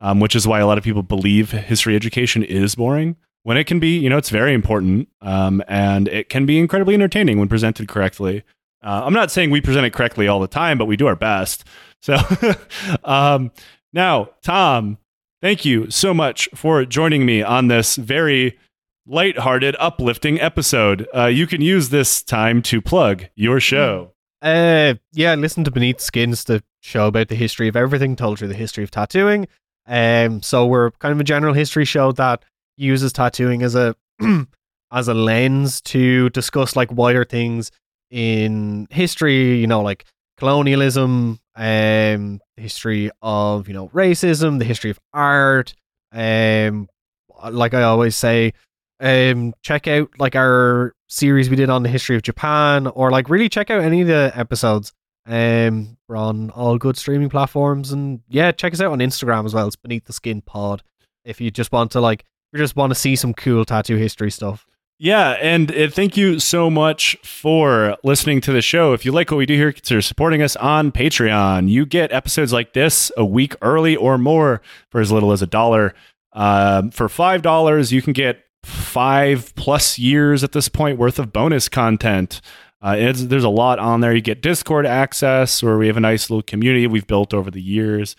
um, 0.00 0.20
which 0.20 0.36
is 0.36 0.46
why 0.46 0.60
a 0.60 0.68
lot 0.68 0.78
of 0.78 0.84
people 0.84 1.02
believe 1.02 1.50
history 1.50 1.96
education 1.96 2.44
is 2.44 2.76
boring 2.76 3.16
when 3.42 3.56
it 3.56 3.64
can 3.64 3.80
be, 3.80 3.98
you 3.98 4.08
know, 4.08 4.18
it's 4.18 4.30
very 4.30 4.54
important 4.54 5.08
um, 5.20 5.62
and 5.68 6.08
it 6.08 6.28
can 6.28 6.46
be 6.46 6.58
incredibly 6.58 6.94
entertaining 6.94 7.38
when 7.38 7.48
presented 7.48 7.88
correctly. 7.88 8.44
Uh, 8.82 9.02
I'm 9.04 9.12
not 9.12 9.30
saying 9.30 9.50
we 9.50 9.60
present 9.60 9.86
it 9.86 9.92
correctly 9.92 10.28
all 10.28 10.40
the 10.40 10.48
time, 10.48 10.78
but 10.78 10.86
we 10.86 10.96
do 10.96 11.06
our 11.06 11.16
best. 11.16 11.64
So 12.00 12.16
um, 13.04 13.52
now, 13.92 14.30
Tom, 14.42 14.98
thank 15.40 15.64
you 15.64 15.90
so 15.90 16.12
much 16.12 16.48
for 16.54 16.84
joining 16.84 17.24
me 17.24 17.42
on 17.42 17.68
this 17.68 17.96
very 17.96 18.58
lighthearted, 19.06 19.76
uplifting 19.78 20.40
episode. 20.40 21.08
Uh, 21.14 21.26
you 21.26 21.46
can 21.46 21.60
use 21.60 21.88
this 21.88 22.22
time 22.22 22.62
to 22.62 22.80
plug 22.80 23.26
your 23.34 23.60
show. 23.60 24.12
Uh, 24.40 24.94
yeah, 25.12 25.34
listen 25.34 25.62
to 25.64 25.70
Beneath 25.70 26.00
Skins, 26.00 26.44
the 26.44 26.62
show 26.80 27.06
about 27.06 27.28
the 27.28 27.36
history 27.36 27.68
of 27.68 27.76
everything, 27.76 28.16
told 28.16 28.38
through 28.38 28.48
the 28.48 28.54
history 28.54 28.82
of 28.82 28.90
tattooing. 28.90 29.46
Um, 29.86 30.42
so 30.42 30.66
we're 30.66 30.90
kind 30.92 31.12
of 31.12 31.20
a 31.20 31.24
general 31.24 31.54
history 31.54 31.84
show 31.84 32.12
that 32.12 32.44
uses 32.82 33.12
tattooing 33.12 33.62
as 33.62 33.74
a 33.74 33.94
as 34.92 35.08
a 35.08 35.14
lens 35.14 35.80
to 35.82 36.28
discuss 36.30 36.76
like 36.76 36.92
wider 36.92 37.24
things 37.24 37.70
in 38.10 38.86
history. 38.90 39.56
You 39.56 39.66
know, 39.66 39.80
like 39.80 40.04
colonialism, 40.36 41.40
um, 41.56 42.40
history 42.56 43.10
of 43.22 43.68
you 43.68 43.74
know 43.74 43.88
racism, 43.88 44.58
the 44.58 44.64
history 44.64 44.90
of 44.90 45.00
art. 45.12 45.74
Um, 46.12 46.88
like 47.50 47.74
I 47.74 47.82
always 47.82 48.14
say, 48.14 48.52
um, 49.00 49.54
check 49.62 49.88
out 49.88 50.10
like 50.18 50.36
our 50.36 50.94
series 51.08 51.50
we 51.50 51.56
did 51.56 51.70
on 51.70 51.82
the 51.82 51.88
history 51.88 52.16
of 52.16 52.22
Japan, 52.22 52.86
or 52.86 53.10
like 53.10 53.28
really 53.28 53.48
check 53.48 53.70
out 53.70 53.82
any 53.82 54.02
of 54.02 54.08
the 54.08 54.32
episodes. 54.34 54.92
Um, 55.26 55.96
we're 56.08 56.16
on 56.16 56.50
all 56.50 56.78
good 56.78 56.96
streaming 56.96 57.28
platforms, 57.30 57.92
and 57.92 58.20
yeah, 58.28 58.52
check 58.52 58.72
us 58.72 58.80
out 58.80 58.92
on 58.92 58.98
Instagram 58.98 59.44
as 59.44 59.54
well. 59.54 59.66
It's 59.66 59.76
Beneath 59.76 60.04
the 60.04 60.12
Skin 60.12 60.40
Pod. 60.42 60.82
If 61.24 61.40
you 61.40 61.50
just 61.50 61.70
want 61.70 61.92
to 61.92 62.00
like, 62.00 62.24
you 62.52 62.58
just 62.58 62.76
want 62.76 62.90
to 62.90 62.94
see 62.94 63.16
some 63.16 63.34
cool 63.34 63.64
tattoo 63.64 63.96
history 63.96 64.30
stuff. 64.30 64.66
Yeah, 64.98 65.30
and 65.40 65.74
uh, 65.74 65.88
thank 65.88 66.16
you 66.16 66.38
so 66.38 66.70
much 66.70 67.16
for 67.24 67.96
listening 68.04 68.40
to 68.42 68.52
the 68.52 68.62
show. 68.62 68.92
If 68.92 69.04
you 69.04 69.10
like 69.10 69.32
what 69.32 69.38
we 69.38 69.46
do 69.46 69.56
here, 69.56 69.72
consider 69.72 70.00
supporting 70.00 70.42
us 70.42 70.54
on 70.54 70.92
Patreon. 70.92 71.68
You 71.68 71.84
get 71.86 72.12
episodes 72.12 72.52
like 72.52 72.72
this 72.72 73.10
a 73.16 73.24
week 73.24 73.56
early 73.62 73.96
or 73.96 74.16
more 74.16 74.62
for 74.90 75.00
as 75.00 75.10
little 75.10 75.32
as 75.32 75.42
a 75.42 75.46
dollar. 75.46 75.92
Um, 76.34 76.92
for 76.92 77.08
five 77.08 77.42
dollars, 77.42 77.92
you 77.92 78.00
can 78.00 78.12
get 78.12 78.44
five 78.62 79.52
plus 79.56 79.98
years 79.98 80.44
at 80.44 80.52
this 80.52 80.68
point 80.68 80.98
worth 80.98 81.18
of 81.18 81.32
bonus 81.32 81.68
content. 81.68 82.40
Uh, 82.80 83.12
there's 83.12 83.44
a 83.44 83.48
lot 83.48 83.78
on 83.78 84.02
there. 84.02 84.14
You 84.14 84.20
get 84.20 84.40
Discord 84.40 84.86
access, 84.86 85.62
where 85.62 85.78
we 85.78 85.86
have 85.88 85.96
a 85.96 86.00
nice 86.00 86.30
little 86.30 86.42
community 86.42 86.86
we've 86.86 87.06
built 87.06 87.32
over 87.34 87.50
the 87.50 87.62
years. 87.62 88.14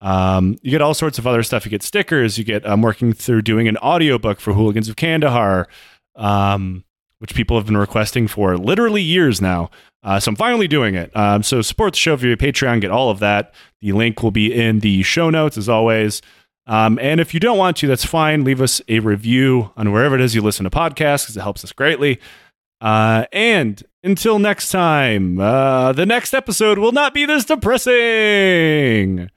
Um, 0.00 0.56
you 0.62 0.70
get 0.70 0.80
all 0.80 0.94
sorts 0.94 1.18
of 1.18 1.26
other 1.26 1.42
stuff. 1.42 1.64
You 1.64 1.70
get 1.70 1.82
stickers. 1.82 2.38
You 2.38 2.44
get 2.44 2.66
I'm 2.66 2.82
working 2.82 3.12
through 3.12 3.42
doing 3.42 3.68
an 3.68 3.76
audiobook 3.78 4.40
for 4.40 4.54
Hooligans 4.54 4.88
of 4.88 4.96
Kandahar, 4.96 5.68
um, 6.16 6.84
which 7.18 7.34
people 7.34 7.56
have 7.56 7.66
been 7.66 7.76
requesting 7.76 8.26
for 8.28 8.56
literally 8.56 9.02
years 9.02 9.40
now. 9.40 9.70
Uh, 10.02 10.18
so 10.18 10.30
I'm 10.30 10.36
finally 10.36 10.66
doing 10.66 10.94
it. 10.94 11.14
Um, 11.14 11.42
so 11.42 11.60
support 11.60 11.92
the 11.92 11.98
show 11.98 12.16
via 12.16 12.36
Patreon. 12.36 12.80
Get 12.80 12.90
all 12.90 13.10
of 13.10 13.18
that. 13.18 13.52
The 13.82 13.92
link 13.92 14.22
will 14.22 14.30
be 14.30 14.52
in 14.52 14.80
the 14.80 15.02
show 15.02 15.28
notes 15.28 15.58
as 15.58 15.68
always. 15.68 16.22
Um, 16.66 16.98
and 17.00 17.20
if 17.20 17.34
you 17.34 17.40
don't 17.40 17.58
want 17.58 17.76
to, 17.78 17.86
that's 17.86 18.04
fine. 18.04 18.44
Leave 18.44 18.62
us 18.62 18.80
a 18.88 19.00
review 19.00 19.72
on 19.76 19.92
wherever 19.92 20.14
it 20.14 20.20
is 20.20 20.34
you 20.34 20.40
listen 20.40 20.64
to 20.64 20.70
podcasts 20.70 21.24
because 21.24 21.36
it 21.36 21.42
helps 21.42 21.64
us 21.64 21.72
greatly. 21.72 22.20
Uh, 22.80 23.26
and 23.32 23.82
until 24.02 24.38
next 24.38 24.70
time, 24.70 25.38
uh, 25.38 25.92
the 25.92 26.06
next 26.06 26.32
episode 26.32 26.78
will 26.78 26.92
not 26.92 27.12
be 27.12 27.26
this 27.26 27.44
depressing. 27.44 29.30